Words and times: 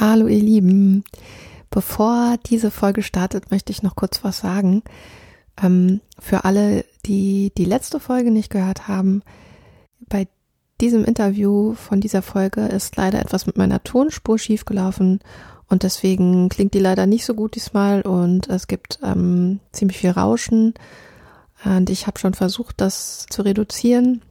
Hallo 0.00 0.28
ihr 0.28 0.42
Lieben. 0.42 1.04
Bevor 1.68 2.38
diese 2.46 2.70
Folge 2.70 3.02
startet, 3.02 3.50
möchte 3.50 3.70
ich 3.70 3.82
noch 3.82 3.96
kurz 3.96 4.24
was 4.24 4.38
sagen. 4.38 4.82
Ähm, 5.62 6.00
für 6.18 6.46
alle, 6.46 6.86
die 7.04 7.52
die 7.58 7.66
letzte 7.66 8.00
Folge 8.00 8.30
nicht 8.30 8.48
gehört 8.48 8.88
haben, 8.88 9.22
bei 10.08 10.26
diesem 10.80 11.04
Interview 11.04 11.74
von 11.74 12.00
dieser 12.00 12.22
Folge 12.22 12.62
ist 12.62 12.96
leider 12.96 13.20
etwas 13.20 13.44
mit 13.44 13.58
meiner 13.58 13.84
Tonspur 13.84 14.38
schiefgelaufen 14.38 15.20
und 15.68 15.82
deswegen 15.82 16.48
klingt 16.48 16.72
die 16.72 16.78
leider 16.78 17.04
nicht 17.04 17.26
so 17.26 17.34
gut 17.34 17.54
diesmal 17.54 18.00
und 18.00 18.48
es 18.48 18.68
gibt 18.68 19.00
ähm, 19.02 19.60
ziemlich 19.70 19.98
viel 19.98 20.12
Rauschen 20.12 20.72
und 21.62 21.90
ich 21.90 22.06
habe 22.06 22.18
schon 22.18 22.32
versucht, 22.32 22.80
das 22.80 23.26
zu 23.28 23.42
reduzieren 23.42 24.22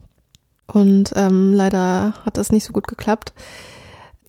und 0.66 1.14
ähm, 1.16 1.54
leider 1.54 2.16
hat 2.26 2.38
das 2.38 2.52
nicht 2.52 2.64
so 2.64 2.74
gut 2.74 2.88
geklappt. 2.88 3.34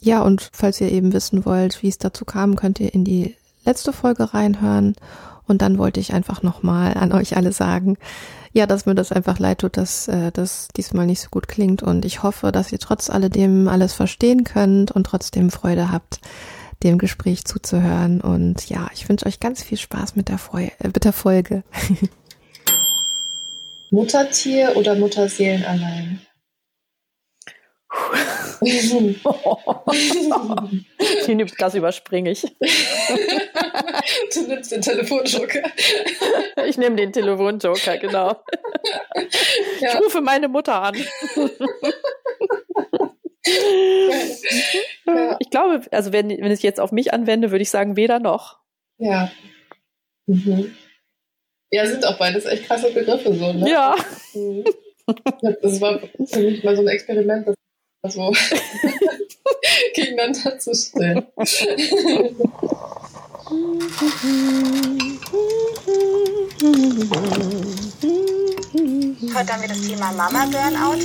Ja, 0.00 0.22
und 0.22 0.48
falls 0.52 0.80
ihr 0.80 0.90
eben 0.90 1.12
wissen 1.12 1.44
wollt, 1.44 1.82
wie 1.82 1.88
es 1.88 1.98
dazu 1.98 2.24
kam, 2.24 2.56
könnt 2.56 2.80
ihr 2.80 2.94
in 2.94 3.04
die 3.04 3.36
letzte 3.64 3.92
Folge 3.92 4.32
reinhören. 4.32 4.96
Und 5.46 5.62
dann 5.62 5.78
wollte 5.78 6.00
ich 6.00 6.14
einfach 6.14 6.42
nochmal 6.42 6.94
an 6.94 7.12
euch 7.12 7.36
alle 7.36 7.52
sagen, 7.52 7.98
ja, 8.52 8.66
dass 8.66 8.86
mir 8.86 8.94
das 8.94 9.12
einfach 9.12 9.38
leid 9.38 9.58
tut, 9.58 9.76
dass 9.76 10.08
äh, 10.08 10.32
das 10.32 10.68
diesmal 10.76 11.06
nicht 11.06 11.20
so 11.20 11.28
gut 11.30 11.48
klingt. 11.48 11.82
Und 11.82 12.04
ich 12.04 12.22
hoffe, 12.22 12.50
dass 12.50 12.72
ihr 12.72 12.78
trotz 12.78 13.10
alledem 13.10 13.68
alles 13.68 13.92
verstehen 13.92 14.44
könnt 14.44 14.90
und 14.90 15.04
trotzdem 15.04 15.50
Freude 15.50 15.92
habt, 15.92 16.20
dem 16.82 16.98
Gespräch 16.98 17.44
zuzuhören. 17.44 18.20
Und 18.20 18.68
ja, 18.68 18.88
ich 18.94 19.08
wünsche 19.08 19.26
euch 19.26 19.38
ganz 19.38 19.62
viel 19.62 19.78
Spaß 19.78 20.16
mit 20.16 20.28
der, 20.28 20.38
Freu 20.38 20.68
äh, 20.78 20.88
mit 20.88 21.04
der 21.04 21.12
Folge. 21.12 21.62
Muttertier 23.90 24.76
oder 24.76 24.94
Mutterseelen 24.94 25.64
allein? 25.64 26.20
Den 31.26 31.50
das 31.58 31.74
überspringe 31.74 32.30
ich. 32.30 32.46
Du 34.32 34.42
nimmst 34.46 34.70
den 34.70 34.82
Telefonjoker. 34.82 35.62
Ich 36.66 36.78
nehme 36.78 36.94
den 36.96 37.12
Telefonjoker, 37.12 37.98
genau. 37.98 38.36
Ja. 39.80 39.88
Ich 39.88 40.00
rufe 40.00 40.20
meine 40.20 40.48
Mutter 40.48 40.82
an. 40.82 40.96
Ja. 45.06 45.36
Ich 45.40 45.50
glaube, 45.50 45.80
also 45.90 46.12
wenn, 46.12 46.28
wenn 46.28 46.52
ich 46.52 46.62
jetzt 46.62 46.78
auf 46.80 46.92
mich 46.92 47.12
anwende, 47.12 47.50
würde 47.50 47.62
ich 47.62 47.70
sagen, 47.70 47.96
weder 47.96 48.20
noch. 48.20 48.58
Ja. 48.98 49.32
Mhm. 50.26 50.74
Ja, 51.70 51.86
sind 51.86 52.06
auch 52.06 52.18
beides 52.18 52.44
echt 52.46 52.66
krasse 52.66 52.92
Begriffe 52.92 53.34
so, 53.34 53.52
ne? 53.52 53.70
Ja. 53.70 53.96
Mhm. 54.34 54.64
Das 55.62 55.80
war 55.80 56.00
für 56.26 56.40
mich 56.40 56.62
mal 56.62 56.76
so 56.76 56.82
ein 56.82 56.88
Experiment, 56.88 57.48
das 57.48 57.56
so 58.08 58.32
gegeneinander 59.94 60.58
zu 60.58 60.74
stellen. 60.74 61.26
Heute 69.34 69.52
haben 69.52 69.62
wir 69.62 69.68
das 69.68 69.80
Thema 69.82 70.12
Mama 70.12 70.46
Burnout. 70.46 71.00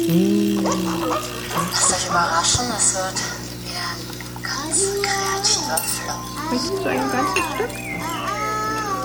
Lasst 1.72 1.92
euch 1.94 2.08
überraschen, 2.08 2.66
es 2.78 2.96
wird 2.96 3.20
wieder 3.66 3.90
ein 3.92 4.00
ganz 4.42 4.80
kreativer 5.02 5.78
Flow. 5.78 6.20
Möchtest 6.52 6.86
du 6.86 6.90
ein 6.90 7.12
ganzes 7.12 7.44
Stück? 7.56 7.74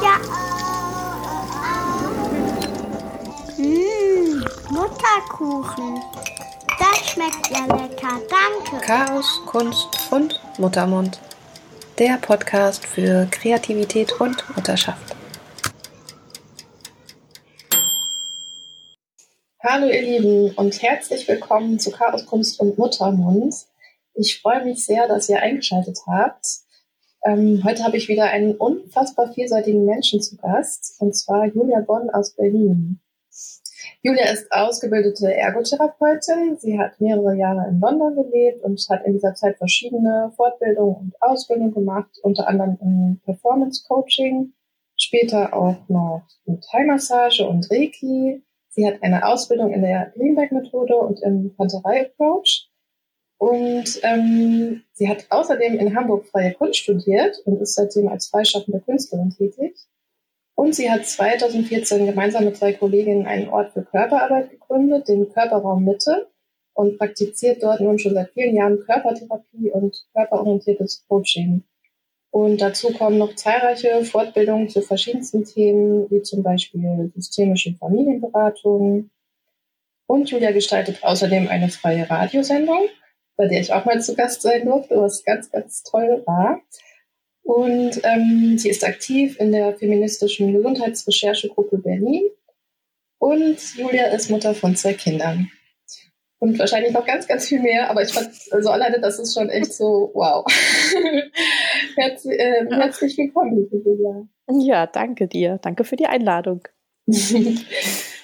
Ja. 0.03 0.15
Mmh, 3.59 4.45
Mutterkuchen. 4.71 5.91
Das 6.81 7.11
schmeckt 7.11 7.51
ja 7.51 7.67
lecker, 7.67 8.23
danke. 8.31 8.87
Chaos, 8.87 9.43
Kunst 9.45 9.87
und 10.11 10.41
Muttermund. 10.59 11.21
Der 11.99 12.17
Podcast 12.17 12.87
für 12.87 13.29
Kreativität 13.31 14.19
und 14.19 14.43
Mutterschaft. 14.57 15.15
Hallo 19.63 19.89
ihr 19.89 20.01
Lieben 20.01 20.55
und 20.55 20.81
herzlich 20.81 21.29
willkommen 21.29 21.79
zu 21.79 21.91
Chaos, 21.91 22.25
Kunst 22.25 22.59
und 22.61 22.79
Muttermund. 22.79 23.55
Ich 24.15 24.41
freue 24.41 24.65
mich 24.65 24.83
sehr, 24.83 25.07
dass 25.07 25.29
ihr 25.29 25.39
eingeschaltet 25.41 25.99
habt. 26.07 26.47
Ähm, 27.27 27.61
heute 27.63 27.85
habe 27.85 27.99
ich 27.99 28.09
wieder 28.09 28.25
einen 28.25 28.55
unfassbar 28.55 29.35
vielseitigen 29.35 29.85
Menschen 29.85 30.23
zu 30.23 30.39
Gast, 30.39 30.95
und 30.99 31.15
zwar 31.15 31.45
Julia 31.45 31.81
Bonn 31.81 32.09
aus 32.09 32.31
Berlin. 32.31 33.01
Julia 34.03 34.31
ist 34.33 34.51
ausgebildete 34.51 35.35
Ergotherapeutin. 35.35 36.57
Sie 36.59 36.79
hat 36.79 36.99
mehrere 37.01 37.37
Jahre 37.37 37.69
in 37.69 37.81
London 37.81 38.15
gelebt 38.17 38.63
und 38.65 38.81
hat 38.89 39.05
in 39.05 39.13
dieser 39.13 39.35
Zeit 39.35 39.59
verschiedene 39.59 40.33
Fortbildungen 40.37 40.97
und 40.97 41.15
Ausbildungen 41.21 41.75
gemacht, 41.75 42.11
unter 42.23 42.49
anderem 42.49 42.79
im 42.81 43.21
Performance 43.27 43.85
Coaching, 43.87 44.55
später 44.97 45.53
auch 45.53 45.77
noch 45.89 46.23
mit 46.47 46.65
Thai-Massage 46.71 47.47
und 47.47 47.71
Reiki. 47.71 48.43
Sie 48.71 48.87
hat 48.87 49.03
eine 49.03 49.27
Ausbildung 49.27 49.75
in 49.75 49.83
der 49.83 50.13
Greenback-Methode 50.17 50.97
und 50.97 51.21
im 51.23 51.55
Panterei-Approach. 51.55 52.71
Und 53.37 54.01
ähm, 54.03 54.83
sie 54.93 55.11
hat 55.11 55.27
außerdem 55.29 55.79
in 55.79 55.95
Hamburg 55.95 56.27
freie 56.27 56.55
Kunst 56.55 56.79
studiert 56.79 57.39
und 57.45 57.61
ist 57.61 57.75
seitdem 57.75 58.09
als 58.09 58.29
freischaffende 58.29 58.81
Künstlerin 58.81 59.31
tätig. 59.31 59.77
Und 60.61 60.75
sie 60.75 60.91
hat 60.91 61.07
2014 61.07 62.05
gemeinsam 62.05 62.45
mit 62.45 62.55
zwei 62.55 62.75
Kolleginnen 62.75 63.25
einen 63.25 63.49
Ort 63.49 63.73
für 63.73 63.83
Körperarbeit 63.83 64.51
gegründet, 64.51 65.09
den 65.09 65.33
Körperraum 65.33 65.87
Mitte, 65.87 66.29
und 66.75 66.99
praktiziert 66.99 67.63
dort 67.63 67.81
nun 67.81 67.99
schon 67.99 68.13
seit 68.13 68.29
vielen 68.35 68.55
Jahren 68.55 68.79
Körpertherapie 68.85 69.71
und 69.73 70.05
körperorientiertes 70.13 71.07
Coaching. 71.09 71.65
Und 72.31 72.61
dazu 72.61 72.93
kommen 72.93 73.17
noch 73.17 73.35
zahlreiche 73.37 74.05
Fortbildungen 74.05 74.69
zu 74.69 74.83
verschiedensten 74.83 75.47
Themen, 75.47 76.11
wie 76.11 76.21
zum 76.21 76.43
Beispiel 76.43 77.11
systemische 77.15 77.75
Familienberatung. 77.77 79.09
Und 80.07 80.31
Julia 80.31 80.51
gestaltet 80.51 81.03
außerdem 81.03 81.49
eine 81.49 81.71
freie 81.71 82.11
Radiosendung, 82.11 82.87
bei 83.39 83.49
der 83.49 83.61
ich 83.61 83.73
auch 83.73 83.87
mal 83.87 84.03
zu 84.03 84.15
Gast 84.15 84.43
sein 84.43 84.67
durfte, 84.67 85.01
was 85.01 85.25
ganz, 85.25 85.51
ganz 85.51 85.83
toll 85.85 86.23
war. 86.27 86.61
Und 87.43 88.01
ähm, 88.05 88.59
sie 88.59 88.71
ist 88.71 88.85
aktiv 88.85 89.39
in 89.41 89.53
der 89.53 89.75
feministischen 89.77 90.53
Gesundheitsrecherchegruppe 90.53 91.79
Berlin. 91.79 92.31
Und 93.19 93.59
Julia 93.77 94.07
ist 94.07 94.31
Mutter 94.31 94.55
von 94.55 94.77
zwei 94.77 94.95
Kindern. 94.95 95.51
Und 96.39 96.59
wahrscheinlich 96.59 96.93
noch 96.93 97.05
ganz, 97.05 97.29
ganz 97.29 97.47
viel 97.47 97.61
mehr, 97.61 97.91
aber 97.91 98.03
ich 98.03 98.13
fand, 98.13 98.31
also 98.51 98.71
alleine 98.71 98.99
das 98.99 99.19
ist 99.19 99.35
schon 99.35 99.51
echt 99.51 99.75
so, 99.75 100.11
wow. 100.15 100.43
Herz, 101.97 102.25
äh, 102.25 102.67
herzlich 102.71 103.19
willkommen, 103.19 103.57
liebe 103.57 103.77
Julia. 103.77 104.27
Ja, 104.51 104.87
danke 104.87 105.29
dir. 105.29 105.59
Danke 105.61 105.85
für 105.85 105.97
die 105.97 106.07
Einladung. 106.07 106.67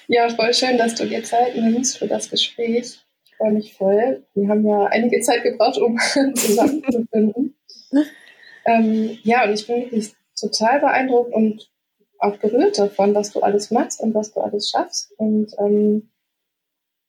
ja, 0.07 0.29
voll 0.29 0.53
schön, 0.55 0.79
dass 0.79 0.95
du 0.95 1.05
dir 1.05 1.23
Zeit 1.23 1.55
nimmst 1.55 1.99
für 1.99 2.07
das 2.07 2.31
Gespräch. 2.31 2.99
Ich 3.23 3.35
freue 3.37 3.51
mich 3.51 3.75
voll. 3.75 4.25
Wir 4.33 4.47
haben 4.49 4.65
ja 4.65 4.85
einige 4.85 5.19
Zeit 5.19 5.43
gebraucht, 5.43 5.77
um 5.77 5.97
zusammenzufinden. 6.33 7.55
Ähm, 8.67 9.17
ja, 9.23 9.45
und 9.45 9.53
ich 9.53 9.65
bin 9.65 9.81
wirklich 9.81 10.13
total 10.39 10.79
beeindruckt 10.79 11.33
und 11.33 11.71
auch 12.19 12.37
berührt 12.37 12.77
davon, 12.77 13.15
was 13.15 13.31
du 13.31 13.39
alles 13.39 13.71
machst 13.71 14.01
und 14.01 14.13
was 14.13 14.33
du 14.33 14.41
alles 14.41 14.69
schaffst. 14.69 15.11
Und 15.17 15.53
ähm, 15.57 16.09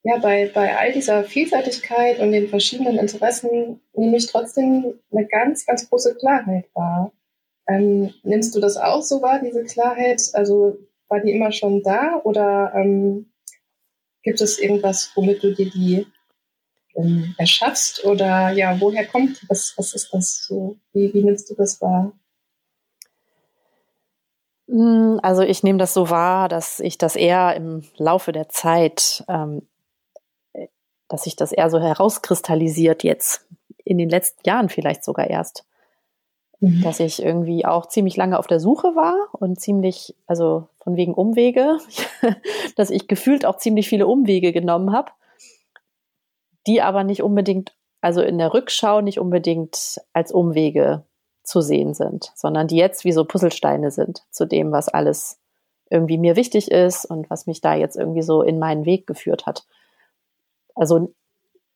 ja, 0.04 0.18
bei, 0.18 0.50
bei 0.54 0.76
all 0.78 0.92
dieser 0.92 1.24
Vielseitigkeit 1.24 2.20
und 2.20 2.32
den 2.32 2.48
verschiedenen 2.48 2.98
Interessen 2.98 3.80
nehme 3.94 4.16
ich 4.16 4.26
trotzdem 4.26 5.00
eine 5.10 5.26
ganz, 5.26 5.66
ganz 5.66 5.88
große 5.88 6.14
Klarheit 6.14 6.66
wahr. 6.74 7.12
Ähm, 7.66 8.14
nimmst 8.22 8.54
du 8.54 8.60
das 8.60 8.76
auch 8.76 9.02
so 9.02 9.20
wahr, 9.20 9.40
diese 9.42 9.64
Klarheit? 9.64 10.22
Also 10.34 10.78
war 11.08 11.20
die 11.20 11.32
immer 11.32 11.52
schon 11.52 11.82
da 11.82 12.20
oder 12.22 12.72
ähm, 12.74 13.32
gibt 14.22 14.40
es 14.40 14.58
irgendwas, 14.58 15.10
womit 15.14 15.42
du 15.42 15.54
dir 15.54 15.70
die 15.70 16.06
ähm, 16.98 17.34
erschaffst? 17.38 18.04
Oder 18.04 18.50
ja, 18.50 18.78
woher 18.80 19.06
kommt 19.06 19.40
das? 19.48 19.72
Was 19.76 19.94
ist 19.94 20.12
das 20.12 20.44
so? 20.44 20.76
Wie, 20.92 21.12
wie 21.14 21.22
nimmst 21.22 21.48
du 21.50 21.54
das 21.54 21.80
wahr? 21.80 22.12
Hm, 24.68 25.18
also 25.22 25.42
ich 25.42 25.62
nehme 25.62 25.78
das 25.78 25.94
so 25.94 26.10
wahr, 26.10 26.48
dass 26.48 26.80
ich 26.80 26.98
das 26.98 27.16
eher 27.16 27.54
im 27.56 27.84
Laufe 27.96 28.32
der 28.32 28.48
Zeit, 28.48 29.24
ähm, 29.28 29.62
dass 31.08 31.24
sich 31.24 31.36
das 31.36 31.52
eher 31.52 31.70
so 31.70 31.80
herauskristallisiert 31.80 33.02
jetzt, 33.02 33.46
in 33.84 33.96
den 33.96 34.10
letzten 34.10 34.46
Jahren 34.46 34.68
vielleicht 34.68 35.04
sogar 35.04 35.30
erst. 35.30 35.64
Mhm. 36.60 36.82
Dass 36.82 37.00
ich 37.00 37.22
irgendwie 37.22 37.64
auch 37.64 37.86
ziemlich 37.86 38.16
lange 38.16 38.38
auf 38.38 38.46
der 38.46 38.60
Suche 38.60 38.94
war 38.94 39.28
und 39.32 39.60
ziemlich, 39.60 40.14
also 40.26 40.68
von 40.80 40.96
wegen 40.96 41.14
Umwege, 41.14 41.78
dass 42.76 42.90
ich 42.90 43.08
gefühlt 43.08 43.46
auch 43.46 43.56
ziemlich 43.56 43.88
viele 43.88 44.06
Umwege 44.06 44.52
genommen 44.52 44.92
habe 44.92 45.12
die 46.66 46.82
aber 46.82 47.04
nicht 47.04 47.22
unbedingt, 47.22 47.74
also 48.00 48.22
in 48.22 48.38
der 48.38 48.52
Rückschau 48.54 49.00
nicht 49.00 49.18
unbedingt 49.18 50.00
als 50.12 50.32
Umwege 50.32 51.04
zu 51.42 51.60
sehen 51.60 51.94
sind, 51.94 52.32
sondern 52.34 52.68
die 52.68 52.76
jetzt 52.76 53.04
wie 53.04 53.12
so 53.12 53.24
Puzzlesteine 53.24 53.90
sind 53.90 54.22
zu 54.30 54.46
dem, 54.46 54.70
was 54.70 54.88
alles 54.88 55.40
irgendwie 55.90 56.18
mir 56.18 56.36
wichtig 56.36 56.70
ist 56.70 57.06
und 57.06 57.30
was 57.30 57.46
mich 57.46 57.60
da 57.60 57.74
jetzt 57.74 57.96
irgendwie 57.96 58.22
so 58.22 58.42
in 58.42 58.58
meinen 58.58 58.84
Weg 58.84 59.06
geführt 59.06 59.46
hat. 59.46 59.64
Also 60.74 61.14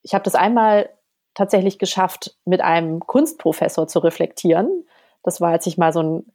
ich 0.02 0.14
habe 0.14 0.24
das 0.24 0.34
einmal 0.34 0.90
tatsächlich 1.34 1.78
geschafft, 1.78 2.36
mit 2.44 2.60
einem 2.60 3.00
Kunstprofessor 3.00 3.88
zu 3.88 4.00
reflektieren. 4.00 4.86
Das 5.22 5.40
war, 5.40 5.52
als 5.52 5.66
ich 5.66 5.78
mal 5.78 5.92
so 5.92 6.02
ein 6.02 6.26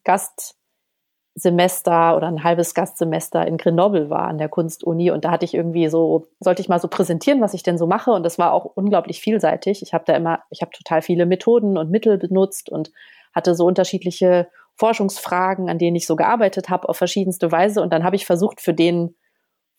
Gastsemester 1.37 2.17
oder 2.17 2.27
ein 2.27 2.43
halbes 2.43 2.73
Gastsemester 2.73 3.45
in 3.45 3.57
Grenoble 3.57 4.09
war 4.09 4.27
an 4.27 4.39
der 4.39 4.49
Kunstuni 4.49 5.11
und 5.11 5.23
da 5.23 5.29
hatte 5.29 5.45
ich 5.45 5.53
irgendwie 5.53 5.87
so, 5.87 6.25
sollte 6.39 6.61
ich 6.63 6.69
mal 6.69 6.79
so 6.79 6.87
präsentieren, 6.87 7.41
was 7.41 7.53
ich 7.53 7.61
denn 7.61 7.77
so 7.77 7.85
mache 7.85 8.11
und 8.11 8.23
das 8.23 8.39
war 8.39 8.53
auch 8.53 8.65
unglaublich 8.65 9.21
vielseitig. 9.21 9.83
Ich 9.83 9.93
habe 9.93 10.03
da 10.07 10.15
immer, 10.15 10.39
ich 10.49 10.61
habe 10.61 10.71
total 10.71 11.03
viele 11.03 11.27
Methoden 11.27 11.77
und 11.77 11.91
Mittel 11.91 12.17
benutzt 12.17 12.69
und 12.69 12.91
hatte 13.33 13.53
so 13.53 13.65
unterschiedliche 13.65 14.47
Forschungsfragen, 14.75 15.69
an 15.69 15.77
denen 15.77 15.95
ich 15.95 16.07
so 16.07 16.15
gearbeitet 16.15 16.69
habe, 16.69 16.89
auf 16.89 16.97
verschiedenste 16.97 17.51
Weise. 17.51 17.81
Und 17.81 17.93
dann 17.93 18.03
habe 18.03 18.15
ich 18.15 18.25
versucht, 18.25 18.61
für 18.61 18.73
den 18.73 19.15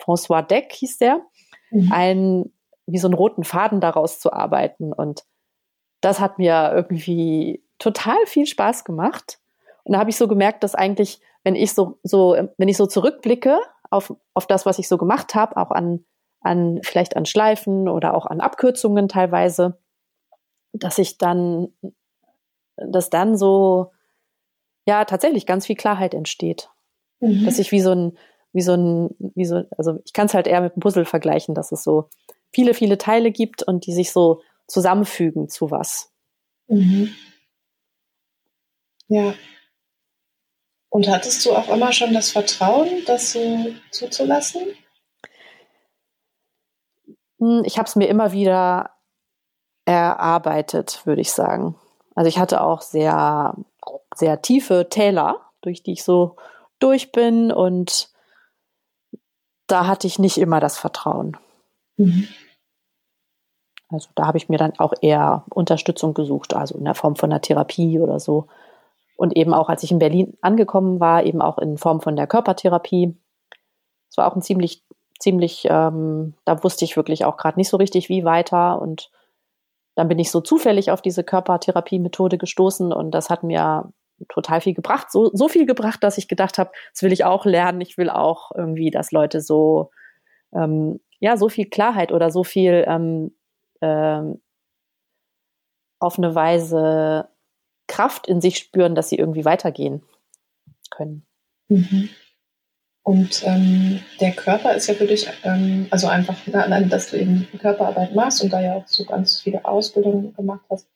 François 0.00 0.42
Deck 0.42 0.72
hieß 0.72 0.98
der, 0.98 1.20
mhm. 1.70 1.92
einen, 1.92 2.52
wie 2.86 2.98
so 2.98 3.08
einen 3.08 3.14
roten 3.14 3.42
Faden 3.42 3.80
daraus 3.80 4.20
zu 4.20 4.32
arbeiten. 4.32 4.92
Und 4.92 5.24
das 6.00 6.20
hat 6.20 6.38
mir 6.38 6.72
irgendwie 6.74 7.64
total 7.78 8.26
viel 8.26 8.46
Spaß 8.46 8.84
gemacht. 8.84 9.38
Und 9.84 9.94
da 9.94 10.00
habe 10.00 10.10
ich 10.10 10.16
so 10.16 10.28
gemerkt, 10.28 10.62
dass 10.62 10.74
eigentlich, 10.74 11.20
wenn 11.48 11.56
ich 11.56 11.72
so, 11.72 11.98
so, 12.02 12.36
wenn 12.58 12.68
ich 12.68 12.76
so 12.76 12.86
zurückblicke 12.86 13.58
auf, 13.88 14.14
auf 14.34 14.46
das, 14.46 14.66
was 14.66 14.78
ich 14.78 14.86
so 14.86 14.98
gemacht 14.98 15.34
habe, 15.34 15.56
auch 15.56 15.70
an, 15.70 16.04
an, 16.42 16.80
vielleicht 16.82 17.16
an 17.16 17.24
Schleifen 17.24 17.88
oder 17.88 18.12
auch 18.12 18.26
an 18.26 18.42
Abkürzungen 18.42 19.08
teilweise, 19.08 19.78
dass 20.74 20.98
ich 20.98 21.16
dann, 21.16 21.72
dass 22.76 23.08
dann 23.08 23.38
so, 23.38 23.92
ja, 24.86 25.06
tatsächlich 25.06 25.46
ganz 25.46 25.64
viel 25.64 25.76
Klarheit 25.76 26.12
entsteht. 26.12 26.68
Mhm. 27.20 27.46
Dass 27.46 27.58
ich 27.58 27.72
wie 27.72 27.80
so 27.80 27.92
ein, 27.92 28.18
wie 28.52 28.60
so 28.60 28.74
ein, 28.74 29.16
wie 29.34 29.46
so, 29.46 29.64
also 29.78 30.00
ich 30.04 30.12
kann 30.12 30.26
es 30.26 30.34
halt 30.34 30.46
eher 30.46 30.60
mit 30.60 30.74
einem 30.74 30.80
Puzzle 30.80 31.06
vergleichen, 31.06 31.54
dass 31.54 31.72
es 31.72 31.82
so 31.82 32.10
viele, 32.52 32.74
viele 32.74 32.98
Teile 32.98 33.30
gibt 33.32 33.62
und 33.62 33.86
die 33.86 33.94
sich 33.94 34.12
so 34.12 34.42
zusammenfügen 34.66 35.48
zu 35.48 35.70
was. 35.70 36.12
Mhm. 36.66 37.08
Ja. 39.08 39.32
Und 40.90 41.08
hattest 41.08 41.44
du 41.44 41.52
auch 41.52 41.68
immer 41.68 41.92
schon 41.92 42.14
das 42.14 42.30
Vertrauen, 42.30 42.88
das 43.06 43.32
so 43.32 43.74
zuzulassen? 43.90 44.62
Hm, 47.38 47.62
ich 47.64 47.78
habe 47.78 47.88
es 47.88 47.96
mir 47.96 48.08
immer 48.08 48.32
wieder 48.32 48.90
erarbeitet, 49.84 51.02
würde 51.04 51.20
ich 51.20 51.32
sagen. 51.32 51.76
Also 52.14 52.28
ich 52.28 52.38
hatte 52.38 52.62
auch 52.62 52.82
sehr, 52.82 53.54
sehr 54.14 54.42
tiefe 54.42 54.88
Täler, 54.90 55.40
durch 55.60 55.82
die 55.82 55.92
ich 55.92 56.04
so 56.04 56.36
durch 56.78 57.12
bin 57.12 57.52
und 57.52 58.10
da 59.66 59.86
hatte 59.86 60.06
ich 60.06 60.18
nicht 60.18 60.38
immer 60.38 60.60
das 60.60 60.78
Vertrauen. 60.78 61.36
Mhm. 61.96 62.28
Also 63.88 64.08
da 64.14 64.26
habe 64.26 64.38
ich 64.38 64.48
mir 64.48 64.58
dann 64.58 64.78
auch 64.78 64.92
eher 65.00 65.44
Unterstützung 65.50 66.14
gesucht, 66.14 66.54
also 66.54 66.76
in 66.76 66.84
der 66.84 66.94
Form 66.94 67.16
von 67.16 67.30
einer 67.30 67.40
Therapie 67.40 67.98
oder 68.00 68.20
so. 68.20 68.46
Und 69.18 69.36
eben 69.36 69.52
auch, 69.52 69.68
als 69.68 69.82
ich 69.82 69.90
in 69.90 69.98
Berlin 69.98 70.38
angekommen 70.42 71.00
war, 71.00 71.24
eben 71.24 71.42
auch 71.42 71.58
in 71.58 71.76
Form 71.76 72.00
von 72.00 72.14
der 72.14 72.28
Körpertherapie. 72.28 73.16
Es 74.08 74.16
war 74.16 74.30
auch 74.30 74.36
ein 74.36 74.42
ziemlich, 74.42 74.84
ziemlich, 75.18 75.66
ähm, 75.68 76.34
da 76.44 76.62
wusste 76.62 76.84
ich 76.84 76.96
wirklich 76.96 77.24
auch 77.24 77.36
gerade 77.36 77.58
nicht 77.58 77.68
so 77.68 77.78
richtig, 77.78 78.08
wie 78.08 78.24
weiter. 78.24 78.80
Und 78.80 79.10
dann 79.96 80.06
bin 80.06 80.20
ich 80.20 80.30
so 80.30 80.40
zufällig 80.40 80.92
auf 80.92 81.02
diese 81.02 81.24
Körpertherapie-Methode 81.24 82.38
gestoßen 82.38 82.92
und 82.92 83.10
das 83.10 83.28
hat 83.28 83.42
mir 83.42 83.92
total 84.28 84.60
viel 84.60 84.74
gebracht. 84.74 85.10
So, 85.10 85.32
so 85.34 85.48
viel 85.48 85.66
gebracht, 85.66 86.04
dass 86.04 86.16
ich 86.16 86.28
gedacht 86.28 86.56
habe, 86.56 86.70
das 86.92 87.02
will 87.02 87.12
ich 87.12 87.24
auch 87.24 87.44
lernen. 87.44 87.80
Ich 87.80 87.98
will 87.98 88.10
auch 88.10 88.52
irgendwie, 88.54 88.92
dass 88.92 89.10
Leute 89.10 89.40
so, 89.40 89.90
ähm, 90.52 91.00
ja, 91.18 91.36
so 91.36 91.48
viel 91.48 91.68
Klarheit 91.68 92.12
oder 92.12 92.30
so 92.30 92.44
viel 92.44 92.84
ähm, 92.86 93.34
ähm, 93.80 94.40
auf 95.98 96.18
eine 96.18 96.36
Weise 96.36 97.28
Kraft 97.88 98.28
in 98.28 98.40
sich 98.40 98.58
spüren, 98.58 98.94
dass 98.94 99.08
sie 99.08 99.16
irgendwie 99.16 99.44
weitergehen 99.44 100.02
können. 100.90 101.26
Mhm. 101.68 102.10
Und 103.02 103.42
ähm, 103.46 104.00
der 104.20 104.32
Körper 104.32 104.74
ist 104.74 104.86
ja 104.86 104.94
für 104.94 105.06
dich, 105.06 105.28
ähm, 105.42 105.86
also 105.90 106.08
einfach 106.08 106.36
allein, 106.52 106.90
dass 106.90 107.10
du 107.10 107.18
eben 107.18 107.48
Körperarbeit 107.58 108.14
machst 108.14 108.42
und 108.42 108.52
da 108.52 108.60
ja 108.60 108.74
auch 108.74 108.86
so 108.86 109.04
ganz 109.04 109.40
viele 109.40 109.64
Ausbildungen 109.64 110.34
gemacht 110.34 110.64
hast, 110.70 110.86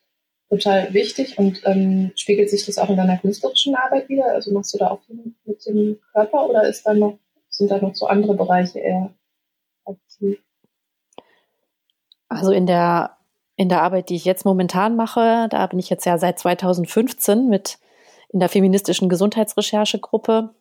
total 0.50 0.92
wichtig 0.92 1.38
und 1.38 1.62
ähm, 1.64 2.12
spiegelt 2.14 2.50
sich 2.50 2.66
das 2.66 2.76
auch 2.76 2.90
in 2.90 2.98
deiner 2.98 3.16
künstlerischen 3.16 3.74
Arbeit 3.74 4.10
wieder? 4.10 4.26
Also 4.26 4.52
machst 4.52 4.74
du 4.74 4.78
da 4.78 4.90
auch 4.90 5.00
viel 5.04 5.34
mit 5.46 5.64
dem 5.64 5.98
Körper 6.12 6.46
oder 6.50 6.68
ist 6.68 6.86
da 6.86 6.92
noch, 6.92 7.18
sind 7.48 7.70
da 7.70 7.78
noch 7.78 7.94
so 7.94 8.06
andere 8.06 8.34
Bereiche 8.34 8.78
eher 8.80 9.14
aktiv? 9.86 10.38
Also 12.28 12.52
in 12.52 12.66
der, 12.66 13.16
in 13.56 13.68
der 13.68 13.82
Arbeit, 13.82 14.08
die 14.08 14.16
ich 14.16 14.24
jetzt 14.24 14.44
momentan 14.44 14.96
mache, 14.96 15.46
da 15.50 15.66
bin 15.66 15.78
ich 15.78 15.90
jetzt 15.90 16.06
ja 16.06 16.18
seit 16.18 16.38
2015 16.38 17.48
mit 17.48 17.78
in 18.30 18.40
der 18.40 18.48
feministischen 18.48 19.08
Gesundheitsrecherchegruppe. 19.08 20.54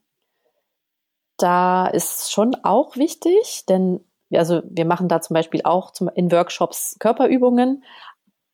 Da 1.37 1.87
ist 1.87 2.31
schon 2.31 2.55
auch 2.63 2.97
wichtig, 2.97 3.65
denn 3.67 4.03
also 4.33 4.61
wir 4.69 4.85
machen 4.85 5.07
da 5.07 5.21
zum 5.21 5.33
Beispiel 5.33 5.61
auch 5.63 5.91
zum, 5.91 6.09
in 6.09 6.31
Workshops 6.31 6.97
Körperübungen. 6.99 7.83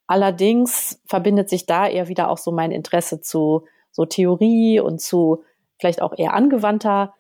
Allerdings 0.08 1.02
verbindet 1.06 1.50
sich 1.50 1.66
da 1.66 1.88
eher 1.88 2.08
wieder 2.08 2.30
auch 2.30 2.38
so 2.38 2.52
mein 2.52 2.72
Interesse 2.72 3.22
zu 3.22 3.66
so 3.92 4.06
Theorie 4.06 4.80
und 4.80 5.02
zu 5.02 5.44
vielleicht 5.80 6.02
auch 6.02 6.18
eher 6.18 6.34
angewandter 6.34 7.14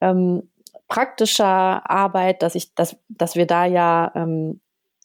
ähm, 0.00 0.50
praktischer 0.88 1.88
Arbeit, 1.88 2.42
dass 2.42 2.54
ich, 2.54 2.74
dass, 2.74 2.96
dass 3.08 3.36
wir 3.36 3.46
da 3.46 3.64
ja 3.64 4.12
ähm, 4.14 4.60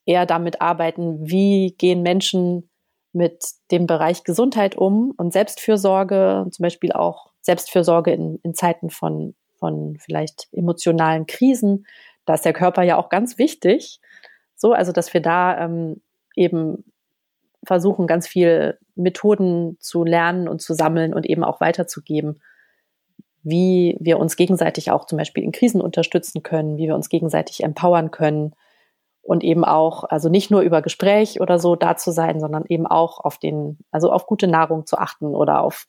eher 0.08 0.26
damit 0.26 0.62
arbeiten, 0.62 1.30
wie 1.30 1.76
gehen 1.78 2.02
Menschen 2.02 2.70
mit 3.14 3.44
dem 3.72 3.86
Bereich 3.86 4.24
Gesundheit 4.24 4.76
um 4.76 5.14
und 5.18 5.34
Selbstfürsorge, 5.34 6.48
zum 6.50 6.64
Beispiel 6.64 6.94
auch 6.94 7.32
Selbstfürsorge 7.42 8.12
in, 8.12 8.40
in 8.44 8.54
Zeiten 8.54 8.90
von, 8.90 9.36
von 9.60 9.98
vielleicht 10.00 10.48
emotionalen 10.52 11.26
Krisen. 11.26 11.86
Da 12.26 12.36
ist 12.36 12.46
der 12.46 12.54
Körper 12.54 12.84
ja 12.84 12.98
auch 12.98 13.10
ganz 13.10 13.38
wichtig. 13.38 14.00
So, 14.56 14.72
also 14.72 14.92
dass 14.92 15.14
wir 15.14 15.22
da 15.22 15.66
ähm, 15.66 16.02
eben 16.36 16.86
versuchen, 17.66 18.08
ganz 18.08 18.28
viel 18.28 18.78
Methoden 18.96 19.78
zu 19.80 20.04
lernen 20.04 20.48
und 20.48 20.62
zu 20.62 20.74
sammeln 20.74 21.14
und 21.14 21.26
eben 21.26 21.44
auch 21.44 21.60
weiterzugeben, 21.60 22.42
wie 23.44 23.98
wir 24.00 24.20
uns 24.20 24.36
gegenseitig 24.38 24.92
auch 24.92 25.06
zum 25.06 25.18
Beispiel 25.18 25.44
in 25.44 25.52
Krisen 25.52 25.82
unterstützen 25.82 26.44
können, 26.44 26.78
wie 26.78 26.88
wir 26.88 26.96
uns 26.96 27.10
gegenseitig 27.10 27.64
empowern 27.64 28.12
können, 28.12 28.54
und 29.28 29.44
eben 29.44 29.66
auch, 29.66 30.06
also 30.06 30.30
nicht 30.30 30.52
nur 30.52 30.62
über 30.62 30.82
Gespräch 30.82 31.42
oder 31.42 31.60
so 31.60 31.76
da 31.76 31.98
zu 31.98 32.12
sein, 32.12 32.40
sondern 32.40 32.64
eben 32.70 32.88
auch 32.88 33.20
auf 33.20 33.38
den, 33.38 33.78
also 33.92 34.10
auf 34.10 34.26
gute 34.26 34.48
Nahrung 34.48 34.86
zu 34.86 34.98
achten 34.98 35.36
oder 35.36 35.62
auf 35.62 35.88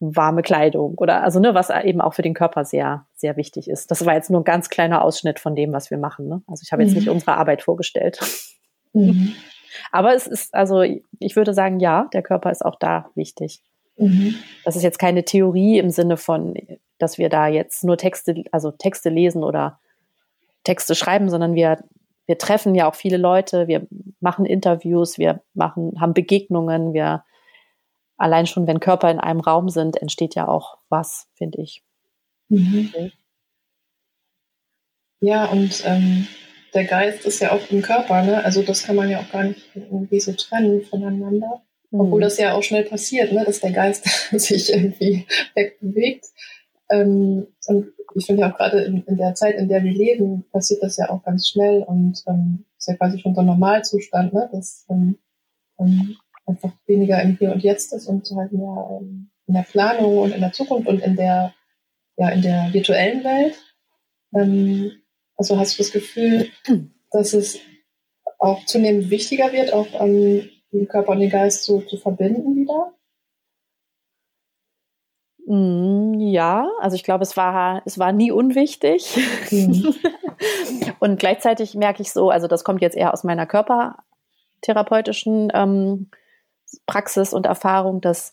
warme 0.00 0.42
Kleidung 0.42 0.96
oder 0.96 1.22
also 1.22 1.38
ne, 1.38 1.54
was 1.54 1.70
eben 1.70 2.00
auch 2.00 2.14
für 2.14 2.22
den 2.22 2.34
Körper 2.34 2.64
sehr, 2.64 3.06
sehr 3.14 3.36
wichtig 3.36 3.70
ist. 3.70 3.92
Das 3.92 4.04
war 4.04 4.14
jetzt 4.14 4.28
nur 4.28 4.40
ein 4.40 4.44
ganz 4.44 4.70
kleiner 4.70 5.04
Ausschnitt 5.04 5.38
von 5.38 5.54
dem, 5.54 5.72
was 5.72 5.88
wir 5.92 5.98
machen. 5.98 6.26
Ne? 6.26 6.42
Also 6.48 6.62
ich 6.64 6.72
habe 6.72 6.82
jetzt 6.82 6.92
mhm. 6.92 6.98
nicht 6.98 7.08
unsere 7.08 7.36
Arbeit 7.36 7.62
vorgestellt. 7.62 8.18
Mhm. 8.92 9.34
Aber 9.92 10.14
es 10.14 10.26
ist, 10.26 10.52
also 10.54 10.82
ich 10.82 11.36
würde 11.36 11.54
sagen, 11.54 11.78
ja, 11.78 12.08
der 12.12 12.22
Körper 12.22 12.50
ist 12.50 12.64
auch 12.64 12.76
da 12.76 13.10
wichtig. 13.14 13.62
Mhm. 13.96 14.34
Das 14.64 14.74
ist 14.74 14.82
jetzt 14.82 14.98
keine 14.98 15.24
Theorie 15.24 15.78
im 15.78 15.90
Sinne 15.90 16.16
von, 16.16 16.54
dass 16.98 17.18
wir 17.18 17.28
da 17.28 17.46
jetzt 17.46 17.84
nur 17.84 17.96
Texte, 17.98 18.42
also 18.50 18.72
Texte 18.72 19.10
lesen 19.10 19.44
oder 19.44 19.78
Texte 20.64 20.94
schreiben, 20.94 21.28
sondern 21.28 21.54
wir, 21.54 21.82
wir 22.26 22.38
treffen 22.38 22.74
ja 22.74 22.88
auch 22.88 22.94
viele 22.94 23.16
Leute, 23.16 23.68
wir 23.68 23.86
machen 24.20 24.44
Interviews, 24.44 25.18
wir 25.18 25.42
machen, 25.54 26.00
haben 26.00 26.14
Begegnungen, 26.14 26.92
wir 26.92 27.24
allein 28.16 28.46
schon, 28.46 28.66
wenn 28.66 28.80
Körper 28.80 29.10
in 29.10 29.18
einem 29.18 29.40
Raum 29.40 29.68
sind, 29.68 30.00
entsteht 30.00 30.34
ja 30.34 30.48
auch 30.48 30.78
was, 30.88 31.28
finde 31.34 31.60
ich. 31.62 31.82
Mhm. 32.48 33.12
Ja, 35.20 35.46
und 35.46 35.82
ähm, 35.86 36.26
der 36.74 36.84
Geist 36.84 37.24
ist 37.26 37.40
ja 37.40 37.52
auch 37.52 37.70
im 37.70 37.82
Körper, 37.82 38.22
ne? 38.22 38.44
Also 38.44 38.62
das 38.62 38.84
kann 38.84 38.96
man 38.96 39.08
ja 39.08 39.20
auch 39.20 39.30
gar 39.30 39.44
nicht 39.44 39.60
irgendwie 39.74 40.20
so 40.20 40.32
trennen 40.32 40.82
voneinander. 40.82 41.62
Mhm. 41.90 42.00
Obwohl 42.00 42.20
das 42.22 42.38
ja 42.38 42.54
auch 42.54 42.62
schnell 42.62 42.84
passiert, 42.84 43.32
ne? 43.32 43.44
dass 43.44 43.60
der 43.60 43.72
Geist 43.72 44.04
sich 44.32 44.72
irgendwie 44.72 45.26
wegbewegt. 45.54 46.26
Ähm, 46.92 47.46
und 47.66 47.92
ich 48.14 48.26
finde 48.26 48.46
auch 48.46 48.56
gerade 48.56 48.82
in, 48.82 49.02
in, 49.04 49.16
der 49.16 49.34
Zeit, 49.34 49.56
in 49.56 49.68
der 49.68 49.82
wir 49.82 49.92
leben, 49.92 50.44
passiert 50.52 50.82
das 50.82 50.98
ja 50.98 51.08
auch 51.08 51.22
ganz 51.22 51.48
schnell 51.48 51.82
und 51.82 52.22
ähm, 52.26 52.66
ist 52.76 52.88
ja 52.88 52.96
quasi 52.96 53.18
schon 53.18 53.34
so 53.34 53.40
ein 53.40 53.46
Normalzustand, 53.46 54.34
ne? 54.34 54.48
dass 54.52 54.84
ähm, 54.90 55.18
ähm, 55.78 56.16
einfach 56.46 56.72
weniger 56.86 57.22
im 57.22 57.36
Hier 57.38 57.52
und 57.52 57.62
Jetzt 57.62 57.92
ist 57.94 58.06
und 58.08 58.28
halt 58.36 58.52
mehr 58.52 59.00
ähm, 59.00 59.30
in 59.46 59.54
der 59.54 59.62
Planung 59.62 60.18
und 60.18 60.32
in 60.32 60.40
der 60.40 60.52
Zukunft 60.52 60.86
und 60.86 61.00
in 61.00 61.16
der, 61.16 61.54
ja, 62.16 62.28
in 62.28 62.42
der 62.42 62.72
virtuellen 62.72 63.24
Welt. 63.24 63.54
Ähm, 64.34 64.92
also 65.36 65.58
hast 65.58 65.78
du 65.78 65.82
das 65.82 65.92
Gefühl, 65.92 66.48
dass 67.10 67.32
es 67.32 67.58
auch 68.38 68.64
zunehmend 68.66 69.08
wichtiger 69.08 69.52
wird, 69.52 69.72
auch 69.72 69.88
ähm, 70.00 70.48
den 70.72 70.88
Körper 70.88 71.12
und 71.12 71.20
den 71.20 71.30
Geist 71.30 71.64
zu, 71.64 71.80
zu 71.82 71.96
verbinden 71.96 72.54
wieder? 72.54 72.92
Mm, 75.52 76.14
ja, 76.18 76.66
also 76.80 76.96
ich 76.96 77.04
glaube, 77.04 77.24
es 77.24 77.36
war, 77.36 77.82
es 77.84 77.98
war 77.98 78.10
nie 78.12 78.32
unwichtig. 78.32 79.18
Mhm. 79.50 79.94
und 80.98 81.18
gleichzeitig 81.18 81.74
merke 81.74 82.00
ich 82.00 82.10
so, 82.10 82.30
also 82.30 82.46
das 82.46 82.64
kommt 82.64 82.80
jetzt 82.80 82.96
eher 82.96 83.12
aus 83.12 83.22
meiner 83.22 83.44
Körper, 83.44 83.96
therapeutischen 84.62 85.52
ähm, 85.52 86.08
Praxis 86.86 87.34
und 87.34 87.44
Erfahrung, 87.44 88.00
dass 88.00 88.32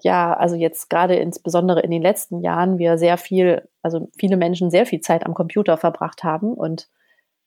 ja, 0.00 0.32
also 0.32 0.54
jetzt 0.54 0.90
gerade 0.90 1.16
insbesondere 1.16 1.80
in 1.80 1.90
den 1.90 2.02
letzten 2.02 2.40
Jahren 2.40 2.78
wir 2.78 2.98
sehr 2.98 3.16
viel, 3.16 3.68
also 3.82 4.08
viele 4.16 4.36
Menschen 4.36 4.70
sehr 4.70 4.86
viel 4.86 5.00
Zeit 5.00 5.26
am 5.26 5.34
Computer 5.34 5.76
verbracht 5.76 6.22
haben 6.22 6.54
und 6.54 6.88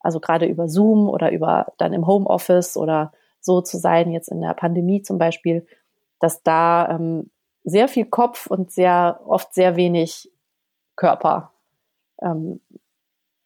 also 0.02 0.20
gerade 0.20 0.48
über 0.48 0.68
Zoom 0.68 1.08
oder 1.08 1.32
über 1.32 1.68
dann 1.78 1.94
im 1.94 2.08
Homeoffice 2.08 2.76
oder 2.76 3.14
so 3.40 3.62
zu 3.62 3.78
sein, 3.78 4.12
jetzt 4.12 4.28
in 4.28 4.42
der 4.42 4.54
Pandemie 4.54 5.02
zum 5.02 5.18
Beispiel, 5.18 5.66
dass 6.20 6.44
da 6.44 6.90
ähm, 6.90 7.30
sehr 7.68 7.90
viel 7.90 8.06
Kopf 8.06 8.48
und 8.48 8.72
sehr 8.72 9.20
oft 9.26 9.54
sehr 9.54 9.76
wenig 9.76 10.32
Körper 10.96 11.52
ähm, 12.22 12.62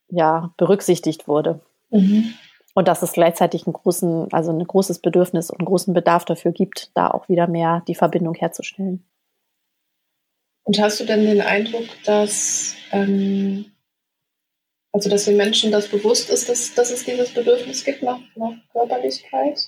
ja, 0.10 0.54
berücksichtigt 0.58 1.28
wurde. 1.28 1.62
Mhm. 1.90 2.34
Und 2.74 2.88
dass 2.88 3.01
es 3.01 3.13
gleichzeitig 3.13 3.66
einen 3.66 3.74
großen, 3.74 4.32
also 4.32 4.51
ein 4.51 4.66
großes 4.66 5.00
Bedürfnis 5.00 5.50
und 5.50 5.60
einen 5.60 5.66
großen 5.66 5.94
Bedarf 5.94 6.24
dafür 6.25 6.51
gibt, 6.51 6.92
da 6.96 7.10
auch 7.10 7.28
wieder 7.30 7.48
mehr 7.48 7.84
die 7.88 7.96
Verbindung 7.96 8.36
herzustellen. 8.36 9.04
Und 10.63 10.80
hast 10.80 11.00
du 11.00 11.06
denn 11.06 11.25
den 11.25 11.42
Eindruck, 11.42 11.88
dass, 12.06 12.75
ähm, 12.92 13.72
also 14.92 15.10
dass 15.10 15.25
den 15.25 15.36
Menschen 15.36 15.72
das 15.72 15.88
bewusst 15.88 16.30
ist, 16.30 16.48
dass, 16.48 16.75
dass 16.75 16.92
es 16.92 17.04
dieses 17.04 17.34
Bedürfnis 17.34 17.84
gibt 17.84 18.04
nach, 18.04 18.20
nach 18.36 18.54
Körperlichkeit? 18.72 19.68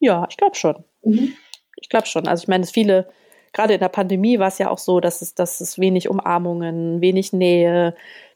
Ja, 0.00 0.26
ich 0.30 0.38
glaube 0.38 0.56
schon. 0.56 0.82
Mhm. 1.02 1.36
Ich 1.76 1.90
glaube 1.90 2.06
schon. 2.06 2.26
Also 2.26 2.42
ich 2.42 2.48
meine, 2.48 2.66
viele, 2.66 3.08
gerade 3.52 3.74
in 3.74 3.80
der 3.80 3.88
Pandemie 3.88 4.38
war 4.38 4.48
es 4.48 4.58
ja 4.58 4.70
auch 4.70 4.78
so, 4.78 5.00
dass 5.00 5.22
es, 5.22 5.34
dass 5.34 5.60
es 5.60 5.78
wenig 5.78 6.08
Umarmungen, 6.08 7.00
wenig 7.00 7.32
Nähe, 7.32 7.94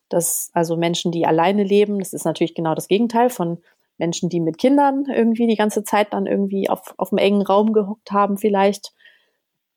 dass 0.09 0.51
also 0.53 0.77
Menschen, 0.77 1.13
die 1.13 1.27
alleine 1.27 1.65
leben, 1.65 1.99
das 1.99 2.13
ist 2.13 2.25
natürlich 2.25 2.55
genau 2.55 2.75
das 2.75 2.89
Gegenteil 2.89 3.31
von 3.31 3.63
Menschen, 3.99 4.29
die 4.29 4.41
mit 4.41 4.59
Kindern 4.59 5.05
irgendwie 5.07 5.47
die 5.47 5.57
ganze 5.57 5.85
Zeit 5.85 6.13
dann 6.13 6.27
irgendwie 6.27 6.69
auf, 6.69 6.95
auf 6.99 7.13
einem 7.13 7.19
engen 7.19 7.43
Raum 7.43 7.73
gehockt 7.73 8.11
haben 8.11 8.37
vielleicht. 8.37 8.93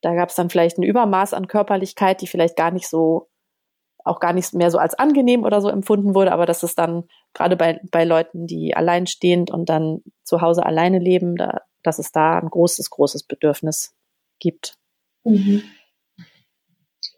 Da 0.01 0.15
gab 0.15 0.29
es 0.29 0.35
dann 0.35 0.49
vielleicht 0.49 0.77
ein 0.77 0.83
Übermaß 0.83 1.33
an 1.33 1.47
Körperlichkeit, 1.47 2.21
die 2.21 2.27
vielleicht 2.27 2.55
gar 2.55 2.71
nicht 2.71 2.87
so, 2.87 3.29
auch 4.03 4.19
gar 4.19 4.33
nicht 4.33 4.53
mehr 4.53 4.71
so 4.71 4.77
als 4.77 4.93
angenehm 4.95 5.43
oder 5.43 5.61
so 5.61 5.69
empfunden 5.69 6.15
wurde, 6.15 6.31
aber 6.31 6.45
dass 6.45 6.63
es 6.63 6.75
dann 6.75 7.05
gerade 7.33 7.55
bei, 7.55 7.79
bei 7.91 8.03
Leuten, 8.03 8.45
die 8.47 8.75
alleinstehend 8.75 9.51
und 9.51 9.69
dann 9.69 10.01
zu 10.23 10.41
Hause 10.41 10.65
alleine 10.65 10.99
leben, 10.99 11.35
da, 11.35 11.61
dass 11.83 11.99
es 11.99 12.11
da 12.11 12.39
ein 12.39 12.49
großes, 12.49 12.89
großes 12.89 13.23
Bedürfnis 13.23 13.95
gibt. 14.39 14.77
Mhm. 15.25 15.63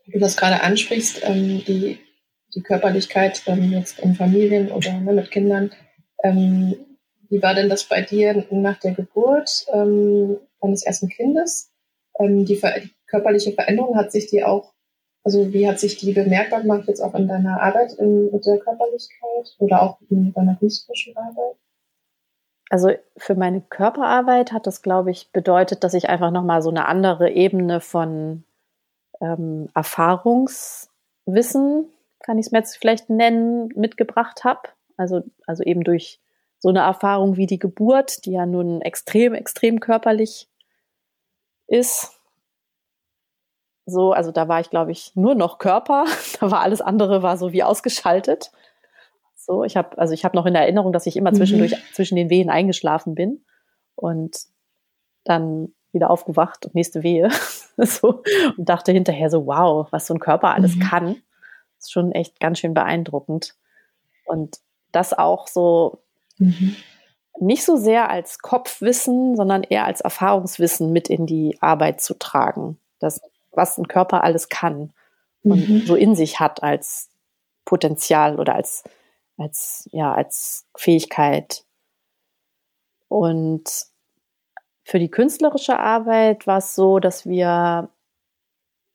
Du 0.07 0.19
das 0.19 0.37
gerade 0.37 0.63
ansprichst, 0.63 1.21
ähm, 1.23 1.63
die 1.65 1.99
die 2.55 2.63
Körperlichkeit 2.63 3.43
ähm, 3.45 3.71
jetzt 3.71 3.99
in 3.99 4.15
Familien 4.15 4.71
oder 4.71 4.93
ne, 4.99 5.13
mit 5.13 5.31
Kindern. 5.31 5.71
Ähm, 6.23 6.75
wie 7.29 7.41
war 7.41 7.53
denn 7.53 7.69
das 7.69 7.83
bei 7.83 8.01
dir 8.01 8.45
nach 8.49 8.79
der 8.79 8.93
Geburt 8.93 9.65
ähm, 9.73 10.37
deines 10.61 10.83
ersten 10.83 11.09
Kindes? 11.09 11.71
Ähm, 12.19 12.45
die, 12.45 12.55
die, 12.55 12.91
körperliche 13.07 13.53
Veränderung 13.53 13.95
hat 13.95 14.11
sich 14.11 14.27
die 14.27 14.43
auch, 14.43 14.73
also 15.23 15.53
wie 15.53 15.65
hat 15.65 15.79
sich 15.79 15.95
die 15.97 16.11
bemerkbar 16.11 16.61
gemacht 16.61 16.89
jetzt 16.89 16.99
auch 16.99 17.15
in 17.15 17.27
deiner 17.27 17.61
Arbeit 17.61 17.93
in, 17.93 18.31
mit 18.31 18.45
der 18.45 18.57
Körperlichkeit 18.57 19.55
oder 19.59 19.81
auch 19.81 19.99
in 20.09 20.33
deiner 20.33 20.55
künstlerischen 20.55 21.15
Arbeit? 21.15 21.55
Also 22.69 22.91
für 23.15 23.35
meine 23.35 23.61
Körperarbeit 23.61 24.51
hat 24.51 24.67
das, 24.67 24.81
glaube 24.81 25.11
ich, 25.11 25.31
bedeutet, 25.31 25.83
dass 25.83 25.93
ich 25.93 26.09
einfach 26.09 26.31
nochmal 26.31 26.61
so 26.61 26.69
eine 26.69 26.87
andere 26.87 27.31
Ebene 27.31 27.79
von 27.79 28.43
ähm, 29.21 29.69
Erfahrungswissen 29.73 31.87
kann 32.19 32.37
ich 32.37 32.47
es 32.47 32.51
mir 32.51 32.59
jetzt 32.59 32.77
vielleicht 32.77 33.09
nennen, 33.09 33.69
mitgebracht 33.75 34.43
habe. 34.43 34.69
Also, 34.97 35.23
also 35.45 35.63
eben 35.63 35.83
durch 35.83 36.19
so 36.59 36.69
eine 36.69 36.79
Erfahrung 36.79 37.37
wie 37.37 37.45
die 37.45 37.59
Geburt, 37.59 38.25
die 38.25 38.31
ja 38.31 38.45
nun 38.45 38.81
extrem, 38.81 39.33
extrem 39.33 39.79
körperlich 39.79 40.47
ist. 41.67 42.13
So, 43.85 44.11
also 44.11 44.31
da 44.31 44.47
war 44.47 44.59
ich, 44.59 44.69
glaube 44.69 44.91
ich, 44.91 45.15
nur 45.15 45.35
noch 45.35 45.59
Körper. 45.59 46.05
Da 46.39 46.51
war 46.51 46.61
alles 46.61 46.81
andere 46.81 47.23
war 47.23 47.37
so 47.37 47.51
wie 47.51 47.63
ausgeschaltet. 47.63 48.51
So, 49.47 49.63
ich 49.63 49.75
habe, 49.75 49.97
also 49.97 50.13
ich 50.13 50.23
habe 50.23 50.35
noch 50.35 50.45
in 50.45 50.53
Erinnerung, 50.53 50.93
dass 50.93 51.07
ich 51.07 51.15
immer 51.17 51.33
zwischendurch 51.33 51.71
mhm. 51.71 51.93
zwischen 51.93 52.15
den 52.15 52.29
Wehen 52.29 52.49
eingeschlafen 52.49 53.15
bin 53.15 53.43
und 53.95 54.37
dann 55.23 55.73
wieder 55.93 56.11
aufgewacht 56.11 56.65
und 56.65 56.75
nächste 56.75 57.01
Wehe. 57.01 57.29
so, 57.77 58.21
und 58.57 58.69
dachte 58.69 58.91
hinterher 58.91 59.29
so, 59.31 59.47
wow, 59.47 59.87
was 59.91 60.05
so 60.05 60.13
ein 60.13 60.19
Körper 60.19 60.53
alles 60.53 60.75
mhm. 60.75 60.81
kann 60.81 61.15
ist 61.79 61.91
schon 61.91 62.11
echt 62.11 62.39
ganz 62.39 62.59
schön 62.59 62.73
beeindruckend. 62.73 63.55
Und 64.25 64.59
das 64.91 65.13
auch 65.13 65.47
so 65.47 65.99
mhm. 66.37 66.75
nicht 67.39 67.63
so 67.63 67.77
sehr 67.77 68.09
als 68.09 68.39
Kopfwissen, 68.39 69.35
sondern 69.35 69.63
eher 69.63 69.85
als 69.85 70.01
Erfahrungswissen 70.01 70.91
mit 70.91 71.09
in 71.09 71.25
die 71.25 71.57
Arbeit 71.61 72.01
zu 72.01 72.17
tragen. 72.17 72.77
Das, 72.99 73.21
was 73.51 73.77
ein 73.77 73.87
Körper 73.87 74.23
alles 74.23 74.49
kann 74.49 74.91
und 75.43 75.69
mhm. 75.69 75.81
so 75.85 75.95
in 75.95 76.15
sich 76.15 76.39
hat 76.39 76.63
als 76.63 77.09
Potenzial 77.65 78.39
oder 78.39 78.55
als, 78.55 78.83
als, 79.37 79.87
ja, 79.91 80.13
als 80.13 80.67
Fähigkeit. 80.75 81.63
Und 83.07 83.63
für 84.83 84.99
die 84.99 85.11
künstlerische 85.11 85.79
Arbeit 85.79 86.47
war 86.47 86.57
es 86.57 86.75
so, 86.75 86.99
dass 86.99 87.25
wir, 87.25 87.89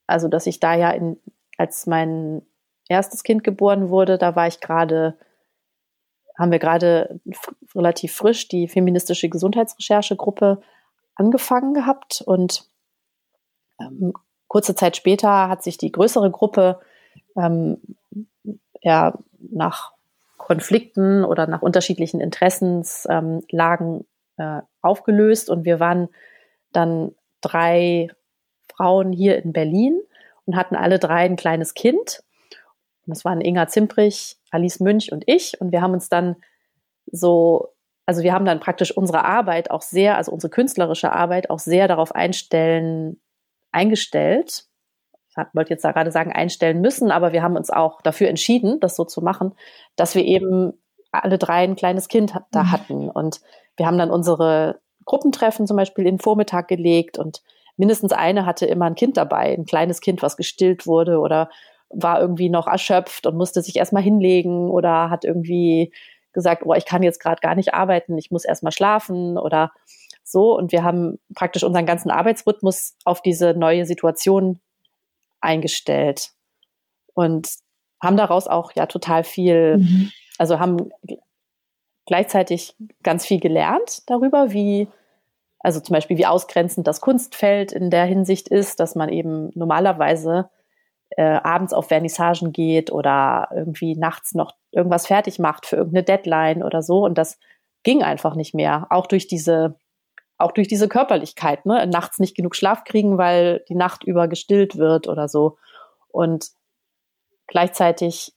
also 0.06 0.28
dass 0.28 0.46
ich 0.46 0.60
da 0.60 0.74
ja 0.74 0.90
in, 0.90 1.20
als 1.58 1.86
mein 1.86 2.42
erstes 2.88 3.22
Kind 3.22 3.44
geboren 3.44 3.88
wurde, 3.88 4.18
da 4.18 4.36
war 4.36 4.46
ich 4.46 4.60
gerade, 4.60 5.18
haben 6.38 6.50
wir 6.50 6.58
gerade 6.58 7.20
relativ 7.74 8.14
frisch 8.14 8.48
die 8.48 8.68
feministische 8.68 9.28
Gesundheitsrecherchegruppe 9.28 10.62
angefangen 11.14 11.74
gehabt 11.74 12.22
und 12.26 12.68
ähm, 13.80 14.12
kurze 14.48 14.74
Zeit 14.74 14.96
später 14.96 15.48
hat 15.48 15.62
sich 15.62 15.78
die 15.78 15.92
größere 15.92 16.30
Gruppe 16.30 16.80
ähm, 17.36 17.80
ja 18.82 19.18
nach 19.38 19.91
Konflikten 20.42 21.24
oder 21.24 21.46
nach 21.46 21.62
unterschiedlichen 21.62 22.20
Interessenslagen 22.20 24.04
ähm, 24.38 24.58
äh, 24.58 24.62
aufgelöst 24.80 25.50
und 25.50 25.64
wir 25.64 25.80
waren 25.80 26.08
dann 26.72 27.14
drei 27.40 28.08
Frauen 28.74 29.12
hier 29.12 29.42
in 29.42 29.52
Berlin 29.52 30.00
und 30.46 30.56
hatten 30.56 30.76
alle 30.76 30.98
drei 30.98 31.24
ein 31.24 31.36
kleines 31.36 31.74
Kind 31.74 32.22
das 33.06 33.24
waren 33.24 33.40
Inga 33.40 33.68
Zimprich, 33.68 34.36
Alice 34.50 34.80
Münch 34.80 35.12
und 35.12 35.24
ich. 35.26 35.60
Und 35.60 35.72
wir 35.72 35.82
haben 35.82 35.92
uns 35.92 36.08
dann 36.08 36.36
so, 37.06 37.74
also 38.06 38.22
wir 38.22 38.32
haben 38.32 38.44
dann 38.44 38.60
praktisch 38.60 38.96
unsere 38.96 39.24
Arbeit 39.24 39.70
auch 39.70 39.82
sehr, 39.82 40.16
also 40.16 40.32
unsere 40.32 40.50
künstlerische 40.50 41.12
Arbeit 41.12 41.50
auch 41.50 41.58
sehr 41.58 41.88
darauf 41.88 42.14
einstellen, 42.14 43.20
eingestellt. 43.72 44.66
Ich 45.36 45.54
wollte 45.54 45.70
jetzt 45.70 45.84
da 45.84 45.92
gerade 45.92 46.10
sagen, 46.10 46.32
einstellen 46.32 46.80
müssen, 46.80 47.10
aber 47.10 47.32
wir 47.32 47.42
haben 47.42 47.56
uns 47.56 47.70
auch 47.70 48.02
dafür 48.02 48.28
entschieden, 48.28 48.80
das 48.80 48.96
so 48.96 49.04
zu 49.04 49.22
machen, 49.22 49.54
dass 49.96 50.14
wir 50.14 50.24
eben 50.24 50.74
alle 51.10 51.38
drei 51.38 51.64
ein 51.64 51.76
kleines 51.76 52.08
Kind 52.08 52.34
da 52.50 52.64
mhm. 52.64 52.72
hatten. 52.72 53.10
Und 53.10 53.40
wir 53.76 53.86
haben 53.86 53.98
dann 53.98 54.10
unsere 54.10 54.80
Gruppentreffen 55.04 55.66
zum 55.66 55.76
Beispiel 55.76 56.06
in 56.06 56.16
den 56.16 56.20
Vormittag 56.20 56.68
gelegt 56.68 57.18
und 57.18 57.42
mindestens 57.76 58.12
eine 58.12 58.46
hatte 58.46 58.66
immer 58.66 58.86
ein 58.86 58.94
Kind 58.94 59.16
dabei, 59.16 59.54
ein 59.54 59.64
kleines 59.64 60.00
Kind, 60.00 60.22
was 60.22 60.36
gestillt 60.36 60.86
wurde 60.86 61.18
oder 61.18 61.50
war 61.88 62.20
irgendwie 62.20 62.48
noch 62.48 62.66
erschöpft 62.66 63.26
und 63.26 63.36
musste 63.36 63.62
sich 63.62 63.76
erstmal 63.76 64.02
hinlegen 64.02 64.70
oder 64.70 65.10
hat 65.10 65.24
irgendwie 65.24 65.92
gesagt, 66.32 66.62
oh, 66.64 66.74
ich 66.74 66.86
kann 66.86 67.02
jetzt 67.02 67.20
gerade 67.20 67.40
gar 67.40 67.54
nicht 67.54 67.74
arbeiten, 67.74 68.16
ich 68.16 68.30
muss 68.30 68.44
erstmal 68.44 68.72
schlafen 68.72 69.36
oder 69.36 69.72
so. 70.24 70.56
Und 70.56 70.72
wir 70.72 70.82
haben 70.82 71.18
praktisch 71.34 71.64
unseren 71.64 71.86
ganzen 71.86 72.10
Arbeitsrhythmus 72.10 72.96
auf 73.04 73.20
diese 73.20 73.54
neue 73.54 73.84
Situation 73.84 74.60
eingestellt 75.42 76.30
und 77.14 77.48
haben 78.02 78.16
daraus 78.16 78.48
auch 78.48 78.72
ja 78.72 78.86
total 78.86 79.24
viel, 79.24 79.78
mhm. 79.78 80.10
also 80.38 80.58
haben 80.58 80.90
gleichzeitig 82.06 82.74
ganz 83.02 83.24
viel 83.26 83.40
gelernt 83.40 84.02
darüber, 84.06 84.52
wie, 84.52 84.88
also 85.60 85.80
zum 85.80 85.94
Beispiel, 85.94 86.18
wie 86.18 86.26
ausgrenzend 86.26 86.86
das 86.86 87.00
Kunstfeld 87.00 87.72
in 87.72 87.90
der 87.90 88.04
Hinsicht 88.04 88.48
ist, 88.48 88.80
dass 88.80 88.94
man 88.94 89.08
eben 89.08 89.50
normalerweise 89.54 90.50
äh, 91.16 91.22
abends 91.22 91.72
auf 91.72 91.88
Vernissagen 91.88 92.52
geht 92.52 92.90
oder 92.90 93.48
irgendwie 93.54 93.94
nachts 93.94 94.34
noch 94.34 94.54
irgendwas 94.72 95.06
fertig 95.06 95.38
macht 95.38 95.66
für 95.66 95.76
irgendeine 95.76 96.04
Deadline 96.04 96.62
oder 96.62 96.82
so. 96.82 97.04
Und 97.04 97.18
das 97.18 97.38
ging 97.82 98.02
einfach 98.02 98.34
nicht 98.34 98.54
mehr. 98.54 98.86
Auch 98.90 99.06
durch 99.06 99.28
diese, 99.28 99.76
auch 100.42 100.52
durch 100.52 100.68
diese 100.68 100.88
Körperlichkeit, 100.88 101.66
ne? 101.66 101.86
Nachts 101.86 102.18
nicht 102.18 102.36
genug 102.36 102.56
Schlaf 102.56 102.84
kriegen, 102.84 103.18
weil 103.18 103.64
die 103.68 103.74
Nacht 103.74 104.04
über 104.04 104.28
gestillt 104.28 104.76
wird 104.76 105.08
oder 105.08 105.28
so. 105.28 105.58
Und 106.08 106.48
gleichzeitig 107.46 108.34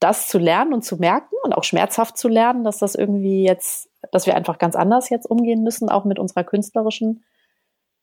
das 0.00 0.28
zu 0.28 0.38
lernen 0.38 0.72
und 0.72 0.82
zu 0.82 0.96
merken 0.96 1.34
und 1.42 1.52
auch 1.52 1.64
schmerzhaft 1.64 2.16
zu 2.16 2.28
lernen, 2.28 2.64
dass 2.64 2.78
das 2.78 2.94
irgendwie 2.94 3.44
jetzt, 3.44 3.90
dass 4.12 4.26
wir 4.26 4.36
einfach 4.36 4.58
ganz 4.58 4.76
anders 4.76 5.10
jetzt 5.10 5.26
umgehen 5.26 5.62
müssen, 5.62 5.88
auch 5.88 6.04
mit 6.04 6.18
unserer 6.18 6.44
künstlerischen 6.44 7.24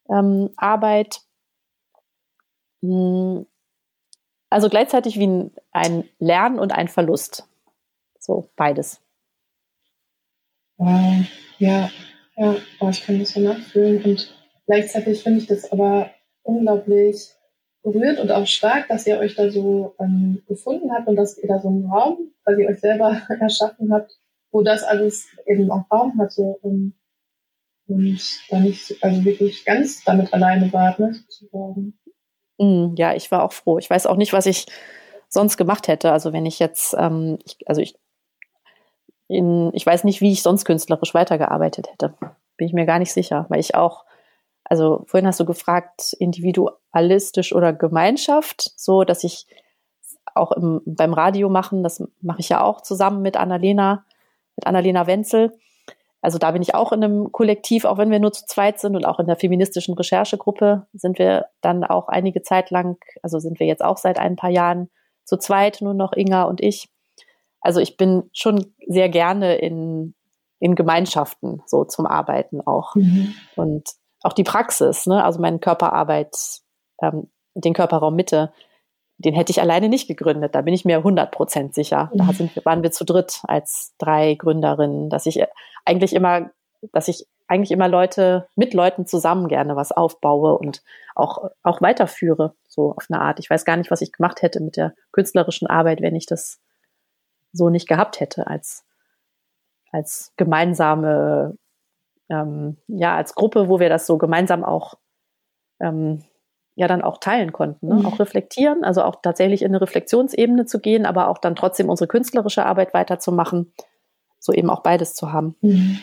ähm, 0.10 0.50
Arbeit. 0.58 1.22
Hm, 2.82 3.46
also 4.50 4.70
gleichzeitig 4.70 5.20
wie 5.20 5.52
ein 5.72 6.10
Lernen 6.20 6.60
und 6.60 6.72
ein 6.74 6.88
Verlust. 6.88 7.48
So 8.20 8.50
beides. 8.56 9.02
Ja. 11.58 11.90
Ja, 12.38 12.56
oh, 12.80 12.90
ich 12.90 13.06
kann 13.06 13.20
das 13.20 13.30
so 13.32 13.40
nachfühlen. 13.40 14.04
Und 14.04 14.36
gleichzeitig 14.66 15.24
finde 15.24 15.40
ich 15.40 15.48
das 15.48 15.72
aber 15.72 16.12
unglaublich 16.44 17.32
berührt 17.84 18.20
und 18.20 18.32
auch 18.32 18.48
stark, 18.48 18.88
dass 18.88 19.06
ihr 19.06 19.20
euch 19.20 19.36
da 19.36 19.50
so 19.50 19.96
ähm, 20.00 20.42
gefunden 20.48 20.92
habt 20.92 21.08
und 21.08 21.16
dass 21.16 21.38
ihr 21.38 21.48
da 21.48 21.60
so 21.60 21.68
einen 21.68 21.86
Raum, 21.86 22.32
weil 22.44 22.60
ihr 22.60 22.70
euch 22.70 22.80
selber 22.80 23.22
erschaffen 23.40 23.94
habt, 23.94 24.18
wo 24.52 24.62
das 24.62 24.84
alles 24.84 25.28
eben 25.46 25.72
auch 25.72 25.86
Raum 25.92 26.18
hatte 26.20 26.58
und, 26.62 26.94
und 27.88 28.20
da 28.50 28.60
nicht 28.60 28.96
also 29.02 29.24
wirklich 29.24 29.66
ganz 29.66 30.04
damit 30.04 30.34
alleine 30.34 30.74
wart, 30.74 31.00
ne, 31.00 31.14
sozusagen. 31.14 31.98
Mm, 32.58 32.96
ja, 32.96 33.14
ich 33.14 33.32
war 33.32 33.44
auch 33.44 33.54
froh. 33.54 33.78
Ich 33.78 33.90
weiß 33.90 34.08
auch 34.08 34.18
nicht, 34.18 34.34
was 34.34 34.46
ich 34.46 34.66
sonst 35.30 35.58
gemacht 35.58 35.88
hätte. 35.88 36.12
Also 36.12 36.34
wenn 36.34 36.46
ich 36.46 36.60
jetzt, 36.60 36.96
ähm, 36.98 37.38
ich, 37.46 37.58
also 37.68 37.82
ich, 37.82 37.96
in, 39.28 39.72
ich 39.74 39.86
weiß 39.86 40.04
nicht, 40.04 40.22
wie 40.22 40.32
ich 40.32 40.44
sonst 40.44 40.66
künstlerisch 40.66 41.14
weitergearbeitet 41.14 41.90
hätte. 41.92 42.14
Bin 42.58 42.68
ich 42.68 42.74
mir 42.74 42.86
gar 42.86 43.00
nicht 43.00 43.12
sicher, 43.12 43.46
weil 43.50 43.60
ich 43.60 43.76
auch, 43.76 44.06
also 44.64 45.04
vorhin 45.08 45.28
hast 45.28 45.40
du 45.40 45.46
gefragt, 45.46 46.16
individualistisch 46.20 47.54
oder 47.54 47.74
Gemeinschaft, 47.74 48.72
so 48.76 49.04
dass 49.04 49.24
ich 49.24 49.48
auch 50.34 50.52
im, 50.52 50.82
beim 50.86 51.14
Radio 51.14 51.50
machen, 51.50 51.84
das 51.84 52.04
mache 52.22 52.40
ich 52.40 52.50
ja 52.50 52.62
auch 52.62 52.82
zusammen 52.82 53.22
mit 53.22 53.38
Annalena, 53.38 54.06
mit 54.56 54.68
Annalena 54.68 55.08
Wenzel. 55.08 55.58
Also 56.22 56.40
da 56.40 56.52
bin 56.52 56.62
ich 56.62 56.74
auch 56.74 56.92
in 56.92 57.04
einem 57.04 57.32
Kollektiv, 57.32 57.86
auch 57.86 57.98
wenn 57.98 58.10
wir 58.10 58.20
nur 58.20 58.34
zu 58.34 58.46
zweit 58.46 58.80
sind 58.80 58.96
und 58.96 59.06
auch 59.06 59.20
in 59.20 59.28
der 59.28 59.36
feministischen 59.36 59.94
Recherchegruppe 59.94 60.88
sind 60.94 61.20
wir 61.20 61.46
dann 61.62 61.84
auch 61.84 62.08
einige 62.08 62.42
Zeit 62.42 62.72
lang, 62.72 62.98
also 63.22 63.40
sind 63.40 63.60
wir 63.60 63.68
jetzt 63.68 63.84
auch 63.84 63.98
seit 63.98 64.18
ein 64.18 64.36
paar 64.36 64.50
Jahren 64.50 64.90
zu 65.24 65.38
zweit, 65.38 65.82
nur 65.82 65.94
noch 65.94 66.14
Inga 66.14 66.44
und 66.44 66.62
ich. 66.62 66.90
Also 67.66 67.80
ich 67.80 67.98
bin 67.98 68.30
schon 68.32 68.74
sehr 68.88 69.10
gerne 69.10 69.56
in, 69.56 70.14
in 70.60 70.76
Gemeinschaften 70.76 71.64
so 71.66 71.84
zum 71.84 72.06
Arbeiten 72.06 72.62
auch. 72.62 72.94
Mhm. 72.94 73.34
Und 73.56 73.90
auch 74.22 74.34
die 74.34 74.44
Praxis, 74.44 75.08
ne? 75.08 75.24
also 75.24 75.42
meine 75.42 75.58
Körperarbeit, 75.58 76.36
ähm, 77.02 77.32
den 77.56 77.74
Körperraum 77.74 78.16
Mitte, 78.16 78.54
den 79.18 79.34
hätte 79.34 79.50
ich 79.50 79.62
alleine 79.62 79.90
nicht 79.90 80.08
gegründet. 80.08 80.54
Da 80.54 80.62
bin 80.62 80.76
ich 80.76 80.86
mir 80.86 80.98
100 80.98 81.32
Prozent 81.32 81.74
sicher. 81.74 82.12
Mhm. 82.14 82.18
Da 82.20 82.34
sind, 82.34 82.66
waren 82.66 82.84
wir 82.84 82.92
zu 82.92 83.04
dritt 83.04 83.42
als 83.48 83.96
drei 83.98 84.36
Gründerinnen, 84.36 85.10
dass 85.10 85.26
ich 85.26 85.44
eigentlich 85.86 86.14
immer, 86.14 86.52
dass 86.92 87.08
ich 87.08 87.26
eigentlich 87.48 87.72
immer 87.72 87.88
Leute, 87.88 88.48
mit 88.56 88.76
Leuten 88.76 89.08
zusammen 89.08 89.48
gerne 89.48 89.76
was 89.76 89.92
aufbaue 89.92 90.56
und 90.56 90.84
auch, 91.16 91.50
auch 91.64 91.82
weiterführe, 91.82 92.54
so 92.68 92.92
auf 92.92 93.08
eine 93.10 93.22
Art. 93.22 93.40
Ich 93.40 93.50
weiß 93.50 93.66
gar 93.66 93.78
nicht, 93.78 93.90
was 93.90 94.02
ich 94.02 94.12
gemacht 94.12 94.44
hätte 94.44 94.60
mit 94.60 94.78
der 94.78 94.94
künstlerischen 95.12 95.68
Arbeit, 95.68 96.02
wenn 96.02 96.16
ich 96.16 96.28
das 96.28 96.60
so 97.56 97.70
nicht 97.70 97.88
gehabt 97.88 98.20
hätte 98.20 98.48
als, 98.48 98.86
als 99.92 100.34
gemeinsame, 100.38 101.58
ähm, 102.30 102.78
ja, 102.88 103.16
als 103.16 103.36
Gruppe, 103.36 103.70
wo 103.70 103.80
wir 103.80 103.90
das 103.90 104.06
so 104.06 104.18
gemeinsam 104.18 104.64
auch, 104.64 104.96
ähm, 105.80 106.24
ja, 106.76 106.88
dann 106.88 107.02
auch 107.02 107.20
teilen 107.20 107.54
konnten, 107.54 107.88
ne? 107.88 107.96
Mhm. 107.96 108.06
auch 108.06 108.20
reflektieren, 108.20 108.84
also 108.84 109.04
auch 109.04 109.22
tatsächlich 109.22 109.62
in 109.62 109.70
eine 109.70 109.82
Reflexionsebene 109.82 110.66
zu 110.66 110.80
gehen, 110.80 111.06
aber 111.06 111.30
auch 111.30 111.38
dann 111.38 111.56
trotzdem 111.56 111.90
unsere 111.90 112.08
künstlerische 112.08 112.66
Arbeit 112.66 112.94
weiterzumachen, 112.94 113.74
so 114.40 114.52
eben 114.52 114.70
auch 114.70 114.84
beides 114.84 115.14
zu 115.14 115.32
haben. 115.32 115.56
Mhm. 115.62 116.00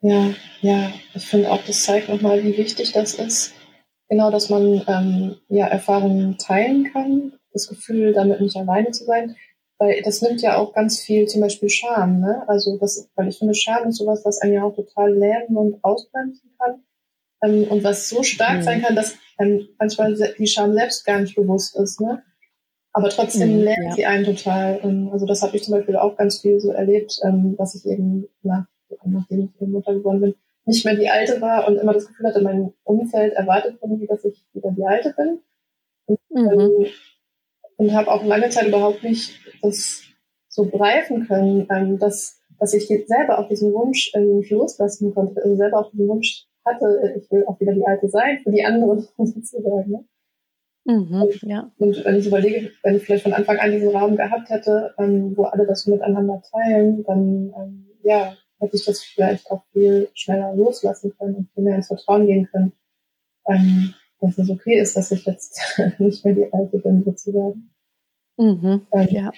Ja, 0.00 0.30
ja, 0.60 0.92
ich 1.14 1.26
finde 1.26 1.50
auch, 1.50 1.62
das 1.64 1.82
zeigt 1.82 2.08
nochmal, 2.08 2.42
wie 2.44 2.56
wichtig 2.56 2.92
das 2.92 3.14
ist. 3.14 3.52
Genau, 4.08 4.30
dass 4.30 4.48
man 4.48 4.82
ähm, 4.86 5.36
ja 5.48 5.66
Erfahrungen 5.66 6.38
teilen 6.38 6.90
kann, 6.92 7.32
das 7.52 7.68
Gefühl, 7.68 8.12
damit 8.12 8.40
nicht 8.40 8.56
alleine 8.56 8.90
zu 8.92 9.04
sein. 9.04 9.36
Weil 9.78 10.02
das 10.02 10.22
nimmt 10.22 10.42
ja 10.42 10.56
auch 10.56 10.72
ganz 10.72 10.98
viel, 10.98 11.26
zum 11.26 11.40
Beispiel 11.40 11.68
Scham, 11.68 12.20
ne? 12.20 12.42
Also 12.48 12.76
das, 12.78 13.08
weil 13.14 13.28
ich 13.28 13.38
finde, 13.38 13.54
Scham 13.54 13.88
ist 13.88 13.98
sowas, 13.98 14.24
was 14.24 14.40
einen 14.40 14.54
ja 14.54 14.64
auch 14.64 14.74
total 14.74 15.14
lähmen 15.14 15.56
und 15.56 15.82
ausbremsen 15.84 16.50
kann. 16.58 16.82
Ähm, 17.42 17.64
und 17.70 17.84
was 17.84 18.08
so 18.08 18.22
stark 18.22 18.58
mhm. 18.58 18.62
sein 18.62 18.82
kann, 18.82 18.96
dass 18.96 19.14
einem 19.36 19.68
manchmal 19.78 20.14
die 20.14 20.46
Scham 20.46 20.74
selbst 20.74 21.04
gar 21.04 21.20
nicht 21.20 21.36
bewusst 21.36 21.76
ist, 21.76 22.00
ne? 22.00 22.22
Aber 22.92 23.10
trotzdem 23.10 23.58
mhm, 23.58 23.62
lähmt 23.62 23.84
ja. 23.84 23.92
sie 23.92 24.06
einen 24.06 24.24
total. 24.24 24.80
Ähm, 24.82 25.10
also 25.12 25.26
das 25.26 25.42
habe 25.42 25.56
ich 25.56 25.62
zum 25.62 25.74
Beispiel 25.74 25.96
auch 25.96 26.16
ganz 26.16 26.40
viel 26.40 26.58
so 26.58 26.72
erlebt, 26.72 27.20
ähm, 27.22 27.56
dass 27.56 27.76
ich 27.76 27.86
eben 27.86 28.26
nach 28.42 28.66
nachdem 29.04 29.52
ich 29.60 29.68
Mutter 29.68 29.94
geworden 29.94 30.20
bin, 30.20 30.34
nicht 30.64 30.84
mehr 30.84 30.96
die 30.96 31.08
Alte 31.08 31.40
war 31.40 31.66
und 31.66 31.76
immer 31.76 31.94
das 31.94 32.06
Gefühl 32.06 32.26
hatte, 32.26 32.42
mein 32.42 32.72
Umfeld 32.84 33.32
erwartet 33.34 33.78
von 33.80 33.98
mir, 33.98 34.06
dass 34.06 34.24
ich 34.24 34.44
wieder 34.52 34.70
die 34.70 34.84
Alte 34.84 35.14
bin. 35.16 35.40
Und, 36.06 36.18
mhm. 36.30 36.86
Und 37.78 37.94
habe 37.94 38.10
auch 38.10 38.24
lange 38.24 38.50
Zeit 38.50 38.66
überhaupt 38.66 39.02
nicht 39.02 39.40
das 39.62 40.02
so 40.48 40.64
begreifen 40.64 41.26
können, 41.26 41.66
ähm, 41.70 41.98
dass, 41.98 42.40
dass 42.58 42.74
ich 42.74 42.86
selber 43.06 43.38
auch 43.38 43.48
diesen 43.48 43.72
Wunsch 43.72 44.12
ähm, 44.14 44.38
nicht 44.38 44.50
loslassen 44.50 45.14
konnte, 45.14 45.40
also 45.42 45.56
selber 45.56 45.78
auch 45.78 45.90
diesen 45.90 46.08
Wunsch 46.08 46.46
hatte, 46.64 47.14
ich 47.16 47.30
will 47.30 47.44
auch 47.46 47.58
wieder 47.60 47.72
die 47.72 47.86
Alte 47.86 48.08
sein 48.08 48.40
für 48.42 48.50
die 48.50 48.64
anderen 48.64 49.06
sozusagen. 49.18 49.90
Ne? 49.90 50.04
Mhm, 50.84 51.22
und, 51.22 51.42
ja. 51.42 51.70
und 51.78 52.04
wenn 52.04 52.16
ich 52.16 52.26
überlege, 52.26 52.72
wenn 52.82 52.96
ich 52.96 53.04
vielleicht 53.04 53.22
von 53.22 53.32
Anfang 53.32 53.58
an 53.58 53.70
diesen 53.70 53.90
Raum 53.90 54.16
gehabt 54.16 54.50
hätte, 54.50 54.94
ähm, 54.98 55.36
wo 55.36 55.44
alle 55.44 55.66
das 55.66 55.86
miteinander 55.86 56.42
teilen, 56.50 57.04
dann 57.04 57.52
ähm, 57.56 57.86
ja, 58.02 58.34
hätte 58.58 58.76
ich 58.76 58.84
das 58.84 59.02
vielleicht 59.02 59.50
auch 59.50 59.62
viel 59.72 60.08
schneller 60.14 60.54
loslassen 60.54 61.14
können 61.18 61.36
und 61.36 61.50
viel 61.52 61.62
mehr 61.62 61.76
ins 61.76 61.88
Vertrauen 61.88 62.26
gehen 62.26 62.48
können, 62.50 62.72
ähm, 63.46 63.94
dass 64.20 64.38
es 64.38 64.50
okay 64.50 64.80
ist, 64.80 64.96
dass 64.96 65.10
ich 65.10 65.24
jetzt 65.24 65.60
nicht 65.98 66.24
mehr 66.24 66.34
die 66.34 66.52
Alte 66.52 66.78
bin, 66.78 67.04
sozusagen. 67.04 67.70
Mhm, 68.36 68.86
ähm, 68.92 69.08
ja. 69.10 69.32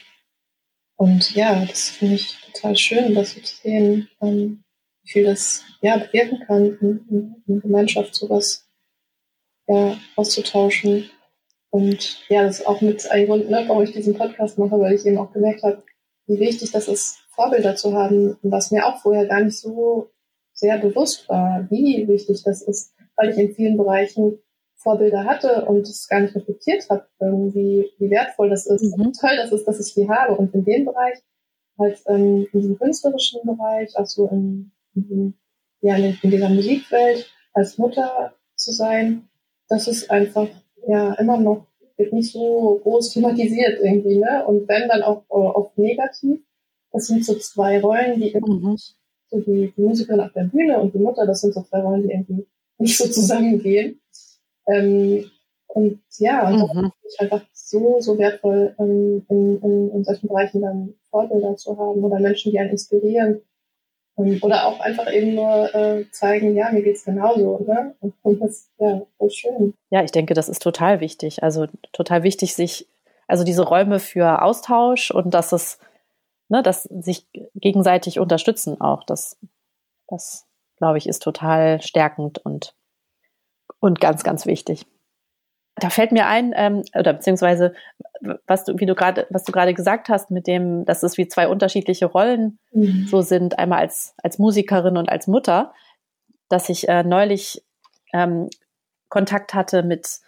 Und 0.96 1.34
ja, 1.34 1.64
das 1.64 1.88
finde 1.88 2.16
ich 2.16 2.36
total 2.52 2.76
schön, 2.76 3.14
das 3.14 3.34
zu 3.34 3.56
sehen, 3.62 4.08
ähm, 4.20 4.62
wie 5.02 5.10
viel 5.10 5.24
das 5.24 5.64
ja 5.80 5.96
bewirken 5.96 6.40
kann, 6.46 6.78
in, 6.80 7.06
in, 7.08 7.42
in 7.46 7.60
Gemeinschaft 7.60 8.14
sowas 8.14 8.68
ja, 9.66 9.96
auszutauschen. 10.16 11.10
Und 11.70 12.20
ja, 12.28 12.42
das 12.42 12.60
ist 12.60 12.66
auch 12.66 12.80
mit 12.80 13.10
ein 13.10 13.26
Grund, 13.26 13.48
ne, 13.48 13.64
warum 13.66 13.82
ich 13.82 13.92
diesen 13.92 14.14
Podcast 14.14 14.58
mache, 14.58 14.78
weil 14.78 14.94
ich 14.94 15.06
eben 15.06 15.18
auch 15.18 15.32
gemerkt 15.32 15.62
habe, 15.62 15.82
wie 16.26 16.38
wichtig 16.38 16.70
das 16.72 16.88
ist, 16.88 17.18
Vorbilder 17.30 17.76
zu 17.76 17.94
haben, 17.94 18.36
was 18.42 18.70
mir 18.70 18.86
auch 18.86 19.00
vorher 19.00 19.26
gar 19.26 19.40
nicht 19.40 19.56
so 19.56 20.10
sehr 20.52 20.78
bewusst 20.78 21.28
war, 21.28 21.66
wie 21.70 22.06
wichtig 22.08 22.42
das 22.44 22.60
ist, 22.60 22.92
weil 23.16 23.30
ich 23.30 23.38
in 23.38 23.54
vielen 23.54 23.76
Bereichen 23.76 24.38
Vorbilder 24.82 25.24
hatte 25.24 25.66
und 25.66 25.82
es 25.82 26.08
gar 26.08 26.20
nicht 26.20 26.34
reflektiert 26.34 26.88
habe, 26.88 27.06
wie, 27.54 27.90
wie 27.98 28.10
wertvoll 28.10 28.48
das 28.50 28.66
ist, 28.66 28.96
mhm. 28.96 29.12
toll 29.12 29.36
das 29.36 29.52
ist, 29.52 29.66
dass 29.66 29.86
ich 29.86 29.94
die 29.94 30.08
habe. 30.08 30.36
Und 30.36 30.54
in 30.54 30.64
dem 30.64 30.84
Bereich, 30.84 31.18
halt 31.78 32.02
ähm, 32.06 32.46
in 32.52 32.60
diesem 32.60 32.78
künstlerischen 32.78 33.40
Bereich, 33.44 33.96
also 33.96 34.28
in, 34.28 34.72
in, 34.94 35.34
ja, 35.80 35.96
in, 35.96 36.16
in 36.22 36.30
dieser 36.30 36.48
Musikwelt 36.48 37.30
als 37.52 37.78
Mutter 37.78 38.34
zu 38.54 38.72
sein, 38.72 39.28
das 39.68 39.86
ist 39.86 40.10
einfach 40.10 40.48
ja 40.86 41.14
immer 41.14 41.38
noch 41.38 41.66
wird 42.00 42.12
nicht 42.12 42.32
so 42.32 42.80
groß 42.82 43.12
thematisiert 43.12 43.78
irgendwie, 43.82 44.16
ne? 44.16 44.44
Und 44.46 44.66
wenn 44.68 44.88
dann 44.88 45.02
auch 45.02 45.22
äh, 45.30 45.34
oft 45.34 45.76
negativ. 45.78 46.40
Das 46.92 47.06
sind 47.06 47.24
so 47.24 47.34
zwei 47.36 47.80
Rollen, 47.80 48.20
die 48.20 48.34
mhm. 48.34 48.76
so 49.28 49.40
die, 49.40 49.72
die 49.76 49.82
Musikerin 49.82 50.20
auf 50.20 50.32
der 50.32 50.44
Bühne 50.44 50.80
und 50.80 50.92
die 50.92 50.98
Mutter, 50.98 51.24
das 51.24 51.42
sind 51.42 51.54
so 51.54 51.62
zwei 51.62 51.80
Rollen, 51.82 52.02
die 52.02 52.10
irgendwie 52.10 52.46
nicht 52.78 52.98
so 52.98 53.06
zusammengehen. 53.12 53.99
Ähm, 54.70 55.30
und 55.68 56.00
ja, 56.18 56.48
und 56.48 56.74
mhm. 56.74 56.92
das 57.02 57.12
ist 57.12 57.20
einfach 57.20 57.42
so, 57.52 58.00
so 58.00 58.18
wertvoll, 58.18 58.74
ähm, 58.78 59.24
in, 59.28 59.62
in, 59.62 59.90
in 59.90 60.04
solchen 60.04 60.28
Bereichen 60.28 60.62
dann 60.62 60.94
Vorbilder 61.10 61.56
zu 61.56 61.78
haben 61.78 62.02
oder 62.02 62.18
Menschen, 62.18 62.52
die 62.52 62.58
einen 62.58 62.70
inspirieren. 62.70 63.42
Ähm, 64.18 64.38
oder 64.42 64.66
auch 64.66 64.80
einfach 64.80 65.12
eben 65.12 65.34
nur 65.34 65.74
äh, 65.74 66.04
zeigen, 66.10 66.56
ja, 66.56 66.70
mir 66.72 66.82
geht's 66.82 67.04
genauso, 67.04 67.64
ne? 67.66 67.94
Und 68.22 68.40
das, 68.40 68.68
ja, 68.78 69.02
voll 69.16 69.30
schön. 69.30 69.74
Ja, 69.90 70.02
ich 70.02 70.10
denke, 70.10 70.34
das 70.34 70.48
ist 70.48 70.62
total 70.62 71.00
wichtig. 71.00 71.42
Also 71.42 71.66
total 71.92 72.22
wichtig, 72.22 72.54
sich, 72.54 72.88
also 73.28 73.44
diese 73.44 73.62
Räume 73.62 74.00
für 74.00 74.42
Austausch 74.42 75.10
und 75.12 75.32
dass 75.34 75.52
es 75.52 75.78
ne, 76.50 76.62
dass 76.62 76.82
sich 76.82 77.26
gegenseitig 77.54 78.18
unterstützen 78.18 78.78
auch. 78.80 79.04
Das, 79.04 79.38
das 80.08 80.46
glaube 80.76 80.98
ich, 80.98 81.08
ist 81.08 81.22
total 81.22 81.80
stärkend 81.80 82.38
und, 82.38 82.74
und 83.80 84.00
ganz, 84.00 84.22
ganz 84.22 84.46
wichtig. 84.46 84.86
Da 85.76 85.88
fällt 85.88 86.12
mir 86.12 86.26
ein, 86.26 86.52
ähm, 86.54 86.82
oder 86.98 87.14
beziehungsweise 87.14 87.74
was 88.46 88.64
du, 88.64 88.78
wie 88.78 88.86
du 88.86 88.94
gerade, 88.94 89.26
was 89.30 89.44
du 89.44 89.52
gerade 89.52 89.72
gesagt 89.72 90.08
hast, 90.08 90.30
mit 90.30 90.46
dem, 90.46 90.84
dass 90.84 91.02
es 91.02 91.16
wie 91.16 91.28
zwei 91.28 91.48
unterschiedliche 91.48 92.06
Rollen 92.06 92.58
mhm. 92.72 93.06
so 93.08 93.22
sind, 93.22 93.58
einmal 93.58 93.80
als, 93.80 94.14
als 94.22 94.38
Musikerin 94.38 94.96
und 94.96 95.08
als 95.08 95.26
Mutter, 95.26 95.72
dass 96.48 96.68
ich 96.68 96.88
äh, 96.88 97.02
neulich 97.02 97.64
ähm, 98.12 98.50
Kontakt 99.08 99.54
hatte 99.54 99.82
mit 99.82 100.20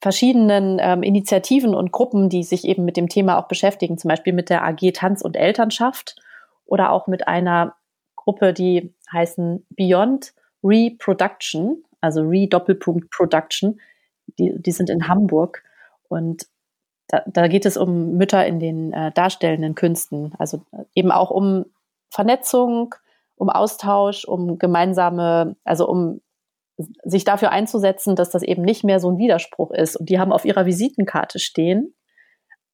verschiedenen 0.00 0.78
ähm, 0.80 1.02
Initiativen 1.02 1.74
und 1.74 1.90
Gruppen, 1.90 2.28
die 2.28 2.44
sich 2.44 2.64
eben 2.64 2.84
mit 2.84 2.96
dem 2.96 3.08
Thema 3.08 3.38
auch 3.38 3.48
beschäftigen, 3.48 3.98
zum 3.98 4.08
Beispiel 4.08 4.32
mit 4.32 4.50
der 4.50 4.62
AG 4.64 4.92
Tanz 4.92 5.22
und 5.22 5.36
Elternschaft 5.36 6.16
oder 6.64 6.92
auch 6.92 7.06
mit 7.06 7.26
einer 7.26 7.74
Gruppe, 8.14 8.52
die 8.52 8.94
heißen 9.12 9.66
Beyond 9.70 10.34
Reproduction, 10.62 11.82
also 12.06 12.22
Re-Doppelpunkt 12.22 13.10
Production. 13.10 13.80
Die, 14.38 14.54
die 14.56 14.72
sind 14.72 14.90
in 14.90 15.06
Hamburg 15.08 15.62
und 16.08 16.46
da, 17.08 17.22
da 17.26 17.46
geht 17.46 17.66
es 17.66 17.76
um 17.76 18.16
Mütter 18.16 18.44
in 18.44 18.58
den 18.58 18.92
äh, 18.92 19.12
darstellenden 19.12 19.76
Künsten, 19.76 20.32
also 20.38 20.62
eben 20.94 21.12
auch 21.12 21.30
um 21.30 21.66
Vernetzung 22.10 22.94
um 23.36 23.50
Austausch, 23.50 24.24
um 24.24 24.58
gemeinsame, 24.58 25.56
also 25.64 25.88
um 25.88 26.20
sich 27.04 27.24
dafür 27.24 27.50
einzusetzen, 27.52 28.16
dass 28.16 28.30
das 28.30 28.42
eben 28.42 28.62
nicht 28.62 28.84
mehr 28.84 29.00
so 29.00 29.10
ein 29.10 29.18
Widerspruch 29.18 29.70
ist. 29.70 29.96
Und 29.96 30.08
die 30.08 30.18
haben 30.18 30.32
auf 30.32 30.44
ihrer 30.44 30.66
Visitenkarte 30.66 31.38
stehen, 31.38 31.94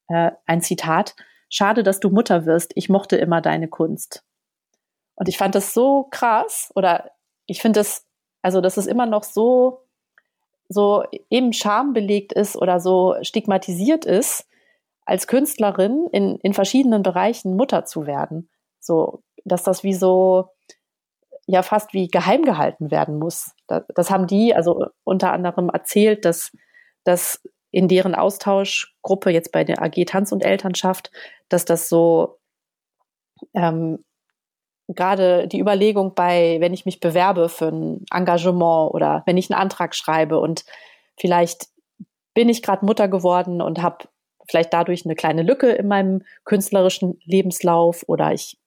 äh, 0.09 0.33
ein 0.47 0.61
Zitat, 0.61 1.14
schade, 1.49 1.83
dass 1.83 2.01
du 2.01 2.11
Mutter 2.11 2.47
wirst, 2.47 2.73
ich 2.75 2.88
mochte 2.88 3.16
immer 3.16 3.40
deine 3.40 3.68
Kunst. 3.68 4.25
Und 5.14 5.29
ich 5.29 5.37
fand 5.37 5.55
das 5.55 5.75
so 5.75 6.09
krass, 6.11 6.73
oder 6.75 7.11
ich 7.47 7.61
finde 7.61 7.81
das, 7.81 8.07
also 8.42 8.61
dass 8.61 8.76
es 8.76 8.87
immer 8.87 9.07
noch 9.07 9.22
so, 9.22 9.83
so 10.68 11.05
eben 11.31 11.52
schambelegt 11.52 12.33
ist 12.33 12.57
oder 12.57 12.81
so 12.81 13.16
stigmatisiert 13.22 14.05
ist, 14.05 14.46
als 15.05 15.26
Künstlerin 15.26 16.09
in, 16.12 16.37
in 16.42 16.55
verschiedenen 16.55 17.02
Bereichen 17.02 17.57
Mutter 17.57 17.85
zu 17.85 18.07
werden. 18.07 18.48
So, 18.81 19.22
dass 19.44 19.62
das 19.62 19.83
wie 19.83 19.94
so, 19.94 20.48
ja 21.46 21.62
fast 21.62 21.92
wie 21.92 22.09
geheim 22.09 22.42
gehalten 22.42 22.90
werden 22.90 23.18
muss. 23.18 23.52
Das, 23.66 23.85
das 23.94 24.11
haben 24.11 24.26
die 24.26 24.55
also 24.55 24.87
unter 25.05 25.33
anderem 25.33 25.68
erzählt, 25.68 26.24
dass, 26.24 26.52
dass 27.05 27.42
in 27.70 27.88
deren 27.88 28.14
Austauschgruppe 28.14 29.31
jetzt 29.31 29.50
bei 29.50 29.64
der 29.64 29.83
AG 29.83 30.05
Tanz 30.07 30.31
und 30.31 30.44
Elternschaft, 30.44 31.11
dass 31.48 31.64
das 31.64 31.88
so 31.88 32.38
ähm, 33.55 34.05
gerade 34.88 35.49
die 35.49 35.61
Überlegung 35.61 36.14
bei, 36.14 36.59
wenn 36.61 36.75
ich 36.75 36.85
mich 36.85 37.01
bewerbe 37.01 37.49
für 37.49 37.68
ein 37.68 38.05
Engagement 38.12 38.95
oder 38.95 39.23
wenn 39.27 39.37
ich 39.37 39.51
einen 39.51 39.61
Antrag 39.61 39.95
schreibe 39.95 40.38
und 40.38 40.64
vielleicht 41.18 41.68
bin 42.35 42.49
ich 42.49 42.62
gerade 42.62 42.85
Mutter 42.85 43.09
geworden 43.09 43.61
und 43.61 43.83
habe 43.83 44.09
vielleicht 44.49 44.73
dadurch 44.73 45.05
eine 45.05 45.14
kleine 45.14 45.42
Lücke 45.42 45.71
in 45.71 45.88
meinem 45.88 46.23
künstlerischen 46.45 47.18
Lebenslauf 47.25 48.05
oder 48.07 48.33
ich 48.33 48.59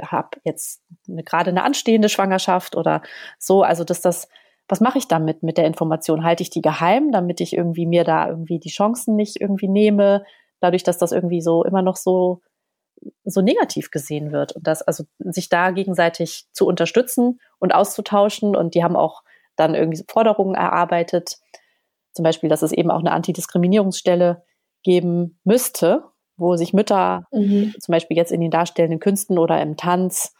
habe 0.00 0.38
jetzt 0.44 0.82
eine, 1.08 1.22
gerade 1.22 1.50
eine 1.50 1.64
anstehende 1.64 2.08
Schwangerschaft 2.08 2.76
oder 2.76 3.02
so. 3.38 3.62
Also 3.62 3.84
dass 3.84 4.00
das, 4.00 4.28
was 4.68 4.80
mache 4.80 4.98
ich 4.98 5.08
damit 5.08 5.42
mit 5.42 5.58
der 5.58 5.66
Information? 5.66 6.24
Halte 6.24 6.42
ich 6.42 6.50
die 6.50 6.62
geheim, 6.62 7.12
damit 7.12 7.40
ich 7.40 7.54
irgendwie 7.54 7.86
mir 7.86 8.04
da 8.04 8.28
irgendwie 8.28 8.58
die 8.58 8.70
Chancen 8.70 9.16
nicht 9.16 9.40
irgendwie 9.40 9.68
nehme, 9.68 10.24
dadurch, 10.60 10.82
dass 10.82 10.98
das 10.98 11.12
irgendwie 11.12 11.42
so 11.42 11.64
immer 11.64 11.82
noch 11.82 11.96
so 11.96 12.40
so 13.24 13.40
negativ 13.40 13.90
gesehen 13.90 14.32
wird 14.32 14.52
und 14.52 14.66
das 14.66 14.82
also 14.82 15.04
sich 15.18 15.48
da 15.48 15.70
gegenseitig 15.70 16.46
zu 16.52 16.66
unterstützen 16.66 17.40
und 17.58 17.74
auszutauschen 17.74 18.56
und 18.56 18.74
die 18.74 18.84
haben 18.84 18.96
auch 18.96 19.22
dann 19.56 19.74
irgendwie 19.74 20.04
Forderungen 20.08 20.54
erarbeitet, 20.54 21.38
zum 22.12 22.24
Beispiel, 22.24 22.48
dass 22.48 22.62
es 22.62 22.72
eben 22.72 22.90
auch 22.90 23.00
eine 23.00 23.12
Antidiskriminierungsstelle 23.12 24.42
geben 24.82 25.38
müsste, 25.44 26.04
wo 26.36 26.56
sich 26.56 26.72
Mütter 26.72 27.26
mhm. 27.30 27.74
zum 27.80 27.92
Beispiel 27.92 28.16
jetzt 28.16 28.32
in 28.32 28.40
den 28.40 28.50
darstellenden 28.50 29.00
Künsten 29.00 29.38
oder 29.38 29.60
im 29.60 29.76
Tanz 29.76 30.34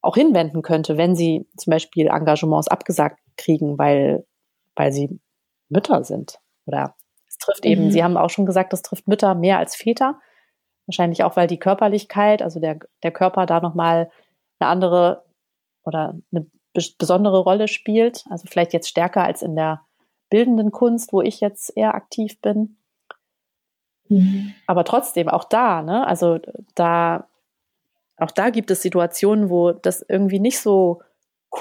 auch 0.00 0.16
hinwenden 0.16 0.62
könnte, 0.62 0.96
wenn 0.96 1.14
sie 1.14 1.46
zum 1.56 1.70
Beispiel 1.70 2.08
Engagements 2.08 2.68
abgesagt 2.68 3.20
kriegen, 3.36 3.78
weil, 3.78 4.26
weil 4.74 4.92
sie 4.92 5.20
Mütter 5.68 6.04
sind. 6.04 6.38
Oder 6.66 6.94
es 7.28 7.38
trifft 7.38 7.64
eben, 7.64 7.86
mhm. 7.86 7.90
Sie 7.90 8.02
haben 8.02 8.16
auch 8.16 8.30
schon 8.30 8.46
gesagt, 8.46 8.72
das 8.72 8.82
trifft 8.82 9.06
Mütter 9.06 9.34
mehr 9.34 9.58
als 9.58 9.76
Väter. 9.76 10.20
Wahrscheinlich 10.86 11.24
auch, 11.24 11.36
weil 11.36 11.46
die 11.46 11.58
Körperlichkeit, 11.58 12.42
also 12.42 12.60
der, 12.60 12.78
der 13.02 13.12
Körper 13.12 13.46
da 13.46 13.60
nochmal 13.60 14.10
eine 14.58 14.68
andere 14.68 15.24
oder 15.84 16.14
eine 16.32 16.46
besondere 16.98 17.40
Rolle 17.40 17.68
spielt. 17.68 18.24
Also 18.30 18.46
vielleicht 18.48 18.72
jetzt 18.72 18.88
stärker 18.88 19.24
als 19.24 19.42
in 19.42 19.56
der 19.56 19.82
bildenden 20.30 20.70
Kunst, 20.70 21.12
wo 21.12 21.20
ich 21.20 21.40
jetzt 21.40 21.76
eher 21.76 21.94
aktiv 21.94 22.40
bin. 22.40 22.76
Mhm. 24.08 24.54
Aber 24.66 24.84
trotzdem, 24.84 25.28
auch 25.28 25.44
da, 25.44 25.82
ne, 25.82 26.06
also 26.06 26.38
da, 26.74 27.28
auch 28.16 28.30
da 28.30 28.50
gibt 28.50 28.70
es 28.70 28.82
Situationen, 28.82 29.50
wo 29.50 29.72
das 29.72 30.04
irgendwie 30.08 30.40
nicht 30.40 30.58
so 30.60 31.02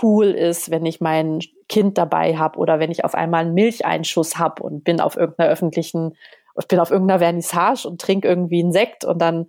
cool 0.01 0.27
ist, 0.27 0.71
wenn 0.71 0.85
ich 0.85 1.01
mein 1.01 1.39
Kind 1.67 1.97
dabei 1.97 2.37
habe 2.37 2.57
oder 2.59 2.79
wenn 2.79 2.91
ich 2.91 3.03
auf 3.03 3.13
einmal 3.13 3.45
einen 3.45 3.53
Milcheinschuss 3.53 4.37
habe 4.37 4.63
und 4.63 4.83
bin 4.83 5.01
auf 5.01 5.17
irgendeiner 5.17 5.49
öffentlichen, 5.49 6.15
ich 6.59 6.67
bin 6.67 6.79
auf 6.79 6.91
irgendeiner 6.91 7.19
Vernissage 7.19 7.87
und 7.87 8.01
trinke 8.01 8.27
irgendwie 8.27 8.61
einen 8.61 8.73
Sekt 8.73 9.03
und 9.05 9.19
dann 9.19 9.47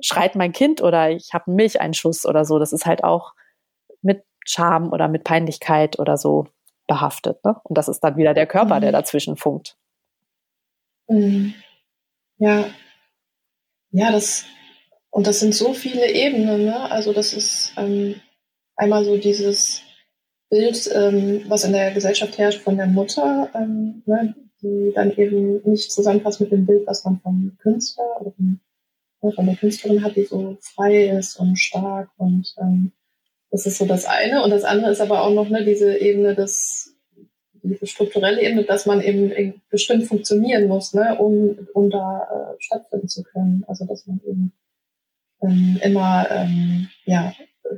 schreit 0.00 0.34
mein 0.34 0.52
Kind 0.52 0.82
oder 0.82 1.10
ich 1.10 1.32
habe 1.32 1.48
einen 1.48 1.56
Milcheinschuss 1.56 2.26
oder 2.26 2.44
so. 2.44 2.58
Das 2.58 2.72
ist 2.72 2.86
halt 2.86 3.04
auch 3.04 3.34
mit 4.02 4.24
Scham 4.44 4.92
oder 4.92 5.08
mit 5.08 5.24
Peinlichkeit 5.24 5.98
oder 5.98 6.16
so 6.16 6.46
behaftet. 6.86 7.44
Ne? 7.44 7.56
Und 7.64 7.76
das 7.76 7.88
ist 7.88 8.00
dann 8.00 8.16
wieder 8.16 8.34
der 8.34 8.46
Körper, 8.46 8.80
der 8.80 8.90
mhm. 8.90 8.94
dazwischen 8.94 9.36
funkt. 9.36 9.76
Mhm. 11.08 11.54
Ja. 12.38 12.66
Ja, 13.90 14.12
das, 14.12 14.44
und 15.10 15.26
das 15.26 15.40
sind 15.40 15.54
so 15.54 15.72
viele 15.72 16.10
Ebenen, 16.10 16.66
ne? 16.66 16.90
Also 16.90 17.12
das 17.12 17.32
ist 17.32 17.72
ähm, 17.76 18.20
einmal 18.76 19.04
so 19.04 19.16
dieses 19.16 19.82
Bild, 20.50 20.90
ähm, 20.94 21.44
was 21.48 21.64
in 21.64 21.72
der 21.72 21.92
Gesellschaft 21.92 22.36
herrscht 22.36 22.60
von 22.60 22.76
der 22.76 22.86
Mutter, 22.86 23.50
ähm, 23.54 24.02
ne? 24.06 24.34
Die 24.62 24.92
dann 24.94 25.12
eben 25.12 25.60
nicht 25.68 25.92
zusammenpasst 25.92 26.40
mit 26.40 26.52
dem 26.52 26.66
Bild, 26.66 26.86
was 26.86 27.04
man 27.04 27.20
vom 27.20 27.56
Künstler 27.60 28.20
oder 28.20 28.32
von, 28.32 28.60
ne, 29.22 29.32
von 29.32 29.46
der 29.46 29.56
Künstlerin 29.56 30.02
hat, 30.02 30.16
die 30.16 30.24
so 30.24 30.56
frei 30.60 31.08
ist 31.08 31.36
und 31.36 31.56
stark 31.56 32.10
und 32.16 32.54
ähm, 32.60 32.92
das 33.50 33.66
ist 33.66 33.78
so 33.78 33.86
das 33.86 34.04
eine. 34.04 34.42
Und 34.42 34.50
das 34.50 34.64
andere 34.64 34.90
ist 34.90 35.00
aber 35.00 35.22
auch 35.22 35.32
noch 35.32 35.48
ne, 35.48 35.64
diese 35.64 35.96
Ebene 35.96 36.34
des 36.34 36.96
diese 37.62 37.86
strukturelle 37.86 38.40
Ebene, 38.42 38.64
dass 38.64 38.86
man 38.86 39.00
eben 39.00 39.60
bestimmt 39.70 40.04
funktionieren 40.04 40.68
muss, 40.68 40.94
ne, 40.94 41.16
um, 41.18 41.66
um 41.74 41.90
da 41.90 42.22
äh, 42.22 42.56
stattfinden 42.60 43.08
zu 43.08 43.22
können. 43.22 43.64
Also 43.66 43.84
dass 43.86 44.06
man 44.06 44.20
eben 44.26 44.52
ähm, 45.42 45.80
immer 45.82 46.26
ähm, 46.30 46.88
ja, 47.04 47.32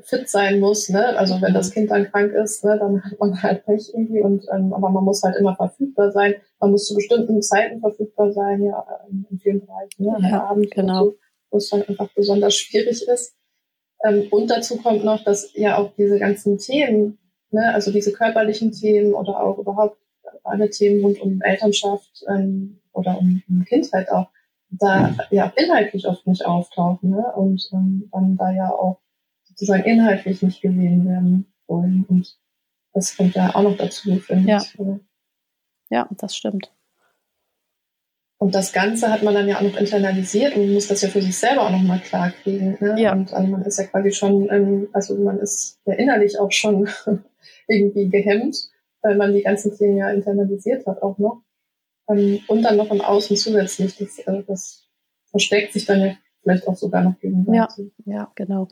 fit 0.05 0.29
sein 0.29 0.61
muss. 0.61 0.88
Ne? 0.88 1.16
Also 1.16 1.40
wenn 1.40 1.55
das 1.55 1.72
Kind 1.72 1.90
dann 1.90 2.11
krank 2.11 2.33
ist, 2.33 2.64
ne, 2.64 2.79
dann 2.79 3.03
hat 3.03 3.18
man 3.18 3.42
halt 3.42 3.64
Pech 3.64 3.90
irgendwie. 3.94 4.20
Und 4.20 4.46
ähm, 4.55 4.72
aber 4.72 4.90
man 4.90 5.05
muss 5.05 5.22
halt 5.22 5.37
immer 5.37 5.57
verfügbar 5.57 6.12
sein. 6.12 6.35
Man 6.61 6.72
muss 6.72 6.87
zu 6.87 6.94
bestimmten 6.94 7.40
Zeiten 7.42 7.81
verfügbar 7.81 8.33
sein, 8.33 8.62
ja, 8.62 8.85
in 9.09 9.38
vielen 9.38 9.61
Bereichen, 9.61 10.05
ne, 10.05 10.31
ja, 10.31 10.44
Abend 10.44 10.70
genau. 10.70 11.05
So, 11.05 11.16
wo 11.51 11.57
es 11.59 11.70
dann 11.70 11.83
einfach 11.83 12.09
besonders 12.14 12.55
schwierig 12.55 13.07
ist. 13.09 13.35
Ähm, 14.05 14.29
und 14.31 14.51
dazu 14.51 14.77
kommt 14.77 15.05
noch, 15.05 15.24
dass 15.24 15.53
ja 15.55 15.79
auch 15.79 15.92
diese 15.96 16.18
ganzen 16.18 16.59
Themen, 16.59 17.18
Ne? 17.51 17.72
Also 17.72 17.90
diese 17.92 18.12
körperlichen 18.12 18.72
Themen 18.72 19.14
oder 19.14 19.42
auch 19.42 19.59
überhaupt 19.59 19.98
alle 20.44 20.68
Themen 20.70 21.03
rund 21.03 21.20
um 21.20 21.40
Elternschaft 21.40 22.24
ähm, 22.29 22.81
oder 22.92 23.18
um, 23.18 23.42
um 23.48 23.64
Kindheit 23.64 24.11
auch, 24.11 24.29
da 24.70 25.16
ja 25.31 25.51
inhaltlich 25.57 26.07
oft 26.07 26.27
nicht 26.27 26.44
auftauchen 26.44 27.11
ne? 27.11 27.24
und 27.35 27.70
ähm, 27.72 28.09
dann 28.12 28.37
da 28.37 28.51
ja 28.51 28.70
auch 28.70 28.98
sozusagen 29.58 29.84
inhaltlich 29.84 30.40
nicht 30.42 30.62
gesehen 30.62 31.06
werden 31.06 31.52
wollen. 31.66 32.04
Und 32.08 32.38
das 32.92 33.16
kommt 33.16 33.34
ja 33.34 33.54
auch 33.54 33.62
noch 33.62 33.76
dazu, 33.76 34.16
finde 34.18 34.48
ja. 34.48 34.58
ich. 34.58 34.78
Ja, 35.90 36.08
das 36.16 36.36
stimmt. 36.36 36.70
Und 38.40 38.54
das 38.54 38.72
Ganze 38.72 39.10
hat 39.10 39.24
man 39.24 39.34
dann 39.34 39.48
ja 39.48 39.56
auch 39.56 39.62
noch 39.62 39.76
internalisiert 39.76 40.54
und 40.54 40.72
muss 40.72 40.86
das 40.86 41.02
ja 41.02 41.08
für 41.08 41.20
sich 41.20 41.36
selber 41.36 41.66
auch 41.66 41.72
nochmal 41.72 41.98
klar 41.98 42.30
kriegen. 42.30 42.78
Ne? 42.80 42.94
Ja. 42.96 43.12
Und 43.12 43.32
also 43.32 43.48
man 43.48 43.62
ist 43.62 43.78
ja 43.78 43.86
quasi 43.86 44.12
schon, 44.12 44.48
ähm, 44.48 44.88
also 44.92 45.16
man 45.16 45.40
ist 45.40 45.80
ja 45.86 45.94
innerlich 45.94 46.38
auch 46.38 46.52
schon 46.52 46.88
irgendwie 47.66 48.08
gehemmt, 48.08 48.70
weil 49.02 49.16
man 49.16 49.34
die 49.34 49.42
ganzen 49.42 49.76
Themen 49.76 49.96
ja 49.96 50.10
internalisiert 50.10 50.86
hat 50.86 51.02
auch 51.02 51.18
noch. 51.18 51.42
Ähm, 52.08 52.38
und 52.46 52.62
dann 52.62 52.76
noch 52.76 52.92
im 52.92 53.00
Außen 53.00 53.36
zusätzlich. 53.36 53.96
Das, 53.96 54.20
äh, 54.20 54.44
das 54.46 54.88
versteckt 55.32 55.72
sich 55.72 55.86
dann 55.86 56.00
ja 56.00 56.14
vielleicht 56.42 56.68
auch 56.68 56.76
sogar 56.76 57.02
noch 57.02 57.18
gegenseitig. 57.18 57.92
Ja, 58.04 58.14
ja, 58.14 58.32
genau. 58.36 58.68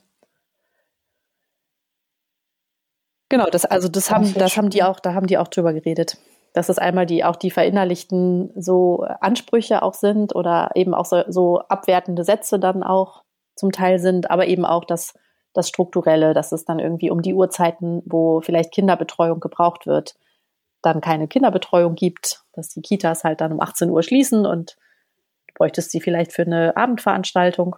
Genau, 3.28 3.46
das, 3.46 3.64
also 3.64 3.88
das 3.88 4.10
haben, 4.10 4.32
das 4.34 4.56
haben 4.56 4.70
die 4.70 4.82
auch, 4.82 5.00
da 5.00 5.14
haben 5.14 5.26
die 5.26 5.38
auch 5.38 5.48
drüber 5.48 5.72
geredet. 5.72 6.18
Dass 6.52 6.68
es 6.68 6.78
einmal 6.78 7.06
die, 7.06 7.24
auch 7.24 7.36
die 7.36 7.50
verinnerlichten 7.50 8.50
so 8.56 9.04
Ansprüche 9.20 9.82
auch 9.82 9.94
sind 9.94 10.34
oder 10.34 10.70
eben 10.74 10.94
auch 10.94 11.04
so, 11.04 11.22
so 11.28 11.58
abwertende 11.58 12.24
Sätze 12.24 12.58
dann 12.58 12.82
auch 12.82 13.24
zum 13.56 13.72
Teil 13.72 13.98
sind, 13.98 14.30
aber 14.30 14.46
eben 14.46 14.64
auch, 14.64 14.84
dass 14.84 15.14
das 15.52 15.68
Strukturelle, 15.68 16.34
dass 16.34 16.52
es 16.52 16.64
dann 16.64 16.78
irgendwie 16.78 17.10
um 17.10 17.22
die 17.22 17.34
Uhrzeiten, 17.34 18.02
wo 18.04 18.40
vielleicht 18.40 18.72
Kinderbetreuung 18.72 19.40
gebraucht 19.40 19.86
wird, 19.86 20.14
dann 20.82 21.00
keine 21.00 21.28
Kinderbetreuung 21.28 21.94
gibt, 21.94 22.42
dass 22.52 22.68
die 22.68 22.82
Kitas 22.82 23.24
halt 23.24 23.40
dann 23.40 23.52
um 23.52 23.60
18 23.60 23.90
Uhr 23.90 24.02
schließen 24.02 24.46
und 24.46 24.76
du 25.48 25.54
bräuchtest 25.54 25.90
sie 25.90 26.00
vielleicht 26.00 26.32
für 26.32 26.42
eine 26.42 26.76
Abendveranstaltung. 26.76 27.76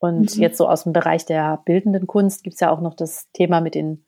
Und 0.00 0.34
mhm. 0.34 0.42
jetzt 0.42 0.58
so 0.58 0.68
aus 0.68 0.84
dem 0.84 0.92
Bereich 0.92 1.26
der 1.26 1.60
bildenden 1.64 2.06
Kunst 2.06 2.42
gibt 2.42 2.54
es 2.54 2.60
ja 2.60 2.70
auch 2.70 2.80
noch 2.80 2.94
das 2.94 3.30
Thema 3.32 3.60
mit 3.60 3.74
den 3.74 4.04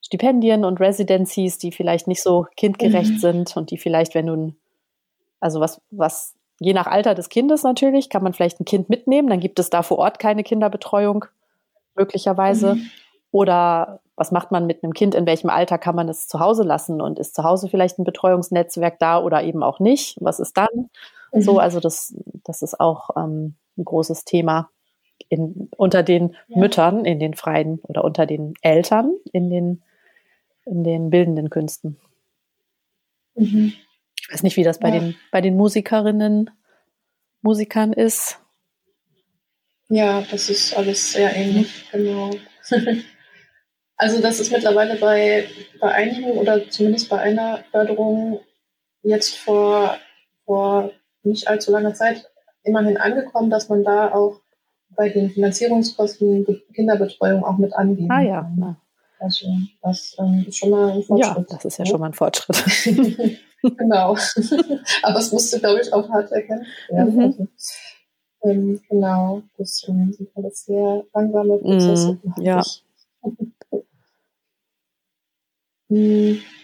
Stipendien 0.00 0.64
und 0.64 0.80
Residencies, 0.80 1.58
die 1.58 1.72
vielleicht 1.72 2.06
nicht 2.06 2.22
so 2.22 2.46
kindgerecht 2.56 3.14
mhm. 3.14 3.18
sind 3.18 3.56
und 3.56 3.70
die 3.70 3.78
vielleicht, 3.78 4.14
wenn 4.14 4.26
du, 4.26 4.54
also 5.40 5.60
was, 5.60 5.80
was 5.90 6.34
je 6.60 6.72
nach 6.72 6.86
Alter 6.86 7.14
des 7.14 7.28
Kindes 7.28 7.64
natürlich, 7.64 8.10
kann 8.10 8.22
man 8.22 8.32
vielleicht 8.32 8.60
ein 8.60 8.64
Kind 8.64 8.88
mitnehmen, 8.88 9.28
dann 9.28 9.40
gibt 9.40 9.58
es 9.58 9.70
da 9.70 9.82
vor 9.82 9.98
Ort 9.98 10.18
keine 10.18 10.44
Kinderbetreuung 10.44 11.24
möglicherweise. 11.96 12.76
Mhm. 12.76 12.90
Oder 13.32 14.00
was 14.14 14.30
macht 14.30 14.52
man 14.52 14.66
mit 14.66 14.84
einem 14.84 14.92
Kind? 14.92 15.16
In 15.16 15.26
welchem 15.26 15.50
Alter 15.50 15.78
kann 15.78 15.96
man 15.96 16.08
es 16.08 16.28
zu 16.28 16.38
Hause 16.38 16.62
lassen? 16.62 17.00
Und 17.00 17.18
ist 17.18 17.34
zu 17.34 17.42
Hause 17.42 17.68
vielleicht 17.68 17.98
ein 17.98 18.04
Betreuungsnetzwerk 18.04 19.00
da 19.00 19.20
oder 19.20 19.42
eben 19.42 19.64
auch 19.64 19.80
nicht? 19.80 20.16
Was 20.20 20.38
ist 20.38 20.56
dann? 20.56 20.90
Mhm. 21.32 21.40
So, 21.40 21.58
also 21.58 21.80
das, 21.80 22.14
das 22.44 22.62
ist 22.62 22.78
auch 22.78 23.10
ähm, 23.16 23.56
ein 23.76 23.84
großes 23.84 24.24
Thema. 24.24 24.70
In, 25.28 25.68
unter 25.76 26.02
den 26.02 26.36
ja. 26.48 26.58
Müttern, 26.58 27.04
in 27.04 27.18
den 27.18 27.34
freien 27.34 27.80
oder 27.82 28.04
unter 28.04 28.26
den 28.26 28.54
Eltern, 28.62 29.16
in 29.32 29.50
den, 29.50 29.82
in 30.64 30.84
den 30.84 31.10
bildenden 31.10 31.50
Künsten. 31.50 31.98
Mhm. 33.34 33.72
Ich 34.20 34.32
weiß 34.32 34.42
nicht, 34.42 34.56
wie 34.56 34.64
das 34.64 34.78
bei 34.78 34.88
ja. 34.88 35.00
den, 35.00 35.16
bei 35.30 35.40
den 35.40 35.56
Musikerinnen, 35.56 36.50
Musikern 37.42 37.92
ist. 37.92 38.40
Ja, 39.88 40.22
das 40.30 40.48
ist 40.48 40.76
alles 40.76 41.12
sehr 41.12 41.36
ähnlich, 41.36 41.90
genau. 41.92 42.30
also 43.96 44.22
das 44.22 44.40
ist 44.40 44.50
mittlerweile 44.50 44.96
bei, 44.96 45.46
bei 45.78 45.92
einigen 45.92 46.38
oder 46.38 46.70
zumindest 46.70 47.10
bei 47.10 47.18
einer 47.18 47.64
Förderung 47.70 48.40
jetzt 49.02 49.36
vor, 49.36 49.98
vor 50.46 50.90
nicht 51.22 51.48
allzu 51.48 51.70
langer 51.70 51.92
Zeit 51.92 52.30
immerhin 52.62 52.96
angekommen, 52.96 53.50
dass 53.50 53.68
man 53.68 53.84
da 53.84 54.12
auch 54.12 54.40
bei 54.96 55.08
den 55.08 55.30
Finanzierungskosten 55.30 56.46
Kinderbetreuung 56.74 57.44
auch 57.44 57.58
mit 57.58 57.74
angeben 57.74 58.10
ah, 58.10 58.20
ja. 58.20 58.42
kann. 58.42 58.76
Also 59.18 59.46
das 59.82 60.16
ähm, 60.18 60.44
ist 60.46 60.58
schon 60.58 60.70
mal 60.70 60.92
ein 60.92 61.02
Fortschritt. 61.02 61.36
Ja, 61.36 61.56
das 61.56 61.64
ist 61.64 61.78
ja 61.78 61.86
schon 61.86 62.00
mal 62.00 62.06
ein 62.06 62.12
Fortschritt. 62.12 62.62
genau. 63.62 64.16
Aber 65.02 65.18
es 65.18 65.32
musste, 65.32 65.60
glaube 65.60 65.80
ich, 65.80 65.92
auch 65.92 66.08
hart 66.10 66.30
erkennen 66.32 66.66
werden. 66.90 67.14
Mhm. 67.14 67.22
Also, 67.22 67.48
ähm, 68.42 68.80
genau, 68.90 69.42
das 69.56 69.86
ähm, 69.88 70.12
sind 70.12 70.28
alles 70.34 70.66
sehr 70.66 71.04
langsame 71.14 71.58
Prozesse. 71.58 72.18
Mhm, 72.22 72.44
ja. 72.44 72.62
mhm. 75.88 76.42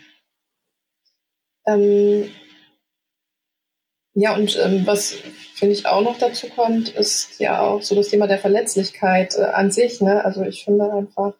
ähm, 1.66 2.31
ja, 4.21 4.37
und 4.37 4.59
ähm, 4.63 4.87
was 4.87 5.15
finde 5.55 5.73
ich 5.73 5.87
auch 5.87 6.03
noch 6.03 6.19
dazu 6.19 6.49
kommt, 6.49 6.91
ist 6.91 7.41
ja 7.41 7.63
auch 7.63 7.81
so 7.81 7.95
das 7.95 8.09
Thema 8.09 8.27
der 8.27 8.39
Verletzlichkeit 8.39 9.35
äh, 9.37 9.45
an 9.45 9.71
sich. 9.71 10.03
Ne? 10.03 10.23
Also 10.23 10.43
ich 10.43 10.63
finde 10.63 10.93
einfach, 10.93 11.33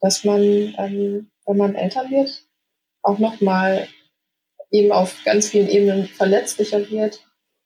dass 0.00 0.24
man, 0.24 0.40
ähm, 0.42 1.30
wenn 1.46 1.56
man 1.56 1.76
Eltern 1.76 2.10
wird, 2.10 2.42
auch 3.02 3.18
nochmal 3.18 3.86
eben 4.72 4.90
auf 4.90 5.22
ganz 5.24 5.50
vielen 5.50 5.68
Ebenen 5.68 6.06
verletzlicher 6.06 6.90
wird. 6.90 7.24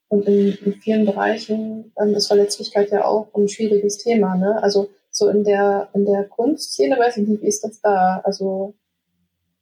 Und 0.08 0.26
in, 0.26 0.52
in 0.58 0.74
vielen 0.74 1.06
Bereichen 1.06 1.94
ähm, 1.98 2.14
ist 2.14 2.26
Verletzlichkeit 2.26 2.90
ja 2.90 3.06
auch 3.06 3.32
ein 3.34 3.48
schwieriges 3.48 3.96
Thema. 3.96 4.36
Ne? 4.36 4.62
Also 4.62 4.90
so 5.10 5.30
in 5.30 5.42
der, 5.42 5.88
in 5.94 6.04
der 6.04 6.24
Kunstszene 6.24 6.98
weiß 6.98 7.16
ich 7.16 7.28
nicht, 7.28 7.42
wie 7.42 7.46
ist 7.46 7.64
das 7.64 7.80
da? 7.80 8.20
Also 8.24 8.74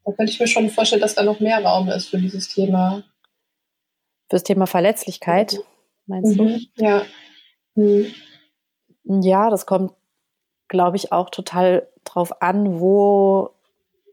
da 0.04 0.10
könnte 0.10 0.32
ich 0.32 0.40
mir 0.40 0.48
schon 0.48 0.70
vorstellen, 0.70 1.02
dass 1.02 1.14
da 1.14 1.22
noch 1.22 1.38
mehr 1.38 1.62
Raum 1.62 1.88
ist 1.88 2.08
für 2.08 2.18
dieses 2.18 2.48
Thema. 2.48 3.04
Für 4.32 4.36
das 4.36 4.44
Thema 4.44 4.66
Verletzlichkeit, 4.66 5.60
meinst 6.06 6.38
mhm. 6.38 6.38
du? 6.38 6.58
Ja. 6.76 7.02
Mhm. 7.74 8.14
Ja, 9.04 9.50
das 9.50 9.66
kommt, 9.66 9.92
glaube 10.68 10.96
ich, 10.96 11.12
auch 11.12 11.28
total 11.28 11.86
drauf 12.04 12.40
an, 12.40 12.80
wo, 12.80 13.50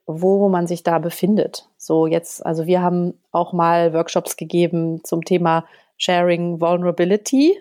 wo 0.06 0.50
man 0.50 0.68
sich 0.68 0.84
da 0.84 1.00
befindet. 1.00 1.70
So 1.78 2.06
jetzt, 2.06 2.46
also 2.46 2.66
wir 2.66 2.82
haben 2.82 3.14
auch 3.32 3.54
mal 3.54 3.94
Workshops 3.94 4.36
gegeben 4.36 5.06
zum 5.06 5.24
Thema 5.24 5.66
Sharing 5.96 6.60
Vulnerability, 6.60 7.58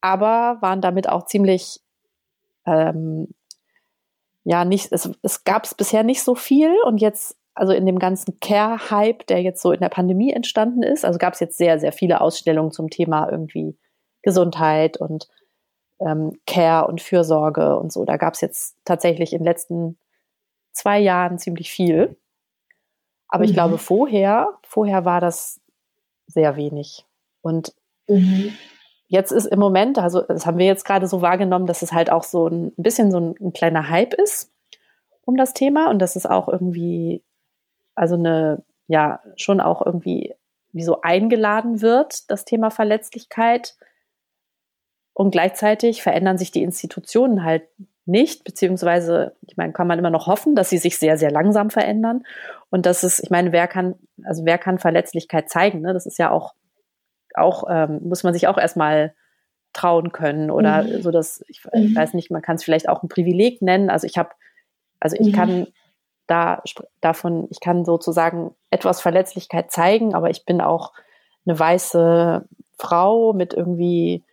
aber 0.00 0.58
waren 0.60 0.80
damit 0.80 1.08
auch 1.08 1.26
ziemlich, 1.26 1.80
ähm, 2.66 3.28
ja, 4.42 4.64
nicht, 4.64 4.90
es, 4.90 5.08
es 5.22 5.44
gab 5.44 5.62
es 5.62 5.76
bisher 5.76 6.02
nicht 6.02 6.24
so 6.24 6.34
viel 6.34 6.74
und 6.84 6.98
jetzt 6.98 7.36
also 7.58 7.72
in 7.72 7.86
dem 7.86 7.98
ganzen 7.98 8.38
Care-Hype, 8.40 9.26
der 9.26 9.42
jetzt 9.42 9.60
so 9.60 9.72
in 9.72 9.80
der 9.80 9.88
Pandemie 9.88 10.32
entstanden 10.32 10.84
ist, 10.84 11.04
also 11.04 11.18
gab 11.18 11.34
es 11.34 11.40
jetzt 11.40 11.58
sehr, 11.58 11.80
sehr 11.80 11.92
viele 11.92 12.20
Ausstellungen 12.20 12.70
zum 12.70 12.88
Thema 12.88 13.28
irgendwie 13.28 13.76
Gesundheit 14.22 14.96
und 14.96 15.28
ähm, 16.00 16.38
Care 16.46 16.86
und 16.86 17.00
Fürsorge 17.00 17.76
und 17.76 17.92
so. 17.92 18.04
Da 18.04 18.16
gab 18.16 18.34
es 18.34 18.40
jetzt 18.40 18.76
tatsächlich 18.84 19.32
in 19.32 19.40
den 19.40 19.44
letzten 19.44 19.98
zwei 20.72 21.00
Jahren 21.00 21.38
ziemlich 21.38 21.70
viel. 21.70 22.16
Aber 23.26 23.42
mhm. 23.42 23.48
ich 23.48 23.54
glaube, 23.54 23.78
vorher, 23.78 24.58
vorher 24.62 25.04
war 25.04 25.20
das 25.20 25.60
sehr 26.28 26.54
wenig. 26.54 27.06
Und 27.42 27.74
mhm. 28.06 28.52
jetzt 29.08 29.32
ist 29.32 29.46
im 29.46 29.58
Moment, 29.58 29.98
also 29.98 30.22
das 30.22 30.46
haben 30.46 30.58
wir 30.58 30.66
jetzt 30.66 30.84
gerade 30.84 31.08
so 31.08 31.22
wahrgenommen, 31.22 31.66
dass 31.66 31.82
es 31.82 31.92
halt 31.92 32.10
auch 32.10 32.22
so 32.22 32.46
ein 32.46 32.72
bisschen 32.76 33.10
so 33.10 33.18
ein, 33.18 33.34
ein 33.40 33.52
kleiner 33.52 33.88
Hype 33.88 34.14
ist 34.14 34.52
um 35.24 35.36
das 35.36 35.52
Thema 35.52 35.90
und 35.90 35.98
dass 35.98 36.16
es 36.16 36.24
auch 36.24 36.48
irgendwie 36.48 37.22
also 37.98 38.14
eine, 38.14 38.64
ja, 38.86 39.20
schon 39.36 39.60
auch 39.60 39.84
irgendwie 39.84 40.34
wie 40.72 40.82
so 40.82 41.00
eingeladen 41.02 41.82
wird, 41.82 42.30
das 42.30 42.44
Thema 42.44 42.70
Verletzlichkeit. 42.70 43.76
Und 45.12 45.32
gleichzeitig 45.32 46.02
verändern 46.02 46.38
sich 46.38 46.52
die 46.52 46.62
Institutionen 46.62 47.42
halt 47.42 47.64
nicht, 48.06 48.44
beziehungsweise, 48.44 49.36
ich 49.46 49.56
meine, 49.56 49.72
kann 49.72 49.86
man 49.86 49.98
immer 49.98 50.10
noch 50.10 50.26
hoffen, 50.26 50.54
dass 50.54 50.70
sie 50.70 50.78
sich 50.78 50.98
sehr, 50.98 51.18
sehr 51.18 51.30
langsam 51.30 51.70
verändern. 51.70 52.22
Und 52.70 52.86
das 52.86 53.04
ist, 53.04 53.20
ich 53.20 53.30
meine, 53.30 53.52
wer 53.52 53.66
kann, 53.66 53.96
also 54.24 54.44
wer 54.44 54.56
kann 54.58 54.78
Verletzlichkeit 54.78 55.50
zeigen? 55.50 55.80
Ne? 55.80 55.92
Das 55.92 56.06
ist 56.06 56.18
ja 56.18 56.30
auch, 56.30 56.54
auch, 57.34 57.64
ähm, 57.68 58.00
muss 58.04 58.22
man 58.22 58.32
sich 58.32 58.46
auch 58.46 58.56
erstmal 58.56 59.14
trauen 59.72 60.12
können 60.12 60.50
oder 60.50 60.84
mhm. 60.84 61.02
so 61.02 61.10
dass, 61.10 61.44
ich, 61.48 61.62
ich, 61.72 61.90
mhm. 61.90 61.96
weiß 61.96 62.14
nicht, 62.14 62.30
man 62.30 62.40
kann 62.40 62.56
es 62.56 62.64
vielleicht 62.64 62.88
auch 62.88 63.02
ein 63.02 63.08
Privileg 63.08 63.60
nennen. 63.60 63.90
Also 63.90 64.06
ich 64.06 64.16
habe, 64.16 64.30
also 65.00 65.16
ich 65.18 65.28
mhm. 65.28 65.32
kann 65.32 65.66
da 66.28 66.62
davon, 67.00 67.48
ich 67.50 67.58
kann 67.58 67.84
sozusagen 67.84 68.54
etwas 68.70 69.00
Verletzlichkeit 69.00 69.72
zeigen, 69.72 70.14
aber 70.14 70.30
ich 70.30 70.44
bin 70.44 70.60
auch 70.60 70.92
eine 71.46 71.58
weiße 71.58 72.46
Frau 72.78 73.32
mit 73.32 73.54
irgendwie, 73.54 74.24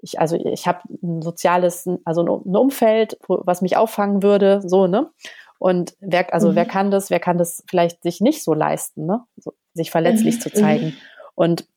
ich, 0.00 0.18
also 0.20 0.36
ich 0.36 0.66
habe 0.66 0.80
ein 1.02 1.20
soziales, 1.20 1.88
also 2.04 2.22
ein 2.22 2.56
Umfeld, 2.56 3.18
was 3.26 3.60
mich 3.60 3.76
auffangen 3.76 4.22
würde, 4.22 4.62
so, 4.64 4.86
ne? 4.86 5.10
Und 5.58 5.96
wer, 5.98 6.32
also 6.32 6.52
mhm. 6.52 6.54
wer 6.54 6.66
kann 6.66 6.90
das, 6.92 7.10
wer 7.10 7.18
kann 7.18 7.36
das 7.36 7.64
vielleicht 7.68 8.02
sich 8.04 8.20
nicht 8.20 8.44
so 8.44 8.54
leisten, 8.54 9.06
ne? 9.06 9.24
So, 9.36 9.52
sich 9.74 9.90
verletzlich 9.90 10.36
mhm. 10.36 10.40
zu 10.40 10.52
zeigen. 10.52 10.86
Mhm. 10.86 10.96
Und 11.34 11.68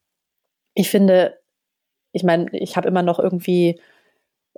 ich 0.75 0.89
finde, 0.89 1.39
ich 2.11 2.23
meine, 2.23 2.49
ich 2.51 2.77
habe 2.77 2.87
immer 2.87 3.01
noch 3.01 3.19
irgendwie 3.19 3.81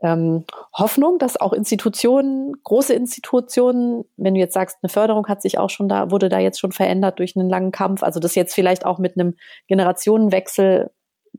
ähm, 0.03 0.43
Hoffnung, 0.73 1.17
dass 1.17 1.39
auch 1.39 1.53
Institutionen, 1.53 2.61
große 2.63 2.93
Institutionen, 2.93 4.03
wenn 4.17 4.33
du 4.33 4.39
jetzt 4.39 4.53
sagst, 4.53 4.77
eine 4.81 4.89
Förderung 4.89 5.27
hat 5.27 5.41
sich 5.41 5.57
auch 5.57 5.69
schon 5.69 5.87
da, 5.87 6.11
wurde 6.11 6.27
da 6.27 6.39
jetzt 6.39 6.59
schon 6.59 6.73
verändert 6.73 7.19
durch 7.19 7.35
einen 7.37 7.49
langen 7.49 7.71
Kampf, 7.71 8.03
also 8.03 8.19
das 8.19 8.35
jetzt 8.35 8.53
vielleicht 8.53 8.85
auch 8.85 8.99
mit 8.99 9.17
einem 9.17 9.35
Generationenwechsel 9.67 10.91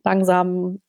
langsam, 0.03 0.81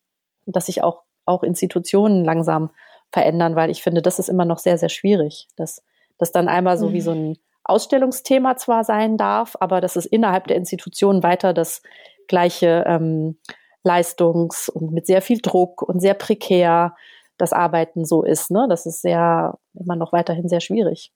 dass 0.46 0.68
sich 0.68 0.84
auch, 0.84 1.04
auch 1.26 1.44
Institutionen 1.44 2.24
langsam 2.24 2.70
verändern, 3.12 3.56
weil 3.56 3.70
ich 3.70 3.84
finde, 3.84 4.02
das 4.02 4.20
ist 4.20 4.30
immer 4.30 4.46
noch 4.46 4.60
sehr, 4.60 4.78
sehr 4.78 4.90
schwierig, 4.90 5.48
dass 5.58 5.84
das 6.18 6.32
dann 6.32 6.48
einmal 6.48 6.78
so 6.78 6.90
mhm. 6.90 6.94
wie 6.94 7.02
so 7.02 7.12
ein 7.12 7.38
Ausstellungsthema 7.66 8.56
zwar 8.56 8.86
sein 8.86 9.18
darf, 9.18 9.58
aber 9.60 9.82
dass 9.82 9.98
es 9.98 10.06
innerhalb 10.06 10.48
der 10.48 10.56
Institutionen 10.56 11.24
weiter 11.24 11.54
das 11.54 11.82
gleiche 12.28 12.86
ähm, 12.88 13.38
Leistungs- 13.84 14.70
und 14.70 14.94
mit 14.94 15.08
sehr 15.08 15.22
viel 15.22 15.40
Druck 15.42 15.82
und 15.82 16.00
sehr 16.00 16.14
prekär 16.14 16.96
das 17.38 17.54
Arbeiten 17.54 18.06
so 18.06 18.24
ist. 18.24 18.52
Ne? 18.52 18.68
Das 18.70 18.86
ist 18.86 19.02
sehr, 19.02 19.58
immer 19.74 19.96
noch 19.96 20.14
weiterhin 20.14 20.48
sehr 20.48 20.62
schwierig. 20.62 21.12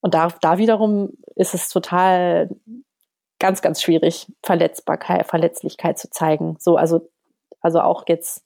Und 0.00 0.14
da, 0.14 0.28
da 0.40 0.58
wiederum 0.58 1.10
ist 1.34 1.54
es 1.54 1.68
total 1.68 2.48
ganz, 3.38 3.62
ganz 3.62 3.82
schwierig, 3.82 4.32
Verletzbarkeit, 4.42 5.26
Verletzlichkeit 5.26 5.98
zu 5.98 6.10
zeigen. 6.10 6.56
So, 6.58 6.76
also, 6.76 7.08
also 7.60 7.80
auch 7.80 8.04
jetzt, 8.08 8.44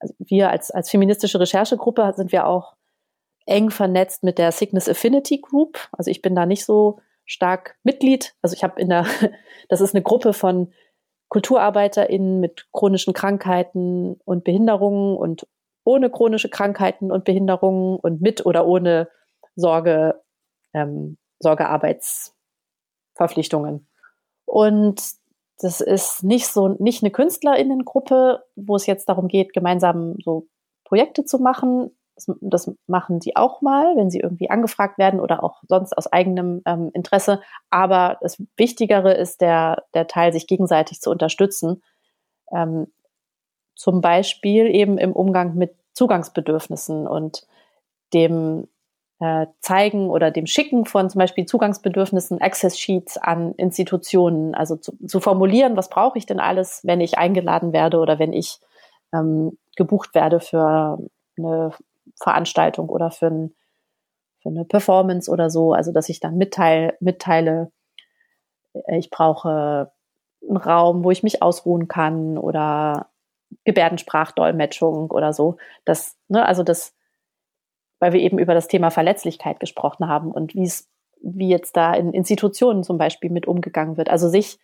also 0.00 0.14
wir 0.18 0.50
als, 0.50 0.70
als 0.70 0.90
feministische 0.90 1.40
Recherchegruppe 1.40 2.12
sind 2.16 2.32
wir 2.32 2.46
auch 2.46 2.74
eng 3.46 3.70
vernetzt 3.70 4.24
mit 4.24 4.38
der 4.38 4.52
Sickness 4.52 4.88
Affinity 4.88 5.38
Group. 5.38 5.78
Also 5.92 6.10
ich 6.10 6.22
bin 6.22 6.34
da 6.34 6.44
nicht 6.46 6.64
so 6.64 6.98
stark 7.24 7.76
Mitglied. 7.82 8.34
Also 8.42 8.54
ich 8.54 8.64
habe 8.64 8.80
in 8.80 8.88
der, 8.88 9.06
das 9.68 9.80
ist 9.80 9.94
eine 9.94 10.02
Gruppe 10.02 10.32
von 10.32 10.72
KulturarbeiterInnen 11.28 12.40
mit 12.40 12.68
chronischen 12.72 13.14
Krankheiten 13.14 14.20
und 14.24 14.44
Behinderungen 14.44 15.16
und 15.16 15.46
ohne 15.86 16.10
chronische 16.10 16.50
Krankheiten 16.50 17.10
und 17.12 17.24
Behinderungen 17.24 17.96
und 17.96 18.20
mit 18.20 18.44
oder 18.44 18.66
ohne 18.66 19.08
Sorge, 19.54 20.20
ähm, 20.74 21.16
Sorgearbeitsverpflichtungen. 21.38 23.86
Und 24.44 25.00
das 25.58 25.80
ist 25.80 26.22
nicht 26.24 26.48
so, 26.48 26.76
nicht 26.80 27.02
eine 27.02 27.12
KünstlerInnengruppe, 27.12 28.42
wo 28.56 28.76
es 28.76 28.86
jetzt 28.86 29.08
darum 29.08 29.28
geht, 29.28 29.52
gemeinsam 29.52 30.16
so 30.24 30.48
Projekte 30.84 31.24
zu 31.24 31.38
machen. 31.38 31.96
Das, 32.16 32.26
das 32.40 32.74
machen 32.88 33.20
sie 33.20 33.36
auch 33.36 33.62
mal, 33.62 33.96
wenn 33.96 34.10
sie 34.10 34.18
irgendwie 34.18 34.50
angefragt 34.50 34.98
werden 34.98 35.20
oder 35.20 35.44
auch 35.44 35.62
sonst 35.68 35.96
aus 35.96 36.08
eigenem 36.08 36.62
ähm, 36.66 36.90
Interesse. 36.94 37.40
Aber 37.70 38.18
das 38.22 38.42
Wichtigere 38.56 39.14
ist 39.14 39.40
der, 39.40 39.84
der 39.94 40.08
Teil, 40.08 40.32
sich 40.32 40.48
gegenseitig 40.48 41.00
zu 41.00 41.10
unterstützen. 41.10 41.80
Ähm, 42.52 42.88
zum 43.76 44.00
Beispiel 44.00 44.66
eben 44.74 44.98
im 44.98 45.12
Umgang 45.12 45.54
mit 45.54 45.74
Zugangsbedürfnissen 45.92 47.06
und 47.06 47.46
dem 48.12 48.66
äh, 49.20 49.46
Zeigen 49.60 50.10
oder 50.10 50.30
dem 50.30 50.46
Schicken 50.46 50.84
von 50.84 51.08
zum 51.08 51.20
Beispiel 51.20 51.46
Zugangsbedürfnissen, 51.46 52.40
Access 52.40 52.78
Sheets 52.78 53.16
an 53.16 53.52
Institutionen, 53.52 54.54
also 54.54 54.76
zu, 54.76 54.92
zu 55.06 55.20
formulieren, 55.20 55.76
was 55.76 55.88
brauche 55.88 56.18
ich 56.18 56.26
denn 56.26 56.40
alles, 56.40 56.80
wenn 56.84 57.00
ich 57.00 57.18
eingeladen 57.18 57.72
werde 57.72 57.98
oder 57.98 58.18
wenn 58.18 58.32
ich 58.32 58.58
ähm, 59.14 59.56
gebucht 59.76 60.14
werde 60.14 60.40
für 60.40 60.98
eine 61.38 61.70
Veranstaltung 62.20 62.88
oder 62.88 63.10
für, 63.10 63.26
ein, 63.26 63.54
für 64.42 64.48
eine 64.48 64.64
Performance 64.64 65.30
oder 65.30 65.50
so. 65.50 65.72
Also 65.72 65.92
dass 65.92 66.08
ich 66.08 66.20
dann 66.20 66.36
mitteile, 66.36 66.94
mitteile, 67.00 67.70
äh, 68.74 68.98
ich 68.98 69.10
brauche 69.10 69.92
einen 70.46 70.56
Raum, 70.56 71.04
wo 71.04 71.10
ich 71.10 71.22
mich 71.22 71.42
ausruhen 71.42 71.88
kann 71.88 72.38
oder 72.38 73.08
Gebärdensprachdolmetschung 73.64 75.10
oder 75.10 75.32
so. 75.32 75.56
Das, 75.84 76.16
ne, 76.28 76.44
also 76.44 76.62
das, 76.62 76.94
weil 77.98 78.12
wir 78.12 78.20
eben 78.20 78.38
über 78.38 78.54
das 78.54 78.68
Thema 78.68 78.90
Verletzlichkeit 78.90 79.60
gesprochen 79.60 80.08
haben 80.08 80.30
und 80.30 80.54
wie 80.54 80.64
es, 80.64 80.88
wie 81.22 81.48
jetzt 81.48 81.76
da 81.76 81.94
in 81.94 82.12
Institutionen 82.12 82.84
zum 82.84 82.98
Beispiel 82.98 83.30
mit 83.30 83.46
umgegangen 83.46 83.96
wird. 83.96 84.10
Also 84.10 84.28
sich 84.28 84.58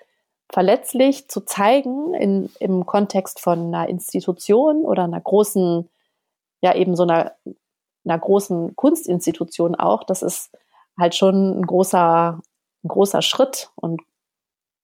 verletzlich 0.50 1.28
zu 1.28 1.40
zeigen 1.40 2.14
in, 2.14 2.50
im 2.60 2.84
Kontext 2.84 3.40
von 3.40 3.74
einer 3.74 3.88
Institution 3.88 4.84
oder 4.84 5.04
einer 5.04 5.20
großen, 5.20 5.88
ja 6.60 6.74
eben 6.74 6.94
so 6.94 7.04
einer, 7.04 7.32
einer 8.04 8.18
großen 8.18 8.76
Kunstinstitution 8.76 9.74
auch, 9.74 10.04
das 10.04 10.22
ist 10.22 10.50
halt 10.98 11.14
schon 11.14 11.60
ein 11.60 11.66
großer, 11.66 12.38
ein 12.84 12.88
großer 12.88 13.22
Schritt 13.22 13.70
und 13.76 14.02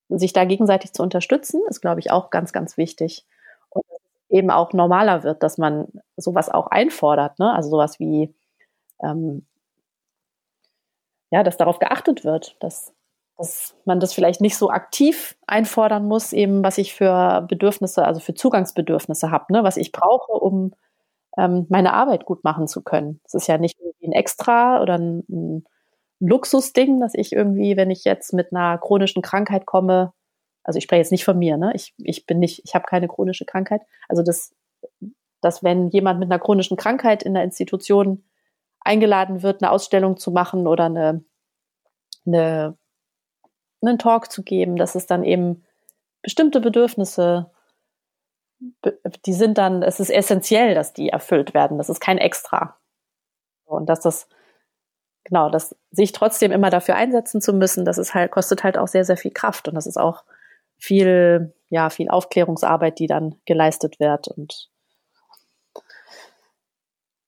sich 0.08 0.32
da 0.32 0.44
gegenseitig 0.44 0.94
zu 0.94 1.02
unterstützen, 1.02 1.60
ist, 1.68 1.80
glaube 1.80 2.00
ich, 2.00 2.10
auch 2.10 2.30
ganz, 2.30 2.52
ganz 2.52 2.78
wichtig. 2.78 3.26
Eben 4.30 4.50
auch 4.50 4.72
normaler 4.74 5.22
wird, 5.24 5.42
dass 5.42 5.58
man 5.58 5.88
sowas 6.16 6.50
auch 6.50 6.68
einfordert, 6.68 7.38
ne? 7.38 7.54
Also 7.54 7.70
sowas 7.70 7.98
wie, 8.00 8.34
ähm, 9.02 9.46
ja, 11.30 11.42
dass 11.42 11.56
darauf 11.56 11.78
geachtet 11.78 12.24
wird, 12.24 12.56
dass 12.60 12.94
dass 13.40 13.76
man 13.84 14.00
das 14.00 14.12
vielleicht 14.14 14.40
nicht 14.40 14.56
so 14.56 14.68
aktiv 14.68 15.36
einfordern 15.46 16.04
muss, 16.08 16.32
eben 16.32 16.64
was 16.64 16.76
ich 16.76 16.92
für 16.94 17.42
Bedürfnisse, 17.48 18.04
also 18.04 18.18
für 18.18 18.34
Zugangsbedürfnisse 18.34 19.30
habe, 19.30 19.52
ne, 19.52 19.62
was 19.62 19.76
ich 19.76 19.92
brauche, 19.92 20.32
um 20.32 20.72
ähm, 21.38 21.66
meine 21.70 21.94
Arbeit 21.94 22.26
gut 22.26 22.44
machen 22.44 22.68
zu 22.68 22.82
können. 22.82 23.20
Es 23.24 23.34
ist 23.34 23.48
ja 23.48 23.58
nicht 23.58 23.78
irgendwie 23.80 24.08
ein 24.08 24.12
Extra 24.12 24.82
oder 24.82 24.94
ein, 24.98 25.24
ein 25.30 25.64
Luxusding, 26.20 27.00
dass 27.00 27.14
ich 27.14 27.32
irgendwie, 27.32 27.76
wenn 27.76 27.90
ich 27.90 28.04
jetzt 28.04 28.32
mit 28.34 28.52
einer 28.52 28.78
chronischen 28.78 29.22
Krankheit 29.22 29.66
komme, 29.66 30.12
also 30.68 30.76
ich 30.76 30.84
spreche 30.84 31.00
jetzt 31.00 31.12
nicht 31.12 31.24
von 31.24 31.38
mir, 31.38 31.56
ne? 31.56 31.72
Ich, 31.74 31.94
ich 31.96 32.26
bin 32.26 32.40
nicht, 32.40 32.60
ich 32.62 32.74
habe 32.74 32.84
keine 32.86 33.08
chronische 33.08 33.46
Krankheit. 33.46 33.80
Also 34.06 34.22
das, 34.22 34.54
dass 35.40 35.64
wenn 35.64 35.88
jemand 35.88 36.20
mit 36.20 36.30
einer 36.30 36.38
chronischen 36.38 36.76
Krankheit 36.76 37.22
in 37.22 37.32
der 37.32 37.42
Institution 37.42 38.22
eingeladen 38.80 39.42
wird, 39.42 39.62
eine 39.62 39.72
Ausstellung 39.72 40.18
zu 40.18 40.30
machen 40.30 40.66
oder 40.66 40.84
eine, 40.84 41.24
eine 42.26 42.76
einen 43.80 43.98
Talk 43.98 44.30
zu 44.30 44.42
geben, 44.42 44.76
dass 44.76 44.94
es 44.94 45.06
dann 45.06 45.24
eben 45.24 45.64
bestimmte 46.20 46.60
Bedürfnisse, 46.60 47.50
die 49.24 49.32
sind 49.32 49.56
dann, 49.56 49.82
es 49.82 50.00
ist 50.00 50.10
essentiell, 50.10 50.74
dass 50.74 50.92
die 50.92 51.08
erfüllt 51.08 51.54
werden. 51.54 51.78
Das 51.78 51.88
ist 51.88 52.00
kein 52.00 52.18
Extra. 52.18 52.76
Und 53.64 53.86
dass 53.88 54.00
das, 54.00 54.28
genau, 55.24 55.48
dass 55.48 55.74
sich 55.92 56.12
trotzdem 56.12 56.52
immer 56.52 56.68
dafür 56.68 56.96
einsetzen 56.96 57.40
zu 57.40 57.54
müssen, 57.54 57.86
das 57.86 57.96
ist 57.96 58.12
halt, 58.12 58.32
kostet 58.32 58.64
halt 58.64 58.76
auch 58.76 58.88
sehr, 58.88 59.06
sehr 59.06 59.16
viel 59.16 59.30
Kraft. 59.30 59.68
Und 59.68 59.76
das 59.76 59.86
ist 59.86 59.96
auch 59.96 60.24
viel, 60.78 61.54
ja, 61.68 61.90
viel 61.90 62.08
Aufklärungsarbeit, 62.08 62.98
die 62.98 63.06
dann 63.06 63.36
geleistet 63.44 64.00
wird. 64.00 64.28
Und 64.28 64.70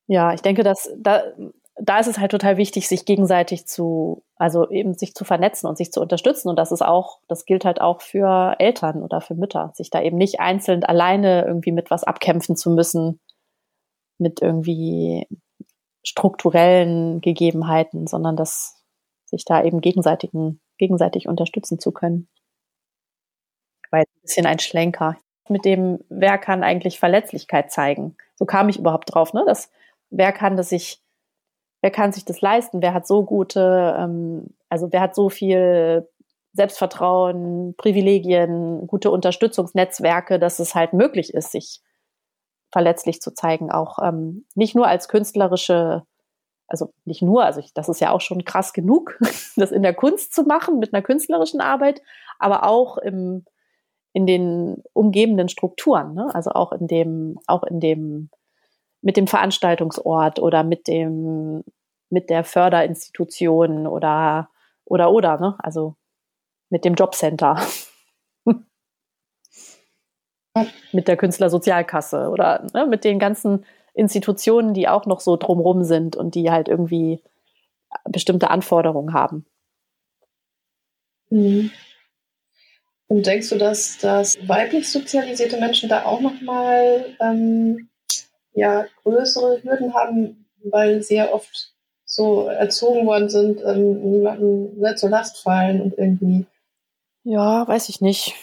ja, 0.06 0.32
ich 0.32 0.42
denke, 0.42 0.62
dass 0.62 0.90
da, 0.98 1.22
da 1.76 1.98
ist 1.98 2.06
es 2.06 2.18
halt 2.18 2.30
total 2.30 2.56
wichtig, 2.56 2.88
sich 2.88 3.04
gegenseitig 3.04 3.66
zu, 3.66 4.22
also 4.36 4.68
eben 4.70 4.94
sich 4.94 5.14
zu 5.14 5.24
vernetzen 5.24 5.66
und 5.68 5.76
sich 5.76 5.92
zu 5.92 6.00
unterstützen. 6.00 6.48
Und 6.48 6.58
das 6.58 6.72
ist 6.72 6.82
auch, 6.82 7.18
das 7.28 7.44
gilt 7.44 7.64
halt 7.64 7.80
auch 7.80 8.00
für 8.00 8.56
Eltern 8.58 9.02
oder 9.02 9.20
für 9.20 9.34
Mütter, 9.34 9.72
sich 9.74 9.90
da 9.90 10.02
eben 10.02 10.16
nicht 10.16 10.40
einzeln 10.40 10.84
alleine 10.84 11.44
irgendwie 11.46 11.72
mit 11.72 11.90
was 11.90 12.04
abkämpfen 12.04 12.56
zu 12.56 12.70
müssen, 12.70 13.20
mit 14.18 14.42
irgendwie 14.42 15.26
strukturellen 16.04 17.20
Gegebenheiten, 17.20 18.06
sondern 18.06 18.36
dass 18.36 18.82
sich 19.26 19.44
da 19.44 19.62
eben 19.62 19.80
gegenseitigen, 19.80 20.60
gegenseitig 20.78 21.28
unterstützen 21.28 21.78
zu 21.78 21.92
können. 21.92 22.28
Weil 23.90 24.02
ein 24.02 24.22
bisschen 24.22 24.46
ein 24.46 24.58
Schlenker. 24.58 25.16
Mit 25.48 25.64
dem, 25.64 25.98
wer 26.08 26.38
kann 26.38 26.62
eigentlich 26.62 26.98
Verletzlichkeit 26.98 27.72
zeigen? 27.72 28.16
So 28.36 28.44
kam 28.44 28.68
ich 28.68 28.78
überhaupt 28.78 29.12
drauf, 29.12 29.32
ne? 29.32 29.44
Dass, 29.46 29.70
wer 30.10 30.32
kann 30.32 30.56
das 30.56 30.68
sich 30.68 31.02
wer 31.82 31.90
kann 31.90 32.12
sich 32.12 32.24
das 32.24 32.40
leisten? 32.40 32.82
Wer 32.82 32.94
hat 32.94 33.06
so 33.06 33.24
gute, 33.24 33.96
ähm, 33.98 34.54
also 34.68 34.92
wer 34.92 35.00
hat 35.00 35.14
so 35.14 35.28
viel 35.28 36.08
Selbstvertrauen, 36.52 37.74
Privilegien, 37.76 38.86
gute 38.86 39.10
Unterstützungsnetzwerke, 39.10 40.38
dass 40.38 40.58
es 40.58 40.74
halt 40.74 40.92
möglich 40.92 41.32
ist, 41.32 41.52
sich 41.52 41.80
verletzlich 42.72 43.20
zu 43.20 43.32
zeigen, 43.32 43.70
auch 43.70 43.98
ähm, 44.02 44.46
nicht 44.54 44.74
nur 44.74 44.86
als 44.86 45.08
künstlerische, 45.08 46.04
also 46.68 46.92
nicht 47.04 47.22
nur, 47.22 47.44
also 47.44 47.60
ich, 47.60 47.72
das 47.74 47.88
ist 47.88 48.00
ja 48.00 48.10
auch 48.12 48.20
schon 48.20 48.44
krass 48.44 48.72
genug, 48.72 49.18
das 49.56 49.72
in 49.72 49.82
der 49.82 49.94
Kunst 49.94 50.34
zu 50.34 50.42
machen 50.44 50.78
mit 50.78 50.92
einer 50.92 51.02
künstlerischen 51.02 51.60
Arbeit, 51.60 52.02
aber 52.38 52.64
auch 52.64 52.98
im 52.98 53.44
in 54.12 54.26
den 54.26 54.82
umgebenden 54.92 55.48
Strukturen, 55.48 56.14
ne? 56.14 56.28
also 56.34 56.50
auch 56.50 56.72
in 56.72 56.86
dem, 56.86 57.38
auch 57.46 57.62
in 57.62 57.80
dem 57.80 58.30
mit 59.02 59.16
dem 59.16 59.26
Veranstaltungsort 59.26 60.38
oder 60.40 60.62
mit 60.62 60.86
dem, 60.86 61.64
mit 62.10 62.28
der 62.28 62.44
Förderinstitution 62.44 63.86
oder, 63.86 64.50
oder, 64.84 65.10
oder, 65.12 65.38
ne? 65.38 65.56
Also 65.58 65.96
mit 66.68 66.84
dem 66.84 66.94
Jobcenter. 66.94 67.58
mit 70.92 71.08
der 71.08 71.16
Künstlersozialkasse 71.16 72.28
oder 72.28 72.66
ne, 72.74 72.84
mit 72.86 73.04
den 73.04 73.18
ganzen 73.18 73.64
Institutionen, 73.94 74.74
die 74.74 74.88
auch 74.88 75.06
noch 75.06 75.20
so 75.20 75.36
drumrum 75.36 75.84
sind 75.84 76.16
und 76.16 76.34
die 76.34 76.50
halt 76.50 76.68
irgendwie 76.68 77.22
bestimmte 78.04 78.50
Anforderungen 78.50 79.14
haben. 79.14 79.46
Mhm. 81.30 81.70
Und 83.10 83.26
denkst 83.26 83.48
du, 83.48 83.58
dass, 83.58 83.98
dass 83.98 84.38
weiblich 84.46 84.88
sozialisierte 84.88 85.58
Menschen 85.58 85.88
da 85.88 86.04
auch 86.04 86.20
nochmal 86.20 87.06
ähm, 87.20 87.88
ja 88.52 88.86
größere 89.02 89.60
Hürden 89.64 89.92
haben, 89.94 90.46
weil 90.62 91.02
sie 91.02 91.16
ja 91.16 91.32
oft 91.32 91.74
so 92.04 92.46
erzogen 92.46 93.08
worden 93.08 93.28
sind, 93.28 93.62
ähm, 93.64 94.12
niemandem 94.12 94.78
ne, 94.78 94.94
zur 94.94 95.10
Last 95.10 95.42
fallen 95.42 95.80
und 95.80 95.98
irgendwie. 95.98 96.46
Ja, 97.24 97.66
weiß 97.66 97.88
ich 97.88 98.00
nicht. 98.00 98.36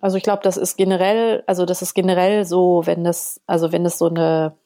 Also 0.00 0.16
ich 0.16 0.22
glaube, 0.22 0.42
das 0.42 0.56
ist 0.56 0.76
generell, 0.76 1.44
also 1.46 1.66
das 1.66 1.82
ist 1.82 1.92
generell 1.92 2.46
so, 2.46 2.80
wenn 2.86 3.04
das, 3.04 3.42
also 3.46 3.72
wenn 3.72 3.84
es 3.84 3.98
so 3.98 4.08
eine, 4.08 4.56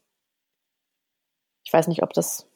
ich 1.64 1.72
weiß 1.72 1.88
nicht, 1.88 2.04
ob 2.04 2.12
das, 2.12 2.46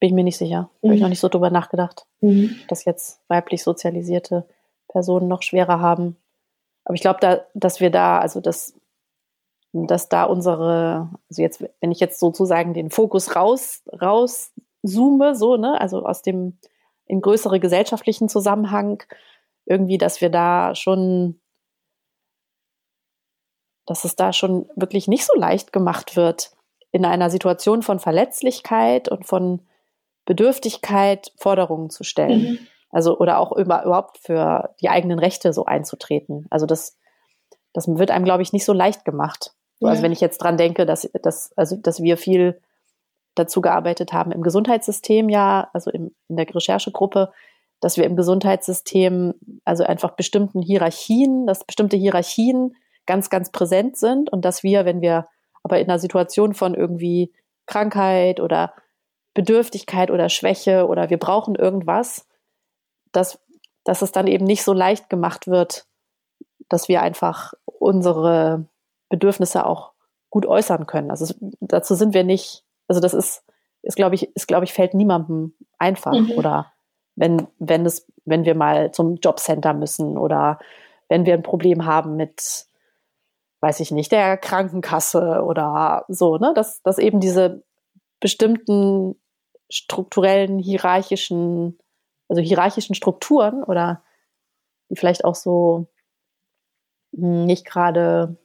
bin 0.00 0.08
ich 0.08 0.14
mir 0.14 0.24
nicht 0.24 0.38
sicher, 0.38 0.68
mhm. 0.82 0.88
habe 0.88 0.96
ich 0.96 1.02
noch 1.02 1.08
nicht 1.10 1.20
so 1.20 1.28
drüber 1.28 1.50
nachgedacht, 1.50 2.06
mhm. 2.20 2.56
dass 2.66 2.84
jetzt 2.84 3.20
weiblich 3.28 3.62
sozialisierte 3.62 4.44
Personen 4.88 5.28
noch 5.28 5.42
schwerer 5.42 5.78
haben. 5.78 6.16
Aber 6.84 6.94
ich 6.94 7.00
glaube, 7.00 7.20
da, 7.20 7.46
dass 7.54 7.80
wir 7.80 7.90
da, 7.90 8.18
also 8.18 8.40
das 8.40 8.74
dass 9.74 10.08
da 10.08 10.24
unsere, 10.24 11.10
also 11.28 11.42
jetzt, 11.42 11.64
wenn 11.80 11.90
ich 11.90 11.98
jetzt 11.98 12.20
sozusagen 12.20 12.74
den 12.74 12.90
Fokus 12.90 13.34
raus, 13.34 13.82
rauszoome, 14.00 15.34
so, 15.34 15.56
ne, 15.56 15.80
also 15.80 16.04
aus 16.04 16.22
dem 16.22 16.58
in 17.06 17.20
größere 17.20 17.60
gesellschaftlichen 17.60 18.28
Zusammenhang, 18.28 19.02
irgendwie, 19.66 19.98
dass 19.98 20.20
wir 20.20 20.30
da 20.30 20.74
schon, 20.74 21.40
dass 23.84 24.04
es 24.04 24.16
da 24.16 24.32
schon 24.32 24.68
wirklich 24.76 25.08
nicht 25.08 25.26
so 25.26 25.34
leicht 25.36 25.72
gemacht 25.72 26.16
wird, 26.16 26.52
in 26.92 27.04
einer 27.04 27.28
Situation 27.28 27.82
von 27.82 27.98
Verletzlichkeit 27.98 29.08
und 29.08 29.26
von 29.26 29.60
Bedürftigkeit 30.24 31.32
Forderungen 31.36 31.90
zu 31.90 32.04
stellen. 32.04 32.42
Mhm. 32.42 32.58
Also, 32.94 33.18
oder 33.18 33.40
auch 33.40 33.50
überhaupt 33.50 34.18
für 34.18 34.72
die 34.80 34.88
eigenen 34.88 35.18
Rechte 35.18 35.52
so 35.52 35.64
einzutreten. 35.64 36.46
Also 36.50 36.64
das, 36.64 36.96
das 37.72 37.88
wird 37.88 38.12
einem, 38.12 38.24
glaube 38.24 38.44
ich, 38.44 38.52
nicht 38.52 38.64
so 38.64 38.72
leicht 38.72 39.04
gemacht. 39.04 39.52
So, 39.80 39.88
also 39.88 40.04
wenn 40.04 40.12
ich 40.12 40.20
jetzt 40.20 40.38
dran 40.38 40.56
denke, 40.56 40.86
dass, 40.86 41.10
dass, 41.20 41.52
also, 41.56 41.76
dass 41.76 42.00
wir 42.00 42.16
viel 42.16 42.60
dazu 43.34 43.60
gearbeitet 43.60 44.12
haben 44.12 44.30
im 44.30 44.42
Gesundheitssystem, 44.42 45.28
ja, 45.28 45.68
also 45.72 45.90
im, 45.90 46.14
in 46.28 46.36
der 46.36 46.46
Recherchegruppe, 46.54 47.32
dass 47.80 47.96
wir 47.96 48.04
im 48.04 48.14
Gesundheitssystem 48.14 49.34
also 49.64 49.82
einfach 49.82 50.12
bestimmten 50.12 50.62
Hierarchien, 50.62 51.48
dass 51.48 51.64
bestimmte 51.64 51.96
Hierarchien 51.96 52.76
ganz, 53.06 53.28
ganz 53.28 53.50
präsent 53.50 53.96
sind 53.96 54.30
und 54.30 54.44
dass 54.44 54.62
wir, 54.62 54.84
wenn 54.84 55.00
wir 55.00 55.26
aber 55.64 55.80
in 55.80 55.88
einer 55.88 55.98
Situation 55.98 56.54
von 56.54 56.74
irgendwie 56.74 57.32
Krankheit 57.66 58.38
oder 58.38 58.72
Bedürftigkeit 59.34 60.12
oder 60.12 60.28
Schwäche 60.28 60.86
oder 60.86 61.10
wir 61.10 61.18
brauchen 61.18 61.56
irgendwas, 61.56 62.24
dass, 63.16 63.38
dass 63.84 64.02
es 64.02 64.12
dann 64.12 64.26
eben 64.26 64.44
nicht 64.44 64.62
so 64.62 64.72
leicht 64.72 65.08
gemacht 65.08 65.46
wird, 65.46 65.86
dass 66.68 66.88
wir 66.88 67.02
einfach 67.02 67.54
unsere 67.64 68.66
Bedürfnisse 69.08 69.66
auch 69.66 69.92
gut 70.30 70.46
äußern 70.46 70.86
können. 70.86 71.10
Also 71.10 71.34
dazu 71.60 71.94
sind 71.94 72.14
wir 72.14 72.24
nicht, 72.24 72.64
also 72.88 73.00
das 73.00 73.14
ist, 73.14 73.44
ist 73.82 73.96
glaube 73.96 74.14
ich, 74.14 74.34
ist 74.34 74.48
glaube 74.48 74.64
ich 74.64 74.72
fällt 74.72 74.94
niemandem 74.94 75.54
einfach 75.78 76.12
mhm. 76.12 76.32
oder 76.32 76.72
wenn 77.16 77.46
wenn 77.58 77.86
es 77.86 78.06
wenn 78.24 78.44
wir 78.44 78.54
mal 78.54 78.90
zum 78.92 79.16
Jobcenter 79.16 79.74
müssen 79.74 80.18
oder 80.18 80.58
wenn 81.08 81.26
wir 81.26 81.34
ein 81.34 81.42
Problem 81.42 81.84
haben 81.84 82.16
mit 82.16 82.66
weiß 83.64 83.80
ich 83.80 83.90
nicht, 83.92 84.12
der 84.12 84.36
Krankenkasse 84.36 85.42
oder 85.42 86.04
so, 86.08 86.36
ne, 86.36 86.52
dass, 86.54 86.82
dass 86.82 86.98
eben 86.98 87.18
diese 87.18 87.64
bestimmten 88.20 89.18
strukturellen, 89.70 90.58
hierarchischen, 90.58 91.78
also 92.28 92.40
hierarchischen 92.42 92.94
Strukturen 92.94 93.62
oder 93.62 94.02
die 94.90 94.96
vielleicht 94.96 95.24
auch 95.24 95.34
so 95.34 95.86
nicht 97.12 97.64
gerade 97.64 98.36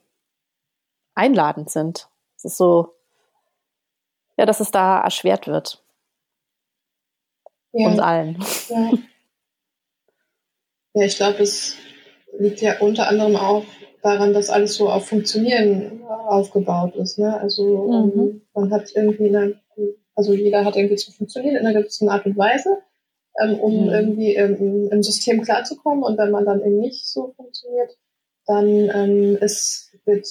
einladend 1.14 1.70
sind. 1.70 2.08
Es 2.36 2.44
ist 2.44 2.56
so, 2.56 2.94
ja, 4.36 4.46
dass 4.46 4.60
es 4.60 4.70
da 4.70 5.00
erschwert 5.00 5.46
wird. 5.46 5.82
Ja. 7.72 7.88
Uns 7.88 7.98
allen. 7.98 8.44
Ja. 8.68 8.90
ja, 10.94 11.04
ich 11.04 11.16
glaube, 11.16 11.42
es 11.42 11.76
liegt 12.38 12.60
ja 12.60 12.80
unter 12.80 13.08
anderem 13.08 13.36
auch 13.36 13.64
daran, 14.02 14.32
dass 14.32 14.50
alles 14.50 14.74
so 14.74 14.88
auf 14.88 15.06
Funktionieren 15.06 16.02
aufgebaut 16.04 16.96
ist. 16.96 17.18
Ne? 17.18 17.38
Also 17.38 17.64
mhm. 17.64 18.20
ähm, 18.20 18.42
man 18.54 18.72
hat 18.72 18.90
irgendwie, 18.94 19.28
eine, 19.28 19.60
also 20.14 20.32
jeder 20.32 20.64
hat 20.64 20.76
irgendwie 20.76 20.96
zu 20.96 21.12
funktionieren 21.12 21.56
in 21.56 21.66
einer 21.66 21.78
gewissen 21.78 22.08
Art 22.08 22.26
und 22.26 22.36
Weise, 22.36 22.78
ähm, 23.40 23.58
um 23.58 23.84
mhm. 23.84 23.90
irgendwie 23.90 24.34
im, 24.34 24.88
im, 24.90 25.02
System 25.02 25.42
klarzukommen. 25.42 26.04
Und 26.04 26.18
wenn 26.18 26.30
man 26.30 26.44
dann 26.44 26.60
eben 26.60 26.80
nicht 26.80 27.06
so 27.06 27.32
funktioniert, 27.36 27.96
dann 28.46 28.66
ähm, 28.66 29.36
ist, 29.40 29.96
wird 30.04 30.26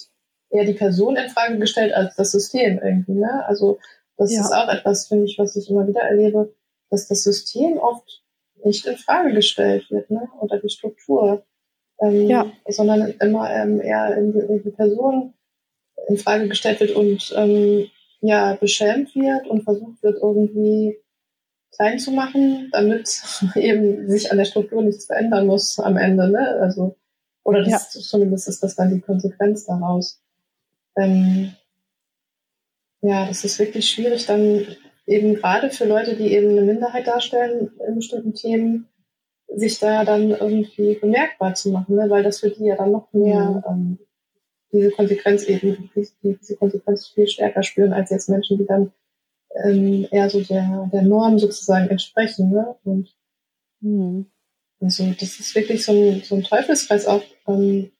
eher 0.50 0.66
die 0.66 0.74
Person 0.74 1.16
in 1.16 1.30
Frage 1.30 1.58
gestellt 1.58 1.94
als 1.94 2.16
das 2.16 2.32
System 2.32 2.80
irgendwie. 2.84 3.14
Ne? 3.14 3.46
Also 3.46 3.80
das 4.18 4.34
ja. 4.34 4.42
ist 4.42 4.52
auch 4.52 4.68
etwas, 4.68 5.08
finde 5.08 5.26
ich, 5.26 5.38
was 5.40 5.56
ich 5.56 5.70
immer 5.70 5.88
wieder 5.88 6.02
erlebe, 6.02 6.54
dass 6.90 7.08
das 7.08 7.24
System 7.24 7.78
oft 7.78 8.24
nicht 8.64 8.86
in 8.86 8.98
Frage 8.98 9.34
gestellt 9.34 9.90
wird, 9.90 10.10
ne? 10.10 10.28
Oder 10.42 10.60
die 10.60 10.70
Struktur. 10.70 11.46
Ähm, 12.02 12.30
ja. 12.30 12.52
sondern 12.68 13.14
immer 13.20 13.50
ähm, 13.52 13.82
eher 13.82 14.16
in 14.18 14.32
die, 14.32 14.64
die, 14.64 14.70
Person 14.70 15.34
in 16.08 16.18
Frage 16.18 16.48
gestellt 16.48 16.80
wird 16.80 16.92
und 16.92 17.34
ähm, 17.36 17.88
ja 18.22 18.56
beschämt 18.56 19.14
wird 19.16 19.48
und 19.48 19.64
versucht 19.64 20.02
wird 20.02 20.18
irgendwie 20.22 20.98
klein 21.76 22.00
zu 22.00 22.12
machen, 22.12 22.70
damit 22.72 23.22
eben 23.56 24.10
sich 24.10 24.32
an 24.32 24.38
der 24.38 24.46
Struktur 24.46 24.82
nichts 24.82 25.06
verändern 25.06 25.48
muss 25.48 25.80
am 25.80 25.98
Ende, 25.98 26.30
ne? 26.30 26.60
Also 26.62 26.96
oder 27.44 27.64
das 27.64 27.94
ja. 27.94 28.02
zumindest 28.02 28.48
ist 28.48 28.62
das 28.62 28.76
dann 28.76 28.94
die 28.94 29.02
Konsequenz 29.02 29.66
daraus. 29.66 30.22
Ähm, 30.96 31.54
ja, 33.02 33.26
das 33.26 33.44
ist 33.44 33.58
wirklich 33.60 33.90
schwierig, 33.90 34.26
dann 34.26 34.66
eben 35.08 35.36
gerade 35.36 35.70
für 35.72 35.86
Leute, 35.86 36.16
die 36.16 36.34
eben 36.34 36.50
eine 36.50 36.62
Minderheit 36.62 37.08
darstellen 37.08 37.72
in 37.88 37.96
bestimmten 37.96 38.34
Themen, 38.34 38.88
sich 39.48 39.80
da 39.80 40.06
dann 40.06 40.30
irgendwie 40.30 40.96
bemerkbar 40.96 41.56
zu 41.56 41.72
machen, 41.72 41.96
ne? 41.96 42.10
weil 42.10 42.24
das 42.24 42.42
für 42.42 42.52
die 42.52 42.66
ja 42.66 42.76
dann 42.76 42.92
noch 42.92 43.12
mehr 43.14 43.50
mhm. 43.50 43.64
ähm, 43.68 44.00
diese 44.72 44.92
Konsequenz 44.92 45.46
eben, 45.46 45.90
die, 45.96 46.08
diese 46.24 46.56
Konsequenz 46.58 47.08
viel 47.08 47.28
stärker 47.28 47.64
spüren 47.64 47.94
als 47.94 48.12
jetzt 48.12 48.30
Menschen, 48.30 48.60
die 48.60 48.68
dann 48.68 48.92
ähm, 49.64 50.08
eher 50.12 50.30
so 50.30 50.42
der, 50.42 50.90
der 50.92 51.02
Norm 51.02 51.40
sozusagen 51.40 51.90
entsprechen. 51.90 52.52
Ne? 52.52 52.76
Und 52.84 53.14
mhm. 53.82 54.28
also 54.80 55.06
das 55.20 55.40
ist 55.40 55.56
wirklich 55.56 55.84
so 55.86 55.92
ein, 55.92 56.22
so 56.24 56.36
ein 56.36 56.44
Teufelskreis 56.44 57.06
auch, 57.06 57.24
ähm, 57.48 57.92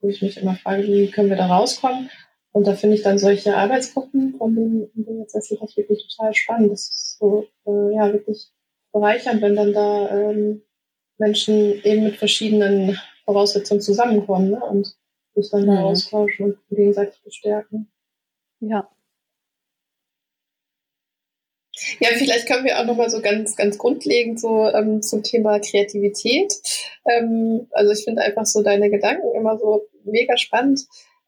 wo 0.00 0.08
ich 0.08 0.22
mich 0.22 0.36
immer 0.36 0.56
frage, 0.56 0.84
wie 0.84 1.10
können 1.10 1.30
wir 1.30 1.36
da 1.36 1.46
rauskommen? 1.46 2.10
Und 2.52 2.66
da 2.66 2.74
finde 2.74 2.96
ich 2.96 3.02
dann 3.02 3.18
solche 3.18 3.56
Arbeitsgruppen, 3.56 4.34
von 4.36 4.54
denen, 4.54 4.90
von 4.92 5.04
denen 5.04 5.20
jetzt 5.20 5.34
erzählt 5.34 5.60
hast, 5.60 5.76
wirklich 5.76 6.06
total 6.08 6.34
spannend. 6.34 6.72
Das 6.72 6.88
ist 6.88 7.18
so, 7.18 7.46
äh, 7.66 7.94
ja, 7.94 8.12
wirklich 8.12 8.50
bereichernd, 8.92 9.40
wenn 9.40 9.54
dann 9.54 9.72
da 9.72 10.10
ähm, 10.10 10.62
Menschen 11.18 11.80
eben 11.84 12.04
mit 12.04 12.16
verschiedenen 12.16 12.98
Voraussetzungen 13.24 13.80
zusammenkommen 13.80 14.50
ne? 14.50 14.64
und 14.64 14.96
sich 15.34 15.50
dann 15.50 15.62
mhm. 15.62 15.66
da 15.66 15.82
austauschen 15.82 16.46
und 16.46 16.76
gegenseitig 16.76 17.22
bestärken. 17.22 17.90
Ja. 18.60 18.90
Ja, 22.00 22.08
vielleicht 22.16 22.46
können 22.46 22.64
wir 22.64 22.78
auch 22.78 22.84
nochmal 22.84 23.10
so 23.10 23.20
ganz, 23.20 23.56
ganz 23.56 23.78
grundlegend 23.78 24.40
so 24.40 24.68
ähm, 24.68 25.02
zum 25.02 25.22
Thema 25.22 25.58
Kreativität. 25.60 26.54
Ähm, 27.06 27.68
also 27.72 27.92
ich 27.92 28.04
finde 28.04 28.22
einfach 28.22 28.46
so 28.46 28.62
deine 28.62 28.90
Gedanken 28.90 29.34
immer 29.34 29.58
so 29.58 29.88
mega 30.04 30.36
spannend. 30.36 30.86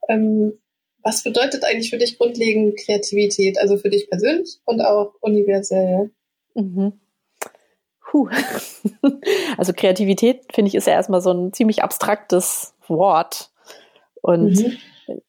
Ähm, 0.09 0.59
was 1.03 1.23
bedeutet 1.23 1.63
eigentlich 1.65 1.89
für 1.89 1.97
dich 1.97 2.17
grundlegend 2.17 2.77
Kreativität? 2.77 3.57
Also 3.59 3.77
für 3.77 3.89
dich 3.89 4.09
persönlich 4.09 4.59
und 4.65 4.81
auch 4.81 5.13
universell? 5.21 6.11
Mhm. 6.55 6.93
Puh. 7.99 8.29
Also 9.57 9.73
Kreativität, 9.73 10.41
finde 10.51 10.69
ich, 10.69 10.75
ist 10.75 10.87
ja 10.87 10.93
erstmal 10.93 11.21
so 11.21 11.31
ein 11.31 11.53
ziemlich 11.53 11.83
abstraktes 11.83 12.73
Wort. 12.87 13.51
Und 14.21 14.79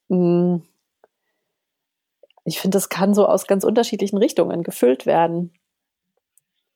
mhm. 0.07 0.63
Ich 2.45 2.59
finde, 2.59 2.77
das 2.77 2.89
kann 2.89 3.13
so 3.13 3.27
aus 3.27 3.47
ganz 3.47 3.63
unterschiedlichen 3.63 4.17
Richtungen 4.17 4.63
gefüllt 4.63 5.05
werden. 5.05 5.53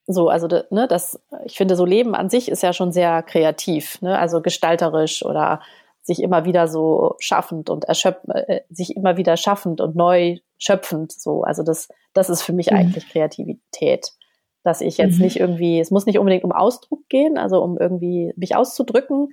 So, 0.06 0.28
also 0.28 0.48
ne, 0.70 0.88
das, 0.88 1.20
ich 1.44 1.56
finde, 1.56 1.76
so 1.76 1.84
Leben 1.84 2.14
an 2.14 2.28
sich 2.28 2.50
ist 2.50 2.62
ja 2.62 2.72
schon 2.72 2.92
sehr 2.92 3.22
kreativ, 3.22 4.02
ne? 4.02 4.18
also 4.18 4.42
gestalterisch 4.42 5.24
oder 5.24 5.60
sich 6.02 6.22
immer 6.22 6.44
wieder 6.44 6.66
so 6.66 7.14
schaffend 7.20 7.70
und 7.70 7.84
erschöpf, 7.84 8.18
äh, 8.28 8.62
sich 8.70 8.96
immer 8.96 9.16
wieder 9.16 9.36
schaffend 9.36 9.80
und 9.80 9.94
neu 9.94 10.38
schöpfend. 10.58 11.12
So, 11.12 11.42
also 11.42 11.62
das, 11.62 11.88
das 12.12 12.28
ist 12.28 12.42
für 12.42 12.52
mich 12.52 12.70
mhm. 12.70 12.76
eigentlich 12.76 13.08
Kreativität 13.08 14.12
dass 14.62 14.80
ich 14.80 14.98
jetzt 14.98 15.16
mhm. 15.16 15.24
nicht 15.24 15.36
irgendwie, 15.38 15.80
es 15.80 15.90
muss 15.90 16.06
nicht 16.06 16.18
unbedingt 16.18 16.44
um 16.44 16.52
Ausdruck 16.52 17.08
gehen, 17.08 17.38
also 17.38 17.62
um 17.62 17.78
irgendwie 17.78 18.32
mich 18.36 18.56
auszudrücken, 18.56 19.28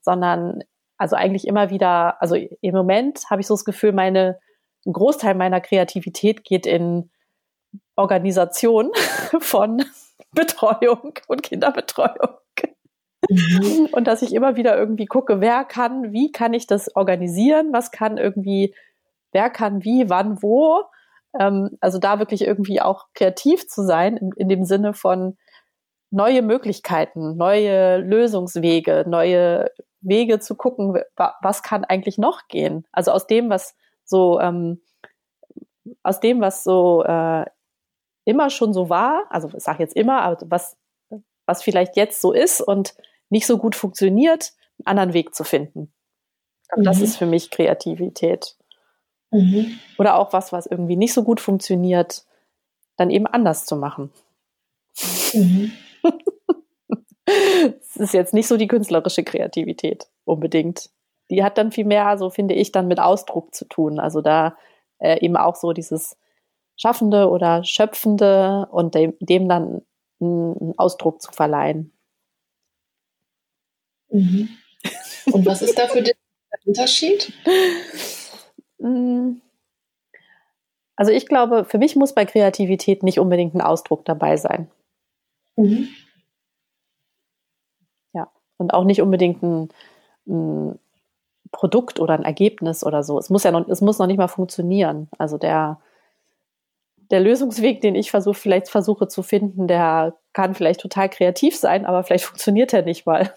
sondern 0.00 0.64
also 0.96 1.16
eigentlich 1.16 1.46
immer 1.46 1.70
wieder, 1.70 2.20
also 2.20 2.34
im 2.34 2.74
Moment 2.74 3.30
habe 3.30 3.40
ich 3.40 3.46
so 3.46 3.54
das 3.54 3.64
Gefühl, 3.64 3.92
meine, 3.92 4.38
ein 4.86 4.92
Großteil 4.92 5.34
meiner 5.34 5.60
Kreativität 5.60 6.44
geht 6.44 6.66
in 6.66 7.10
Organisation 7.96 8.90
von 9.40 9.84
Betreuung 10.32 11.14
und 11.28 11.42
Kinderbetreuung. 11.42 12.36
Mhm. 13.28 13.88
Und 13.92 14.06
dass 14.06 14.22
ich 14.22 14.34
immer 14.34 14.56
wieder 14.56 14.76
irgendwie 14.76 15.06
gucke, 15.06 15.40
wer 15.40 15.64
kann, 15.64 16.12
wie 16.12 16.32
kann 16.32 16.54
ich 16.54 16.66
das 16.66 16.94
organisieren, 16.96 17.72
was 17.72 17.90
kann 17.90 18.18
irgendwie, 18.18 18.74
wer 19.30 19.50
kann 19.50 19.84
wie, 19.84 20.08
wann, 20.10 20.42
wo 20.42 20.84
ähm, 21.38 21.76
also 21.80 21.98
da 21.98 22.18
wirklich 22.18 22.44
irgendwie 22.44 22.80
auch 22.80 23.06
kreativ 23.14 23.68
zu 23.68 23.84
sein, 23.84 24.16
in, 24.16 24.32
in 24.36 24.48
dem 24.48 24.64
Sinne 24.64 24.94
von 24.94 25.36
neue 26.10 26.42
Möglichkeiten, 26.42 27.36
neue 27.36 27.98
Lösungswege, 27.98 29.04
neue 29.06 29.70
Wege 30.00 30.40
zu 30.40 30.56
gucken, 30.56 31.00
was 31.16 31.62
kann 31.62 31.84
eigentlich 31.84 32.18
noch 32.18 32.48
gehen. 32.48 32.84
Also 32.92 33.12
aus 33.12 33.26
dem, 33.26 33.48
was 33.48 33.76
so, 34.12 34.38
ähm, 34.40 34.80
aus 36.04 36.20
dem, 36.20 36.40
was 36.40 36.62
so 36.62 37.02
äh, 37.02 37.44
immer 38.24 38.50
schon 38.50 38.72
so 38.72 38.88
war, 38.88 39.24
also 39.30 39.48
ich 39.56 39.64
sage 39.64 39.82
jetzt 39.82 39.96
immer, 39.96 40.22
aber 40.22 40.38
was, 40.48 40.76
was 41.46 41.62
vielleicht 41.62 41.96
jetzt 41.96 42.20
so 42.20 42.32
ist 42.32 42.60
und 42.60 42.94
nicht 43.30 43.46
so 43.46 43.58
gut 43.58 43.74
funktioniert, 43.74 44.52
einen 44.84 44.98
anderen 44.98 45.14
Weg 45.14 45.34
zu 45.34 45.42
finden. 45.42 45.92
Mhm. 46.76 46.84
Das 46.84 47.00
ist 47.00 47.16
für 47.16 47.26
mich 47.26 47.50
Kreativität. 47.50 48.56
Mhm. 49.30 49.78
Oder 49.98 50.16
auch 50.16 50.32
was, 50.32 50.52
was 50.52 50.66
irgendwie 50.66 50.96
nicht 50.96 51.14
so 51.14 51.24
gut 51.24 51.40
funktioniert, 51.40 52.24
dann 52.96 53.10
eben 53.10 53.26
anders 53.26 53.64
zu 53.66 53.76
machen. 53.76 54.12
Mhm. 55.32 55.72
Es 57.24 57.96
ist 57.96 58.14
jetzt 58.14 58.34
nicht 58.34 58.48
so 58.48 58.56
die 58.56 58.66
künstlerische 58.66 59.22
Kreativität 59.22 60.06
unbedingt. 60.24 60.90
Die 61.32 61.42
hat 61.42 61.58
dann 61.58 61.72
viel 61.72 61.84
mehr, 61.84 62.18
so 62.18 62.30
finde 62.30 62.54
ich, 62.54 62.72
dann 62.72 62.88
mit 62.88 63.00
Ausdruck 63.00 63.54
zu 63.54 63.64
tun. 63.64 63.98
Also 63.98 64.20
da 64.20 64.56
äh, 64.98 65.24
eben 65.24 65.36
auch 65.36 65.56
so 65.56 65.72
dieses 65.72 66.16
Schaffende 66.76 67.28
oder 67.28 67.64
Schöpfende 67.64 68.68
und 68.70 68.94
dem, 68.94 69.14
dem 69.20 69.48
dann 69.48 69.82
einen 70.20 70.74
Ausdruck 70.78 71.22
zu 71.22 71.32
verleihen. 71.32 71.92
Mhm. 74.10 74.48
Und 75.32 75.46
was 75.46 75.62
ist 75.62 75.78
da 75.78 75.88
für 75.88 76.02
dich 76.02 76.14
der 76.52 76.58
Unterschied? 76.66 77.32
Mm. 78.78 79.40
Also 80.96 81.12
ich 81.12 81.26
glaube, 81.26 81.64
für 81.64 81.78
mich 81.78 81.96
muss 81.96 82.14
bei 82.14 82.24
Kreativität 82.26 83.02
nicht 83.02 83.18
unbedingt 83.18 83.54
ein 83.54 83.60
Ausdruck 83.60 84.04
dabei 84.04 84.36
sein. 84.36 84.70
Mhm. 85.56 85.88
Ja, 88.12 88.30
und 88.58 88.74
auch 88.74 88.84
nicht 88.84 89.00
unbedingt 89.00 89.42
ein, 89.42 89.68
ein, 90.26 90.78
Produkt 91.52 92.00
oder 92.00 92.14
ein 92.14 92.24
Ergebnis 92.24 92.82
oder 92.82 93.04
so. 93.04 93.18
Es 93.18 93.30
muss 93.30 93.44
ja 93.44 93.52
noch, 93.52 93.68
es 93.68 93.80
muss 93.80 93.98
noch 93.98 94.06
nicht 94.06 94.16
mal 94.16 94.28
funktionieren. 94.28 95.08
Also 95.18 95.38
der, 95.38 95.80
der 97.10 97.20
Lösungsweg, 97.20 97.80
den 97.82 97.94
ich 97.94 98.10
versuche, 98.10 98.34
vielleicht 98.34 98.68
versuche 98.68 99.06
zu 99.06 99.22
finden, 99.22 99.68
der 99.68 100.16
kann 100.32 100.54
vielleicht 100.54 100.80
total 100.80 101.08
kreativ 101.10 101.56
sein, 101.56 101.86
aber 101.86 102.02
vielleicht 102.02 102.24
funktioniert 102.32 102.72
er 102.72 102.82
nicht 102.82 103.06
mal. 103.06 103.32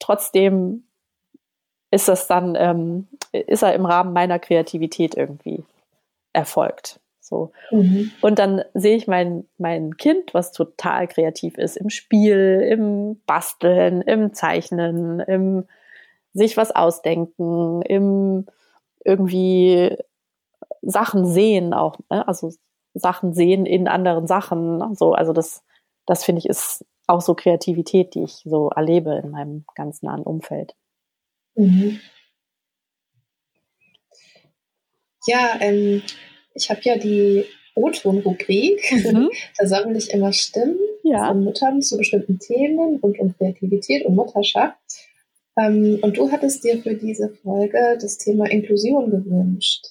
Trotzdem 0.00 0.84
ist 1.90 2.08
das 2.08 2.26
dann, 2.26 2.54
ähm, 2.56 3.08
ist 3.32 3.62
er 3.62 3.74
im 3.74 3.86
Rahmen 3.86 4.12
meiner 4.12 4.38
Kreativität 4.38 5.16
irgendwie 5.16 5.64
erfolgt. 6.32 7.00
So. 7.28 7.52
Mhm. 7.70 8.10
Und 8.22 8.38
dann 8.38 8.62
sehe 8.74 8.96
ich 8.96 9.06
mein, 9.06 9.46
mein 9.58 9.96
Kind, 9.96 10.32
was 10.32 10.52
total 10.52 11.06
kreativ 11.08 11.58
ist, 11.58 11.76
im 11.76 11.90
Spiel, 11.90 12.66
im 12.68 13.20
Basteln, 13.26 14.00
im 14.02 14.32
Zeichnen, 14.32 15.20
im 15.20 15.64
sich 16.32 16.56
was 16.56 16.70
ausdenken, 16.70 17.82
im 17.82 18.46
irgendwie 19.04 19.96
Sachen 20.82 21.26
sehen 21.26 21.74
auch, 21.74 21.98
ne? 22.10 22.26
also 22.26 22.52
Sachen 22.94 23.34
sehen 23.34 23.66
in 23.66 23.88
anderen 23.88 24.26
Sachen. 24.26 24.94
So, 24.94 25.12
also 25.12 25.32
das, 25.32 25.62
das 26.06 26.24
finde 26.24 26.40
ich 26.40 26.48
ist 26.48 26.84
auch 27.06 27.20
so 27.20 27.34
Kreativität, 27.34 28.14
die 28.14 28.24
ich 28.24 28.42
so 28.44 28.70
erlebe 28.70 29.14
in 29.22 29.30
meinem 29.30 29.64
ganz 29.74 30.02
nahen 30.02 30.22
Umfeld. 30.22 30.74
Mhm. 31.54 32.00
Ja, 35.26 35.56
ähm, 35.60 36.02
ich 36.54 36.70
habe 36.70 36.80
ja 36.84 36.96
die 36.96 37.44
O-Ton-Rubrik. 37.74 38.80
Mhm. 38.92 39.30
da 39.58 39.66
sammle 39.66 39.98
ich 39.98 40.10
immer 40.10 40.32
Stimmen 40.32 40.78
ja. 41.04 41.28
von 41.28 41.44
Müttern 41.44 41.82
zu 41.82 41.96
bestimmten 41.96 42.38
Themen 42.38 42.96
rund 42.96 43.18
um 43.18 43.34
Kreativität 43.36 44.04
und 44.04 44.16
Mutterschaft. 44.16 44.78
Ähm, 45.58 45.98
und 46.02 46.16
du 46.16 46.30
hattest 46.30 46.64
dir 46.64 46.82
für 46.82 46.94
diese 46.94 47.30
Folge 47.42 47.98
das 48.00 48.18
Thema 48.18 48.50
Inklusion 48.50 49.10
gewünscht. 49.10 49.86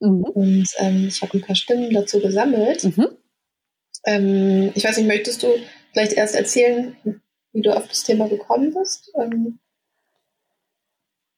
Mhm. 0.00 0.24
Und 0.24 0.68
ähm, 0.78 1.06
ich 1.08 1.22
habe 1.22 1.38
ein 1.38 1.40
paar 1.40 1.56
Stimmen 1.56 1.92
dazu 1.92 2.20
gesammelt. 2.20 2.84
Mhm. 2.84 3.08
Ähm, 4.06 4.72
ich 4.74 4.84
weiß 4.84 4.98
nicht, 4.98 5.06
möchtest 5.06 5.42
du 5.42 5.48
vielleicht 5.92 6.12
erst 6.12 6.34
erzählen, 6.34 6.96
wie 7.52 7.62
du 7.62 7.74
auf 7.74 7.88
das 7.88 8.04
Thema 8.04 8.28
gekommen 8.28 8.74
bist? 8.74 9.12
Ähm, 9.20 9.58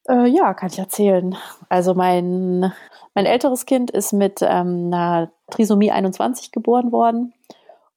äh, 0.07 0.27
ja, 0.27 0.53
kann 0.53 0.69
ich 0.69 0.79
erzählen. 0.79 1.35
Also 1.69 1.93
mein, 1.93 2.73
mein 3.13 3.25
älteres 3.25 3.65
Kind 3.65 3.91
ist 3.91 4.13
mit 4.13 4.41
ähm, 4.41 4.91
einer 4.93 5.31
Trisomie 5.49 5.91
21 5.91 6.51
geboren 6.51 6.91
worden 6.91 7.33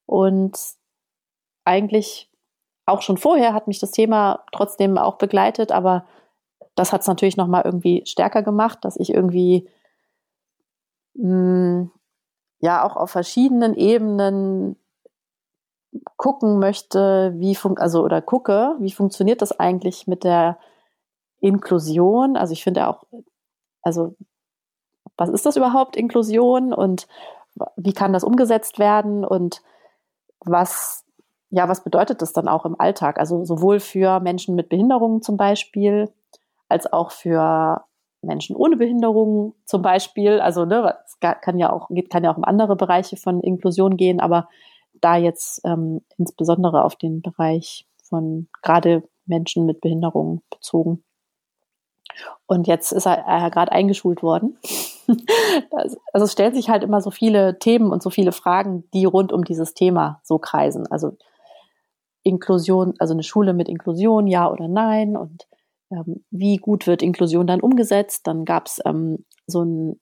und 0.05 0.57
eigentlich 1.65 2.29
auch 2.85 3.01
schon 3.01 3.17
vorher 3.17 3.53
hat 3.53 3.67
mich 3.67 3.79
das 3.79 3.91
Thema 3.91 4.43
trotzdem 4.51 4.97
auch 4.97 5.17
begleitet, 5.17 5.71
aber 5.71 6.05
das 6.75 6.91
hat 6.93 7.01
es 7.01 7.07
natürlich 7.07 7.37
noch 7.37 7.47
mal 7.47 7.63
irgendwie 7.63 8.03
stärker 8.05 8.43
gemacht, 8.43 8.79
dass 8.81 8.97
ich 8.97 9.13
irgendwie 9.13 9.69
mh, 11.13 11.23
hm, 11.23 11.91
ja 12.59 12.83
auch 12.83 12.95
auf 12.95 13.11
verschiedenen 13.11 13.75
Ebenen 13.75 14.75
gucken 16.17 16.59
möchte, 16.59 17.33
wie 17.35 17.55
fun 17.55 17.77
also 17.77 18.03
oder 18.03 18.21
gucke, 18.21 18.75
wie 18.79 18.91
funktioniert 18.91 19.41
das 19.41 19.59
eigentlich 19.59 20.07
mit 20.07 20.23
der 20.23 20.57
Inklusion? 21.41 22.37
Also 22.37 22.53
ich 22.53 22.63
finde 22.63 22.87
auch, 22.87 23.03
also 23.81 24.15
was 25.17 25.29
ist 25.29 25.45
das 25.45 25.57
überhaupt 25.57 25.95
Inklusion 25.95 26.73
und 26.73 27.07
wie 27.75 27.93
kann 27.93 28.13
das 28.13 28.23
umgesetzt 28.23 28.79
werden 28.79 29.25
und 29.25 29.61
was 30.39 31.05
ja, 31.51 31.67
was 31.67 31.83
bedeutet 31.83 32.21
das 32.21 32.31
dann 32.33 32.47
auch 32.47 32.65
im 32.65 32.79
Alltag? 32.79 33.19
Also 33.19 33.43
sowohl 33.43 33.81
für 33.81 34.21
Menschen 34.21 34.55
mit 34.55 34.69
Behinderungen 34.69 35.21
zum 35.21 35.35
Beispiel, 35.35 36.09
als 36.69 36.91
auch 36.91 37.11
für 37.11 37.83
Menschen 38.21 38.55
ohne 38.55 38.77
Behinderungen 38.77 39.53
zum 39.65 39.81
Beispiel. 39.81 40.39
Also 40.39 40.63
ne, 40.65 40.95
es 41.05 41.19
kann 41.19 41.59
ja 41.59 41.71
auch 41.71 41.89
kann 42.09 42.23
ja 42.23 42.31
auch 42.31 42.37
um 42.37 42.45
andere 42.45 42.77
Bereiche 42.77 43.17
von 43.17 43.41
Inklusion 43.41 43.97
gehen, 43.97 44.21
aber 44.21 44.47
da 44.93 45.17
jetzt 45.17 45.61
ähm, 45.65 46.01
insbesondere 46.17 46.85
auf 46.85 46.95
den 46.95 47.21
Bereich 47.21 47.85
von 48.03 48.47
gerade 48.61 49.03
Menschen 49.25 49.65
mit 49.65 49.81
Behinderungen 49.81 50.41
bezogen. 50.49 51.03
Und 52.45 52.67
jetzt 52.67 52.91
ist 52.91 53.05
er, 53.05 53.19
er 53.19 53.49
gerade 53.49 53.71
eingeschult 53.71 54.23
worden. 54.23 54.57
also 56.13 56.25
es 56.25 56.31
stellt 56.31 56.55
sich 56.55 56.69
halt 56.69 56.83
immer 56.83 57.01
so 57.01 57.11
viele 57.11 57.59
Themen 57.59 57.91
und 57.91 58.03
so 58.03 58.09
viele 58.09 58.31
Fragen, 58.31 58.83
die 58.93 59.05
rund 59.05 59.31
um 59.31 59.43
dieses 59.43 59.73
Thema 59.73 60.19
so 60.23 60.37
kreisen. 60.37 60.87
Also 60.87 61.17
Inklusion, 62.23 62.93
also 62.99 63.13
eine 63.13 63.23
Schule 63.23 63.53
mit 63.53 63.69
Inklusion, 63.69 64.27
ja 64.27 64.51
oder 64.51 64.67
nein? 64.67 65.17
Und 65.17 65.47
ähm, 65.91 66.23
wie 66.29 66.57
gut 66.57 66.87
wird 66.87 67.01
Inklusion 67.01 67.47
dann 67.47 67.61
umgesetzt? 67.61 68.27
Dann 68.27 68.45
gab 68.45 68.67
es 68.67 68.79
ähm, 68.85 69.25
so 69.47 69.63
ein, 69.63 69.99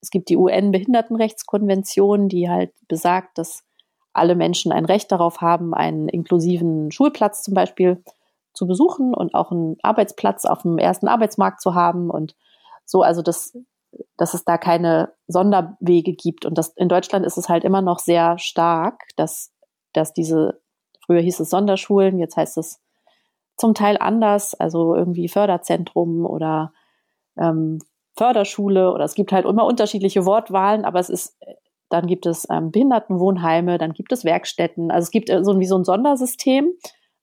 es 0.00 0.10
gibt 0.10 0.28
die 0.28 0.36
UN-Behindertenrechtskonvention, 0.36 2.28
die 2.28 2.48
halt 2.48 2.72
besagt, 2.88 3.38
dass 3.38 3.64
alle 4.12 4.34
Menschen 4.34 4.72
ein 4.72 4.86
Recht 4.86 5.12
darauf 5.12 5.40
haben, 5.40 5.74
einen 5.74 6.08
inklusiven 6.08 6.90
Schulplatz 6.90 7.42
zum 7.42 7.54
Beispiel 7.54 8.02
zu 8.56 8.66
besuchen 8.66 9.14
und 9.14 9.34
auch 9.34 9.52
einen 9.52 9.76
Arbeitsplatz 9.82 10.44
auf 10.44 10.62
dem 10.62 10.78
ersten 10.78 11.08
Arbeitsmarkt 11.08 11.60
zu 11.60 11.74
haben 11.74 12.10
und 12.10 12.34
so, 12.84 13.02
also 13.02 13.22
das, 13.22 13.56
dass 14.16 14.34
es 14.34 14.44
da 14.44 14.58
keine 14.58 15.12
Sonderwege 15.26 16.14
gibt. 16.14 16.46
Und 16.46 16.56
das 16.56 16.68
in 16.76 16.88
Deutschland 16.88 17.26
ist 17.26 17.36
es 17.36 17.48
halt 17.48 17.64
immer 17.64 17.82
noch 17.82 17.98
sehr 17.98 18.38
stark, 18.38 19.02
dass, 19.16 19.52
dass 19.92 20.12
diese, 20.12 20.60
früher 21.04 21.20
hieß 21.20 21.40
es 21.40 21.50
Sonderschulen, 21.50 22.18
jetzt 22.18 22.36
heißt 22.36 22.58
es 22.58 22.80
zum 23.56 23.74
Teil 23.74 23.96
anders, 23.98 24.54
also 24.54 24.94
irgendwie 24.94 25.28
Förderzentrum 25.28 26.26
oder 26.26 26.72
ähm, 27.38 27.78
Förderschule 28.16 28.92
oder 28.92 29.04
es 29.04 29.14
gibt 29.14 29.32
halt 29.32 29.44
immer 29.44 29.64
unterschiedliche 29.64 30.24
Wortwahlen, 30.24 30.84
aber 30.84 31.00
es 31.00 31.10
ist 31.10 31.36
dann 31.88 32.06
gibt 32.06 32.26
es 32.26 32.46
ähm, 32.50 32.70
Behindertenwohnheime, 32.70 33.78
dann 33.78 33.92
gibt 33.92 34.12
es 34.12 34.24
Werkstätten. 34.24 34.90
Also 34.90 35.06
es 35.06 35.10
gibt 35.10 35.30
äh, 35.30 35.44
so 35.44 35.58
wie 35.58 35.66
so 35.66 35.76
ein 35.78 35.84
Sondersystem, 35.84 36.72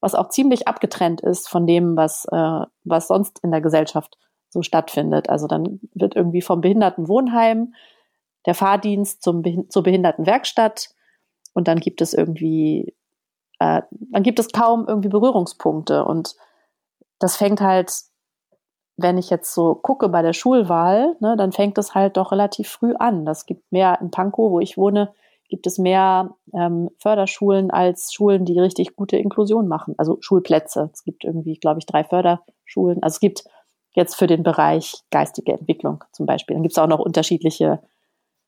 was 0.04 0.16
auch 0.16 0.28
ziemlich 0.28 0.68
abgetrennt 0.68 1.22
ist 1.22 1.48
von 1.48 1.66
dem, 1.66 1.96
was, 1.96 2.26
äh, 2.26 2.60
was 2.84 3.08
sonst 3.08 3.40
in 3.42 3.52
der 3.52 3.62
Gesellschaft 3.62 4.18
so 4.50 4.62
stattfindet. 4.62 5.30
Also 5.30 5.48
dann 5.48 5.80
wird 5.94 6.16
irgendwie 6.18 6.42
vom 6.42 6.60
Behindertenwohnheim 6.60 7.74
der 8.46 8.54
Fahrdienst 8.54 9.24
zum, 9.24 9.70
zur 9.70 9.82
Behindertenwerkstatt 9.82 10.90
und 11.54 11.70
dann 11.70 11.80
gibt 11.80 12.02
es 12.02 12.14
irgendwie, 12.14 12.94
äh, 13.60 13.82
dann 13.92 14.24
gibt 14.24 14.40
es 14.40 14.50
kaum 14.52 14.86
irgendwie 14.90 15.08
Berührungspunkte 15.08 16.04
und 16.04 16.36
das 17.20 17.38
fängt 17.38 17.62
halt 17.62 17.94
wenn 18.96 19.18
ich 19.18 19.32
jetzt 19.32 19.56
so 19.56 19.74
gucke 19.74 20.08
bei 20.08 20.22
der 20.22 20.34
Schulwahl, 20.34 21.16
ne, 21.20 21.36
dann 21.36 21.52
fängt 21.52 21.80
es 21.80 21.96
halt 21.96 22.16
doch 22.16 22.32
relativ 22.32 22.70
früh 22.70 22.94
an. 22.94 23.26
Das 23.26 23.48
gibt 23.48 23.72
mehr 23.72 23.98
in 24.00 24.12
Pankow, 24.12 24.52
wo 24.52 24.60
ich 24.60 24.78
wohne, 24.78 25.16
gibt 25.54 25.68
es 25.68 25.78
mehr 25.78 26.36
ähm, 26.52 26.90
Förderschulen 26.98 27.70
als 27.70 28.12
Schulen, 28.12 28.44
die 28.44 28.60
richtig 28.60 28.96
gute 28.96 29.18
Inklusion 29.18 29.68
machen. 29.68 29.94
Also 30.00 30.18
Schulplätze. 30.20 30.90
Es 30.92 31.04
gibt 31.04 31.24
irgendwie, 31.24 31.60
glaube 31.60 31.78
ich, 31.78 31.86
drei 31.86 32.04
Förderschulen. 32.04 33.04
Also 33.04 33.18
es 33.18 33.20
gibt 33.20 33.44
jetzt 33.92 34.16
für 34.16 34.26
den 34.26 34.42
Bereich 34.42 34.96
geistige 35.12 35.54
Entwicklung 35.54 36.04
zum 36.12 36.26
Beispiel. 36.26 36.56
Dann 36.56 36.64
gibt 36.64 36.74
es 36.74 36.80
auch 36.80 36.88
noch 36.88 36.98
unterschiedliche 36.98 37.84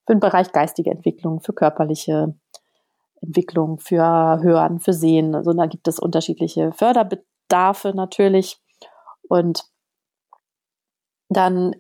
für 0.08 0.14
den 0.14 0.20
Bereich 0.20 0.52
geistige 0.52 0.90
Entwicklung, 0.90 1.42
für 1.42 1.54
körperliche 1.54 2.34
Entwicklung, 3.22 3.78
für 3.78 4.40
Hören, 4.42 4.80
für 4.80 4.94
Sehen. 4.94 5.36
Also 5.36 5.54
da 5.54 5.68
gibt 5.68 5.88
es 5.88 6.00
unterschiedliche 6.00 6.72
Förderbedarfe 6.72 7.94
natürlich. 7.94 8.58
Und 9.30 9.64
dann 11.30 11.76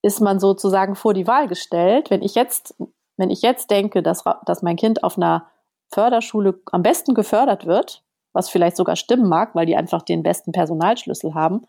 ist 0.00 0.22
man 0.22 0.40
sozusagen 0.40 0.94
vor 0.94 1.12
die 1.12 1.26
Wahl 1.26 1.48
gestellt. 1.48 2.08
Wenn 2.08 2.22
ich 2.22 2.34
jetzt, 2.34 2.74
wenn 3.16 3.30
ich 3.30 3.42
jetzt 3.42 3.70
denke, 3.70 4.02
dass, 4.02 4.24
dass 4.46 4.62
mein 4.62 4.76
Kind 4.76 5.04
auf 5.04 5.16
einer 5.16 5.46
Förderschule 5.92 6.60
am 6.70 6.82
besten 6.82 7.14
gefördert 7.14 7.66
wird, 7.66 8.02
was 8.32 8.48
vielleicht 8.48 8.76
sogar 8.76 8.96
stimmen 8.96 9.28
mag, 9.28 9.54
weil 9.54 9.66
die 9.66 9.76
einfach 9.76 10.02
den 10.02 10.22
besten 10.22 10.52
Personalschlüssel 10.52 11.34
haben, 11.34 11.66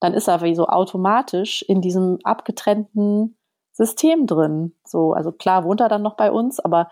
dann 0.00 0.14
ist 0.14 0.28
er 0.28 0.42
wie 0.42 0.54
so 0.54 0.66
automatisch 0.66 1.62
in 1.62 1.80
diesem 1.80 2.18
abgetrennten 2.22 3.36
System 3.72 4.26
drin. 4.26 4.74
So, 4.84 5.12
also 5.12 5.32
klar 5.32 5.64
wohnt 5.64 5.80
er 5.80 5.88
dann 5.88 6.02
noch 6.02 6.16
bei 6.16 6.30
uns, 6.30 6.60
aber 6.60 6.88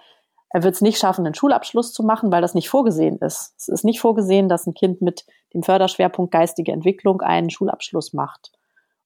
er 0.50 0.62
wird 0.62 0.74
es 0.74 0.80
nicht 0.80 0.98
schaffen, 0.98 1.26
einen 1.26 1.34
Schulabschluss 1.34 1.92
zu 1.92 2.02
machen, 2.02 2.30
weil 2.30 2.42
das 2.42 2.54
nicht 2.54 2.68
vorgesehen 2.68 3.18
ist. 3.18 3.54
Es 3.58 3.68
ist 3.68 3.84
nicht 3.84 4.00
vorgesehen, 4.00 4.48
dass 4.48 4.66
ein 4.66 4.74
Kind 4.74 5.02
mit 5.02 5.26
dem 5.52 5.62
Förderschwerpunkt 5.62 6.32
geistige 6.32 6.72
Entwicklung 6.72 7.22
einen 7.22 7.50
Schulabschluss 7.50 8.12
macht. 8.12 8.52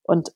Und 0.02 0.32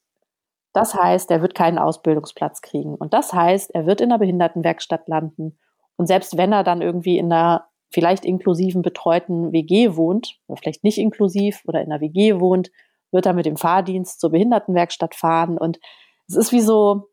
das 0.73 0.95
heißt, 0.95 1.31
er 1.31 1.43
wird 1.43 1.55
keinen 1.55 1.79
Ausbildungsplatz 1.79 2.63
kriegen. 2.63 2.95
Und 2.95 3.13
das 3.13 3.33
heißt, 3.33 3.75
er 3.75 3.87
wird 3.87 4.01
in 4.01 4.11
einer 4.11 4.19
Behindertenwerkstatt 4.19 5.09
landen. 5.09 5.59
Und 5.97 6.07
selbst 6.07 6.37
wenn 6.37 6.53
er 6.53 6.65
dann 6.65 6.83
irgendwie 6.83 7.19
in 7.19 7.33
einer 7.33 7.69
vielleicht 7.91 8.25
inklusiven 8.25 8.81
betreuten 8.81 9.53
WG 9.53 9.97
wohnt, 9.97 10.39
oder 10.49 10.57
vielleicht 10.57 10.83
nicht 10.83 10.99
inklusiv 10.99 11.63
oder 11.67 11.83
in 11.83 11.93
einer 11.93 12.01
WG 12.01 12.41
wohnt, 12.41 12.71
wird 13.11 13.27
er 13.27 13.35
mit 13.35 13.45
dem 13.45 13.57
Fahrdienst 13.57 14.19
zur 14.19 14.31
Behindertenwerkstatt 14.31 15.15
fahren. 15.15 15.59
Und 15.59 15.79
es 16.27 16.37
ist 16.37 16.53
wie 16.53 16.63
so, 16.63 17.11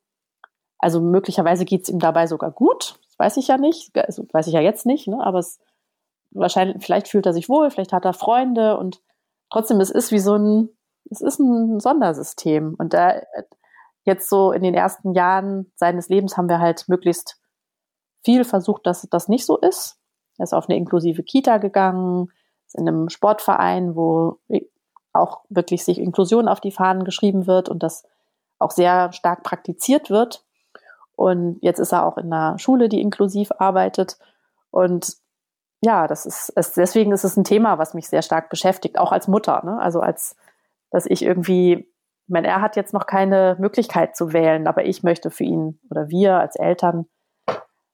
also 0.78 1.02
möglicherweise 1.02 1.66
geht 1.66 1.84
es 1.84 1.90
ihm 1.90 2.00
dabei 2.00 2.28
sogar 2.28 2.52
gut. 2.52 3.00
Das 3.06 3.20
weiß 3.20 3.38
ich 3.38 3.48
ja 3.50 3.58
nicht, 3.58 3.92
also 3.98 4.26
weiß 4.32 4.48
ich 4.48 4.54
ja 4.54 4.62
jetzt 4.62 4.86
nicht, 4.86 5.08
ne? 5.10 5.18
aber 5.22 5.40
es 5.40 5.60
wahrscheinlich, 6.32 6.78
vielleicht 6.84 7.10
fühlt 7.10 7.26
er 7.26 7.34
sich 7.34 7.50
wohl, 7.50 7.70
vielleicht 7.70 7.92
hat 7.92 8.06
er 8.06 8.14
Freunde 8.14 8.78
und 8.78 9.02
trotzdem, 9.50 9.82
es 9.82 9.90
ist 9.90 10.12
wie 10.12 10.20
so 10.20 10.36
ein, 10.36 10.70
es 11.10 11.22
ist 11.22 11.40
ein 11.40 11.80
Sondersystem. 11.80 12.76
Und 12.78 12.94
da 12.94 13.22
jetzt 14.04 14.30
so 14.30 14.52
in 14.52 14.64
den 14.64 14.74
ersten 14.74 15.14
Jahren 15.14 15.72
seines 15.76 16.10
Lebens 16.10 16.38
haben 16.38 16.50
wir 16.50 16.60
halt 16.60 16.88
möglichst 16.88 17.40
viel 18.24 18.44
versucht, 18.44 18.86
dass 18.86 19.08
das 19.10 19.28
nicht 19.28 19.46
so 19.46 19.58
ist. 19.58 19.98
Er 20.38 20.44
ist 20.44 20.54
auf 20.54 20.70
eine 20.70 20.78
inklusive 20.78 21.24
Kita 21.24 21.58
gegangen, 21.58 22.32
ist 22.66 22.76
in 22.76 22.88
einem 22.88 23.10
Sportverein, 23.10 23.96
wo 23.96 24.40
auch 25.14 25.42
wirklich 25.50 25.84
sich 25.84 26.00
Inklusion 26.00 26.48
auf 26.48 26.62
die 26.62 26.72
Fahnen 26.72 27.04
geschrieben 27.04 27.48
wird 27.48 27.70
und 27.70 27.84
das 27.84 28.04
auch 28.58 28.72
sehr 28.72 29.12
stark 29.14 29.44
praktiziert 29.44 30.10
wird. 30.10 30.46
Und 31.16 31.60
jetzt 31.62 31.80
ist 31.80 31.92
er 31.92 32.06
auch 32.06 32.18
in 32.18 32.32
einer 32.32 32.58
Schule, 32.60 32.88
die 32.88 33.02
inklusiv 33.02 33.52
arbeitet. 33.58 34.18
Und 34.72 35.18
ja, 35.82 36.08
das 36.08 36.26
ist, 36.26 36.52
es, 36.56 36.74
deswegen 36.74 37.12
ist 37.12 37.24
es 37.24 37.38
ein 37.38 37.44
Thema, 37.44 37.78
was 37.78 37.94
mich 37.94 38.08
sehr 38.08 38.22
stark 38.22 38.50
beschäftigt, 38.50 38.98
auch 38.98 39.12
als 39.12 39.28
Mutter, 39.28 39.62
ne? 39.64 39.80
also 39.80 40.02
als 40.02 40.36
dass 40.92 41.06
ich 41.06 41.22
irgendwie 41.24 41.74
Ich 41.74 42.32
meine, 42.32 42.48
er 42.48 42.62
hat 42.62 42.76
jetzt 42.76 42.94
noch 42.94 43.06
keine 43.06 43.58
Möglichkeit 43.60 44.16
zu 44.16 44.34
wählen, 44.34 44.68
aber 44.68 44.86
ich 44.86 45.04
möchte 45.04 45.32
für 45.32 45.44
ihn 45.44 45.80
oder 45.90 46.10
wir 46.10 46.36
als 46.36 46.56
Eltern 46.56 47.06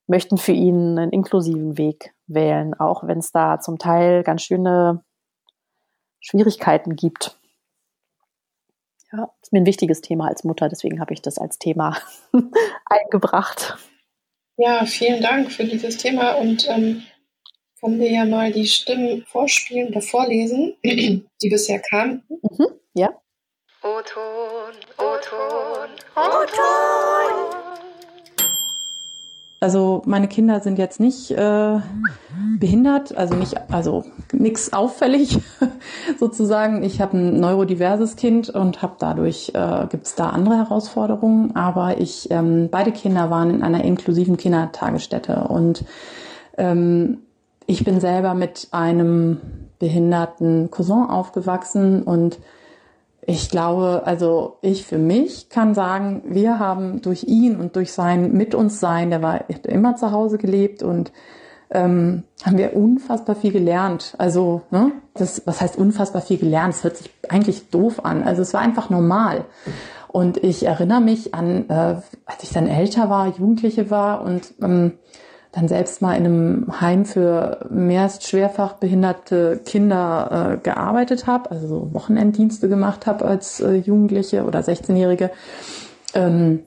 möchten 0.08 0.38
für 0.38 0.52
ihn 0.52 0.98
einen 0.98 1.12
inklusiven 1.12 1.78
Weg 1.78 2.14
wählen, 2.28 2.74
auch 2.74 3.08
wenn 3.08 3.20
es 3.20 3.32
da 3.32 3.60
zum 3.60 3.80
Teil 3.80 4.24
ganz 4.24 4.44
schöne 4.44 5.04
Schwierigkeiten 6.20 6.96
gibt. 6.96 7.40
Ja, 9.12 9.32
ist 9.42 9.54
mir 9.54 9.60
ein 9.60 9.66
wichtiges 9.66 10.02
Thema 10.02 10.28
als 10.28 10.44
Mutter, 10.44 10.68
deswegen 10.70 11.00
habe 11.00 11.14
ich 11.14 11.22
das 11.22 11.38
als 11.38 11.58
Thema 11.58 11.98
eingebracht. 12.86 13.78
Ja, 14.58 14.86
vielen 14.86 15.22
Dank 15.22 15.52
für 15.52 15.66
dieses 15.66 15.98
Thema 15.98 16.34
und 16.34 16.68
ähm, 16.70 17.04
kann 17.86 18.00
dir 18.00 18.12
ja 18.12 18.26
mal 18.26 18.52
die 18.52 18.66
Stimmen 18.66 19.24
vorspielen 19.28 19.90
oder 19.90 20.02
vorlesen, 20.02 20.76
die 20.84 21.50
bisher 21.50 21.80
kamen. 21.80 22.24
Mhm, 22.30 22.68
ja. 22.96 23.10
O-Ton, 23.84 24.74
O-Ton, 24.98 25.90
O-Ton. 26.16 27.56
Also 29.60 30.02
meine 30.06 30.28
Kinder 30.28 30.60
sind 30.60 30.80
jetzt 30.80 31.00
nicht 31.00 31.32
äh, 31.32 31.80
behindert, 32.58 33.16
also 33.16 33.36
nicht, 33.36 33.56
also 33.72 34.04
nichts 34.32 34.74
auffällig 34.74 35.40
sozusagen. 36.20 36.84
Ich 36.84 37.02
habe 37.02 37.18
ein 37.18 37.40
neurodiverses 37.40 38.16
Kind 38.16 38.50
und 38.50 38.82
habe 38.82 38.96
dadurch 39.00 39.52
äh, 39.54 39.88
gibt 39.90 40.06
es 40.06 40.16
da 40.16 40.30
andere 40.30 40.58
Herausforderungen. 40.58 41.56
Aber 41.56 42.00
ich 42.00 42.32
ähm, 42.32 42.70
beide 42.72 42.92
Kinder 42.92 43.30
waren 43.30 43.50
in 43.50 43.64
einer 43.64 43.84
inklusiven 43.84 44.38
Kindertagesstätte 44.38 45.48
und 45.50 45.84
ähm, 46.58 47.20
ich 47.68 47.84
bin 47.84 48.00
selber 48.00 48.36
mit 48.36 48.70
einem 48.72 49.42
behinderten 49.80 50.72
Cousin 50.72 51.10
aufgewachsen 51.10 52.04
und 52.04 52.40
ich 53.28 53.50
glaube, 53.50 54.04
also 54.06 54.58
ich 54.62 54.86
für 54.86 54.98
mich 54.98 55.50
kann 55.50 55.74
sagen, 55.74 56.22
wir 56.26 56.60
haben 56.60 57.02
durch 57.02 57.24
ihn 57.24 57.56
und 57.56 57.76
durch 57.76 57.92
sein 57.92 58.34
Mit 58.34 58.54
uns 58.54 58.80
Sein, 58.80 59.10
der 59.10 59.22
war 59.22 59.40
hat 59.40 59.66
immer 59.66 59.96
zu 59.96 60.12
Hause 60.12 60.38
gelebt 60.38 60.84
und 60.84 61.12
ähm, 61.72 62.24
haben 62.44 62.58
wir 62.58 62.76
unfassbar 62.76 63.36
viel 63.36 63.52
gelernt. 63.52 64.14
Also, 64.20 64.62
ne, 64.70 64.92
das, 65.16 65.42
was 65.46 65.62
heißt 65.62 65.78
unfassbar 65.78 66.22
viel 66.22 66.38
gelernt? 66.38 66.76
Es 66.76 66.84
hört 66.84 66.98
sich 66.98 67.10
eigentlich 67.28 67.70
doof 67.70 68.06
an. 68.06 68.24
Also 68.24 68.44
es 68.44 68.54
war 68.54 68.62
einfach 68.62 68.90
normal. 68.90 69.46
Und 70.08 70.38
ich 70.38 70.66
erinnere 70.66 71.02
mich 71.02 71.34
an, 71.34 71.68
äh, 71.70 71.96
als 72.26 72.44
ich 72.44 72.52
dann 72.52 72.68
älter 72.68 73.10
war, 73.10 73.28
Jugendliche 73.28 73.90
war 73.90 74.22
und 74.22 74.54
ähm, 74.62 74.94
dann 75.56 75.70
selbst 75.70 76.02
mal 76.02 76.16
in 76.18 76.26
einem 76.26 76.82
Heim 76.82 77.06
für 77.06 77.66
mehrst 77.70 78.28
schwerfach 78.28 78.74
behinderte 78.74 79.62
Kinder 79.66 80.52
äh, 80.52 80.58
gearbeitet 80.58 81.28
habe, 81.28 81.50
also 81.50 81.68
so 81.68 81.94
Wochenenddienste 81.94 82.68
gemacht 82.68 83.08
habe 83.08 83.24
als 83.24 83.62
äh, 83.62 83.76
Jugendliche 83.76 84.44
oder 84.44 84.60
16-Jährige, 84.60 85.32
ähm, 86.14 86.64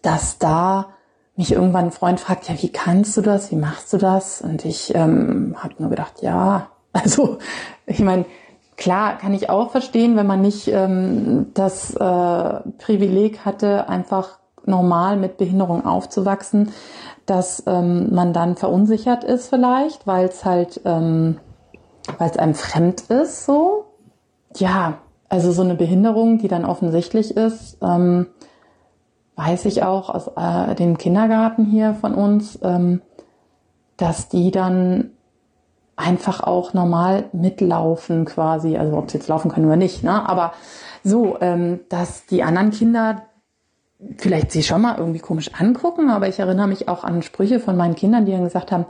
dass 0.00 0.38
da 0.38 0.90
mich 1.34 1.50
irgendwann 1.52 1.86
ein 1.86 1.90
Freund 1.90 2.20
fragt, 2.20 2.48
ja, 2.48 2.54
wie 2.60 2.70
kannst 2.70 3.16
du 3.16 3.20
das, 3.20 3.50
wie 3.50 3.56
machst 3.56 3.92
du 3.92 3.96
das? 3.96 4.42
Und 4.42 4.64
ich 4.64 4.94
ähm, 4.94 5.56
habe 5.58 5.74
nur 5.78 5.90
gedacht, 5.90 6.22
ja, 6.22 6.68
also 6.92 7.38
ich 7.84 7.98
meine, 7.98 8.26
klar 8.76 9.18
kann 9.18 9.34
ich 9.34 9.50
auch 9.50 9.72
verstehen, 9.72 10.16
wenn 10.16 10.26
man 10.26 10.40
nicht 10.40 10.68
ähm, 10.68 11.46
das 11.54 11.94
äh, 11.96 12.60
Privileg 12.78 13.44
hatte, 13.44 13.88
einfach 13.88 14.37
normal 14.68 15.16
mit 15.16 15.36
Behinderung 15.38 15.84
aufzuwachsen, 15.86 16.70
dass 17.26 17.62
ähm, 17.66 18.14
man 18.14 18.32
dann 18.32 18.56
verunsichert 18.56 19.24
ist 19.24 19.48
vielleicht, 19.48 20.06
weil 20.06 20.26
es 20.26 20.44
halt, 20.44 20.80
ähm, 20.84 21.38
weil 22.18 22.30
es 22.30 22.36
einem 22.36 22.54
fremd 22.54 23.02
ist, 23.02 23.44
so. 23.44 23.84
Ja, 24.56 24.98
also 25.28 25.52
so 25.52 25.62
eine 25.62 25.74
Behinderung, 25.74 26.38
die 26.38 26.48
dann 26.48 26.64
offensichtlich 26.64 27.36
ist, 27.36 27.78
ähm, 27.82 28.28
weiß 29.36 29.66
ich 29.66 29.82
auch 29.82 30.08
aus 30.10 30.30
äh, 30.36 30.74
dem 30.74 30.96
Kindergarten 30.98 31.64
hier 31.64 31.94
von 31.94 32.14
uns, 32.14 32.58
ähm, 32.62 33.02
dass 33.96 34.28
die 34.28 34.50
dann 34.50 35.10
einfach 35.96 36.40
auch 36.40 36.74
normal 36.74 37.24
mitlaufen 37.32 38.24
quasi, 38.24 38.76
also 38.76 38.96
ob 38.96 39.10
sie 39.10 39.18
jetzt 39.18 39.28
laufen 39.28 39.50
können 39.50 39.66
oder 39.66 39.76
nicht, 39.76 40.02
ne? 40.02 40.28
aber 40.28 40.52
so, 41.04 41.36
ähm, 41.40 41.80
dass 41.88 42.26
die 42.26 42.42
anderen 42.42 42.70
Kinder 42.70 43.22
vielleicht 44.16 44.52
sie 44.52 44.62
schon 44.62 44.82
mal 44.82 44.96
irgendwie 44.98 45.18
komisch 45.18 45.50
angucken, 45.58 46.10
aber 46.10 46.28
ich 46.28 46.38
erinnere 46.38 46.68
mich 46.68 46.88
auch 46.88 47.04
an 47.04 47.22
Sprüche 47.22 47.60
von 47.60 47.76
meinen 47.76 47.96
Kindern, 47.96 48.26
die 48.26 48.32
dann 48.32 48.44
gesagt 48.44 48.70
haben, 48.72 48.86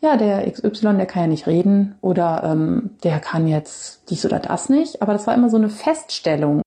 ja, 0.00 0.16
der 0.16 0.50
XY, 0.50 0.96
der 0.96 1.06
kann 1.06 1.22
ja 1.22 1.28
nicht 1.28 1.46
reden 1.46 1.96
oder 2.00 2.42
ähm, 2.44 2.90
der 3.02 3.18
kann 3.18 3.48
jetzt 3.48 4.10
dies 4.10 4.24
oder 4.26 4.38
das 4.38 4.68
nicht. 4.68 5.02
Aber 5.02 5.12
das 5.12 5.26
war 5.26 5.34
immer 5.34 5.48
so 5.48 5.56
eine 5.56 5.70
Feststellung. 5.70 6.62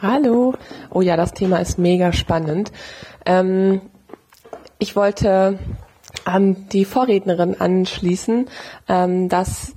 Hallo. 0.00 0.54
Oh 0.90 1.00
ja, 1.00 1.16
das 1.16 1.32
Thema 1.32 1.58
ist 1.58 1.78
mega 1.78 2.12
spannend. 2.12 2.72
Ähm, 3.26 3.82
ich 4.78 4.96
wollte 4.96 5.58
an 6.24 6.68
die 6.70 6.84
Vorrednerin 6.84 7.60
anschließen, 7.60 8.46
ähm, 8.88 9.28
dass 9.28 9.74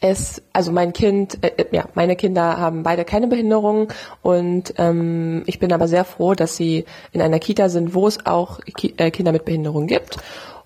es, 0.00 0.42
also 0.52 0.70
mein 0.70 0.92
Kind, 0.92 1.42
äh, 1.42 1.52
äh, 1.56 1.66
ja, 1.72 1.86
meine 1.94 2.14
Kinder 2.14 2.58
haben 2.58 2.82
beide 2.82 3.04
keine 3.04 3.26
Behinderung 3.26 3.92
und 4.22 4.74
ähm, 4.78 5.42
ich 5.46 5.58
bin 5.58 5.72
aber 5.72 5.88
sehr 5.88 6.04
froh, 6.04 6.34
dass 6.34 6.56
sie 6.56 6.84
in 7.12 7.20
einer 7.20 7.40
Kita 7.40 7.68
sind, 7.68 7.94
wo 7.94 8.06
es 8.06 8.24
auch 8.24 8.60
Ki 8.60 8.94
äh, 8.96 9.10
Kinder 9.10 9.32
mit 9.32 9.44
Behinderung 9.44 9.86
gibt. 9.86 10.18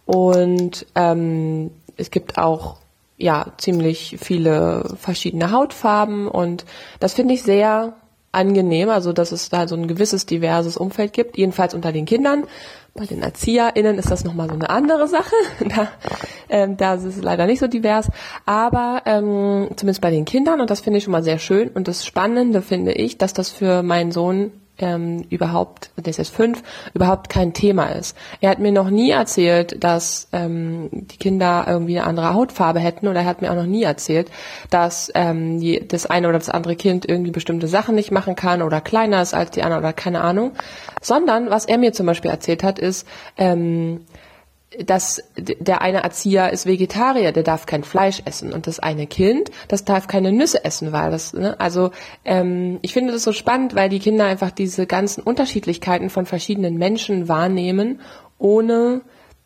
Und 0.05 0.87
ähm, 0.95 1.71
es 1.97 2.11
gibt 2.11 2.37
auch 2.37 2.77
ja 3.17 3.47
ziemlich 3.57 4.17
viele 4.21 4.97
verschiedene 4.99 5.51
Hautfarben 5.51 6.29
und 6.29 6.65
das 7.01 7.15
finde 7.15 7.35
ich 7.35 7.43
sehr 7.43 7.95
angenehm, 8.33 8.89
also 8.89 9.13
dass 9.13 9.31
es 9.31 9.49
da 9.51 9.69
so 9.69 9.77
ein 9.77 9.87
gewisses 9.87 10.27
diverses 10.27 10.77
Umfeld 10.77 11.13
gibt, 11.13 11.39
jedenfalls 11.39 11.75
unter 11.75 11.93
den 11.93 12.07
Kindern. 12.07 12.45
Bei 12.95 13.07
den 13.07 13.23
ErzieherInnen 13.23 13.99
ist 13.99 14.11
das 14.11 14.25
nochmal 14.25 14.49
so 14.49 14.55
eine 14.55 14.69
andere 14.69 15.09
Sache. 15.09 15.35
Da, 15.69 15.89
ähm, 16.49 16.77
da 16.77 16.95
ist 16.95 17.05
es 17.05 17.23
leider 17.23 17.47
nicht 17.47 17.61
so 17.61 17.67
divers. 17.67 18.11
Aber 18.45 19.03
ähm, 19.07 19.69
zumindest 19.77 20.03
bei 20.03 20.11
den 20.11 20.25
Kindern, 20.25 20.61
und 20.61 20.69
das 20.69 20.81
finde 20.81 20.99
ich 20.99 21.05
schon 21.05 21.13
mal 21.13 21.23
sehr 21.23 21.39
schön. 21.39 21.69
Und 21.71 21.89
das 21.89 22.05
Spannende 22.05 22.61
finde 22.61 22.93
ich, 22.93 23.17
dass 23.17 23.33
das 23.33 23.49
für 23.49 23.83
meinen 23.83 24.13
Sohn 24.13 24.53
ähm, 24.83 25.25
überhaupt, 25.31 25.91
der 25.97 26.19
ist 26.19 26.35
fünf, 26.35 26.63
überhaupt 26.93 27.29
kein 27.29 27.55
Thema 27.55 27.87
ist. 27.87 28.17
Er 28.41 28.51
hat 28.51 28.59
mir 28.59 28.73
noch 28.73 28.91
nie 28.91 29.11
erzählt, 29.11 29.83
dass 29.83 30.29
ähm, 30.33 30.89
die 30.93 31.17
Kinder 31.17 31.65
irgendwie 31.67 31.99
eine 31.99 32.09
andere 32.09 32.35
Hautfarbe 32.35 32.81
hätten 32.81 33.09
oder 33.09 33.21
er 33.21 33.27
hat 33.27 33.41
mir 33.41 33.51
auch 33.51 33.57
noch 33.57 33.67
nie 33.67 33.85
erzählt, 33.85 34.31
dass 34.71 35.11
ähm, 35.15 35.61
die, 35.61 35.87
das 35.87 36.07
eine 36.07 36.29
oder 36.29 36.39
das 36.39 36.51
andere 36.51 36.77
Kind 36.77 37.09
irgendwie 37.09 37.31
bestimmte 37.31 37.69
Sachen 37.69 37.95
nicht 37.95 38.11
machen 38.11 38.37
kann 38.37 38.61
oder 38.61 38.81
kleiner 38.81 39.23
ist 39.23 39.33
als 39.33 39.53
die 39.53 39.63
andere 39.63 39.81
oder 39.81 39.93
keine 39.93 40.21
Ahnung, 40.21 40.53
sondern 41.01 41.49
was 41.51 41.65
er 41.65 41.79
mir 41.79 41.93
zum 41.93 42.07
Beispiel 42.07 42.31
erzählt 42.31 42.63
hat, 42.63 42.79
ist, 42.79 43.07
ähm, 43.39 44.01
dass 44.85 45.23
der 45.37 45.83
eine 45.83 46.03
Erzieher 46.03 46.53
ist 46.53 46.67
Vegetarier, 46.67 47.33
der 47.33 47.43
darf 47.43 47.67
kein 47.67 47.85
Fleisch 47.85 48.23
essen 48.25 48.53
und 48.53 48.67
das 48.67 48.79
eine 48.79 49.07
Kind, 49.07 49.51
das 49.69 49.85
darf 49.85 50.07
keine 50.07 50.33
Nüsse 50.33 50.65
essen, 50.65 50.93
weil 50.93 51.11
das, 51.11 51.33
ne, 51.33 51.59
also 51.61 51.91
ähm, 52.25 52.79
ich 52.83 52.93
finde 52.93 53.13
das 53.13 53.23
so 53.23 53.33
spannend, 53.33 53.75
weil 53.75 53.89
die 53.89 53.99
Kinder 53.99 54.25
einfach 54.25 54.51
diese 54.51 54.87
ganzen 54.87 55.23
Unterschiedlichkeiten 55.23 56.11
von 56.11 56.27
verschiedenen 56.27 56.79
Menschen 56.79 57.29
wahrnehmen, 57.29 58.01
ohne 58.39 59.03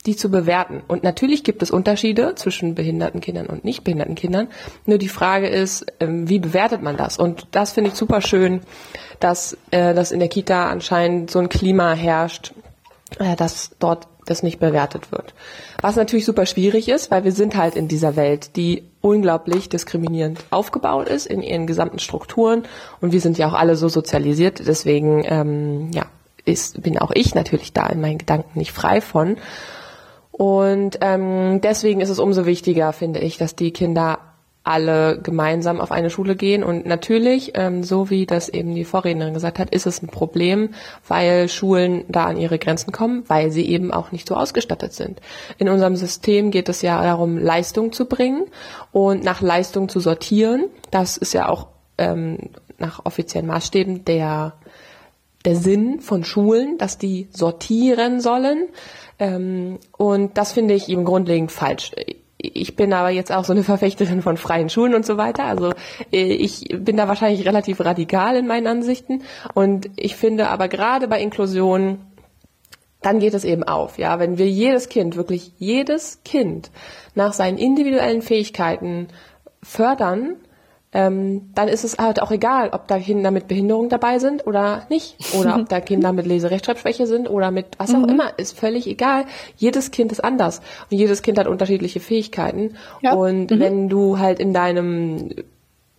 die 0.06 0.16
zu 0.16 0.30
bewerten. 0.30 0.82
Und 0.86 1.02
natürlich 1.02 1.42
gibt 1.42 1.62
es 1.62 1.70
Unterschiede 1.70 2.34
zwischen 2.36 2.76
behinderten 2.76 3.20
Kindern 3.20 3.46
und 3.46 3.64
nicht 3.64 3.82
behinderten 3.82 4.14
Kindern. 4.14 4.48
Nur 4.86 4.98
die 4.98 5.08
Frage 5.08 5.48
ist, 5.48 5.86
ähm, 5.98 6.28
wie 6.28 6.38
bewertet 6.38 6.82
man 6.82 6.96
das? 6.96 7.18
Und 7.18 7.48
das 7.50 7.72
finde 7.72 7.90
ich 7.90 7.96
super 7.96 8.20
schön, 8.20 8.60
dass, 9.18 9.56
äh, 9.72 9.94
dass 9.94 10.12
in 10.12 10.20
der 10.20 10.28
Kita 10.28 10.68
anscheinend 10.68 11.30
so 11.30 11.40
ein 11.40 11.48
Klima 11.48 11.94
herrscht, 11.94 12.52
äh, 13.18 13.34
dass 13.34 13.72
dort 13.80 14.06
das 14.26 14.42
nicht 14.42 14.58
bewertet 14.58 15.10
wird. 15.12 15.34
Was 15.80 15.96
natürlich 15.96 16.26
super 16.26 16.44
schwierig 16.44 16.88
ist, 16.88 17.10
weil 17.10 17.24
wir 17.24 17.32
sind 17.32 17.56
halt 17.56 17.76
in 17.76 17.88
dieser 17.88 18.16
Welt, 18.16 18.56
die 18.56 18.84
unglaublich 19.00 19.68
diskriminierend 19.68 20.44
aufgebaut 20.50 21.08
ist 21.08 21.26
in 21.26 21.42
ihren 21.42 21.66
gesamten 21.66 21.98
Strukturen 21.98 22.64
und 23.00 23.12
wir 23.12 23.20
sind 23.20 23.38
ja 23.38 23.48
auch 23.48 23.54
alle 23.54 23.76
so 23.76 23.88
sozialisiert, 23.88 24.66
deswegen 24.66 25.24
ähm, 25.26 25.90
ja, 25.92 26.06
ist, 26.44 26.82
bin 26.82 26.98
auch 26.98 27.10
ich 27.14 27.34
natürlich 27.34 27.72
da 27.72 27.86
in 27.86 28.00
meinen 28.00 28.18
Gedanken 28.18 28.58
nicht 28.58 28.72
frei 28.72 29.00
von. 29.00 29.36
Und 30.30 30.98
ähm, 31.00 31.62
deswegen 31.62 32.02
ist 32.02 32.10
es 32.10 32.18
umso 32.18 32.44
wichtiger, 32.44 32.92
finde 32.92 33.20
ich, 33.20 33.38
dass 33.38 33.56
die 33.56 33.70
Kinder 33.70 34.18
alle 34.66 35.20
gemeinsam 35.22 35.80
auf 35.80 35.92
eine 35.92 36.10
Schule 36.10 36.34
gehen. 36.34 36.64
Und 36.64 36.86
natürlich, 36.86 37.52
ähm, 37.54 37.84
so 37.84 38.10
wie 38.10 38.26
das 38.26 38.48
eben 38.48 38.74
die 38.74 38.84
Vorrednerin 38.84 39.34
gesagt 39.34 39.58
hat, 39.58 39.70
ist 39.70 39.86
es 39.86 40.02
ein 40.02 40.08
Problem, 40.08 40.70
weil 41.06 41.48
Schulen 41.48 42.04
da 42.08 42.24
an 42.24 42.36
ihre 42.36 42.58
Grenzen 42.58 42.90
kommen, 42.90 43.22
weil 43.28 43.52
sie 43.52 43.66
eben 43.66 43.92
auch 43.92 44.10
nicht 44.10 44.26
so 44.26 44.34
ausgestattet 44.34 44.92
sind. 44.92 45.20
In 45.58 45.68
unserem 45.68 45.94
System 45.94 46.50
geht 46.50 46.68
es 46.68 46.82
ja 46.82 47.00
darum, 47.00 47.38
Leistung 47.38 47.92
zu 47.92 48.06
bringen 48.06 48.46
und 48.90 49.22
nach 49.22 49.40
Leistung 49.40 49.88
zu 49.88 50.00
sortieren. 50.00 50.64
Das 50.90 51.16
ist 51.16 51.32
ja 51.32 51.48
auch 51.48 51.68
ähm, 51.96 52.50
nach 52.78 53.04
offiziellen 53.04 53.46
Maßstäben 53.46 54.04
der 54.04 54.54
der 55.44 55.54
Sinn 55.54 56.00
von 56.00 56.24
Schulen, 56.24 56.76
dass 56.76 56.98
die 56.98 57.28
sortieren 57.30 58.20
sollen. 58.20 58.66
Ähm, 59.20 59.78
und 59.96 60.36
das 60.36 60.52
finde 60.52 60.74
ich 60.74 60.88
eben 60.88 61.04
grundlegend 61.04 61.52
falsch 61.52 61.92
ich 62.38 62.76
bin 62.76 62.92
aber 62.92 63.10
jetzt 63.10 63.32
auch 63.32 63.44
so 63.44 63.52
eine 63.52 63.64
Verfechterin 63.64 64.22
von 64.22 64.36
freien 64.36 64.68
Schulen 64.68 64.94
und 64.94 65.06
so 65.06 65.16
weiter. 65.16 65.44
Also 65.44 65.72
äh, 66.12 66.32
ich 66.32 66.68
bin 66.68 66.96
da 66.96 67.08
wahrscheinlich 67.08 67.46
relativ 67.46 67.80
radikal 67.80 68.36
in 68.36 68.46
meinen 68.46 68.66
Ansichten. 68.66 69.22
Und 69.54 69.90
ich 69.96 70.16
finde 70.16 70.48
aber 70.48 70.68
gerade 70.68 71.08
bei 71.08 71.20
Inklusion, 71.20 71.98
dann 73.00 73.20
geht 73.20 73.34
es 73.34 73.44
eben 73.44 73.62
auf. 73.62 73.98
Ja, 73.98 74.18
wenn 74.18 74.38
wir 74.38 74.48
jedes 74.48 74.88
Kind, 74.88 75.16
wirklich 75.16 75.52
jedes 75.58 76.22
Kind 76.24 76.70
nach 77.14 77.32
seinen 77.32 77.58
individuellen 77.58 78.22
Fähigkeiten 78.22 79.08
fördern, 79.62 80.36
ähm, 80.92 81.50
dann 81.54 81.68
ist 81.68 81.84
es 81.84 81.98
halt 81.98 82.22
auch 82.22 82.30
egal, 82.30 82.70
ob 82.70 82.88
da 82.88 82.98
Kinder 82.98 83.30
mit 83.30 83.48
Behinderung 83.48 83.88
dabei 83.88 84.18
sind 84.18 84.46
oder 84.46 84.86
nicht. 84.88 85.16
Oder 85.38 85.56
ob 85.60 85.68
da 85.68 85.80
Kinder 85.80 86.12
mit 86.12 86.26
Leserechtschreibschwäche 86.26 87.06
sind 87.06 87.28
oder 87.28 87.50
mit 87.50 87.66
was 87.78 87.94
auch 87.94 87.98
mhm. 87.98 88.08
immer. 88.08 88.38
Ist 88.38 88.58
völlig 88.58 88.86
egal. 88.86 89.24
Jedes 89.56 89.90
Kind 89.90 90.12
ist 90.12 90.24
anders. 90.24 90.60
Und 90.90 90.96
jedes 90.96 91.22
Kind 91.22 91.38
hat 91.38 91.48
unterschiedliche 91.48 92.00
Fähigkeiten. 92.00 92.76
Ja. 93.02 93.14
Und 93.14 93.50
mhm. 93.50 93.60
wenn 93.60 93.88
du 93.88 94.18
halt 94.18 94.38
in 94.38 94.52
deinem 94.52 95.30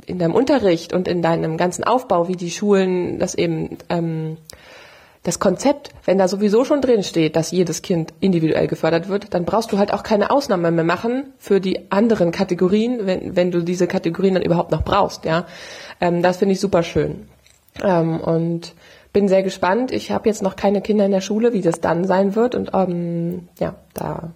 in 0.05 0.19
deinem 0.19 0.35
Unterricht 0.35 0.93
und 0.93 1.07
in 1.09 1.21
deinem 1.21 1.57
ganzen 1.57 1.83
Aufbau, 1.83 2.29
wie 2.29 2.37
die 2.37 2.49
Schulen 2.49 3.19
das 3.19 3.35
eben 3.35 3.77
ähm, 3.89 4.37
das 5.27 5.39
Konzept, 5.39 5.89
wenn 6.05 6.17
da 6.17 6.29
sowieso 6.29 6.63
schon 6.63 6.79
drin 6.79 7.03
steht, 7.03 7.35
dass 7.35 7.51
jedes 7.51 7.81
Kind 7.81 8.13
individuell 8.21 8.67
gefördert 8.67 9.09
wird, 9.09 9.33
dann 9.33 9.43
brauchst 9.43 9.73
du 9.73 9.77
halt 9.77 9.91
auch 9.91 10.01
keine 10.01 10.31
Ausnahme 10.31 10.71
mehr 10.71 10.85
machen 10.85 11.33
für 11.37 11.59
die 11.59 11.91
anderen 11.91 12.31
Kategorien, 12.31 13.05
wenn, 13.05 13.35
wenn 13.35 13.51
du 13.51 13.61
diese 13.61 13.87
Kategorien 13.87 14.35
dann 14.35 14.43
überhaupt 14.43 14.71
noch 14.71 14.83
brauchst, 14.83 15.25
ja. 15.25 15.45
Ähm, 15.99 16.21
das 16.21 16.37
finde 16.37 16.53
ich 16.53 16.61
super 16.61 16.81
schön. 16.81 17.27
Ähm, 17.83 18.21
und 18.21 18.73
bin 19.11 19.27
sehr 19.27 19.43
gespannt. 19.43 19.91
Ich 19.91 20.11
habe 20.11 20.29
jetzt 20.29 20.41
noch 20.41 20.55
keine 20.55 20.81
Kinder 20.81 21.03
in 21.03 21.11
der 21.11 21.19
Schule, 21.19 21.51
wie 21.51 21.61
das 21.61 21.81
dann 21.81 22.05
sein 22.05 22.35
wird. 22.35 22.55
Und 22.55 22.71
ähm, 22.73 23.49
ja, 23.59 23.75
da 23.93 24.31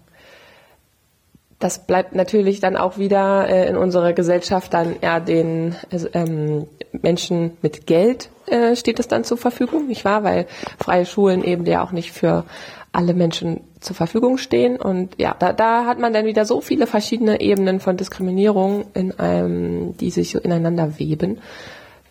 das 1.58 1.86
bleibt 1.86 2.16
natürlich 2.16 2.60
dann 2.60 2.76
auch 2.76 2.98
wieder 2.98 3.48
äh, 3.48 3.70
in 3.70 3.78
unserer 3.78 4.12
Gesellschaft 4.12 4.74
dann 4.74 5.00
eher 5.00 5.22
den 5.22 5.76
also, 5.90 6.10
ähm, 6.14 6.68
Menschen 6.92 7.58
mit 7.62 7.86
Geld 7.86 8.31
äh, 8.48 8.76
steht 8.76 9.00
es 9.00 9.08
dann 9.08 9.24
zur 9.24 9.38
Verfügung, 9.38 9.88
nicht 9.88 10.06
wahr? 10.06 10.24
Weil 10.24 10.48
freie 10.80 11.06
Schulen 11.06 11.44
eben 11.44 11.66
ja 11.66 11.84
auch 11.84 11.92
nicht 11.92 12.12
für 12.12 12.46
alle 12.92 13.14
Menschen 13.14 13.62
zur 13.80 13.96
Verfügung 13.96 14.38
stehen. 14.38 14.78
Und 14.78 15.20
ja, 15.20 15.36
da, 15.38 15.54
da 15.54 15.86
hat 15.86 16.00
man 16.00 16.14
dann 16.14 16.26
wieder 16.26 16.46
so 16.46 16.62
viele 16.62 16.88
verschiedene 16.88 17.42
Ebenen 17.42 17.80
von 17.80 17.98
Diskriminierung 17.98 18.86
in 18.94 19.18
einem, 19.18 19.98
die 19.98 20.12
sich 20.12 20.32
so 20.32 20.40
ineinander 20.40 21.00
weben. 21.00 21.40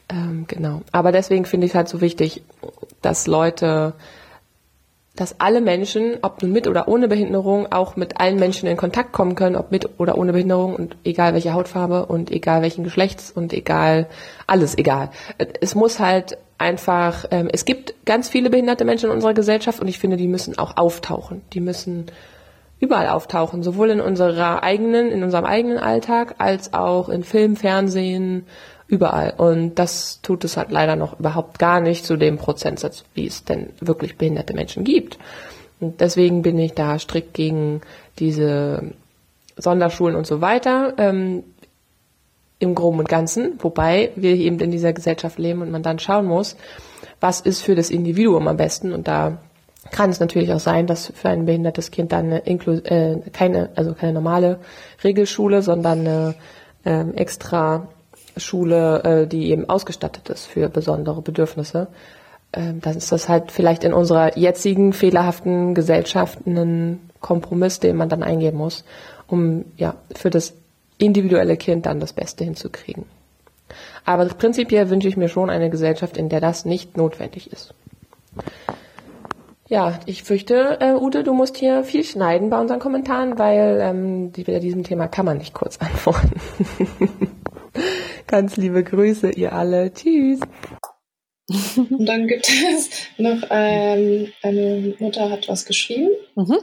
Ähm, 0.08 0.44
genau. 0.48 0.82
Aber 0.92 1.12
deswegen 1.12 1.44
finde 1.44 1.66
ich 1.66 1.72
es 1.72 1.76
halt 1.76 1.88
so 1.88 2.00
wichtig, 2.00 2.42
dass 3.02 3.26
Leute 3.26 3.94
dass 5.20 5.38
alle 5.38 5.60
Menschen, 5.60 6.16
ob 6.22 6.42
nun 6.42 6.50
mit 6.50 6.66
oder 6.66 6.88
ohne 6.88 7.06
Behinderung, 7.06 7.70
auch 7.70 7.94
mit 7.94 8.18
allen 8.18 8.38
Menschen 8.38 8.66
in 8.66 8.78
Kontakt 8.78 9.12
kommen 9.12 9.34
können, 9.34 9.54
ob 9.54 9.70
mit 9.70 10.00
oder 10.00 10.16
ohne 10.16 10.32
Behinderung 10.32 10.74
und 10.74 10.96
egal 11.04 11.34
welche 11.34 11.52
Hautfarbe 11.52 12.06
und 12.06 12.30
egal 12.30 12.62
welchen 12.62 12.84
Geschlechts 12.84 13.30
und 13.30 13.52
egal, 13.52 14.06
alles 14.46 14.78
egal. 14.78 15.10
Es 15.60 15.74
muss 15.74 16.00
halt 16.00 16.38
einfach, 16.56 17.26
ähm, 17.30 17.50
es 17.52 17.66
gibt 17.66 18.06
ganz 18.06 18.30
viele 18.30 18.48
behinderte 18.48 18.86
Menschen 18.86 19.10
in 19.10 19.14
unserer 19.14 19.34
Gesellschaft 19.34 19.78
und 19.78 19.88
ich 19.88 19.98
finde, 19.98 20.16
die 20.16 20.26
müssen 20.26 20.58
auch 20.58 20.78
auftauchen. 20.78 21.42
Die 21.52 21.60
müssen 21.60 22.06
überall 22.78 23.08
auftauchen, 23.08 23.62
sowohl 23.62 23.90
in 23.90 24.00
unserer 24.00 24.62
eigenen, 24.62 25.10
in 25.10 25.22
unserem 25.22 25.44
eigenen 25.44 25.76
Alltag, 25.76 26.36
als 26.38 26.72
auch 26.72 27.10
in 27.10 27.24
Film, 27.24 27.56
Fernsehen, 27.56 28.46
überall. 28.90 29.34
Und 29.36 29.76
das 29.76 30.20
tut 30.22 30.44
es 30.44 30.56
halt 30.56 30.70
leider 30.70 30.96
noch 30.96 31.18
überhaupt 31.18 31.58
gar 31.58 31.80
nicht 31.80 32.04
zu 32.04 32.16
dem 32.16 32.36
Prozentsatz, 32.36 33.04
wie 33.14 33.26
es 33.26 33.44
denn 33.44 33.70
wirklich 33.80 34.18
behinderte 34.18 34.54
Menschen 34.54 34.84
gibt. 34.84 35.18
Und 35.80 36.00
deswegen 36.00 36.42
bin 36.42 36.58
ich 36.58 36.74
da 36.74 36.98
strikt 36.98 37.34
gegen 37.34 37.80
diese 38.18 38.92
Sonderschulen 39.56 40.16
und 40.16 40.26
so 40.26 40.40
weiter. 40.40 40.94
Ähm, 40.98 41.44
im 42.58 42.74
Groben 42.74 42.98
und 42.98 43.08
Ganzen, 43.08 43.54
wobei 43.58 44.10
wir 44.16 44.34
eben 44.34 44.60
in 44.60 44.70
dieser 44.70 44.92
Gesellschaft 44.92 45.38
leben 45.38 45.62
und 45.62 45.70
man 45.70 45.82
dann 45.82 45.98
schauen 45.98 46.26
muss, 46.26 46.56
was 47.18 47.40
ist 47.40 47.62
für 47.62 47.74
das 47.74 47.88
Individuum 47.88 48.48
am 48.48 48.58
besten 48.58 48.92
und 48.92 49.08
da 49.08 49.38
kann 49.90 50.10
es 50.10 50.20
natürlich 50.20 50.52
auch 50.52 50.60
sein, 50.60 50.86
dass 50.86 51.10
für 51.14 51.30
ein 51.30 51.46
behindertes 51.46 51.90
Kind 51.90 52.12
dann 52.12 52.32
äh, 52.32 53.16
keine, 53.32 53.70
also 53.76 53.94
keine 53.94 54.12
normale 54.12 54.58
Regelschule, 55.02 55.62
sondern 55.62 56.00
eine 56.00 56.34
ähm, 56.84 57.14
extra 57.14 57.88
Schule, 58.36 59.02
äh, 59.04 59.26
die 59.26 59.50
eben 59.50 59.68
ausgestattet 59.68 60.28
ist 60.28 60.46
für 60.46 60.68
besondere 60.68 61.22
Bedürfnisse, 61.22 61.88
äh, 62.52 62.72
dann 62.80 62.96
ist 62.96 63.12
das 63.12 63.28
halt 63.28 63.52
vielleicht 63.52 63.84
in 63.84 63.92
unserer 63.92 64.36
jetzigen 64.36 64.92
fehlerhaften 64.92 65.74
Gesellschaft 65.74 66.46
ein 66.46 67.10
Kompromiss, 67.20 67.80
den 67.80 67.96
man 67.96 68.08
dann 68.08 68.22
eingehen 68.22 68.56
muss, 68.56 68.84
um 69.26 69.64
ja 69.76 69.94
für 70.14 70.30
das 70.30 70.54
individuelle 70.98 71.56
Kind 71.56 71.86
dann 71.86 72.00
das 72.00 72.12
Beste 72.12 72.44
hinzukriegen. 72.44 73.04
Aber 74.04 74.24
prinzipiell 74.26 74.90
wünsche 74.90 75.08
ich 75.08 75.16
mir 75.16 75.28
schon 75.28 75.50
eine 75.50 75.70
Gesellschaft, 75.70 76.16
in 76.16 76.28
der 76.28 76.40
das 76.40 76.64
nicht 76.64 76.96
notwendig 76.96 77.52
ist. 77.52 77.74
Ja, 79.68 80.00
ich 80.04 80.24
fürchte, 80.24 80.78
äh, 80.80 80.94
Ute, 80.94 81.22
du 81.22 81.32
musst 81.32 81.56
hier 81.56 81.84
viel 81.84 82.02
schneiden 82.02 82.50
bei 82.50 82.60
unseren 82.60 82.80
Kommentaren, 82.80 83.38
weil 83.38 83.78
ähm, 83.80 84.32
die, 84.32 84.42
bei 84.42 84.58
diesem 84.58 84.82
Thema 84.82 85.06
kann 85.06 85.24
man 85.24 85.38
nicht 85.38 85.54
kurz 85.54 85.78
antworten. 85.80 86.40
Ganz 88.30 88.56
liebe 88.56 88.84
Grüße, 88.84 89.32
ihr 89.32 89.52
alle. 89.52 89.92
Tschüss. 89.92 90.38
Und 91.48 92.06
dann 92.06 92.28
gibt 92.28 92.48
es 92.48 92.88
noch 93.18 93.42
ähm, 93.50 94.32
eine 94.40 94.94
Mutter 95.00 95.30
hat 95.30 95.48
was 95.48 95.64
geschrieben. 95.64 96.10
Mhm. 96.36 96.58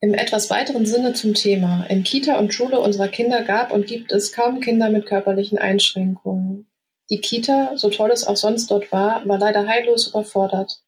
Im 0.00 0.14
etwas 0.14 0.48
weiteren 0.48 0.86
Sinne 0.86 1.12
zum 1.12 1.34
Thema. 1.34 1.84
In 1.90 2.02
Kita 2.02 2.38
und 2.38 2.54
Schule 2.54 2.80
unserer 2.80 3.08
Kinder 3.08 3.42
gab 3.42 3.72
und 3.72 3.86
gibt 3.86 4.10
es 4.10 4.32
kaum 4.32 4.60
Kinder 4.60 4.88
mit 4.88 5.04
körperlichen 5.04 5.58
Einschränkungen. 5.58 6.66
Die 7.10 7.20
Kita, 7.20 7.76
so 7.76 7.90
toll 7.90 8.10
es 8.10 8.26
auch 8.26 8.38
sonst 8.38 8.70
dort 8.70 8.90
war, 8.90 9.28
war 9.28 9.38
leider 9.38 9.66
heillos 9.66 10.06
überfordert. 10.06 10.80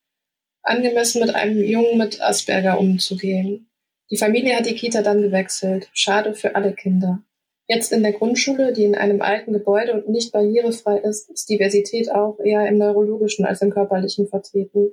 Angemessen 0.63 1.21
mit 1.21 1.35
einem 1.35 1.63
Jungen 1.63 1.99
mit 1.99 2.23
Asperger 2.23 2.81
umzugehen. 2.81 3.69
Die 4.11 4.17
Familie 4.17 4.57
hat 4.57 4.65
die 4.65 4.75
Kita 4.75 5.03
dann 5.03 5.21
gewechselt. 5.21 5.91
Schade 5.93 6.33
für 6.33 6.55
alle 6.55 6.73
Kinder. 6.73 7.26
Jetzt 7.69 7.93
in 7.93 8.05
der 8.05 8.13
Grundschule, 8.13 8.73
die 8.73 8.85
in 8.85 8.95
einem 8.95 9.21
alten 9.21 9.53
Gebäude 9.53 9.93
und 9.95 10.09
nicht 10.09 10.33
barrierefrei 10.33 10.99
ist, 10.99 11.29
ist 11.31 11.49
Diversität 11.49 12.13
auch 12.13 12.39
eher 12.39 12.67
im 12.69 12.79
neurologischen 12.79 13.45
als 13.45 13.61
im 13.61 13.71
körperlichen 13.71 14.29
vertreten. 14.29 14.93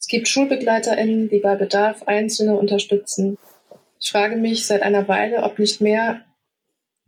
Es 0.00 0.06
gibt 0.06 0.26
SchulbegleiterInnen, 0.26 1.28
die 1.28 1.40
bei 1.40 1.56
Bedarf 1.56 2.04
Einzelne 2.04 2.56
unterstützen. 2.56 3.36
Ich 4.00 4.10
frage 4.10 4.36
mich 4.36 4.66
seit 4.66 4.82
einer 4.82 5.08
Weile, 5.08 5.42
ob 5.42 5.58
nicht 5.58 5.82
mehr 5.82 6.22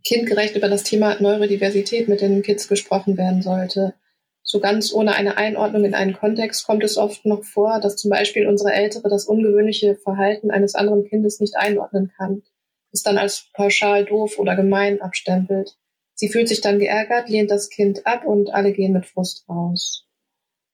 kindgerecht 0.05 0.55
über 0.55 0.69
das 0.69 0.83
Thema 0.83 1.19
Neurodiversität 1.19 2.07
mit 2.07 2.21
den 2.21 2.43
Kids 2.43 2.67
gesprochen 2.67 3.17
werden 3.17 3.41
sollte. 3.41 3.95
So 4.43 4.59
ganz 4.59 4.93
ohne 4.93 5.15
eine 5.15 5.37
Einordnung 5.37 5.85
in 5.85 5.95
einen 5.95 6.13
Kontext 6.13 6.65
kommt 6.65 6.83
es 6.83 6.97
oft 6.97 7.25
noch 7.25 7.43
vor, 7.43 7.79
dass 7.79 7.95
zum 7.95 8.11
Beispiel 8.11 8.47
unsere 8.47 8.73
Ältere 8.73 9.09
das 9.09 9.25
ungewöhnliche 9.25 9.95
Verhalten 9.95 10.51
eines 10.51 10.75
anderen 10.75 11.03
Kindes 11.05 11.39
nicht 11.39 11.55
einordnen 11.57 12.11
kann 12.15 12.43
es 12.91 13.03
dann 13.03 13.17
als 13.17 13.49
pauschal 13.53 14.05
doof 14.05 14.39
oder 14.39 14.55
gemein 14.55 15.01
abstempelt. 15.01 15.77
Sie 16.15 16.29
fühlt 16.29 16.49
sich 16.49 16.61
dann 16.61 16.79
geärgert, 16.79 17.29
lehnt 17.29 17.51
das 17.51 17.69
Kind 17.69 18.05
ab 18.05 18.25
und 18.25 18.53
alle 18.53 18.73
gehen 18.73 18.93
mit 18.93 19.05
Frust 19.05 19.47
raus. 19.47 20.05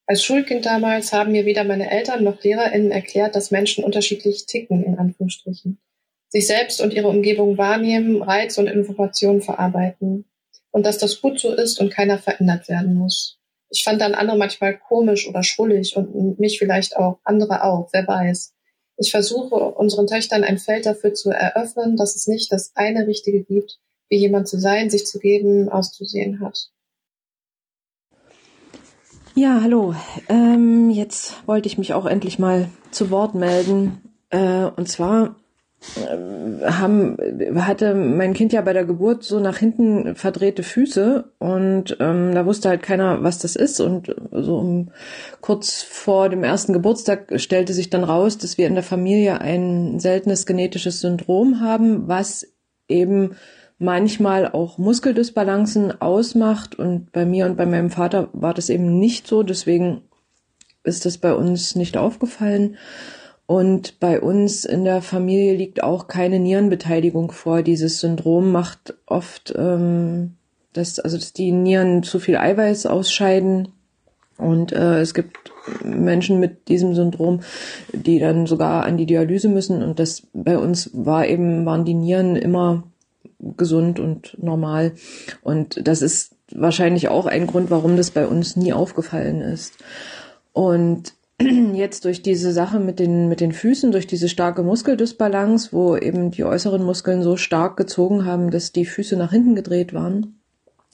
Als 0.07 0.23
Schulkind 0.23 0.65
damals 0.65 1.13
haben 1.13 1.31
mir 1.31 1.45
weder 1.45 1.63
meine 1.63 1.89
Eltern 1.89 2.23
noch 2.23 2.43
LehrerInnen 2.43 2.91
erklärt, 2.91 3.35
dass 3.35 3.51
Menschen 3.51 3.83
unterschiedlich 3.83 4.45
ticken, 4.45 4.83
in 4.83 4.97
Anführungsstrichen. 4.97 5.79
Sich 6.29 6.47
selbst 6.47 6.81
und 6.81 6.93
ihre 6.93 7.07
Umgebung 7.07 7.57
wahrnehmen, 7.57 8.21
Reiz 8.21 8.57
und 8.57 8.67
Informationen 8.67 9.41
verarbeiten. 9.41 10.25
Und 10.71 10.85
dass 10.85 10.97
das 10.97 11.21
gut 11.21 11.39
so 11.39 11.53
ist 11.53 11.79
und 11.79 11.91
keiner 11.91 12.17
verändert 12.17 12.67
werden 12.67 12.95
muss. 12.95 13.39
Ich 13.69 13.83
fand 13.83 14.01
dann 14.01 14.13
andere 14.13 14.37
manchmal 14.37 14.77
komisch 14.77 15.27
oder 15.27 15.43
schrullig 15.43 15.95
und 15.95 16.39
mich 16.39 16.59
vielleicht 16.59 16.97
auch, 16.97 17.19
andere 17.23 17.63
auch, 17.63 17.89
wer 17.93 18.07
weiß. 18.07 18.54
Ich 18.97 19.11
versuche 19.11 19.55
unseren 19.55 20.07
Töchtern 20.07 20.43
ein 20.43 20.57
Feld 20.57 20.85
dafür 20.85 21.13
zu 21.13 21.29
eröffnen, 21.29 21.97
dass 21.97 22.15
es 22.15 22.27
nicht 22.27 22.51
das 22.51 22.71
eine 22.75 23.07
Richtige 23.07 23.43
gibt, 23.43 23.79
wie 24.09 24.17
jemand 24.17 24.47
zu 24.47 24.59
sein, 24.59 24.89
sich 24.89 25.05
zu 25.05 25.19
geben, 25.19 25.69
auszusehen 25.69 26.39
hat. 26.39 26.71
Ja, 29.33 29.59
hallo. 29.61 29.93
Ähm, 30.29 30.89
jetzt 30.89 31.45
wollte 31.45 31.67
ich 31.67 31.77
mich 31.77 31.93
auch 31.93 32.05
endlich 32.05 32.39
mal 32.39 32.69
zu 32.91 33.09
Wort 33.09 33.35
melden. 33.35 34.01
Äh, 34.29 34.65
und 34.77 34.87
zwar 34.87 35.35
haben, 36.65 37.17
hatte 37.55 37.93
mein 37.93 38.33
Kind 38.33 38.51
ja 38.53 38.61
bei 38.61 38.73
der 38.73 38.85
Geburt 38.85 39.23
so 39.23 39.39
nach 39.39 39.57
hinten 39.57 40.15
verdrehte 40.15 40.63
Füße 40.63 41.31
und 41.39 41.97
ähm, 41.99 42.33
da 42.33 42.45
wusste 42.45 42.69
halt 42.69 42.83
keiner, 42.83 43.23
was 43.23 43.39
das 43.39 43.55
ist. 43.55 43.79
Und 43.79 44.13
so 44.31 44.57
um, 44.57 44.91
kurz 45.41 45.83
vor 45.83 46.29
dem 46.29 46.43
ersten 46.43 46.73
Geburtstag 46.73 47.39
stellte 47.39 47.73
sich 47.73 47.89
dann 47.89 48.03
raus, 48.03 48.37
dass 48.37 48.57
wir 48.57 48.67
in 48.67 48.75
der 48.75 48.83
Familie 48.83 49.41
ein 49.41 49.99
seltenes 49.99 50.45
genetisches 50.45 50.99
Syndrom 50.99 51.61
haben, 51.61 52.07
was 52.07 52.47
eben 52.87 53.35
manchmal 53.77 54.51
auch 54.51 54.77
Muskeldysbalancen 54.77 56.01
ausmacht. 56.01 56.75
Und 56.75 57.11
bei 57.11 57.25
mir 57.25 57.45
und 57.45 57.57
bei 57.57 57.65
meinem 57.65 57.89
Vater 57.89 58.29
war 58.33 58.53
das 58.53 58.69
eben 58.69 58.99
nicht 58.99 59.27
so. 59.27 59.43
Deswegen 59.43 60.01
ist 60.83 61.05
das 61.05 61.17
bei 61.17 61.33
uns 61.33 61.75
nicht 61.75 61.97
aufgefallen. 61.97 62.77
Und 63.47 63.99
bei 63.99 64.19
uns 64.19 64.65
in 64.65 64.85
der 64.85 65.01
Familie 65.01 65.55
liegt 65.55 65.83
auch 65.83 66.07
keine 66.07 66.39
Nierenbeteiligung 66.39 67.31
vor. 67.31 67.61
Dieses 67.61 67.99
Syndrom 67.99 68.51
macht 68.51 68.95
oft, 69.05 69.53
ähm, 69.55 70.35
dass, 70.73 70.99
also 70.99 71.17
dass 71.17 71.31
die 71.31 71.51
Nieren 71.51 72.01
zu 72.01 72.19
viel 72.19 72.37
Eiweiß 72.37 72.87
ausscheiden. 72.87 73.69
Und 74.37 74.73
äh, 74.73 74.99
es 74.99 75.13
gibt 75.13 75.51
Menschen 75.83 76.39
mit 76.39 76.67
diesem 76.67 76.95
Syndrom, 76.95 77.41
die 77.93 78.19
dann 78.19 78.47
sogar 78.47 78.83
an 78.83 78.97
die 78.97 79.05
Dialyse 79.05 79.47
müssen. 79.47 79.83
Und 79.83 79.99
das 79.99 80.23
bei 80.33 80.57
uns 80.57 80.89
war 80.93 81.27
eben, 81.27 81.65
waren 81.65 81.85
die 81.85 81.93
Nieren 81.93 82.35
immer 82.35 82.83
gesund 83.39 83.99
und 83.99 84.35
normal. 84.41 84.93
Und 85.41 85.87
das 85.87 86.01
ist 86.01 86.35
wahrscheinlich 86.51 87.09
auch 87.09 87.27
ein 87.27 87.47
Grund, 87.47 87.69
warum 87.69 87.95
das 87.95 88.11
bei 88.11 88.25
uns 88.25 88.55
nie 88.55 88.73
aufgefallen 88.73 89.41
ist. 89.41 89.75
Und 90.53 91.13
jetzt 91.73 92.05
durch 92.05 92.21
diese 92.21 92.51
Sache 92.53 92.79
mit 92.79 92.99
den, 92.99 93.27
mit 93.27 93.41
den 93.41 93.51
Füßen, 93.51 93.91
durch 93.91 94.07
diese 94.07 94.29
starke 94.29 94.63
Muskeldysbalance, 94.63 95.73
wo 95.73 95.97
eben 95.97 96.31
die 96.31 96.43
äußeren 96.43 96.83
Muskeln 96.83 97.23
so 97.23 97.35
stark 97.37 97.77
gezogen 97.77 98.25
haben, 98.25 98.51
dass 98.51 98.71
die 98.71 98.85
Füße 98.85 99.17
nach 99.17 99.31
hinten 99.31 99.55
gedreht 99.55 99.93
waren, 99.93 100.39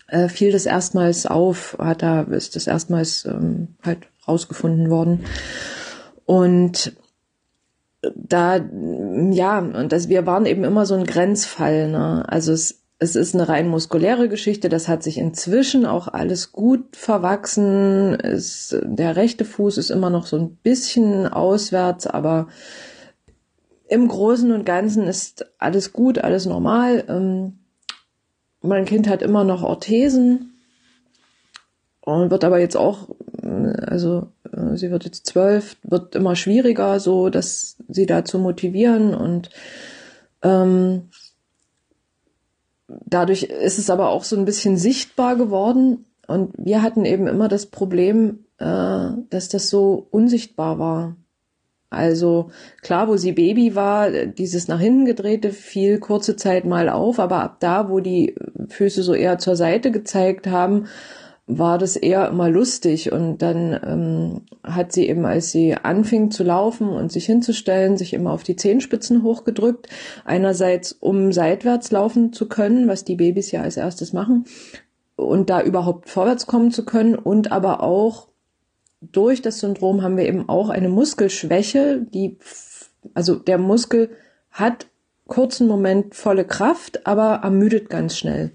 äh, 0.07 0.27
fiel 0.29 0.51
das 0.51 0.65
erstmals 0.65 1.25
auf, 1.25 1.77
hat 1.79 2.01
da, 2.01 2.21
ist 2.21 2.55
das 2.55 2.67
erstmals 2.67 3.25
ähm, 3.25 3.69
halt 3.83 3.99
rausgefunden 4.27 4.89
worden. 4.89 5.25
Und 6.25 6.95
da, 8.15 8.59
ja, 9.31 9.59
und 9.59 9.91
das, 9.91 10.09
wir 10.09 10.25
waren 10.25 10.45
eben 10.45 10.63
immer 10.63 10.85
so 10.85 10.95
ein 10.95 11.05
Grenzfall, 11.05 11.89
ne? 11.89 12.25
Also 12.27 12.51
es 12.51 12.80
es 13.01 13.15
ist 13.15 13.33
eine 13.33 13.49
rein 13.49 13.67
muskuläre 13.67 14.29
Geschichte. 14.29 14.69
Das 14.69 14.87
hat 14.87 15.01
sich 15.01 15.17
inzwischen 15.17 15.87
auch 15.87 16.07
alles 16.07 16.51
gut 16.51 16.95
verwachsen. 16.95 18.13
Es, 18.13 18.77
der 18.83 19.15
rechte 19.15 19.43
Fuß 19.43 19.79
ist 19.79 19.89
immer 19.89 20.11
noch 20.11 20.27
so 20.27 20.37
ein 20.37 20.57
bisschen 20.57 21.27
auswärts, 21.27 22.05
aber 22.05 22.47
im 23.89 24.07
Großen 24.07 24.51
und 24.51 24.67
Ganzen 24.67 25.07
ist 25.07 25.51
alles 25.57 25.93
gut, 25.93 26.19
alles 26.19 26.45
normal. 26.45 27.03
Ähm, 27.07 27.57
mein 28.61 28.85
Kind 28.85 29.09
hat 29.09 29.23
immer 29.23 29.43
noch 29.45 29.63
Orthesen 29.63 30.61
und 32.01 32.29
wird 32.29 32.43
aber 32.43 32.59
jetzt 32.59 32.77
auch, 32.77 33.09
also 33.41 34.27
äh, 34.51 34.75
sie 34.75 34.91
wird 34.91 35.05
jetzt 35.05 35.25
zwölf, 35.25 35.75
wird 35.81 36.15
immer 36.15 36.35
schwieriger, 36.35 36.99
so 36.99 37.31
dass 37.31 37.77
sie 37.87 38.05
da 38.05 38.23
zu 38.23 38.37
motivieren 38.37 39.15
und 39.15 39.49
ähm, 40.43 41.09
dadurch 43.05 43.43
ist 43.43 43.79
es 43.79 43.89
aber 43.89 44.09
auch 44.09 44.23
so 44.23 44.35
ein 44.35 44.45
bisschen 44.45 44.77
sichtbar 44.77 45.35
geworden. 45.35 46.05
Und 46.27 46.53
wir 46.57 46.81
hatten 46.81 47.05
eben 47.05 47.27
immer 47.27 47.47
das 47.47 47.65
Problem, 47.65 48.45
äh, 48.57 49.09
dass 49.29 49.49
das 49.49 49.69
so 49.69 50.07
unsichtbar 50.11 50.79
war. 50.79 51.15
Also 51.89 52.51
klar, 52.81 53.09
wo 53.09 53.17
sie 53.17 53.33
Baby 53.33 53.75
war, 53.75 54.09
dieses 54.09 54.69
nach 54.69 54.79
hinten 54.79 55.03
gedrehte 55.03 55.51
fiel 55.51 55.99
kurze 55.99 56.37
Zeit 56.37 56.63
mal 56.63 56.87
auf, 56.87 57.19
aber 57.19 57.41
ab 57.41 57.57
da, 57.59 57.89
wo 57.89 57.99
die 57.99 58.33
Füße 58.69 59.03
so 59.03 59.13
eher 59.13 59.39
zur 59.39 59.57
Seite 59.57 59.91
gezeigt 59.91 60.47
haben, 60.47 60.85
war 61.57 61.77
das 61.77 61.95
eher 61.95 62.27
immer 62.29 62.49
lustig. 62.49 63.11
Und 63.11 63.39
dann 63.39 63.79
ähm, 63.83 64.41
hat 64.63 64.91
sie 64.91 65.07
eben, 65.07 65.25
als 65.25 65.51
sie 65.51 65.75
anfing 65.75 66.31
zu 66.31 66.43
laufen 66.43 66.89
und 66.89 67.11
sich 67.11 67.25
hinzustellen, 67.25 67.97
sich 67.97 68.13
immer 68.13 68.31
auf 68.31 68.43
die 68.43 68.55
Zehenspitzen 68.55 69.23
hochgedrückt. 69.23 69.87
Einerseits, 70.25 70.93
um 70.93 71.31
seitwärts 71.31 71.91
laufen 71.91 72.33
zu 72.33 72.47
können, 72.47 72.87
was 72.87 73.03
die 73.03 73.15
Babys 73.15 73.51
ja 73.51 73.61
als 73.61 73.77
erstes 73.77 74.13
machen, 74.13 74.45
und 75.15 75.49
da 75.49 75.61
überhaupt 75.61 76.09
vorwärts 76.09 76.47
kommen 76.47 76.71
zu 76.71 76.85
können. 76.85 77.15
Und 77.15 77.51
aber 77.51 77.83
auch 77.83 78.27
durch 79.01 79.41
das 79.41 79.59
Syndrom 79.59 80.01
haben 80.01 80.17
wir 80.17 80.25
eben 80.25 80.47
auch 80.47 80.69
eine 80.69 80.89
Muskelschwäche, 80.89 82.05
die, 82.13 82.37
also 83.13 83.35
der 83.35 83.57
Muskel 83.57 84.11
hat 84.51 84.87
kurzen 85.27 85.67
Moment 85.67 86.13
volle 86.13 86.45
Kraft, 86.45 87.07
aber 87.07 87.39
ermüdet 87.43 87.89
ganz 87.89 88.17
schnell. 88.17 88.51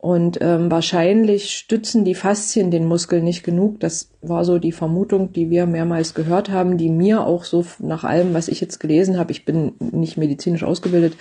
Und 0.00 0.38
ähm, 0.40 0.70
wahrscheinlich 0.70 1.50
stützen 1.50 2.06
die 2.06 2.14
Faszien 2.14 2.70
den 2.70 2.86
Muskel 2.86 3.20
nicht 3.20 3.42
genug. 3.42 3.80
Das 3.80 4.08
war 4.22 4.46
so 4.46 4.58
die 4.58 4.72
Vermutung, 4.72 5.34
die 5.34 5.50
wir 5.50 5.66
mehrmals 5.66 6.14
gehört 6.14 6.48
haben, 6.48 6.78
die 6.78 6.88
mir 6.88 7.26
auch 7.26 7.44
so 7.44 7.66
nach 7.80 8.02
allem, 8.02 8.32
was 8.32 8.48
ich 8.48 8.62
jetzt 8.62 8.80
gelesen 8.80 9.18
habe, 9.18 9.30
ich 9.30 9.44
bin 9.44 9.74
nicht 9.78 10.16
medizinisch 10.16 10.64
ausgebildet, 10.64 11.18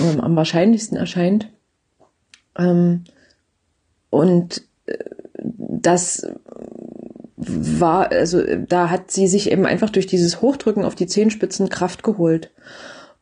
ähm, 0.00 0.22
am 0.22 0.34
wahrscheinlichsten 0.36 0.96
erscheint. 0.96 1.50
Ähm, 2.56 3.04
und 4.08 4.62
äh, 4.86 4.96
das 5.36 6.26
war, 7.36 8.10
also 8.10 8.42
da 8.68 8.88
hat 8.88 9.10
sie 9.10 9.26
sich 9.26 9.50
eben 9.50 9.66
einfach 9.66 9.90
durch 9.90 10.06
dieses 10.06 10.40
Hochdrücken 10.40 10.86
auf 10.86 10.94
die 10.94 11.08
Zehenspitzen 11.08 11.68
Kraft 11.68 12.02
geholt. 12.02 12.52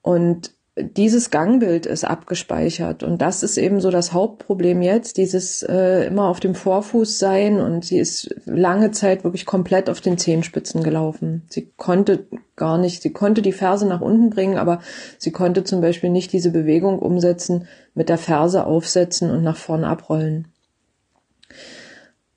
Und 0.00 0.52
dieses 0.82 1.30
Gangbild 1.30 1.86
ist 1.86 2.04
abgespeichert 2.04 3.02
und 3.02 3.20
das 3.22 3.42
ist 3.42 3.56
eben 3.56 3.80
so 3.80 3.90
das 3.90 4.12
Hauptproblem 4.12 4.82
jetzt, 4.82 5.16
dieses 5.16 5.62
äh, 5.62 6.06
immer 6.06 6.28
auf 6.28 6.40
dem 6.40 6.54
Vorfuß 6.54 7.18
sein 7.18 7.60
und 7.60 7.84
sie 7.84 7.98
ist 7.98 8.34
lange 8.46 8.90
Zeit 8.90 9.24
wirklich 9.24 9.46
komplett 9.46 9.88
auf 9.90 10.00
den 10.00 10.18
Zehenspitzen 10.18 10.82
gelaufen. 10.82 11.42
Sie 11.48 11.72
konnte 11.76 12.26
gar 12.56 12.78
nicht, 12.78 13.02
sie 13.02 13.12
konnte 13.12 13.42
die 13.42 13.52
Ferse 13.52 13.86
nach 13.86 14.00
unten 14.00 14.30
bringen, 14.30 14.58
aber 14.58 14.80
sie 15.18 15.32
konnte 15.32 15.64
zum 15.64 15.80
Beispiel 15.80 16.10
nicht 16.10 16.32
diese 16.32 16.50
Bewegung 16.50 16.98
umsetzen, 16.98 17.66
mit 17.94 18.08
der 18.08 18.18
Ferse 18.18 18.66
aufsetzen 18.66 19.30
und 19.30 19.42
nach 19.42 19.56
vorne 19.56 19.86
abrollen. 19.86 20.48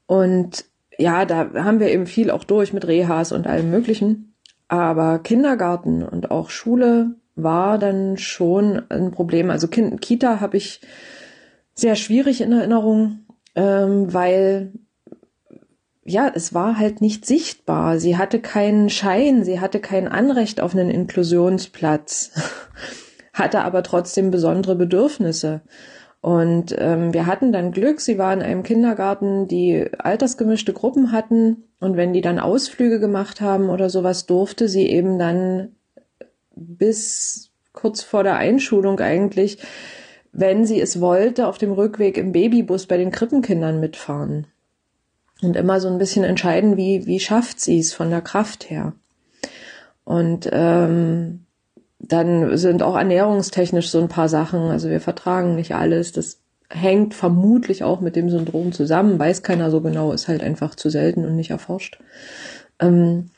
Und 0.05 0.65
ja, 0.97 1.25
da 1.25 1.53
haben 1.55 1.79
wir 1.79 1.89
eben 1.89 2.05
viel 2.05 2.31
auch 2.31 2.43
durch 2.43 2.73
mit 2.73 2.87
Rehas 2.87 3.31
und 3.31 3.47
allem 3.47 3.71
Möglichen. 3.71 4.33
Aber 4.67 5.19
Kindergarten 5.19 6.03
und 6.03 6.31
auch 6.31 6.49
Schule 6.49 7.15
war 7.35 7.77
dann 7.77 8.17
schon 8.17 8.81
ein 8.89 9.11
Problem. 9.11 9.49
Also 9.49 9.67
kind, 9.67 10.01
Kita 10.01 10.39
habe 10.39 10.57
ich 10.57 10.81
sehr 11.73 11.95
schwierig 11.95 12.41
in 12.41 12.51
Erinnerung, 12.51 13.25
ähm, 13.55 14.13
weil 14.13 14.73
ja, 16.05 16.29
es 16.33 16.53
war 16.53 16.77
halt 16.77 17.01
nicht 17.01 17.25
sichtbar. 17.25 17.97
Sie 17.99 18.17
hatte 18.17 18.39
keinen 18.39 18.89
Schein, 18.89 19.43
sie 19.43 19.59
hatte 19.59 19.79
kein 19.79 20.07
Anrecht 20.07 20.59
auf 20.59 20.75
einen 20.75 20.89
Inklusionsplatz, 20.89 22.31
hatte 23.33 23.61
aber 23.61 23.83
trotzdem 23.83 24.29
besondere 24.29 24.75
Bedürfnisse. 24.75 25.61
Und 26.19 26.73
ähm, 26.77 27.13
wir 27.13 27.25
hatten 27.25 27.51
dann 27.51 27.71
Glück, 27.71 27.99
sie 27.99 28.17
war 28.17 28.33
in 28.33 28.41
einem 28.41 28.63
Kindergarten, 28.63 29.47
die 29.47 29.89
altersgemischte 29.97 30.71
Gruppen 30.71 31.11
hatten. 31.11 31.63
Und 31.79 31.97
wenn 31.97 32.13
die 32.13 32.21
dann 32.21 32.39
Ausflüge 32.39 32.99
gemacht 32.99 33.41
haben 33.41 33.69
oder 33.69 33.89
sowas, 33.89 34.25
durfte 34.25 34.69
sie 34.69 34.87
eben 34.87 35.19
dann 35.19 35.75
bis 36.55 37.51
kurz 37.73 38.03
vor 38.03 38.23
der 38.23 38.37
Einschulung 38.37 38.99
eigentlich, 38.99 39.57
wenn 40.31 40.65
sie 40.65 40.79
es 40.79 40.99
wollte, 40.99 41.47
auf 41.47 41.57
dem 41.57 41.71
Rückweg 41.71 42.17
im 42.17 42.31
Babybus 42.31 42.87
bei 42.87 42.97
den 42.97 43.11
Krippenkindern 43.11 43.79
mitfahren. 43.79 44.47
Und 45.41 45.55
immer 45.55 45.79
so 45.79 45.89
ein 45.89 45.97
bisschen 45.97 46.23
entscheiden, 46.23 46.77
wie, 46.77 47.05
wie 47.05 47.19
schafft 47.19 47.59
sie 47.59 47.79
es 47.79 47.93
von 47.93 48.09
der 48.09 48.21
Kraft 48.21 48.69
her. 48.69 48.93
Und 50.05 50.49
ähm, 50.51 51.45
dann 51.99 52.57
sind 52.57 52.83
auch 52.83 52.95
ernährungstechnisch 52.95 53.89
so 53.89 54.01
ein 54.01 54.09
paar 54.09 54.29
Sachen. 54.29 54.69
Also 54.69 54.89
wir 54.89 55.01
vertragen 55.01 55.55
nicht 55.55 55.75
alles. 55.75 56.11
Das 56.11 56.39
hängt 56.69 57.13
vermutlich 57.13 57.83
auch 57.83 58.01
mit 58.01 58.15
dem 58.15 58.29
Syndrom 58.29 58.71
zusammen. 58.71 59.19
Weiß 59.19 59.43
keiner 59.43 59.71
so 59.71 59.81
genau, 59.81 60.11
ist 60.11 60.27
halt 60.27 60.43
einfach 60.43 60.75
zu 60.75 60.89
selten 60.89 61.25
und 61.25 61.35
nicht 61.35 61.51
erforscht. 61.51 61.99
Ähm, 62.79 63.29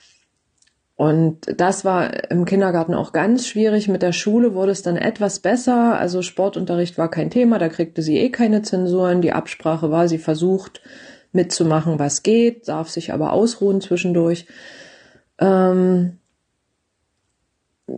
und 0.96 1.39
das 1.60 1.84
war 1.84 2.32
im 2.32 2.46
Kindergarten 2.46 2.93
auch 2.93 3.12
ganz 3.12 3.48
schwierig. 3.48 3.89
Mit 3.89 4.02
der 4.02 4.14
Schule 4.14 4.54
wurde 4.54 4.72
es 4.72 4.82
dann 4.82 4.96
etwas 4.96 5.39
besser. 5.39 6.00
Also 6.00 6.22
Sportunterricht 6.22 6.98
war 6.98 7.12
kein 7.12 7.30
Thema, 7.30 7.60
da 7.60 7.68
kriegte 7.68 8.02
sie 8.02 8.18
eh 8.18 8.30
keine 8.30 8.62
Zensuren. 8.62 9.22
Die 9.22 9.34
Absprache 9.34 9.91
war, 9.91 10.08
sie 10.08 10.18
versucht 10.18 10.82
mitzumachen, 11.34 12.00
was 12.00 12.24
geht, 12.24 12.70
darf 12.70 12.89
sich 12.89 13.12
aber 13.12 13.34
ausruhen 13.34 13.82
zwischendurch. 13.82 14.48
Ähm 15.38 16.18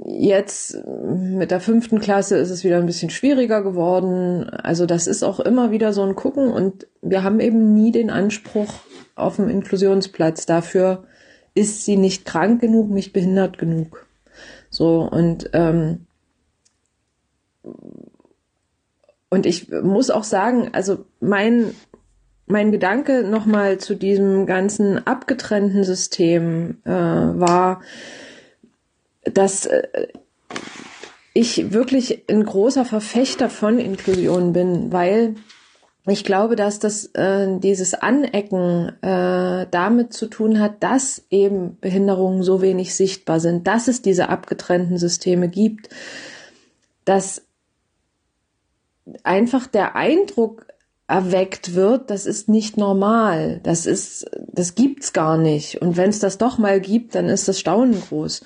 jetzt 0.06 0.84
mit 0.86 1.52
der 1.52 1.62
fünften 1.62 2.00
Klasse 2.00 2.38
ist 2.38 2.50
es 2.50 2.64
wieder 2.64 2.78
ein 2.78 2.88
bisschen 2.88 3.10
schwieriger 3.10 3.62
geworden. 3.62 4.50
Also 4.50 4.86
das 4.86 5.08
ist 5.08 5.24
auch 5.24 5.40
immer 5.40 5.72
wieder 5.72 5.94
so 5.94 6.04
ein 6.04 6.16
Gucken 6.16 6.52
und 6.52 6.88
wir 7.02 7.24
haben 7.24 7.40
eben 7.40 7.74
nie 7.74 7.92
den 7.92 8.10
Anspruch 8.10 8.74
auf 9.16 9.38
dem 9.38 9.50
Inklusionsplatz 9.50 10.46
dafür, 10.46 11.04
ist 11.58 11.84
sie 11.84 11.98
nicht 11.98 12.26
krank 12.26 12.62
genug, 12.62 12.90
nicht 12.90 13.14
behindert 13.14 13.58
genug. 13.58 14.06
So 14.70 15.02
und 15.02 15.50
ähm, 15.54 16.06
und 19.30 19.46
ich 19.46 19.70
muss 19.70 20.10
auch 20.10 20.24
sagen, 20.24 20.70
also 20.74 21.06
mein 21.20 21.74
mein 22.46 22.72
Gedanke 22.72 23.24
nochmal 23.24 23.78
zu 23.78 23.96
diesem 23.96 24.46
ganzen 24.46 25.06
abgetrennten 25.06 25.84
System 25.84 26.78
äh, 26.86 26.92
war, 26.92 27.82
dass 29.26 29.66
äh, 29.66 30.08
ich 31.34 31.74
wirklich 31.74 32.24
ein 32.30 32.44
großer 32.44 32.86
Verfechter 32.86 33.50
von 33.50 33.80
Inklusion 33.80 34.54
bin, 34.54 34.92
weil 34.92 35.36
ich 36.10 36.24
glaube, 36.24 36.56
dass 36.56 36.80
das 36.80 37.06
äh, 37.16 37.60
dieses 37.60 37.94
Anecken 37.94 38.90
äh, 39.02 39.68
damit 39.70 40.14
zu 40.14 40.28
tun 40.28 40.60
hat, 40.60 40.82
dass 40.82 41.26
eben 41.30 41.78
Behinderungen 41.80 42.44
so 42.44 42.62
wenig 42.62 42.96
sichtbar 42.96 43.40
sind, 43.40 43.68
dass 43.68 43.88
es 43.88 44.02
diese 44.02 44.30
abgetrennten 44.30 44.98
Systeme 44.98 45.50
gibt, 45.50 45.90
dass 47.04 47.42
einfach 49.24 49.68
der 49.68 49.96
Eindruck 49.96 50.68
erweckt 51.08 51.74
wird, 51.74 52.10
das 52.10 52.26
ist 52.26 52.50
nicht 52.50 52.76
normal, 52.76 53.62
das 53.64 53.86
ist, 53.86 54.30
das 54.52 54.76
gibt's 54.76 55.14
gar 55.14 55.38
nicht. 55.38 55.82
Und 55.82 55.96
wenn 55.96 56.10
es 56.10 56.20
das 56.20 56.38
doch 56.38 56.58
mal 56.58 56.82
gibt, 56.82 57.16
dann 57.16 57.30
ist 57.30 57.48
das 57.48 57.60
Staunen 57.60 58.02
groß. 58.02 58.42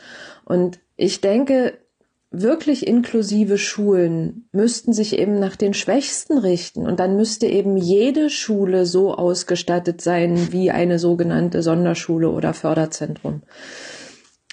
Und 0.46 0.80
ich 0.96 1.22
denke, 1.22 1.78
wirklich 2.32 2.88
inklusive 2.88 3.58
Schulen 3.58 4.48
müssten 4.54 4.94
sich 4.94 5.20
eben 5.20 5.40
nach 5.40 5.58
den 5.58 5.74
Schwächsten 5.74 6.38
richten. 6.38 6.88
Und 6.88 7.00
dann 7.00 7.18
müsste 7.18 7.46
eben 7.46 7.78
jede 7.78 8.30
Schule 8.30 8.86
so 8.86 9.14
ausgestattet 9.14 10.02
sein 10.02 10.52
wie 10.52 10.72
eine 10.72 10.98
sogenannte 10.98 11.62
Sonderschule 11.62 12.30
oder 12.30 12.54
Förderzentrum 12.54 13.44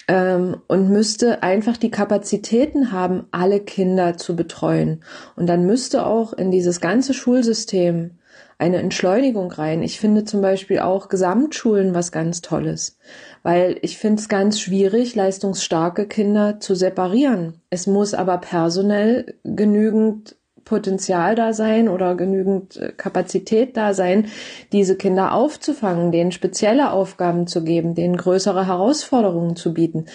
ähm, 0.09 0.57
und 0.67 0.89
müsste 0.89 1.43
einfach 1.43 1.77
die 1.77 1.91
Kapazitäten 1.91 2.91
haben, 2.91 3.27
alle 3.31 3.59
Kinder 3.59 4.17
zu 4.17 4.35
betreuen. 4.35 5.03
Und 5.35 5.47
dann 5.47 5.65
müsste 5.65 6.05
auch 6.05 6.33
in 6.33 6.51
dieses 6.51 6.81
ganze 6.81 7.13
Schulsystem 7.13 8.17
eine 8.57 8.77
Entschleunigung 8.77 9.51
rein. 9.51 9.83
Ich 9.83 9.99
finde 9.99 10.25
zum 10.25 10.41
Beispiel 10.41 10.79
auch 10.79 11.09
Gesamtschulen 11.09 11.93
was 11.93 12.11
ganz 12.11 12.41
Tolles, 12.41 12.97
weil 13.43 13.77
ich 13.81 13.97
finde 13.97 14.21
es 14.21 14.29
ganz 14.29 14.59
schwierig, 14.59 15.15
leistungsstarke 15.15 16.07
Kinder 16.07 16.59
zu 16.59 16.75
separieren. 16.75 17.61
Es 17.69 17.87
muss 17.87 18.13
aber 18.13 18.37
personell 18.37 19.35
genügend 19.43 20.35
Potenzial 20.69 21.33
da 21.33 21.51
sein 21.51 21.89
oder 21.89 22.15
genügend 22.15 22.77
äh, 22.77 22.91
Kapazität 22.95 23.75
da 23.75 23.95
sein, 23.95 24.27
diese 24.71 24.95
Kinder 24.95 25.33
aufzufangen, 25.33 26.11
denen 26.11 26.31
spezielle 26.31 26.91
Aufgaben 26.91 27.47
zu 27.47 27.63
geben, 27.63 27.95
denen 27.95 28.17
größere 28.17 28.67
Herausforderungen 28.67 29.55
zu 29.55 29.73
bieten. 29.73 30.05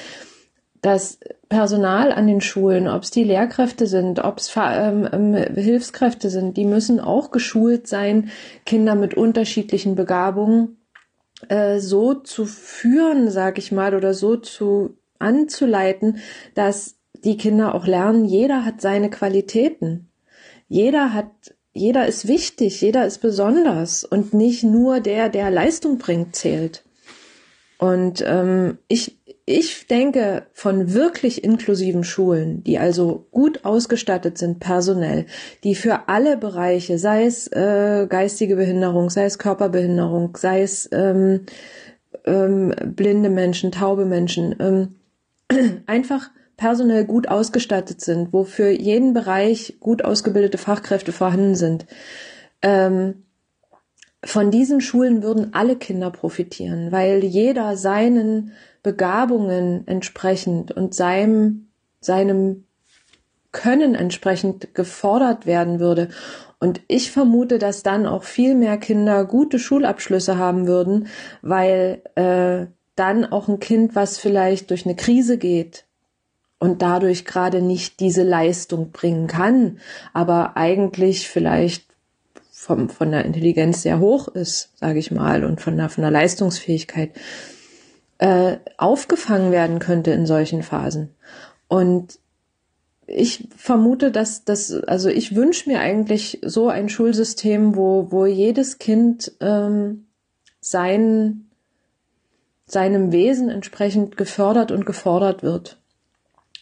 Das 0.81 1.18
Personal 1.49 2.12
an 2.12 2.27
den 2.27 2.41
Schulen, 2.41 2.89
ob 2.89 3.03
es 3.03 3.11
die 3.11 3.25
Lehrkräfte 3.25 3.87
sind, 3.87 4.22
ob 4.22 4.39
es 4.39 4.55
ähm, 4.57 5.09
ähm, 5.12 5.35
Hilfskräfte 5.35 6.31
sind, 6.31 6.57
die 6.57 6.66
müssen 6.66 7.01
auch 7.01 7.31
geschult 7.31 7.89
sein, 7.89 8.31
Kinder 8.64 8.95
mit 8.95 9.14
unterschiedlichen 9.14 9.97
Begabungen 9.97 10.77
äh, 11.49 11.78
so 11.78 12.14
zu 12.14 12.47
führen, 12.47 13.30
sag 13.30 13.59
ich 13.59 13.72
mal, 13.72 13.95
oder 13.95 14.14
so 14.14 14.37
zu 14.37 14.97
anzuleiten, 15.18 16.18
dass 16.55 16.97
die 17.24 17.37
Kinder 17.37 17.74
auch 17.74 17.87
lernen, 17.87 18.24
jeder 18.24 18.64
hat 18.64 18.80
seine 18.80 19.11
Qualitäten 19.11 20.11
jeder 20.68 21.12
hat, 21.12 21.55
jeder 21.72 22.07
ist 22.07 22.28
wichtig, 22.28 22.80
jeder 22.80 23.07
ist 23.07 23.18
besonders 23.18 24.05
und 24.05 24.35
nicht 24.35 24.64
nur 24.64 25.01
der, 25.01 25.28
der 25.28 25.51
Leistung 25.51 25.99
bringt, 25.99 26.37
zählt. 26.37 26.85
Und 27.78 28.24
ähm, 28.26 28.78
ich, 28.89 29.18
ich 29.47 29.86
denke 29.88 30.47
von 30.55 30.95
wirklich 30.95 31.45
inklusiven 31.45 32.03
Schulen, 32.03 32.64
die 32.64 32.78
also 32.78 33.26
gut 33.30 33.64
ausgestattet 33.64 34.38
sind 34.38 34.59
personell, 34.59 35.26
die 35.64 35.74
für 35.74 36.09
alle 36.09 36.38
Bereiche, 36.38 36.99
sei 36.99 37.26
es 37.26 37.49
äh, 37.49 38.07
geistige 38.09 38.57
Behinderung, 38.57 39.11
sei 39.11 39.26
es 39.26 39.38
Körperbehinderung, 39.38 40.36
sei 40.38 40.62
es 40.62 40.88
ähm, 40.92 41.40
ähm, 42.24 42.74
blinde 42.97 43.28
Menschen, 43.28 43.70
taube 43.70 44.07
Menschen, 44.07 44.57
ähm, 44.61 44.95
einfach 45.86 46.30
personell 46.57 47.05
gut 47.05 47.28
ausgestattet 47.28 48.01
sind, 48.01 48.32
wo 48.32 48.45
für 48.45 48.70
jeden 48.70 49.12
Bereich 49.12 49.76
gut 49.78 50.05
ausgebildete 50.05 50.57
Fachkräfte 50.57 51.12
vorhanden 51.12 51.55
sind. 51.55 51.84
Ähm, 52.62 53.24
von 54.24 54.51
diesen 54.51 54.80
Schulen 54.80 55.22
würden 55.22 55.53
alle 55.53 55.76
Kinder 55.76 56.11
profitieren, 56.11 56.92
weil 56.92 57.22
jeder 57.22 57.76
seinen 57.76 58.53
Begabungen 58.85 59.89
entsprechend 59.89 60.70
und 60.70 60.95
seinem, 60.95 61.66
seinem 62.01 62.64
Können 63.51 63.97
entsprechend 63.97 64.74
gefordert 64.74 65.47
werden 65.47 65.80
würde. 65.80 66.11
Und 66.61 66.80
ich 66.87 67.11
vermute, 67.11 67.59
dass 67.59 67.82
dann 67.82 68.07
auch 68.07 68.22
viel 68.22 68.55
mehr 68.55 68.76
Kinder 68.76 69.24
gute 69.24 69.59
Schulabschlüsse 69.59 70.39
haben 70.39 70.68
würden, 70.68 71.09
weil 71.43 72.03
äh, 72.14 72.66
dann 72.95 73.24
auch 73.24 73.49
ein 73.49 73.59
Kind, 73.59 73.97
was 73.97 74.18
vielleicht 74.18 74.70
durch 74.70 74.87
eine 74.87 74.95
Krise 74.95 75.39
geht, 75.39 75.85
und 76.64 76.80
dadurch 76.80 77.26
gerade 77.26 77.61
nicht 77.61 78.01
diese 78.01 78.22
Leistung 78.22 78.91
bringen 78.91 79.26
kann, 79.26 79.80
aber 80.14 80.57
eigentlich 80.57 81.28
vielleicht 81.28 81.85
vom, 82.51 82.89
von 82.89 83.11
der 83.11 83.26
Intelligenz 83.26 83.82
sehr 83.82 83.99
hoch 83.99 84.28
ist, 84.28 84.70
sage 84.76 84.99
ich 84.99 85.11
mal, 85.11 85.45
und 85.45 85.61
von 85.61 85.76
der, 85.76 85.91
von 85.91 86.01
der 86.01 86.11
Leistungsfähigkeit 86.11 87.11
äh, 88.19 88.59
aufgefangen 88.79 89.53
werden 89.53 89.79
könnte 89.79 90.12
in 90.12 90.27
solchen 90.27 90.62
Phasen. 90.62 91.15
Und 91.69 92.19
ich 93.07 93.49
vermute, 93.57 94.11
dass 94.11 94.45
das, 94.45 94.73
also 94.73 95.09
ich 95.09 95.35
wünsche 95.35 95.69
mir 95.69 95.81
eigentlich 95.81 96.41
so 96.43 96.69
ein 96.69 96.89
Schulsystem, 96.89 97.77
wo, 97.77 98.11
wo 98.11 98.27
jedes 98.27 98.79
Kind 98.79 99.33
ähm, 99.41 100.07
sein, 100.61 101.51
seinem 102.67 103.12
Wesen 103.12 103.51
entsprechend 103.51 104.17
gefördert 104.17 104.73
und 104.73 104.87
gefordert 104.87 105.43
wird 105.43 105.79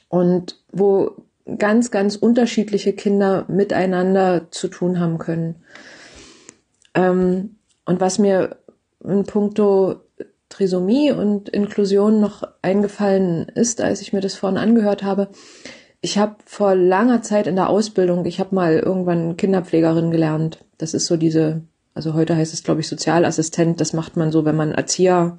und 0.09 0.61
wo 0.73 1.13
ganz, 1.59 1.91
ganz 1.91 2.17
unterschiedliche 2.17 2.93
Kinder 2.93 3.45
miteinander 3.49 4.51
zu 4.51 4.69
tun 4.69 4.99
haben 4.99 5.19
können. 5.19 5.63
Ähm, 6.95 7.57
und 7.85 8.01
was 8.01 8.19
mir 8.19 8.57
in 9.05 9.25
puncto 9.25 10.02
Trisomie 10.53 11.13
und 11.13 11.49
Inklusion 11.49 12.21
noch 12.21 12.43
eingefallen 12.61 13.49
ist, 13.55 13.81
als 13.81 14.03
ich 14.03 14.13
mir 14.13 14.21
das 14.21 14.35
vorhin 14.35 14.59
angehört 14.59 15.03
habe, 15.03 15.29
ich 16.03 16.19
habe 16.19 16.37
vor 16.45 16.75
langer 16.75 17.23
Zeit 17.23 17.47
in 17.47 17.57
der 17.57 17.71
Ausbildung, 17.71 18.27
ich 18.27 18.39
habe 18.39 18.55
mal 18.55 18.79
irgendwann 18.79 19.37
Kinderpflegerin 19.37 20.11
gelernt. 20.11 20.65
Das 20.77 20.95
ist 20.95 21.07
so 21.07 21.17
diese, 21.17 21.63
also 21.95 22.15
heute 22.15 22.37
heißt 22.37 22.53
es, 22.53 22.65
glaube 22.65 22.81
ich, 22.81 22.89
Sozialassistent. 22.89 23.81
Das 23.81 23.93
macht 23.93 24.17
man 24.17 24.33
so, 24.33 24.45
wenn 24.45 24.57
man 24.57 24.73
Erzieher 24.73 25.39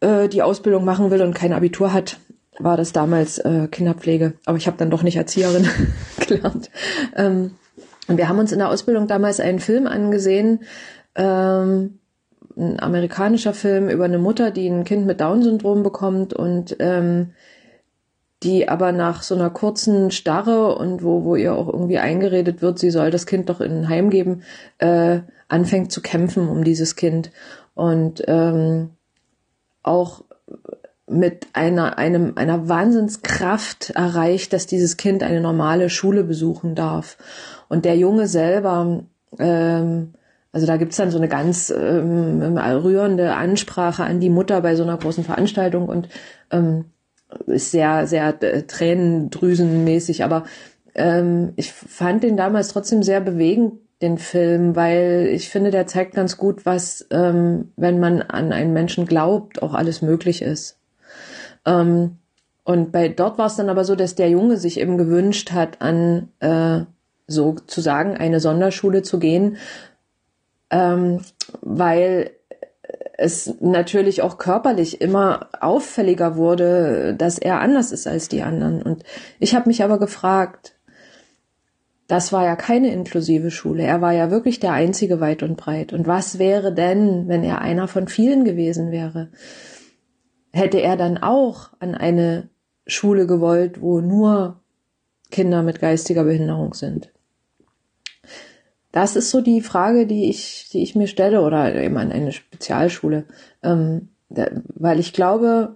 äh, 0.00 0.28
die 0.28 0.42
Ausbildung 0.42 0.84
machen 0.84 1.10
will 1.10 1.20
und 1.20 1.34
kein 1.34 1.52
Abitur 1.52 1.92
hat 1.92 2.18
war 2.58 2.76
das 2.76 2.92
damals 2.92 3.38
äh, 3.38 3.68
Kinderpflege, 3.70 4.34
aber 4.44 4.56
ich 4.56 4.66
habe 4.66 4.76
dann 4.76 4.90
doch 4.90 5.02
nicht 5.02 5.16
Erzieherin 5.16 5.68
gelernt. 6.26 6.70
Ähm, 7.16 7.52
und 8.06 8.16
wir 8.16 8.28
haben 8.28 8.38
uns 8.38 8.52
in 8.52 8.58
der 8.58 8.68
Ausbildung 8.68 9.08
damals 9.08 9.40
einen 9.40 9.60
Film 9.60 9.86
angesehen, 9.86 10.60
ähm, 11.14 11.98
ein 12.56 12.80
amerikanischer 12.80 13.54
Film 13.54 13.88
über 13.88 14.04
eine 14.04 14.18
Mutter, 14.18 14.50
die 14.50 14.68
ein 14.68 14.84
Kind 14.84 15.06
mit 15.06 15.20
Down-Syndrom 15.20 15.82
bekommt 15.82 16.34
und 16.34 16.76
ähm, 16.78 17.32
die 18.42 18.68
aber 18.68 18.92
nach 18.92 19.22
so 19.22 19.34
einer 19.34 19.50
kurzen 19.50 20.10
Starre 20.10 20.76
und 20.76 21.02
wo, 21.02 21.24
wo 21.24 21.34
ihr 21.34 21.54
auch 21.54 21.68
irgendwie 21.68 21.98
eingeredet 21.98 22.62
wird, 22.62 22.78
sie 22.78 22.90
soll 22.90 23.10
das 23.10 23.26
Kind 23.26 23.48
doch 23.48 23.60
in 23.60 23.72
ein 23.72 23.88
Heim 23.88 24.10
geben, 24.10 24.42
äh, 24.78 25.20
anfängt 25.48 25.90
zu 25.90 26.02
kämpfen 26.02 26.48
um 26.48 26.62
dieses 26.62 26.94
Kind. 26.94 27.30
Und 27.74 28.22
ähm, 28.26 28.90
auch 29.82 30.22
mit 31.06 31.48
einer, 31.52 31.98
einem, 31.98 32.32
einer 32.36 32.68
Wahnsinnskraft 32.68 33.90
erreicht, 33.90 34.52
dass 34.52 34.66
dieses 34.66 34.96
Kind 34.96 35.22
eine 35.22 35.40
normale 35.40 35.90
Schule 35.90 36.24
besuchen 36.24 36.74
darf. 36.74 37.18
Und 37.68 37.84
der 37.84 37.96
Junge 37.96 38.26
selber, 38.26 39.04
ähm, 39.38 40.14
also 40.54 40.66
da 40.68 40.76
gibt's 40.76 40.96
dann 40.96 41.10
so 41.10 41.18
eine 41.18 41.28
ganz 41.28 41.68
ähm, 41.76 42.56
rührende 42.56 43.34
Ansprache 43.34 44.04
an 44.04 44.20
die 44.20 44.30
Mutter 44.30 44.60
bei 44.60 44.76
so 44.76 44.84
einer 44.84 44.96
großen 44.96 45.24
Veranstaltung 45.24 45.88
und 45.88 46.08
ähm, 46.52 46.84
ist 47.46 47.72
sehr, 47.72 48.06
sehr 48.06 48.40
äh, 48.40 48.62
tränendrüsenmäßig, 48.62 50.22
aber 50.22 50.44
ähm, 50.94 51.54
ich 51.56 51.72
fand 51.72 52.22
den 52.22 52.36
damals 52.36 52.68
trotzdem 52.68 53.02
sehr 53.02 53.20
bewegend, 53.20 53.80
den 54.00 54.16
Film, 54.16 54.76
weil 54.76 55.28
ich 55.32 55.48
finde, 55.48 55.72
der 55.72 55.88
zeigt 55.88 56.14
ganz 56.14 56.36
gut, 56.36 56.64
was, 56.64 57.04
ähm, 57.10 57.72
wenn 57.76 57.98
man 57.98 58.22
an 58.22 58.52
einen 58.52 58.72
Menschen 58.72 59.06
glaubt, 59.06 59.60
auch 59.60 59.74
alles 59.74 60.02
möglich 60.02 60.40
ist. 60.40 60.78
Ähm, 61.66 62.18
und 62.62 62.92
bei 62.92 63.08
dort 63.08 63.38
war 63.38 63.46
es 63.46 63.56
dann 63.56 63.70
aber 63.70 63.84
so, 63.84 63.96
dass 63.96 64.14
der 64.14 64.30
Junge 64.30 64.56
sich 64.56 64.78
eben 64.78 64.98
gewünscht 64.98 65.50
hat, 65.50 65.82
an 65.82 66.28
äh, 66.38 66.82
sozusagen 67.26 68.16
eine 68.16 68.38
Sonderschule 68.38 69.02
zu 69.02 69.18
gehen, 69.18 69.56
ähm, 70.70 71.20
weil 71.60 72.30
es 73.16 73.54
natürlich 73.60 74.22
auch 74.22 74.38
körperlich 74.38 75.00
immer 75.00 75.48
auffälliger 75.60 76.36
wurde, 76.36 77.14
dass 77.16 77.38
er 77.38 77.60
anders 77.60 77.92
ist 77.92 78.06
als 78.06 78.28
die 78.28 78.42
anderen. 78.42 78.82
Und 78.82 79.04
ich 79.38 79.54
habe 79.54 79.68
mich 79.68 79.84
aber 79.84 79.98
gefragt, 79.98 80.76
das 82.08 82.32
war 82.32 82.44
ja 82.44 82.56
keine 82.56 82.92
inklusive 82.92 83.50
Schule. 83.50 83.84
Er 83.84 84.00
war 84.00 84.12
ja 84.12 84.30
wirklich 84.30 84.60
der 84.60 84.72
Einzige 84.72 85.20
weit 85.20 85.42
und 85.42 85.56
breit. 85.56 85.92
Und 85.92 86.06
was 86.06 86.38
wäre 86.38 86.74
denn, 86.74 87.28
wenn 87.28 87.44
er 87.44 87.62
einer 87.62 87.88
von 87.88 88.08
vielen 88.08 88.44
gewesen 88.44 88.90
wäre? 88.90 89.30
hätte 90.54 90.80
er 90.80 90.96
dann 90.96 91.18
auch 91.18 91.70
an 91.80 91.94
eine 91.94 92.48
Schule 92.86 93.26
gewollt, 93.26 93.80
wo 93.80 94.00
nur 94.00 94.62
Kinder 95.30 95.62
mit 95.62 95.80
geistiger 95.80 96.24
Behinderung 96.24 96.74
sind. 96.74 97.12
Das 98.94 99.16
ist 99.16 99.32
so 99.32 99.40
die 99.40 99.60
Frage, 99.60 100.06
die 100.06 100.30
ich, 100.30 100.68
die 100.72 100.80
ich 100.84 100.94
mir 100.94 101.08
stelle, 101.08 101.40
oder 101.40 101.74
eben 101.74 101.96
an 101.96 102.12
eine 102.12 102.30
Spezialschule. 102.30 103.24
Ähm, 103.60 104.10
da, 104.28 104.46
weil 104.68 105.00
ich 105.00 105.12
glaube, 105.12 105.74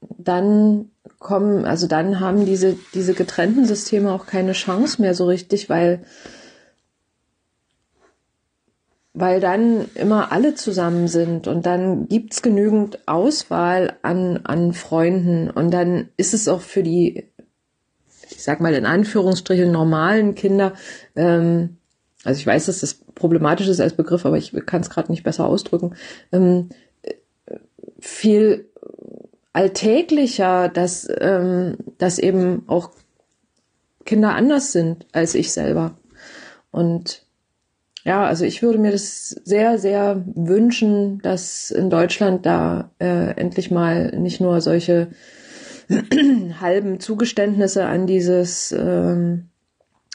dann 0.00 0.90
kommen, 1.18 1.66
also 1.66 1.86
dann 1.86 2.20
haben 2.20 2.46
diese, 2.46 2.78
diese 2.94 3.12
getrennten 3.12 3.66
Systeme 3.66 4.12
auch 4.12 4.24
keine 4.24 4.52
Chance 4.52 5.02
mehr 5.02 5.14
so 5.14 5.26
richtig, 5.26 5.68
weil, 5.68 6.06
weil 9.12 9.40
dann 9.40 9.90
immer 9.94 10.32
alle 10.32 10.54
zusammen 10.54 11.08
sind 11.08 11.48
und 11.48 11.66
dann 11.66 12.08
gibt's 12.08 12.40
genügend 12.40 13.06
Auswahl 13.06 13.98
an, 14.00 14.40
an 14.44 14.72
Freunden 14.72 15.50
und 15.50 15.70
dann 15.70 16.08
ist 16.16 16.32
es 16.32 16.48
auch 16.48 16.62
für 16.62 16.82
die, 16.82 17.28
ich 18.30 18.42
sag 18.42 18.62
mal 18.62 18.72
in 18.72 18.86
Anführungsstrichen, 18.86 19.70
normalen 19.70 20.34
Kinder, 20.34 20.72
ähm, 21.14 21.76
also 22.24 22.38
ich 22.38 22.46
weiß, 22.46 22.66
dass 22.66 22.80
das 22.80 22.94
problematisch 22.94 23.68
ist 23.68 23.80
als 23.80 23.94
Begriff, 23.94 24.26
aber 24.26 24.38
ich 24.38 24.52
kann 24.66 24.80
es 24.80 24.90
gerade 24.90 25.10
nicht 25.10 25.24
besser 25.24 25.46
ausdrücken, 25.46 25.94
ähm, 26.30 26.68
viel 27.98 28.68
alltäglicher, 29.52 30.68
dass, 30.68 31.08
ähm, 31.20 31.76
dass 31.98 32.18
eben 32.18 32.64
auch 32.68 32.90
Kinder 34.04 34.34
anders 34.34 34.72
sind 34.72 35.06
als 35.12 35.34
ich 35.34 35.52
selber. 35.52 35.96
Und 36.70 37.24
ja, 38.04 38.24
also 38.24 38.44
ich 38.44 38.62
würde 38.62 38.78
mir 38.78 38.90
das 38.90 39.28
sehr, 39.28 39.78
sehr 39.78 40.24
wünschen, 40.34 41.20
dass 41.20 41.70
in 41.70 41.90
Deutschland 41.90 42.46
da 42.46 42.90
äh, 42.98 43.36
endlich 43.36 43.70
mal 43.70 44.10
nicht 44.18 44.40
nur 44.40 44.60
solche 44.60 45.08
halben 46.60 46.98
Zugeständnisse 46.98 47.84
an 47.86 48.06
dieses, 48.06 48.72
ähm, 48.72 49.50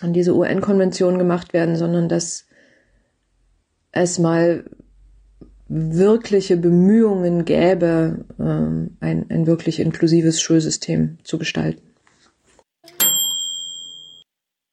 an 0.02 0.14
diese 0.14 0.36
UN-Konvention 0.36 1.18
gemacht 1.18 1.54
werden, 1.54 1.76
sondern 1.76 2.08
dass 2.10 2.46
es 3.92 4.20
mal 4.20 4.66
wirkliche 5.68 6.56
Bemühungen 6.58 7.46
gäbe, 7.46 8.26
ähm, 8.40 8.98
ein, 9.00 9.26
ein 9.30 9.48
wirklich 9.48 9.80
inklusives 9.80 10.42
Schulsystem 10.42 11.18
zu 11.24 11.38
gestalten. 11.38 11.82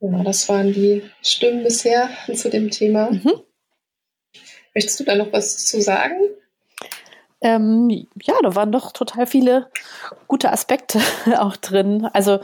Ja, 0.00 0.22
das 0.22 0.48
waren 0.48 0.72
die 0.72 1.02
Stimmen 1.22 1.64
bisher 1.64 2.10
zu 2.34 2.50
dem 2.50 2.70
Thema. 2.70 3.10
Mhm. 3.10 3.32
Möchtest 4.74 5.00
du 5.00 5.04
da 5.04 5.14
noch 5.14 5.32
was 5.32 5.64
zu 5.64 5.80
sagen? 5.80 6.16
Ähm, 7.40 7.90
ja, 8.22 8.34
da 8.42 8.54
waren 8.54 8.72
doch 8.72 8.92
total 8.92 9.26
viele 9.26 9.68
gute 10.28 10.52
Aspekte 10.52 11.00
auch 11.38 11.56
drin. 11.56 12.08
Also 12.12 12.40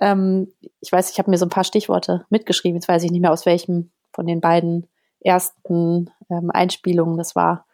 ähm, 0.00 0.52
ich 0.80 0.90
weiß, 0.90 1.10
ich 1.10 1.18
habe 1.18 1.30
mir 1.30 1.38
so 1.38 1.46
ein 1.46 1.50
paar 1.50 1.64
Stichworte 1.64 2.24
mitgeschrieben. 2.30 2.76
Jetzt 2.76 2.88
weiß 2.88 3.02
ich 3.04 3.10
nicht 3.10 3.20
mehr, 3.20 3.32
aus 3.32 3.46
welchem 3.46 3.90
von 4.12 4.26
den 4.26 4.40
beiden 4.40 4.88
ersten 5.20 6.10
ähm, 6.30 6.50
Einspielungen 6.50 7.18
das 7.18 7.36
war. 7.36 7.66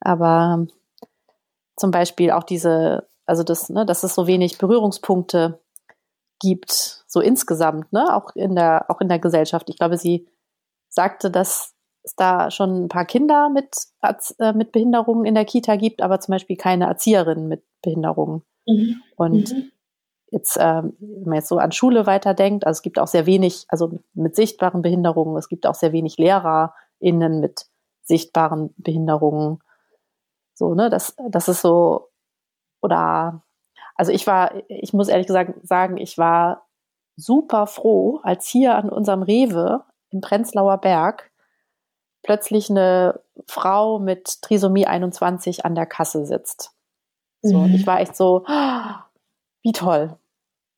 Aber 0.00 0.66
zum 1.76 1.90
Beispiel 1.90 2.30
auch 2.30 2.44
diese, 2.44 3.08
also 3.26 3.42
das, 3.42 3.68
ne, 3.70 3.86
dass 3.86 4.02
es 4.02 4.14
so 4.14 4.26
wenig 4.26 4.58
Berührungspunkte 4.58 5.60
gibt, 6.40 7.04
so 7.06 7.20
insgesamt, 7.20 7.92
ne, 7.92 8.14
auch 8.14 8.34
in 8.34 8.54
der, 8.54 8.90
auch 8.90 9.00
in 9.00 9.08
der 9.08 9.18
Gesellschaft. 9.18 9.70
Ich 9.70 9.78
glaube, 9.78 9.96
sie 9.96 10.28
sagte, 10.88 11.30
dass 11.30 11.74
es 12.02 12.14
da 12.16 12.50
schon 12.50 12.84
ein 12.84 12.88
paar 12.88 13.04
Kinder 13.04 13.48
mit, 13.48 13.76
äh, 14.38 14.52
mit 14.52 14.72
Behinderungen 14.72 15.24
in 15.24 15.34
der 15.34 15.44
Kita 15.44 15.76
gibt, 15.76 16.02
aber 16.02 16.20
zum 16.20 16.32
Beispiel 16.32 16.56
keine 16.56 16.86
Erzieherinnen 16.86 17.48
mit 17.48 17.62
Behinderungen. 17.82 18.42
Mhm. 18.66 19.02
Und 19.16 19.52
mhm. 19.52 19.72
Jetzt, 20.30 20.58
ähm, 20.60 20.96
wenn 21.00 21.24
man 21.24 21.34
jetzt 21.36 21.48
so 21.48 21.58
an 21.58 21.72
Schule 21.72 22.06
weiterdenkt, 22.06 22.66
also 22.66 22.78
es 22.78 22.82
gibt 22.82 22.98
auch 22.98 23.06
sehr 23.06 23.26
wenig, 23.26 23.66
also 23.68 24.00
mit 24.14 24.36
sichtbaren 24.36 24.82
Behinderungen, 24.82 25.36
es 25.36 25.48
gibt 25.48 25.66
auch 25.66 25.74
sehr 25.74 25.92
wenig 25.92 26.18
LehrerInnen 26.18 27.40
mit 27.40 27.66
sichtbaren 28.02 28.74
Behinderungen. 28.76 29.60
So, 30.54 30.74
ne, 30.74 30.90
das, 30.90 31.16
das 31.30 31.48
ist 31.48 31.62
so, 31.62 32.08
oder, 32.80 33.42
also 33.94 34.12
ich 34.12 34.26
war, 34.26 34.52
ich 34.68 34.92
muss 34.92 35.08
ehrlich 35.08 35.26
gesagt 35.26 35.66
sagen, 35.66 35.96
ich 35.96 36.18
war 36.18 36.66
super 37.16 37.66
froh, 37.66 38.20
als 38.22 38.46
hier 38.46 38.76
an 38.76 38.90
unserem 38.90 39.22
Rewe 39.22 39.84
im 40.10 40.20
Prenzlauer 40.20 40.78
Berg 40.78 41.30
plötzlich 42.22 42.70
eine 42.70 43.20
Frau 43.46 43.98
mit 43.98 44.42
Trisomie 44.42 44.86
21 44.86 45.64
an 45.64 45.74
der 45.74 45.86
Kasse 45.86 46.26
sitzt. 46.26 46.72
So, 47.42 47.56
mhm. 47.56 47.64
und 47.64 47.74
ich 47.74 47.86
war 47.86 48.00
echt 48.00 48.16
so, 48.16 48.44
wie 49.68 49.72
toll. 49.72 50.16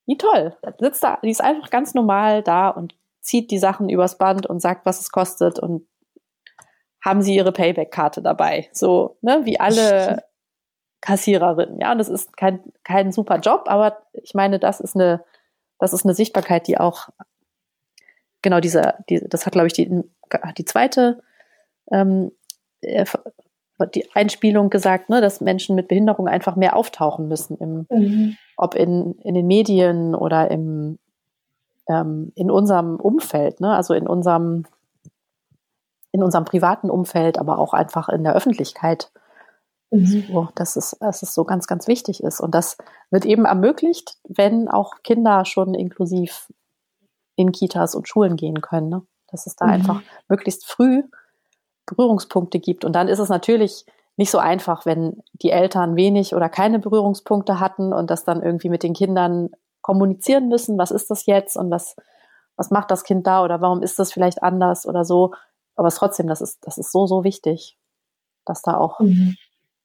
Wie 0.07 0.17
toll. 0.17 0.57
Sitzt 0.81 1.05
da, 1.05 1.21
die 1.23 1.31
ist 1.31 1.41
einfach 1.41 1.71
ganz 1.71 1.95
normal 1.95 2.43
da 2.43 2.71
und 2.71 2.97
zieht 3.21 3.53
die 3.53 3.59
Sachen 3.59 3.89
übers 3.89 4.19
Band 4.19 4.47
und 4.47 4.61
sagt, 4.61 4.85
was 4.85 5.01
es 5.01 5.13
kostet 5.13 5.61
und 5.61 5.87
haben 7.01 7.23
sie 7.23 7.37
ihre 7.37 7.53
Payback-Karte 7.53 8.21
dabei. 8.21 8.69
So, 8.73 9.17
ne, 9.21 9.43
wie 9.45 9.61
alle 9.61 10.25
Kassiererinnen. 11.03 11.81
Ja, 11.81 11.93
und 11.93 11.99
das 11.99 12.09
ist 12.09 12.37
kein, 12.37 12.65
kein 12.83 13.13
super 13.13 13.39
Job, 13.39 13.67
aber 13.67 14.03
ich 14.13 14.35
meine, 14.35 14.59
das 14.59 14.81
ist 14.81 14.97
eine, 14.97 15.25
das 15.79 15.93
ist 15.93 16.05
eine 16.05 16.15
Sichtbarkeit, 16.15 16.67
die 16.67 16.77
auch, 16.77 17.11
genau 18.43 18.59
diese, 18.59 18.95
die, 19.09 19.21
das 19.29 19.47
hat, 19.47 19.53
glaube 19.53 19.69
ich, 19.69 19.73
die, 19.73 20.03
die 20.59 20.65
zweite 20.65 21.23
ähm, 21.93 22.33
äh, 22.81 23.07
die 23.87 24.09
Einspielung 24.15 24.71
gesagt, 24.71 25.09
ne, 25.09 25.21
dass 25.21 25.41
Menschen 25.41 25.77
mit 25.77 25.89
Behinderung 25.89 26.29
einfach 26.29 26.57
mehr 26.57 26.77
auftauchen 26.77 27.29
müssen, 27.29 27.57
im, 27.59 27.87
mhm. 27.91 28.37
ob 28.57 28.75
in, 28.75 29.15
in 29.23 29.35
den 29.35 29.47
Medien 29.47 30.15
oder 30.15 30.51
im, 30.51 30.99
ähm, 31.89 32.33
in 32.35 32.51
unserem 32.51 32.97
Umfeld, 32.97 33.61
ne, 33.61 33.75
also 33.75 33.95
in 33.95 34.07
unserem 34.07 34.65
in 36.13 36.23
unserem 36.23 36.45
privaten 36.45 36.91
Umfeld, 36.91 37.39
aber 37.39 37.59
auch 37.59 37.73
einfach 37.73 38.09
in 38.09 38.25
der 38.25 38.35
Öffentlichkeit. 38.35 39.13
Mhm. 39.91 40.25
So, 40.29 40.49
dass, 40.55 40.77
es, 40.77 40.97
dass 41.01 41.23
es 41.23 41.35
so 41.35 41.45
ganz, 41.45 41.67
ganz 41.67 41.89
wichtig 41.89 42.23
ist. 42.23 42.41
Und 42.41 42.55
das 42.55 42.77
wird 43.11 43.25
eben 43.25 43.45
ermöglicht, 43.45 44.17
wenn 44.29 44.69
auch 44.69 45.03
Kinder 45.03 45.45
schon 45.45 45.75
inklusiv 45.75 46.53
in 47.37 47.53
Kitas 47.53 47.95
und 47.95 48.09
Schulen 48.09 48.37
gehen 48.37 48.61
können. 48.61 48.89
Ne? 48.89 49.03
Dass 49.31 49.47
es 49.47 49.57
da 49.57 49.67
mhm. 49.67 49.73
einfach 49.73 50.03
möglichst 50.29 50.67
früh 50.67 51.03
Berührungspunkte 51.87 52.59
gibt. 52.59 52.85
Und 52.85 52.95
dann 52.95 53.09
ist 53.09 53.19
es 53.19 53.29
natürlich 53.29 53.85
nicht 54.17 54.31
so 54.31 54.39
einfach, 54.39 54.87
wenn 54.87 55.23
die 55.33 55.51
Eltern 55.51 55.97
wenig 55.97 56.35
oder 56.35 56.49
keine 56.49 56.79
Berührungspunkte 56.79 57.61
hatten 57.61 57.93
und 57.93 58.11
das 58.11 58.25
dann 58.25 58.43
irgendwie 58.43 58.69
mit 58.69 58.83
den 58.83 58.93
Kindern 58.93 59.51
kommunizieren 59.81 60.49
müssen. 60.49 60.79
Was 60.79 60.91
ist 60.91 61.11
das 61.11 61.27
jetzt 61.27 61.57
und 61.57 61.71
was, 61.71 61.97
was 62.57 62.71
macht 62.71 62.91
das 62.91 63.05
Kind 63.05 63.27
da 63.27 63.43
oder 63.43 63.61
warum 63.61 63.83
ist 63.83 63.99
das 63.99 64.13
vielleicht 64.13 64.43
anders 64.43 64.87
oder 64.87 65.05
so? 65.05 65.33
Aber 65.75 65.89
es 65.89 65.95
trotzdem, 65.95 66.27
das 66.27 66.41
ist, 66.41 66.59
das 66.67 66.77
ist 66.77 66.93
so, 66.93 67.07
so 67.07 67.25
wichtig, 67.25 67.79
dass 68.45 68.63
da 68.63 68.77
auch 68.77 69.01
mhm. 69.01 69.37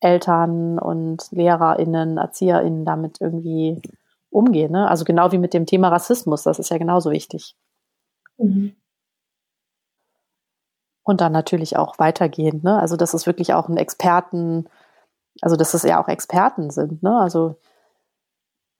Eltern 0.02 0.80
und 0.80 1.32
LehrerInnen, 1.32 2.18
ErzieherInnen 2.18 2.84
damit 2.84 3.22
irgendwie 3.22 3.82
umgehen. 4.30 4.72
Ne? 4.72 4.90
Also 4.90 5.06
genau 5.06 5.32
wie 5.32 5.38
mit 5.38 5.54
dem 5.54 5.66
Thema 5.66 5.88
Rassismus, 5.90 6.44
das 6.44 6.60
ist 6.60 6.70
ja 6.70 6.78
genauso 6.78 7.12
wichtig. 7.12 7.56
Mhm. 8.38 8.76
Und 11.06 11.22
dann 11.22 11.32
natürlich 11.32 11.78
auch 11.78 12.00
weitergehend, 12.00 12.64
ne? 12.64 12.78
Also 12.80 12.98
dass 12.98 13.14
es 13.14 13.26
wirklich 13.26 13.54
auch 13.54 13.70
ein 13.70 13.78
Experten, 13.78 14.68
also 15.42 15.56
dass 15.56 15.74
es 15.74 15.84
ja 15.84 16.04
auch 16.04 16.10
Experten 16.10 16.72
sind, 16.72 17.02
ne? 17.04 17.18
Also, 17.18 17.56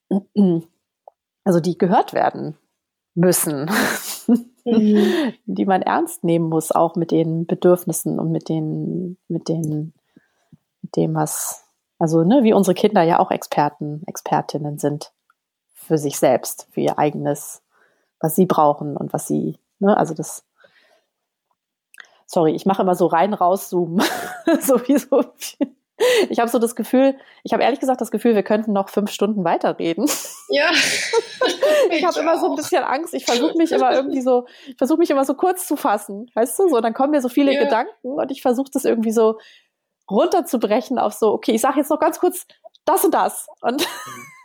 also 1.44 1.60
die 1.62 1.78
gehört 1.78 2.14
werden 2.14 2.58
müssen. 3.14 3.70
mhm. 4.66 5.34
die 5.46 5.66
man 5.66 5.82
ernst 5.82 6.24
nehmen 6.24 6.50
muss, 6.50 6.72
auch 6.72 6.96
mit 6.96 7.12
den 7.12 7.46
Bedürfnissen 7.46 8.20
und 8.20 8.32
mit 8.32 8.50
den, 8.50 9.18
mit 9.28 9.48
den, 9.48 9.94
mit 10.82 10.96
dem, 10.96 11.16
was, 11.16 11.66
also, 12.00 12.24
ne, 12.24 12.44
wie 12.44 12.54
unsere 12.54 12.76
Kinder 12.76 13.04
ja 13.04 13.20
auch 13.20 13.32
Experten, 13.32 14.04
Expertinnen 14.08 14.78
sind 14.78 15.14
für 15.74 15.98
sich 15.98 16.18
selbst, 16.18 16.68
für 16.72 16.82
ihr 16.82 16.98
eigenes, 17.00 17.62
was 18.20 18.36
sie 18.36 18.46
brauchen 18.46 18.98
und 18.98 19.14
was 19.14 19.28
sie, 19.28 19.60
ne, 19.80 19.96
also 19.96 20.14
das, 20.14 20.44
sorry, 22.36 22.54
ich 22.54 22.66
mache 22.66 22.82
immer 22.82 22.96
so 22.96 23.08
rein 23.08 23.34
rauszoomen, 23.34 24.06
so 24.60 24.88
wie 24.88 24.98
so 24.98 25.24
ich 26.30 26.40
habe 26.40 26.50
so 26.50 26.60
das 26.60 26.76
Gefühl, 26.76 27.16
ich 27.44 27.54
habe 27.54 27.64
ehrlich 27.64 27.80
gesagt 27.80 28.02
das 28.02 28.12
Gefühl, 28.12 28.36
wir 28.36 28.44
könnten 28.44 28.74
noch 28.74 28.90
fünf 28.90 29.12
Stunden 29.12 29.46
weiterreden. 29.46 30.10
Ja. 30.50 30.70
ich 31.90 32.04
habe 32.06 32.20
immer 32.20 32.38
so 32.38 32.50
ein 32.50 32.56
bisschen 32.58 32.84
Angst. 32.84 33.14
Ich 33.14 33.24
versuche 33.24 33.58
mich 33.58 33.72
immer 33.72 33.94
irgendwie 33.94 34.22
so, 34.22 34.46
ich 34.68 34.76
versuche 34.78 35.00
mich 35.00 35.10
immer 35.10 35.24
so 35.24 35.36
kurz 35.36 35.66
zu 35.66 35.78
fassen, 35.78 36.30
weißt 36.34 36.60
du? 36.60 36.68
So, 36.68 36.82
dann 36.82 36.94
kommen 36.94 37.12
mir 37.12 37.22
so 37.22 37.30
viele 37.30 37.54
ja. 37.54 37.64
Gedanken 37.64 37.92
und 38.04 38.30
ich 38.30 38.42
versuche 38.42 38.70
das 38.74 38.84
irgendwie 38.84 39.14
so 39.14 39.40
runterzubrechen 40.12 41.00
auf 41.00 41.14
so, 41.14 41.32
okay, 41.32 41.54
ich 41.54 41.62
sage 41.62 41.80
jetzt 41.80 41.90
noch 41.90 42.00
ganz 42.00 42.20
kurz 42.20 42.46
das 42.84 43.06
und 43.06 43.14
das. 43.14 43.48
Und 43.62 43.88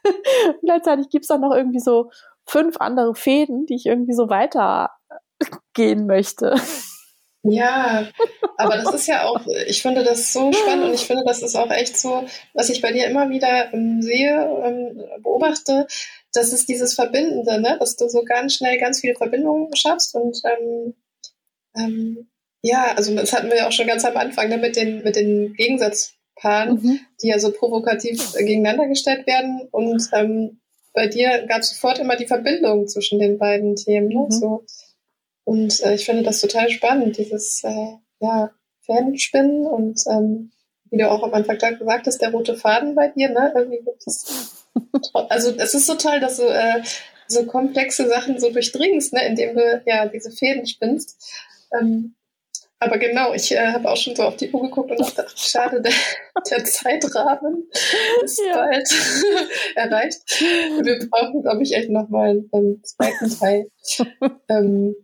gleichzeitig 0.62 1.08
gibt's 1.10 1.28
dann 1.28 1.40
noch 1.40 1.52
irgendwie 1.52 1.80
so 1.80 2.10
fünf 2.46 2.76
andere 2.78 3.16
Fäden, 3.16 3.66
die 3.66 3.74
ich 3.74 3.86
irgendwie 3.86 4.14
so 4.14 4.30
weitergehen 4.30 6.06
möchte. 6.06 6.54
Ja, 7.42 8.06
aber 8.58 8.76
das 8.76 8.94
ist 8.94 9.06
ja 9.06 9.24
auch, 9.24 9.46
ich 9.66 9.80
finde 9.80 10.04
das 10.04 10.32
so 10.32 10.52
spannend 10.52 10.84
und 10.84 10.94
ich 10.94 11.06
finde, 11.06 11.22
das 11.24 11.42
ist 11.42 11.56
auch 11.56 11.70
echt 11.70 11.98
so, 11.98 12.24
was 12.52 12.68
ich 12.68 12.82
bei 12.82 12.92
dir 12.92 13.06
immer 13.06 13.30
wieder 13.30 13.72
ähm, 13.72 14.02
sehe, 14.02 14.34
ähm, 14.62 15.02
beobachte, 15.22 15.86
das 16.34 16.52
ist 16.52 16.68
dieses 16.68 16.94
Verbindende, 16.94 17.60
ne? 17.60 17.76
dass 17.80 17.96
du 17.96 18.08
so 18.08 18.24
ganz 18.24 18.56
schnell 18.56 18.78
ganz 18.78 19.00
viele 19.00 19.14
Verbindungen 19.14 19.74
schaffst 19.74 20.14
und 20.14 20.38
ähm, 20.44 20.94
ähm, 21.76 22.28
ja, 22.62 22.92
also 22.94 23.14
das 23.14 23.32
hatten 23.32 23.48
wir 23.48 23.56
ja 23.56 23.68
auch 23.68 23.72
schon 23.72 23.86
ganz 23.86 24.04
am 24.04 24.16
Anfang 24.16 24.48
ne, 24.48 24.58
mit 24.58 24.76
den, 24.76 25.02
mit 25.02 25.16
den 25.16 25.54
Gegensatzpaaren, 25.54 26.74
mhm. 26.74 27.00
die 27.22 27.28
ja 27.28 27.38
so 27.38 27.52
provokativ 27.52 28.34
gegeneinander 28.34 28.86
gestellt 28.86 29.26
werden. 29.26 29.66
Und 29.70 30.08
ähm, 30.12 30.60
bei 30.92 31.06
dir 31.06 31.46
gab 31.48 31.60
es 31.60 31.70
sofort 31.70 31.98
immer 31.98 32.16
die 32.16 32.26
Verbindung 32.26 32.86
zwischen 32.86 33.18
den 33.18 33.38
beiden 33.38 33.76
Themen. 33.76 34.08
Ne? 34.08 34.26
Mhm. 34.28 34.30
So. 34.30 34.64
Und 35.50 35.82
äh, 35.82 35.94
ich 35.94 36.04
finde 36.04 36.22
das 36.22 36.40
total 36.40 36.70
spannend, 36.70 37.18
dieses 37.18 37.64
äh, 37.64 37.96
ja, 38.20 38.52
Fanspinnen 38.86 39.66
und 39.66 40.00
ähm, 40.08 40.52
wie 40.92 40.98
du 40.98 41.10
auch 41.10 41.24
am 41.24 41.34
Anfang 41.34 41.58
gesagt 41.58 42.06
hast, 42.06 42.18
der 42.18 42.30
rote 42.30 42.54
Faden 42.54 42.94
bei 42.94 43.08
dir, 43.08 43.30
ne? 43.30 43.52
Irgendwie 43.56 43.78
gibt 43.78 44.00
es 44.06 44.68
also 45.12 45.50
es 45.56 45.74
ist 45.74 45.86
so 45.86 45.96
toll, 45.96 46.20
dass 46.20 46.36
du 46.36 46.44
äh, 46.44 46.84
so 47.26 47.46
komplexe 47.46 48.06
Sachen 48.06 48.38
so 48.38 48.52
durchdringst, 48.52 49.12
ne, 49.12 49.26
indem 49.26 49.56
du 49.56 49.82
ja 49.86 50.06
diese 50.06 50.30
Fäden 50.30 50.68
spinnst. 50.68 51.20
Ähm, 51.76 52.14
aber 52.78 52.98
genau, 52.98 53.34
ich 53.34 53.50
äh, 53.50 53.72
habe 53.72 53.90
auch 53.90 53.96
schon 53.96 54.14
so 54.14 54.22
auf 54.22 54.36
die 54.36 54.52
Uhr 54.52 54.62
geguckt 54.62 54.92
und 54.92 55.00
dachte, 55.00 55.26
ach, 55.28 55.36
schade, 55.36 55.82
der, 55.82 55.92
der 56.48 56.64
Zeitrahmen 56.64 57.68
ist 58.22 58.40
ja. 58.46 58.54
bald 58.54 58.88
erreicht. 59.74 60.20
Wir 60.28 61.08
brauchen, 61.10 61.42
glaube 61.42 61.64
ich, 61.64 61.74
echt 61.74 61.90
nochmal 61.90 62.40
einen 62.52 62.84
zweiten 62.84 63.36
Teil. 63.36 63.68
ähm, 64.48 64.94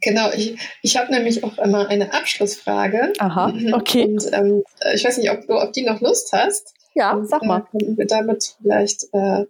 genau, 0.00 0.30
ich, 0.32 0.56
ich 0.82 0.96
habe 0.96 1.12
nämlich 1.12 1.44
auch 1.44 1.58
immer 1.58 1.88
eine 1.88 2.12
Abschlussfrage. 2.12 3.12
Aha, 3.18 3.54
okay. 3.72 4.04
Und 4.04 4.32
ähm, 4.32 4.62
ich 4.94 5.04
weiß 5.04 5.18
nicht, 5.18 5.30
ob 5.30 5.46
du 5.46 5.54
auf 5.54 5.72
die 5.72 5.84
noch 5.84 6.00
Lust 6.00 6.32
hast. 6.32 6.74
Ja, 6.94 7.12
und, 7.12 7.28
sag 7.28 7.42
mal. 7.42 7.66
Äh, 7.72 7.78
können 7.78 7.98
wir 7.98 8.06
damit 8.06 8.56
vielleicht 8.60 9.04
äh, 9.12 9.46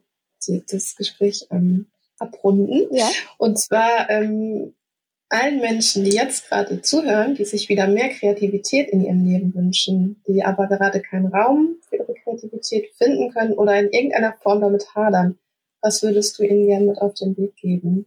die, 0.46 0.64
das 0.70 0.96
Gespräch 0.96 1.46
ähm, 1.50 1.86
abrunden. 2.18 2.86
Ja. 2.90 3.08
Und 3.38 3.58
zwar 3.58 4.08
ähm, 4.10 4.74
allen 5.28 5.60
Menschen, 5.60 6.04
die 6.04 6.12
jetzt 6.12 6.48
gerade 6.48 6.82
zuhören, 6.82 7.34
die 7.34 7.44
sich 7.44 7.68
wieder 7.68 7.86
mehr 7.86 8.10
Kreativität 8.10 8.90
in 8.90 9.04
ihrem 9.04 9.24
Leben 9.24 9.54
wünschen, 9.54 10.22
die 10.28 10.44
aber 10.44 10.66
gerade 10.66 11.00
keinen 11.00 11.26
Raum 11.26 11.76
für 11.88 11.96
ihre 11.96 12.14
Kreativität 12.14 12.90
finden 12.96 13.32
können 13.32 13.54
oder 13.54 13.78
in 13.78 13.90
irgendeiner 13.90 14.34
Form 14.42 14.60
damit 14.60 14.94
hadern, 14.94 15.38
was 15.80 16.02
würdest 16.02 16.38
du 16.38 16.44
ihnen 16.44 16.66
gerne 16.66 16.86
mit 16.86 16.98
auf 16.98 17.14
den 17.14 17.36
Weg 17.36 17.56
geben? 17.56 18.06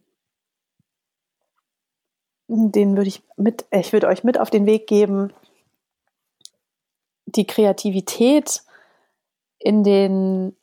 Den 2.48 2.96
würde 2.96 3.08
ich 3.08 3.24
mit, 3.38 3.66
ich 3.72 3.92
würde 3.94 4.08
euch 4.08 4.24
mit 4.24 4.40
auf 4.40 4.50
den 4.50 4.66
Weg 4.66 4.88
geben, 4.88 5.34
die 7.26 7.48
Kreativität 7.48 8.62
in 9.58 9.84
den 9.84 10.56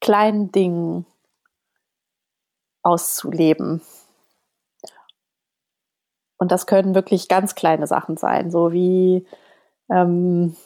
kleinen 0.00 0.52
Dingen 0.52 1.06
auszuleben. 2.82 3.82
Und 6.38 6.52
das 6.52 6.66
können 6.66 6.94
wirklich 6.94 7.28
ganz 7.28 7.54
kleine 7.54 7.86
Sachen 7.86 8.16
sein, 8.16 8.50
so 8.50 8.72
wie, 8.72 9.26
ähm, 9.90 10.56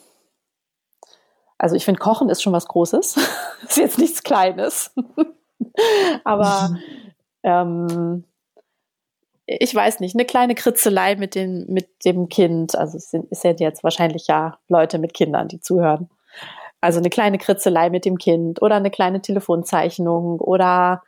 also 1.57 1.75
ich 1.75 1.85
finde, 1.85 1.99
Kochen 1.99 2.29
ist 2.29 2.41
schon 2.41 2.53
was 2.53 2.67
Großes, 2.67 3.17
ist 3.67 3.77
jetzt 3.77 3.97
nichts 3.97 4.23
Kleines, 4.23 4.93
aber 6.23 6.77
ähm, 7.43 8.25
ich 9.45 9.73
weiß 9.73 9.99
nicht, 9.99 10.15
eine 10.15 10.25
kleine 10.25 10.55
Kritzelei 10.55 11.15
mit, 11.15 11.35
den, 11.35 11.65
mit 11.67 12.05
dem 12.05 12.29
Kind, 12.29 12.75
also 12.75 12.97
es 12.97 13.09
sind, 13.09 13.27
es 13.31 13.41
sind 13.41 13.59
jetzt 13.59 13.83
wahrscheinlich 13.83 14.27
ja 14.27 14.57
Leute 14.67 14.99
mit 14.99 15.13
Kindern, 15.13 15.47
die 15.47 15.59
zuhören. 15.59 16.09
Also 16.79 16.99
eine 16.99 17.09
kleine 17.09 17.37
Kritzelei 17.37 17.89
mit 17.89 18.05
dem 18.05 18.17
Kind 18.17 18.61
oder 18.61 18.75
eine 18.75 18.91
kleine 18.91 19.21
Telefonzeichnung 19.21 20.39
oder 20.39 21.03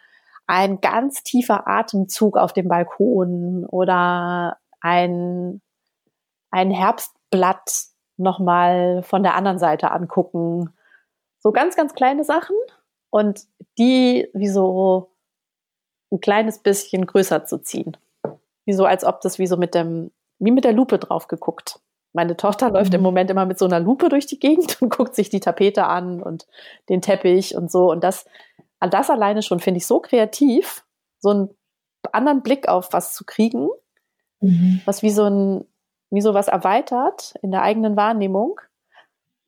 ein 0.45 0.81
ganz 0.81 1.23
tiefer 1.23 1.67
Atemzug 1.67 2.37
auf 2.37 2.53
dem 2.53 2.67
Balkon 2.67 3.65
oder 3.65 4.57
ein, 4.81 5.61
ein 6.51 6.69
Herbstblatt 6.69 7.85
nochmal 8.17 9.01
von 9.03 9.23
der 9.23 9.35
anderen 9.35 9.57
Seite 9.57 9.91
angucken. 9.91 10.69
So 11.39 11.51
ganz, 11.51 11.75
ganz 11.75 11.93
kleine 11.93 12.23
Sachen 12.23 12.55
und 13.09 13.45
die 13.77 14.29
wie 14.33 14.49
so 14.49 15.11
ein 16.11 16.19
kleines 16.19 16.59
bisschen 16.59 17.07
größer 17.07 17.45
zu 17.45 17.57
ziehen. 17.57 17.97
Wie 18.65 18.73
so, 18.73 18.85
als 18.85 19.03
ob 19.03 19.21
das 19.21 19.39
wie 19.39 19.47
so 19.47 19.57
mit 19.57 19.75
dem, 19.75 20.11
wie 20.39 20.51
mit 20.51 20.63
der 20.63 20.73
Lupe 20.73 20.99
drauf 20.99 21.27
geguckt. 21.27 21.79
Meine 22.13 22.37
Tochter 22.37 22.69
mhm. 22.69 22.75
läuft 22.75 22.93
im 22.93 23.01
mhm. 23.01 23.05
Moment 23.05 23.29
immer 23.29 23.45
mit 23.45 23.57
so 23.57 23.65
einer 23.65 23.79
Lupe 23.79 24.09
durch 24.09 24.25
die 24.25 24.39
Gegend 24.39 24.77
und 24.81 24.89
guckt 24.89 25.15
sich 25.15 25.29
die 25.29 25.39
Tapete 25.39 25.85
an 25.85 26.21
und 26.21 26.47
den 26.89 27.01
Teppich 27.01 27.55
und 27.55 27.71
so. 27.71 27.91
Und 27.91 28.03
das, 28.03 28.25
das 28.79 29.09
alleine 29.09 29.41
schon 29.41 29.59
finde 29.59 29.79
ich 29.79 29.87
so 29.87 29.99
kreativ, 29.99 30.85
so 31.19 31.29
einen 31.29 31.49
anderen 32.11 32.43
Blick 32.43 32.67
auf 32.67 32.93
was 32.93 33.13
zu 33.13 33.25
kriegen, 33.25 33.69
mhm. 34.41 34.81
was 34.85 35.01
wie 35.01 35.09
so 35.09 35.25
ein, 35.25 35.65
wie 36.11 36.21
so 36.21 36.33
was 36.33 36.47
erweitert 36.47 37.33
in 37.41 37.51
der 37.51 37.63
eigenen 37.63 37.95
Wahrnehmung. 37.95 38.59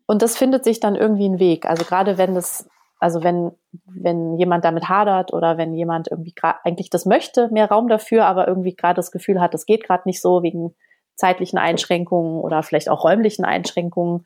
Und 0.08 0.22
das 0.22 0.38
findet 0.38 0.64
sich 0.64 0.80
dann 0.80 0.96
irgendwie 0.96 1.26
einen 1.26 1.40
Weg. 1.40 1.66
Also 1.66 1.84
gerade 1.84 2.18
wenn 2.18 2.36
das, 2.36 2.68
also 3.06 3.24
wenn, 3.24 3.52
wenn 3.86 4.36
jemand 4.40 4.66
damit 4.66 4.90
hadert 4.90 5.32
oder 5.32 5.60
wenn 5.60 5.76
jemand 5.76 6.08
irgendwie 6.10 6.34
eigentlich 6.64 6.90
das 6.90 7.06
möchte, 7.06 7.50
mehr 7.50 7.70
Raum 7.70 7.88
dafür, 7.88 8.26
aber 8.26 8.48
irgendwie 8.48 8.76
gerade 8.76 8.96
das 8.96 9.12
Gefühl 9.12 9.40
hat, 9.40 9.54
das 9.54 9.68
geht 9.68 9.84
gerade 9.84 10.08
nicht 10.08 10.20
so 10.20 10.42
wegen 10.42 10.74
zeitlichen 11.14 11.60
Einschränkungen 11.60 12.42
oder 12.42 12.64
vielleicht 12.64 12.90
auch 12.90 13.04
räumlichen 13.04 13.46
Einschränkungen, 13.46 14.26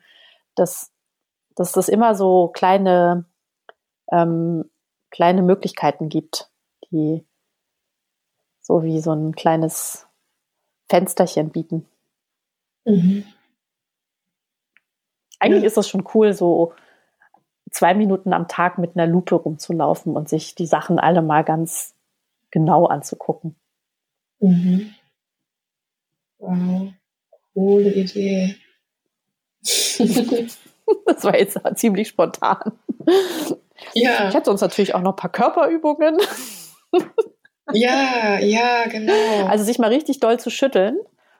dass, 0.54 0.94
dass 1.56 1.72
das 1.72 1.90
immer 1.90 2.14
so 2.14 2.48
kleine, 2.48 3.26
ähm, 4.10 4.70
kleine 5.10 5.42
Möglichkeiten 5.42 6.08
gibt, 6.08 6.50
die 6.90 7.26
so 8.62 8.82
wie 8.82 9.02
so 9.02 9.12
ein 9.12 9.32
kleines 9.32 10.08
Fensterchen 10.88 11.50
bieten. 11.50 11.86
Mhm. 12.86 13.24
Eigentlich 15.38 15.64
ist 15.64 15.76
das 15.76 15.86
schon 15.86 16.08
cool, 16.14 16.32
so 16.32 16.72
zwei 17.70 17.94
Minuten 17.94 18.32
am 18.32 18.48
Tag 18.48 18.78
mit 18.78 18.96
einer 18.96 19.06
Lupe 19.06 19.34
rumzulaufen 19.34 20.16
und 20.16 20.28
sich 20.28 20.54
die 20.54 20.66
Sachen 20.66 20.98
alle 20.98 21.22
mal 21.22 21.44
ganz 21.44 21.94
genau 22.50 22.86
anzugucken. 22.86 23.56
Mhm. 24.40 24.94
Wow, 26.38 26.92
coole 27.54 27.92
Idee. 27.92 28.56
das 31.06 31.24
war 31.24 31.38
jetzt 31.38 31.58
ziemlich 31.74 32.08
spontan. 32.08 32.72
Ja. 33.94 34.28
Ich 34.28 34.34
hätte 34.34 34.46
sonst 34.46 34.60
natürlich 34.60 34.94
auch 34.94 35.00
noch 35.00 35.12
ein 35.12 35.16
paar 35.16 35.32
Körperübungen. 35.32 36.18
ja, 37.72 38.38
ja, 38.38 38.86
genau. 38.88 39.46
Also 39.46 39.64
sich 39.64 39.78
mal 39.78 39.88
richtig 39.90 40.20
doll 40.20 40.38
zu 40.38 40.50
schütteln 40.50 40.98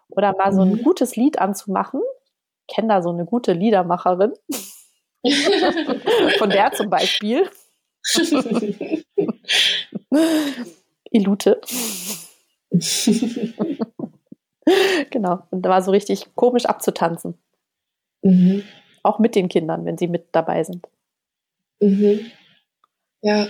oder 0.08 0.34
mal 0.36 0.52
so 0.52 0.62
ein 0.62 0.72
mhm. 0.72 0.82
gutes 0.82 1.16
Lied 1.16 1.38
anzumachen. 1.38 2.00
Ich 2.66 2.74
kenne 2.74 2.88
da 2.88 3.02
so 3.02 3.10
eine 3.10 3.24
gute 3.24 3.52
Liedermacherin. 3.52 4.32
Von 6.38 6.50
der 6.50 6.72
zum 6.72 6.90
Beispiel. 6.90 7.48
Ilute. 11.10 11.60
genau. 15.10 15.42
Und 15.50 15.62
da 15.62 15.70
war 15.70 15.82
so 15.82 15.90
richtig 15.90 16.26
komisch 16.34 16.64
abzutanzen. 16.66 17.34
Mhm. 18.22 18.64
Auch 19.02 19.18
mit 19.18 19.34
den 19.34 19.48
Kindern, 19.48 19.84
wenn 19.84 19.98
sie 19.98 20.08
mit 20.08 20.28
dabei 20.32 20.62
sind. 20.64 20.86
Mhm. 21.80 22.30
Ja. 23.22 23.48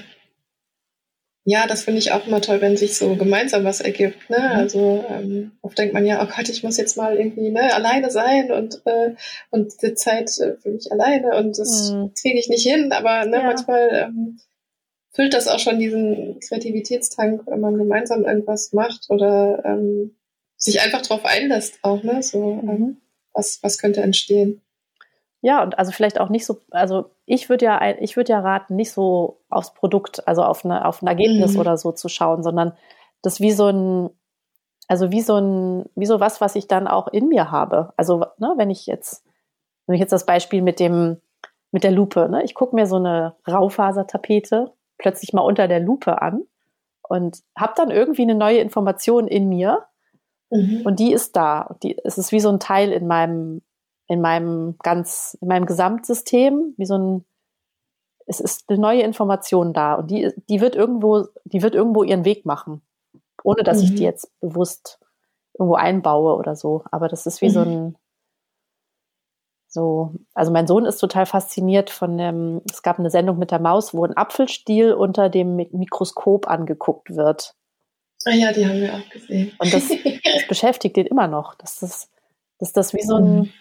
Ja, 1.51 1.67
das 1.67 1.83
finde 1.83 1.99
ich 1.99 2.13
auch 2.13 2.29
immer 2.29 2.41
toll, 2.41 2.61
wenn 2.61 2.77
sich 2.77 2.97
so 2.97 3.17
gemeinsam 3.17 3.65
was 3.65 3.81
ergibt. 3.81 4.31
Ne? 4.31 4.39
Mhm. 4.39 4.57
Also 4.57 5.05
ähm, 5.09 5.53
oft 5.63 5.77
denkt 5.77 5.93
man 5.93 6.07
ja, 6.07 6.23
oh 6.23 6.29
Gott, 6.33 6.49
ich 6.49 6.63
muss 6.63 6.77
jetzt 6.77 6.97
mal 6.97 7.17
irgendwie 7.17 7.51
ne, 7.51 7.75
alleine 7.75 8.09
sein 8.09 8.53
und, 8.53 8.81
äh, 8.85 9.17
und 9.51 9.73
die 9.83 9.95
Zeit 9.95 10.31
äh, 10.39 10.55
für 10.63 10.71
mich 10.71 10.93
alleine 10.93 11.37
und 11.37 11.59
das 11.59 11.91
mhm. 11.91 12.13
kriege 12.15 12.39
ich 12.39 12.49
nicht 12.49 12.63
hin. 12.63 12.93
Aber 12.93 13.25
ne, 13.25 13.39
ja. 13.39 13.43
manchmal 13.43 13.89
ähm, 13.91 14.39
füllt 15.13 15.35
das 15.35 15.49
auch 15.49 15.59
schon 15.59 15.81
diesen 15.81 16.39
Kreativitätstank, 16.39 17.43
wenn 17.47 17.59
man 17.59 17.77
gemeinsam 17.77 18.25
irgendwas 18.25 18.73
macht 18.73 19.07
oder 19.09 19.61
ähm, 19.65 20.15
sich 20.57 20.81
einfach 20.81 21.03
darauf 21.03 21.25
einlässt 21.25 21.81
auch, 21.83 22.05
ne? 22.05 22.23
So, 22.23 22.61
ähm, 22.63 22.67
mhm. 22.67 22.97
was, 23.33 23.59
was 23.63 23.79
könnte 23.79 24.03
entstehen. 24.03 24.63
Ja, 25.43 25.63
und 25.63 25.79
also 25.79 25.91
vielleicht 25.91 26.21
auch 26.21 26.29
nicht 26.29 26.45
so, 26.45 26.59
also 26.71 27.11
ich 27.25 27.49
würde 27.49 27.65
ja, 27.65 27.81
ich 27.99 28.17
würde 28.17 28.33
ja 28.33 28.41
raten, 28.41 28.77
nicht 28.77 28.93
so 28.93 29.41
aufs 29.49 29.73
Produkt, 29.73 30.27
also 30.29 30.43
auf, 30.43 30.65
eine, 30.65 30.85
auf 30.85 31.03
ein 31.03 31.07
Ergebnis 31.07 31.55
mhm. 31.55 31.61
oder 31.61 31.77
so 31.77 31.93
zu 31.93 32.09
schauen, 32.09 32.43
sondern 32.43 32.73
das 33.23 33.41
wie 33.41 33.53
so 33.53 33.69
ein, 33.69 34.11
also 34.87 35.11
wie 35.11 35.23
so 35.23 35.37
ein, 35.37 35.87
wie 35.95 36.07
so 36.07 36.21
was, 36.21 36.41
was 36.41 36.57
ich 36.57 36.69
dann 36.69 36.87
auch 36.87 37.09
in 37.09 37.29
mir 37.29 37.51
habe. 37.51 37.93
Also, 37.97 38.27
ne, 38.39 38.55
wenn 38.57 38.71
ich 38.71 38.87
jetzt, 38.87 39.25
wenn 39.87 39.95
ich 39.95 40.01
jetzt 40.01 40.13
das 40.13 40.27
Beispiel 40.27 40.63
mit 40.63 40.79
dem, 40.79 41.21
mit 41.71 41.85
der 41.85 41.93
Lupe, 41.93 42.29
ne, 42.29 42.43
ich 42.43 42.55
gucke 42.55 42.75
mir 42.75 42.87
so 42.87 42.97
eine 42.97 43.37
Raufasertapete 43.49 44.73
plötzlich 44.99 45.33
mal 45.33 45.43
unter 45.43 45.69
der 45.69 45.81
Lupe 45.81 46.21
an 46.21 46.43
und 47.09 47.39
habe 47.57 47.73
dann 47.77 47.91
irgendwie 47.91 48.23
eine 48.23 48.35
neue 48.35 48.59
Information 48.59 49.27
in 49.27 49.49
mir, 49.49 49.87
Mhm. 50.51 50.83
Und 50.85 50.99
die 50.99 51.13
ist 51.13 51.37
da. 51.37 51.77
Die, 51.83 51.97
es 52.05 52.19
ist 52.19 52.33
wie 52.33 52.41
so 52.41 52.51
ein 52.51 52.61
Teil 52.61 52.93
in 52.93 53.07
meinem, 53.07 53.63
in 54.11 54.21
meinem 54.21 54.75
ganz, 54.83 55.39
in 55.41 55.47
meinem 55.47 55.67
Gesamtsystem, 55.67 56.75
wie 56.77 56.85
so 56.85 56.99
ein, 56.99 57.25
es 58.27 58.41
ist 58.41 58.69
eine 58.69 58.79
neue 58.81 59.03
Information 59.03 59.73
da 59.73 59.95
und 59.95 60.11
die, 60.11 60.33
die 60.49 60.61
wird 60.61 60.75
irgendwo, 60.75 61.29
die 61.45 61.63
wird 61.63 61.77
irgendwo 61.77 62.03
ihren 62.03 62.25
Weg 62.25 62.45
machen, 62.45 62.83
ohne 63.45 63.63
dass 63.63 63.79
mhm. 63.79 63.85
ich 63.85 63.95
die 63.95 64.03
jetzt 64.03 64.29
bewusst 64.41 64.99
irgendwo 65.57 65.77
einbaue 65.77 66.35
oder 66.35 66.57
so. 66.57 66.83
Aber 66.91 67.07
das 67.07 67.27
ist 67.27 67.41
wie 67.41 67.51
mhm. 67.51 67.53
so 67.53 67.61
ein, 67.61 67.97
so, 69.69 70.15
also 70.35 70.51
mein 70.51 70.67
Sohn 70.67 70.87
ist 70.87 70.99
total 70.99 71.25
fasziniert 71.25 71.91
von 71.91 72.19
dem, 72.19 72.63
es 72.69 72.83
gab 72.83 72.99
eine 72.99 73.11
Sendung 73.11 73.39
mit 73.39 73.53
der 73.53 73.61
Maus, 73.61 73.95
wo 73.95 74.05
ein 74.05 74.17
Apfelstiel 74.17 74.93
unter 74.93 75.29
dem 75.29 75.55
Mikroskop 75.55 76.49
angeguckt 76.49 77.15
wird. 77.15 77.55
Ah 78.25 78.33
ja, 78.33 78.53
die 78.53 78.67
haben 78.67 78.81
wir 78.81 78.93
auch 78.93 79.09
gesehen. 79.09 79.53
Und 79.61 79.73
das, 79.73 79.89
das 79.89 80.47
beschäftigt 80.49 80.97
ihn 80.97 81.07
immer 81.07 81.29
noch. 81.29 81.55
Das 81.55 81.81
ist, 81.85 82.11
dass 82.59 82.73
das 82.73 82.93
wie 82.93 83.03
so 83.03 83.15
ein, 83.15 83.37
mhm. 83.37 83.53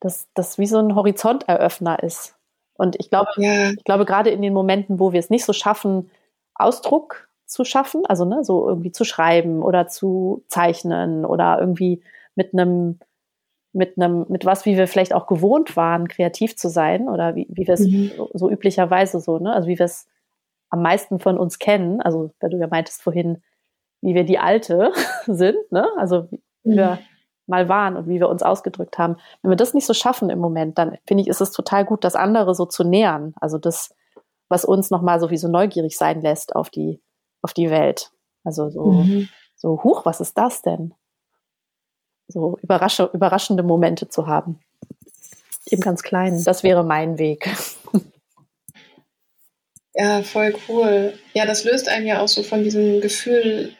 Dass 0.00 0.28
das 0.34 0.58
wie 0.58 0.66
so 0.66 0.78
ein 0.78 0.94
Horizonteröffner 0.94 2.02
ist. 2.02 2.34
Und 2.74 2.96
ich 2.98 3.10
glaube, 3.10 3.30
ja. 3.36 3.70
ich 3.70 3.84
glaube, 3.84 4.06
gerade 4.06 4.30
in 4.30 4.40
den 4.40 4.54
Momenten, 4.54 4.98
wo 4.98 5.12
wir 5.12 5.20
es 5.20 5.30
nicht 5.30 5.44
so 5.44 5.52
schaffen, 5.52 6.10
Ausdruck 6.54 7.28
zu 7.46 7.64
schaffen, 7.64 8.06
also 8.06 8.24
ne, 8.24 8.42
so 8.42 8.66
irgendwie 8.68 8.92
zu 8.92 9.04
schreiben 9.04 9.62
oder 9.62 9.86
zu 9.88 10.44
zeichnen 10.48 11.24
oder 11.24 11.58
irgendwie 11.60 12.02
mit 12.36 12.54
einem, 12.54 12.98
mit 13.72 13.96
einem, 13.96 14.24
mit 14.28 14.46
was, 14.46 14.64
wie 14.64 14.76
wir 14.76 14.88
vielleicht 14.88 15.12
auch 15.12 15.26
gewohnt 15.26 15.76
waren, 15.76 16.08
kreativ 16.08 16.56
zu 16.56 16.68
sein 16.68 17.08
oder 17.08 17.34
wie, 17.34 17.46
wie 17.50 17.66
wir 17.66 17.74
es 17.74 17.80
mhm. 17.80 18.12
so, 18.16 18.30
so, 18.32 18.50
üblicherweise 18.50 19.20
so, 19.20 19.38
ne, 19.38 19.52
also 19.52 19.68
wie 19.68 19.78
wir 19.78 19.86
es 19.86 20.06
am 20.70 20.82
meisten 20.82 21.18
von 21.18 21.36
uns 21.36 21.58
kennen, 21.58 22.00
also 22.00 22.30
weil 22.40 22.50
du 22.50 22.56
ja 22.56 22.68
meintest 22.68 23.02
vorhin, 23.02 23.42
wie 24.00 24.14
wir 24.14 24.24
die 24.24 24.38
Alte 24.38 24.92
sind, 25.26 25.58
ne, 25.70 25.86
also 25.98 26.28
wie 26.62 26.70
mhm. 26.70 26.98
Mal 27.50 27.68
waren 27.68 27.96
und 27.96 28.08
wie 28.08 28.20
wir 28.20 28.28
uns 28.28 28.42
ausgedrückt 28.42 28.96
haben. 28.98 29.16
Wenn 29.42 29.50
wir 29.50 29.56
das 29.56 29.74
nicht 29.74 29.86
so 29.86 29.92
schaffen 29.92 30.30
im 30.30 30.38
Moment, 30.38 30.78
dann 30.78 30.96
finde 31.06 31.22
ich, 31.22 31.28
ist 31.28 31.40
es 31.40 31.50
total 31.50 31.84
gut, 31.84 32.04
das 32.04 32.14
andere 32.14 32.54
so 32.54 32.64
zu 32.64 32.84
nähern. 32.84 33.34
Also 33.40 33.58
das, 33.58 33.94
was 34.48 34.64
uns 34.64 34.90
nochmal 34.90 35.20
sowieso 35.20 35.48
neugierig 35.48 35.98
sein 35.98 36.22
lässt 36.22 36.56
auf 36.56 36.70
die, 36.70 37.02
auf 37.42 37.52
die 37.52 37.70
Welt. 37.70 38.12
Also 38.44 38.70
so, 38.70 38.86
mhm. 38.86 39.28
so, 39.56 39.82
huch, 39.84 40.06
was 40.06 40.20
ist 40.20 40.38
das 40.38 40.62
denn? 40.62 40.94
So 42.28 42.56
überrasche, 42.62 43.10
überraschende 43.12 43.62
Momente 43.62 44.08
zu 44.08 44.26
haben. 44.26 44.60
Im 45.66 45.80
ganz 45.80 46.02
Kleinen. 46.02 46.42
Das 46.42 46.62
wäre 46.62 46.84
mein 46.84 47.18
Weg. 47.18 47.50
Ja, 49.94 50.22
voll 50.22 50.54
cool. 50.68 51.14
Ja, 51.34 51.46
das 51.46 51.64
löst 51.64 51.88
einen 51.88 52.06
ja 52.06 52.20
auch 52.22 52.28
so 52.28 52.42
von 52.42 52.62
diesem 52.62 53.00
Gefühl, 53.00 53.74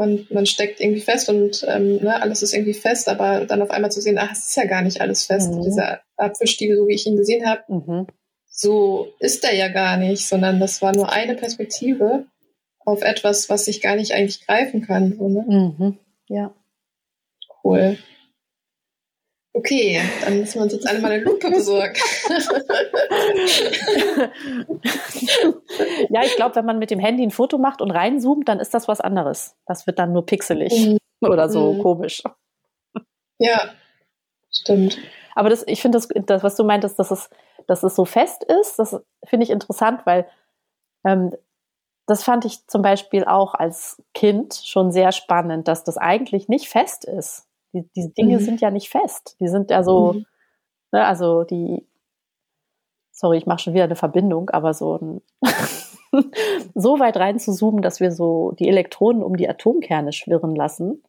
man, 0.00 0.26
man 0.30 0.46
steckt 0.46 0.80
irgendwie 0.80 1.02
fest 1.02 1.28
und 1.28 1.64
ähm, 1.68 1.96
ne, 1.96 2.20
alles 2.22 2.42
ist 2.42 2.54
irgendwie 2.54 2.72
fest, 2.72 3.06
aber 3.06 3.44
dann 3.44 3.60
auf 3.60 3.70
einmal 3.70 3.92
zu 3.92 4.00
sehen, 4.00 4.16
ach, 4.18 4.32
es 4.32 4.48
ist 4.48 4.56
ja 4.56 4.64
gar 4.64 4.80
nicht 4.80 5.02
alles 5.02 5.26
fest. 5.26 5.52
Mhm. 5.52 5.62
Dieser 5.62 6.00
Apfelstiel, 6.16 6.74
so 6.74 6.88
wie 6.88 6.94
ich 6.94 7.06
ihn 7.06 7.18
gesehen 7.18 7.46
habe, 7.46 7.62
mhm. 7.68 8.06
so 8.48 9.08
ist 9.18 9.44
er 9.44 9.54
ja 9.54 9.68
gar 9.68 9.98
nicht, 9.98 10.26
sondern 10.26 10.58
das 10.58 10.80
war 10.80 10.94
nur 10.96 11.12
eine 11.12 11.34
Perspektive 11.34 12.24
auf 12.78 13.02
etwas, 13.02 13.50
was 13.50 13.68
ich 13.68 13.82
gar 13.82 13.94
nicht 13.94 14.12
eigentlich 14.12 14.46
greifen 14.46 14.80
kann. 14.86 15.16
So, 15.18 15.28
ne? 15.28 15.44
Mhm. 15.46 15.98
Ja. 16.28 16.54
Cool. 17.62 17.98
Okay, 19.52 20.00
dann 20.20 20.38
müssen 20.38 20.54
wir 20.54 20.62
uns 20.62 20.72
jetzt 20.72 20.88
alle 20.88 21.00
mal 21.00 21.10
eine 21.10 21.24
Lupe 21.24 21.50
besorgen. 21.50 21.98
ja, 26.08 26.22
ich 26.22 26.36
glaube, 26.36 26.54
wenn 26.54 26.64
man 26.64 26.78
mit 26.78 26.92
dem 26.92 27.00
Handy 27.00 27.24
ein 27.24 27.32
Foto 27.32 27.58
macht 27.58 27.82
und 27.82 27.90
reinzoomt, 27.90 28.48
dann 28.48 28.60
ist 28.60 28.74
das 28.74 28.86
was 28.86 29.00
anderes. 29.00 29.56
Das 29.66 29.88
wird 29.88 29.98
dann 29.98 30.12
nur 30.12 30.24
pixelig 30.24 30.86
mhm. 30.86 30.98
oder 31.20 31.48
so 31.48 31.72
mhm. 31.72 31.82
komisch. 31.82 32.22
Ja, 33.38 33.72
stimmt. 34.52 34.98
Aber 35.34 35.48
das, 35.48 35.66
ich 35.66 35.82
finde 35.82 35.98
das, 35.98 36.06
das, 36.26 36.44
was 36.44 36.54
du 36.54 36.62
meintest, 36.62 37.00
dass 37.00 37.10
es, 37.10 37.28
dass 37.66 37.82
es 37.82 37.96
so 37.96 38.04
fest 38.04 38.44
ist, 38.44 38.78
das 38.78 39.00
finde 39.24 39.44
ich 39.44 39.50
interessant, 39.50 40.02
weil 40.04 40.28
ähm, 41.04 41.34
das 42.06 42.22
fand 42.22 42.44
ich 42.44 42.68
zum 42.68 42.82
Beispiel 42.82 43.24
auch 43.24 43.54
als 43.54 44.00
Kind 44.14 44.54
schon 44.64 44.92
sehr 44.92 45.10
spannend, 45.10 45.66
dass 45.66 45.82
das 45.82 45.96
eigentlich 45.96 46.48
nicht 46.48 46.68
fest 46.68 47.04
ist. 47.04 47.49
Die, 47.72 47.88
diese 47.94 48.10
Dinge 48.10 48.38
mhm. 48.38 48.42
sind 48.42 48.60
ja 48.60 48.70
nicht 48.70 48.90
fest. 48.90 49.36
Die 49.40 49.48
sind 49.48 49.70
ja 49.70 49.82
so, 49.82 50.14
mhm. 50.14 50.26
ne, 50.92 51.04
also 51.04 51.44
die, 51.44 51.86
sorry, 53.10 53.38
ich 53.38 53.46
mache 53.46 53.60
schon 53.60 53.74
wieder 53.74 53.84
eine 53.84 53.96
Verbindung, 53.96 54.50
aber 54.50 54.74
so 54.74 54.96
ein, 54.96 55.22
so 56.74 56.98
weit 56.98 57.16
rein 57.16 57.38
zu 57.38 57.52
zoomen, 57.52 57.82
dass 57.82 58.00
wir 58.00 58.12
so 58.12 58.52
die 58.58 58.68
Elektronen 58.68 59.22
um 59.22 59.36
die 59.36 59.48
Atomkerne 59.48 60.12
schwirren 60.12 60.54
lassen. 60.54 61.02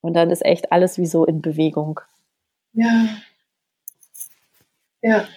Und 0.00 0.14
dann 0.14 0.30
ist 0.30 0.44
echt 0.44 0.72
alles 0.72 0.98
wie 0.98 1.06
so 1.06 1.24
in 1.24 1.42
Bewegung. 1.42 2.00
Ja. 2.72 3.06
Ja. 5.00 5.28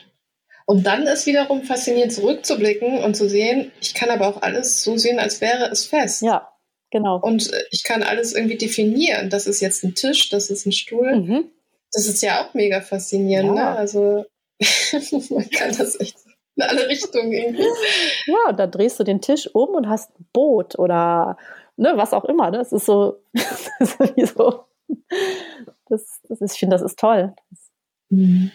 Und 0.65 0.87
dann 0.87 1.03
ist 1.03 1.27
wiederum 1.27 1.61
faszinierend 1.61 2.11
zurückzublicken 2.11 3.03
und 3.03 3.15
zu 3.15 3.29
sehen, 3.29 3.71
ich 3.81 3.93
kann 3.93 4.09
aber 4.09 4.27
auch 4.27 4.41
alles 4.41 4.83
so 4.83 4.97
sehen, 4.97 5.19
als 5.19 5.39
wäre 5.41 5.69
es 5.69 5.85
fest. 5.85 6.23
Ja, 6.23 6.54
Genau. 6.95 7.19
Und 7.19 7.51
äh, 7.51 7.63
ich 7.71 7.83
kann 7.83 8.03
alles 8.03 8.33
irgendwie 8.33 8.57
definieren. 8.57 9.29
Das 9.29 9.47
ist 9.47 9.59
jetzt 9.59 9.83
ein 9.83 9.95
Tisch, 9.95 10.29
das 10.29 10.49
ist 10.49 10.65
ein 10.65 10.71
Stuhl. 10.71 11.13
Mhm. 11.13 11.51
Das 11.91 12.07
ist 12.07 12.23
ja 12.23 12.41
auch 12.41 12.53
mega 12.53 12.79
faszinierend. 12.79 13.51
Ne? 13.51 13.57
Ja. 13.57 13.71
Ne? 13.71 13.77
Also 13.77 14.25
man 15.29 15.49
kann 15.49 15.75
das 15.77 15.99
echt 15.99 16.15
in 16.55 16.63
alle 16.63 16.87
Richtungen 16.87 17.33
irgendwie. 17.33 17.65
Ja, 18.27 18.49
und 18.49 18.57
dann 18.57 18.71
drehst 18.71 18.97
du 18.97 19.03
den 19.03 19.19
Tisch 19.19 19.49
um 19.53 19.71
und 19.71 19.89
hast 19.89 20.17
ein 20.17 20.25
Boot 20.31 20.79
oder 20.79 21.37
ne, 21.75 21.91
was 21.97 22.13
auch 22.13 22.23
immer. 22.23 22.49
Ne? 22.49 22.59
Das 22.59 22.71
ist 22.71 22.85
so, 22.85 23.17
das 23.33 23.69
ist 23.79 23.99
wie 24.15 24.25
so. 24.25 24.63
Das, 25.89 26.21
das 26.29 26.39
ist, 26.39 26.53
ich 26.53 26.59
finde, 26.59 26.77
das 26.77 26.81
ist 26.81 26.97
toll. 26.97 27.33
Mhm. 28.09 28.51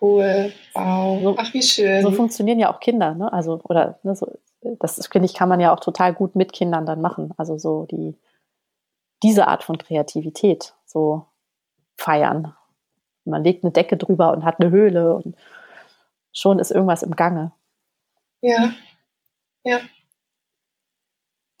Cool. 0.00 0.50
Wow. 0.72 1.36
Ach, 1.38 1.52
wie 1.52 1.62
schön. 1.62 2.02
So 2.02 2.10
funktionieren 2.10 2.58
ja 2.58 2.72
auch 2.72 2.80
Kinder, 2.80 3.14
ne? 3.14 3.30
Also, 3.30 3.60
oder 3.64 3.98
ne, 4.02 4.16
so 4.16 4.26
das 4.60 5.06
finde 5.10 5.26
ich, 5.26 5.34
kann 5.34 5.48
man 5.48 5.60
ja 5.60 5.74
auch 5.74 5.80
total 5.80 6.14
gut 6.14 6.34
mit 6.34 6.52
Kindern 6.52 6.86
dann 6.86 7.00
machen. 7.00 7.32
Also 7.36 7.58
so 7.58 7.86
die, 7.86 8.16
diese 9.22 9.46
Art 9.46 9.64
von 9.64 9.78
Kreativität 9.78 10.74
so 10.84 11.26
feiern. 11.96 12.54
Man 13.24 13.44
legt 13.44 13.64
eine 13.64 13.72
Decke 13.72 13.96
drüber 13.96 14.32
und 14.32 14.44
hat 14.44 14.60
eine 14.60 14.70
Höhle 14.70 15.14
und 15.14 15.36
schon 16.32 16.58
ist 16.58 16.70
irgendwas 16.70 17.02
im 17.02 17.16
Gange. 17.16 17.52
Ja, 18.40 18.72
ja. 19.64 19.80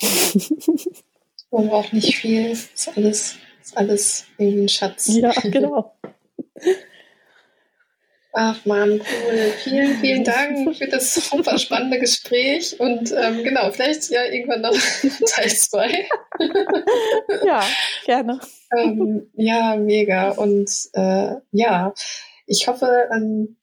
Man 1.50 1.68
braucht 1.68 1.92
nicht 1.92 2.16
viel. 2.16 2.50
Ist 2.50 2.96
alles, 2.96 3.36
ist 3.62 3.76
alles 3.76 4.26
irgendwie 4.36 4.62
ein 4.62 4.68
Schatz. 4.68 5.08
Ja, 5.08 5.32
genau. 5.42 5.96
Ach 8.38 8.66
man, 8.66 9.00
cool. 9.00 9.52
Vielen, 9.64 9.96
vielen 9.96 10.22
Dank 10.22 10.76
für 10.76 10.86
das 10.88 11.14
super 11.14 11.56
spannende 11.56 11.98
Gespräch 11.98 12.78
und 12.78 13.10
ähm, 13.12 13.42
genau, 13.42 13.70
vielleicht 13.70 14.10
ja 14.10 14.26
irgendwann 14.26 14.60
noch 14.60 14.72
Teil 15.26 15.48
2. 15.48 16.06
ja, 17.46 17.64
gerne. 18.04 18.38
ähm, 18.76 19.30
ja, 19.36 19.76
mega. 19.76 20.32
Und 20.32 20.70
äh, 20.92 21.36
ja, 21.52 21.94
ich 22.46 22.68
hoffe, 22.68 23.08
ähm, 23.10 23.56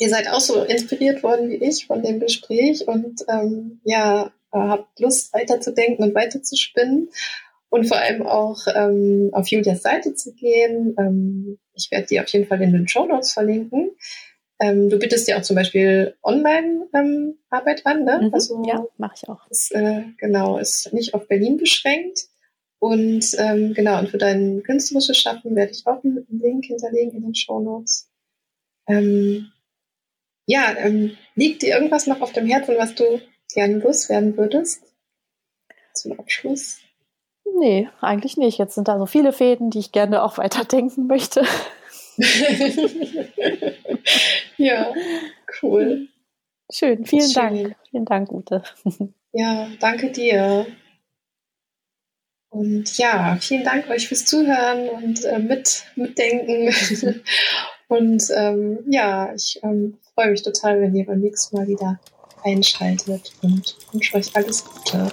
ihr 0.00 0.08
seid 0.08 0.26
auch 0.28 0.40
so 0.40 0.64
inspiriert 0.64 1.22
worden 1.22 1.48
wie 1.48 1.64
ich 1.64 1.86
von 1.86 2.02
dem 2.02 2.18
Gespräch 2.18 2.88
und 2.88 3.20
ähm, 3.28 3.80
ja, 3.84 4.32
habt 4.50 4.98
Lust 4.98 5.32
weiterzudenken 5.32 6.04
und 6.04 6.16
weiterzuspinnen 6.16 7.10
und 7.70 7.86
vor 7.86 7.96
allem 7.96 8.26
auch 8.26 8.58
ähm, 8.74 9.30
auf 9.32 9.48
Julias 9.48 9.82
Seite 9.82 10.14
zu 10.14 10.34
gehen. 10.34 10.94
Ähm, 10.98 11.58
ich 11.74 11.90
werde 11.90 12.08
die 12.08 12.20
auf 12.20 12.28
jeden 12.28 12.46
Fall 12.46 12.60
in 12.60 12.72
den 12.72 12.88
Show 12.88 13.06
Notes 13.06 13.32
verlinken. 13.32 13.92
Ähm, 14.58 14.90
du 14.90 14.98
bittest 14.98 15.26
ja 15.28 15.38
auch 15.38 15.42
zum 15.42 15.56
Beispiel 15.56 16.16
Online-Arbeit 16.22 17.82
ähm, 17.86 17.92
an, 17.92 18.04
ne? 18.04 18.20
Mhm, 18.26 18.34
also, 18.34 18.62
ja, 18.66 18.84
mache 18.98 19.14
ich 19.16 19.28
auch. 19.28 19.48
Ist, 19.48 19.72
äh, 19.72 20.02
genau, 20.18 20.58
ist 20.58 20.92
nicht 20.92 21.14
auf 21.14 21.28
Berlin 21.28 21.56
beschränkt. 21.56 22.26
Und 22.78 23.24
ähm, 23.38 23.72
genau, 23.72 23.98
und 24.00 24.08
für 24.08 24.18
dein 24.18 24.62
künstlerisches 24.62 25.16
Schaffen 25.16 25.54
werde 25.54 25.72
ich 25.72 25.86
auch 25.86 26.02
einen 26.02 26.26
Link 26.30 26.66
hinterlegen 26.66 27.14
in 27.14 27.22
den 27.22 27.34
Show 27.34 27.60
Notes. 27.60 28.10
Ähm, 28.86 29.52
ja, 30.46 30.74
liegt 31.36 31.62
dir 31.62 31.74
irgendwas 31.74 32.06
noch 32.06 32.20
auf 32.20 32.32
dem 32.32 32.46
Herzen, 32.46 32.74
was 32.76 32.94
du 32.94 33.20
gerne 33.52 33.78
loswerden 33.78 34.36
würdest? 34.36 34.82
Zum 35.94 36.18
Abschluss? 36.18 36.80
Nee, 37.58 37.88
eigentlich 38.00 38.36
nicht. 38.36 38.58
Jetzt 38.58 38.74
sind 38.74 38.88
da 38.88 38.98
so 38.98 39.06
viele 39.06 39.32
Fäden, 39.32 39.70
die 39.70 39.78
ich 39.78 39.92
gerne 39.92 40.22
auch 40.22 40.38
weiterdenken 40.38 41.06
möchte. 41.06 41.42
ja, 44.56 44.92
cool. 45.62 46.08
Schön, 46.72 47.04
vielen 47.04 47.30
Schön. 47.30 47.34
Dank. 47.34 47.76
Vielen 47.90 48.04
Dank, 48.04 48.32
Ute. 48.32 48.62
Ja, 49.32 49.68
danke 49.78 50.10
dir. 50.10 50.66
Und 52.48 52.98
ja, 52.98 53.38
vielen 53.40 53.62
Dank 53.62 53.88
euch 53.88 54.08
fürs 54.08 54.24
Zuhören 54.24 54.88
und 54.88 55.24
äh, 55.24 55.38
mit, 55.38 55.84
mitdenken. 55.94 56.74
und 57.88 58.24
ähm, 58.34 58.80
ja, 58.88 59.32
ich 59.32 59.60
ähm, 59.62 59.98
freue 60.14 60.32
mich 60.32 60.42
total, 60.42 60.80
wenn 60.80 60.96
ihr 60.96 61.06
beim 61.06 61.20
nächsten 61.20 61.56
Mal 61.56 61.68
wieder 61.68 62.00
einschaltet 62.42 63.30
und 63.42 63.76
wünsche 63.92 64.16
euch 64.16 64.34
alles 64.34 64.64
Gute. 64.64 65.12